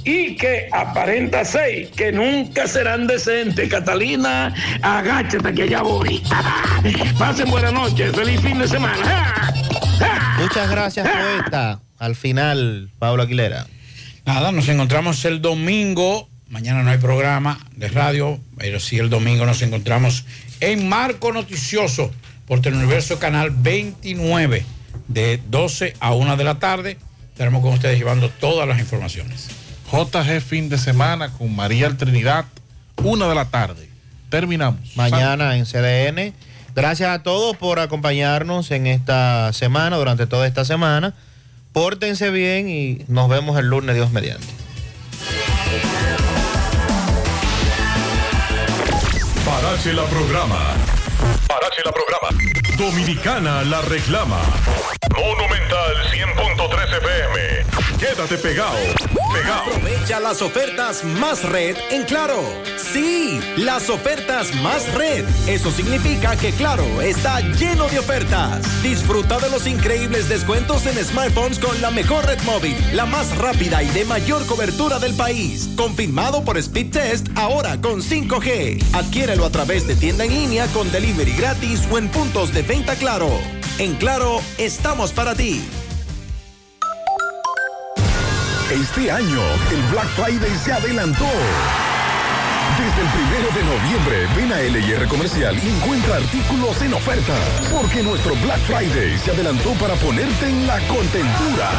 y 0.09 0.35
que 0.35 0.67
aparenta 0.71 1.45
seis, 1.45 1.89
que 1.95 2.11
nunca 2.11 2.67
serán 2.67 3.05
decentes. 3.05 3.69
Catalina, 3.69 4.53
agáchate 4.81 5.53
que 5.53 5.63
allá 5.63 5.83
voy. 5.83 6.23
Pasen 7.19 7.51
buenas 7.51 7.73
noches, 7.73 8.15
feliz 8.15 8.41
fin 8.41 8.57
de 8.57 8.67
semana. 8.67 9.53
Muchas 10.39 10.69
gracias, 10.71 11.07
poeta. 11.07 11.79
Al 11.99 12.15
final, 12.15 12.89
Pablo 12.97 13.21
Aguilera. 13.21 13.67
Nada, 14.25 14.51
nos 14.51 14.67
encontramos 14.67 15.23
el 15.25 15.43
domingo. 15.43 16.27
Mañana 16.47 16.81
no 16.81 16.89
hay 16.89 16.97
programa 16.97 17.59
de 17.75 17.89
radio, 17.89 18.39
pero 18.57 18.79
sí 18.79 18.97
el 18.97 19.11
domingo 19.11 19.45
nos 19.45 19.61
encontramos 19.61 20.25
en 20.59 20.89
Marco 20.89 21.31
Noticioso 21.31 22.11
por 22.47 22.61
Teleuniverso 22.61 23.19
Canal 23.19 23.51
29 23.51 24.65
de 25.07 25.39
12 25.49 25.93
a 25.99 26.13
1 26.13 26.35
de 26.35 26.43
la 26.43 26.57
tarde. 26.57 26.97
Estaremos 27.31 27.61
con 27.61 27.73
ustedes 27.73 27.99
llevando 27.99 28.29
todas 28.29 28.67
las 28.67 28.79
informaciones. 28.79 29.58
JG 29.91 30.41
fin 30.41 30.69
de 30.69 30.77
semana 30.77 31.31
con 31.33 31.55
María 31.55 31.89
Trinidad, 31.97 32.45
una 33.03 33.27
de 33.27 33.35
la 33.35 33.45
tarde. 33.45 33.89
Terminamos. 34.29 34.95
Mañana 34.95 35.55
en 35.55 35.65
CDN. 35.65 36.33
Gracias 36.75 37.09
a 37.09 37.23
todos 37.23 37.57
por 37.57 37.79
acompañarnos 37.79 38.69
en 38.71 38.85
esta 38.85 39.51
semana, 39.53 39.97
durante 39.97 40.27
toda 40.27 40.45
esta 40.45 40.63
semana. 40.63 41.15
Pórtense 41.73 42.29
bien 42.29 42.69
y 42.69 43.03
nos 43.07 43.29
vemos 43.29 43.57
el 43.57 43.65
lunes, 43.65 43.95
Dios 43.95 44.11
mediante. 44.11 44.47
Parache 49.45 49.93
la 49.93 50.05
programa. 50.05 50.98
Parache 51.47 51.81
la 51.83 51.91
programa. 51.91 52.29
Dominicana 52.77 53.63
la 53.63 53.81
reclama. 53.81 54.39
Monumental 55.17 55.95
100.13 56.11 56.97
FM. 56.97 57.99
Quédate 57.99 58.37
pegado. 58.37 58.77
Pegado. 59.33 59.63
Aprovecha 59.63 60.19
las 60.21 60.41
ofertas 60.41 61.03
más 61.03 61.43
red 61.43 61.75
en 61.91 62.03
Claro. 62.03 62.41
Sí, 62.77 63.39
las 63.57 63.89
ofertas 63.89 64.53
más 64.63 64.91
red. 64.93 65.25
Eso 65.47 65.69
significa 65.69 66.35
que 66.37 66.51
Claro 66.53 67.01
está 67.01 67.41
lleno 67.41 67.87
de 67.89 67.99
ofertas. 67.99 68.81
Disfruta 68.81 69.37
de 69.39 69.49
los 69.49 69.67
increíbles 69.67 70.29
descuentos 70.29 70.85
en 70.85 71.03
smartphones 71.03 71.59
con 71.59 71.79
la 71.81 71.91
mejor 71.91 72.25
red 72.25 72.41
móvil, 72.43 72.75
la 72.93 73.05
más 73.05 73.37
rápida 73.37 73.83
y 73.83 73.89
de 73.89 74.05
mayor 74.05 74.45
cobertura 74.47 74.97
del 74.99 75.13
país. 75.15 75.69
Confirmado 75.75 76.43
por 76.43 76.57
Speed 76.57 76.91
Test 76.91 77.27
ahora 77.35 77.79
con 77.81 78.01
5G. 78.01 78.81
Adquiérelo 78.93 79.45
a 79.45 79.49
través 79.49 79.85
de 79.85 79.95
tienda 79.95 80.23
en 80.23 80.33
línea 80.33 80.65
con 80.67 80.89
delivery 80.91 81.08
gratis 81.17 81.87
o 81.91 81.97
en 81.97 82.07
puntos 82.09 82.53
de 82.53 82.61
venta 82.61 82.95
Claro. 82.95 83.29
En 83.77 83.95
Claro, 83.95 84.41
estamos 84.57 85.11
para 85.11 85.35
ti. 85.35 85.61
Este 88.71 89.09
año, 89.09 89.41
el 89.71 89.81
Black 89.91 90.07
Friday 90.09 90.57
se 90.63 90.73
adelantó. 90.73 91.25
Desde 92.79 93.01
el 93.01 93.09
primero 93.09 93.51
de 93.51 93.63
noviembre, 93.65 94.27
ven 94.37 94.53
a 94.53 94.59
LIR 94.61 95.05
Comercial 95.09 95.53
y 95.61 95.67
encuentra 95.67 96.15
artículos 96.15 96.81
en 96.81 96.93
oferta. 96.93 97.35
Porque 97.69 98.01
nuestro 98.01 98.35
Black 98.35 98.59
Friday 98.59 99.17
se 99.17 99.31
adelantó 99.31 99.73
para 99.73 99.95
ponerte 99.95 100.47
en 100.47 100.65
la 100.65 100.79
contentura. 100.87 101.71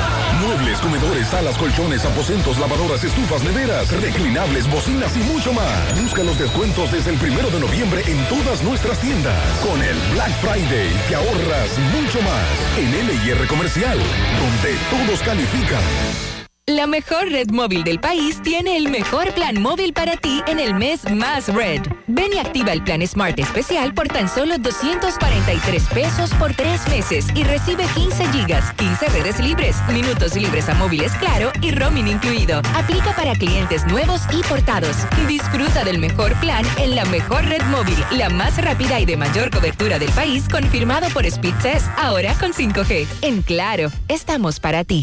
Muebles, 0.45 0.79
comedores, 0.81 1.27
salas, 1.29 1.57
colchones, 1.57 2.05
aposentos, 2.05 2.59
lavadoras, 2.59 3.03
estufas, 3.03 3.43
neveras, 3.43 3.91
reclinables, 3.99 4.71
bocinas 4.71 5.17
y 5.17 5.21
mucho 5.21 5.55
más. 5.55 6.03
Busca 6.03 6.23
los 6.23 6.39
descuentos 6.39 6.93
desde 6.93 7.13
el 7.13 7.17
primero 7.17 7.49
de 7.49 7.61
noviembre 7.61 8.03
en 8.07 8.23
todas 8.29 8.63
nuestras 8.63 8.99
tiendas. 9.01 9.59
Con 9.61 9.81
el 9.81 9.97
Black 10.13 10.33
Friday 10.43 10.93
te 11.09 11.15
ahorras 11.15 11.79
mucho 11.97 12.21
más 12.21 12.77
en 12.77 12.93
LIR 12.93 13.47
Comercial, 13.47 13.99
donde 13.99 14.77
todos 14.91 15.23
califican. 15.23 16.40
La 16.71 16.87
mejor 16.87 17.29
red 17.29 17.51
móvil 17.51 17.83
del 17.83 17.99
país 17.99 18.41
tiene 18.43 18.77
el 18.77 18.91
mejor 18.91 19.35
plan 19.35 19.61
móvil 19.61 19.93
para 19.93 20.17
ti 20.17 20.41
en 20.47 20.61
el 20.61 20.73
mes 20.73 21.01
más 21.11 21.53
red. 21.53 21.83
Ven 22.07 22.33
y 22.33 22.39
activa 22.39 22.73
el 22.73 22.85
plan 22.85 23.05
Smart 23.05 23.37
especial 23.41 23.93
por 23.93 24.07
tan 24.07 24.29
solo 24.29 24.57
243 24.57 25.89
pesos 25.89 26.31
por 26.35 26.55
tres 26.55 26.87
meses 26.89 27.27
y 27.35 27.43
recibe 27.43 27.85
15 27.97 28.25
gigas, 28.29 28.73
15 28.75 29.09
redes 29.09 29.41
libres, 29.41 29.77
minutos 29.93 30.37
libres 30.37 30.69
a 30.69 30.75
móviles 30.75 31.11
claro 31.15 31.51
y 31.61 31.73
roaming 31.73 32.07
incluido. 32.07 32.63
Aplica 32.77 33.17
para 33.17 33.35
clientes 33.35 33.85
nuevos 33.89 34.21
y 34.33 34.41
portados. 34.45 34.97
Disfruta 35.27 35.83
del 35.83 35.99
mejor 35.99 36.39
plan 36.39 36.65
en 36.79 36.95
la 36.95 37.05
mejor 37.07 37.45
red 37.47 37.63
móvil, 37.65 37.99
la 38.13 38.31
más 38.31 38.63
rápida 38.63 39.01
y 39.01 39.07
de 39.07 39.17
mayor 39.17 39.51
cobertura 39.51 39.99
del 39.99 40.11
país, 40.13 40.49
confirmado 40.49 41.09
por 41.09 41.27
Speed 41.27 41.55
Test, 41.63 41.89
ahora 41.99 42.33
con 42.35 42.53
5G. 42.53 43.09
En 43.23 43.43
claro, 43.43 43.91
estamos 44.07 44.61
para 44.61 44.85
ti. 44.85 45.01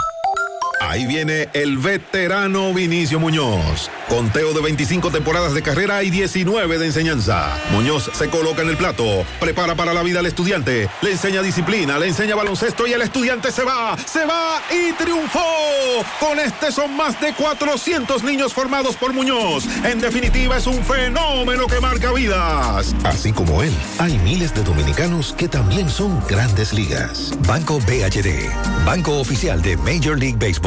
Ahí 0.80 1.08
viene 1.08 1.50
el 1.54 1.78
veterano 1.78 2.74
Vinicio 2.74 3.20
Muñoz. 3.20 3.90
Conteo 4.10 4.54
de 4.54 4.62
25 4.62 5.10
temporadas 5.10 5.54
de 5.54 5.64
carrera 5.64 6.04
y 6.04 6.12
19 6.12 6.78
de 6.78 6.86
enseñanza. 6.86 7.58
Muñoz 7.72 8.12
se 8.14 8.30
coloca 8.30 8.62
en 8.62 8.70
el 8.70 8.78
plato, 8.78 9.26
prepara 9.40 9.76
para 9.76 9.94
la 9.94 10.04
vida 10.04 10.20
al 10.20 10.28
estudiante, 10.28 10.88
le 11.02 11.12
enseña 11.12 11.42
disciplina, 11.42 11.98
le 11.98 12.08
enseña 12.08 12.36
baloncesto 12.36 12.86
y 12.86 12.94
el 12.94 13.02
estudiante 13.02 13.52
se 13.52 13.64
va, 13.64 13.98
se 13.98 14.24
va 14.26 14.62
y 14.72 14.94
triunfó. 14.94 15.40
Con 16.20 16.40
este 16.40 16.72
son 16.72 16.96
más 16.96 17.20
de 17.20 17.34
400 17.34 18.24
niños 18.24 18.54
formados 18.54 18.96
por 18.96 19.14
Muñoz. 19.14 19.66
En 19.84 20.00
definitiva 20.00 20.58
es 20.58 20.68
un 20.68 20.84
fenómeno 20.84 21.66
que 21.68 21.82
marca 21.82 22.12
vidas. 22.12 22.96
Así 23.04 23.34
como 23.34 23.64
él, 23.64 23.74
hay 23.98 24.18
miles 24.20 24.54
de 24.54 24.64
dominicanos 24.64 25.34
que 25.34 25.48
también 25.48 25.90
son 25.90 26.24
grandes 26.28 26.72
ligas. 26.72 27.34
Banco 27.48 27.80
BHD, 27.80 28.86
banco 28.86 29.20
oficial 29.20 29.62
de 29.62 29.76
Major 29.78 30.18
League 30.18 30.38
Baseball. 30.40 30.67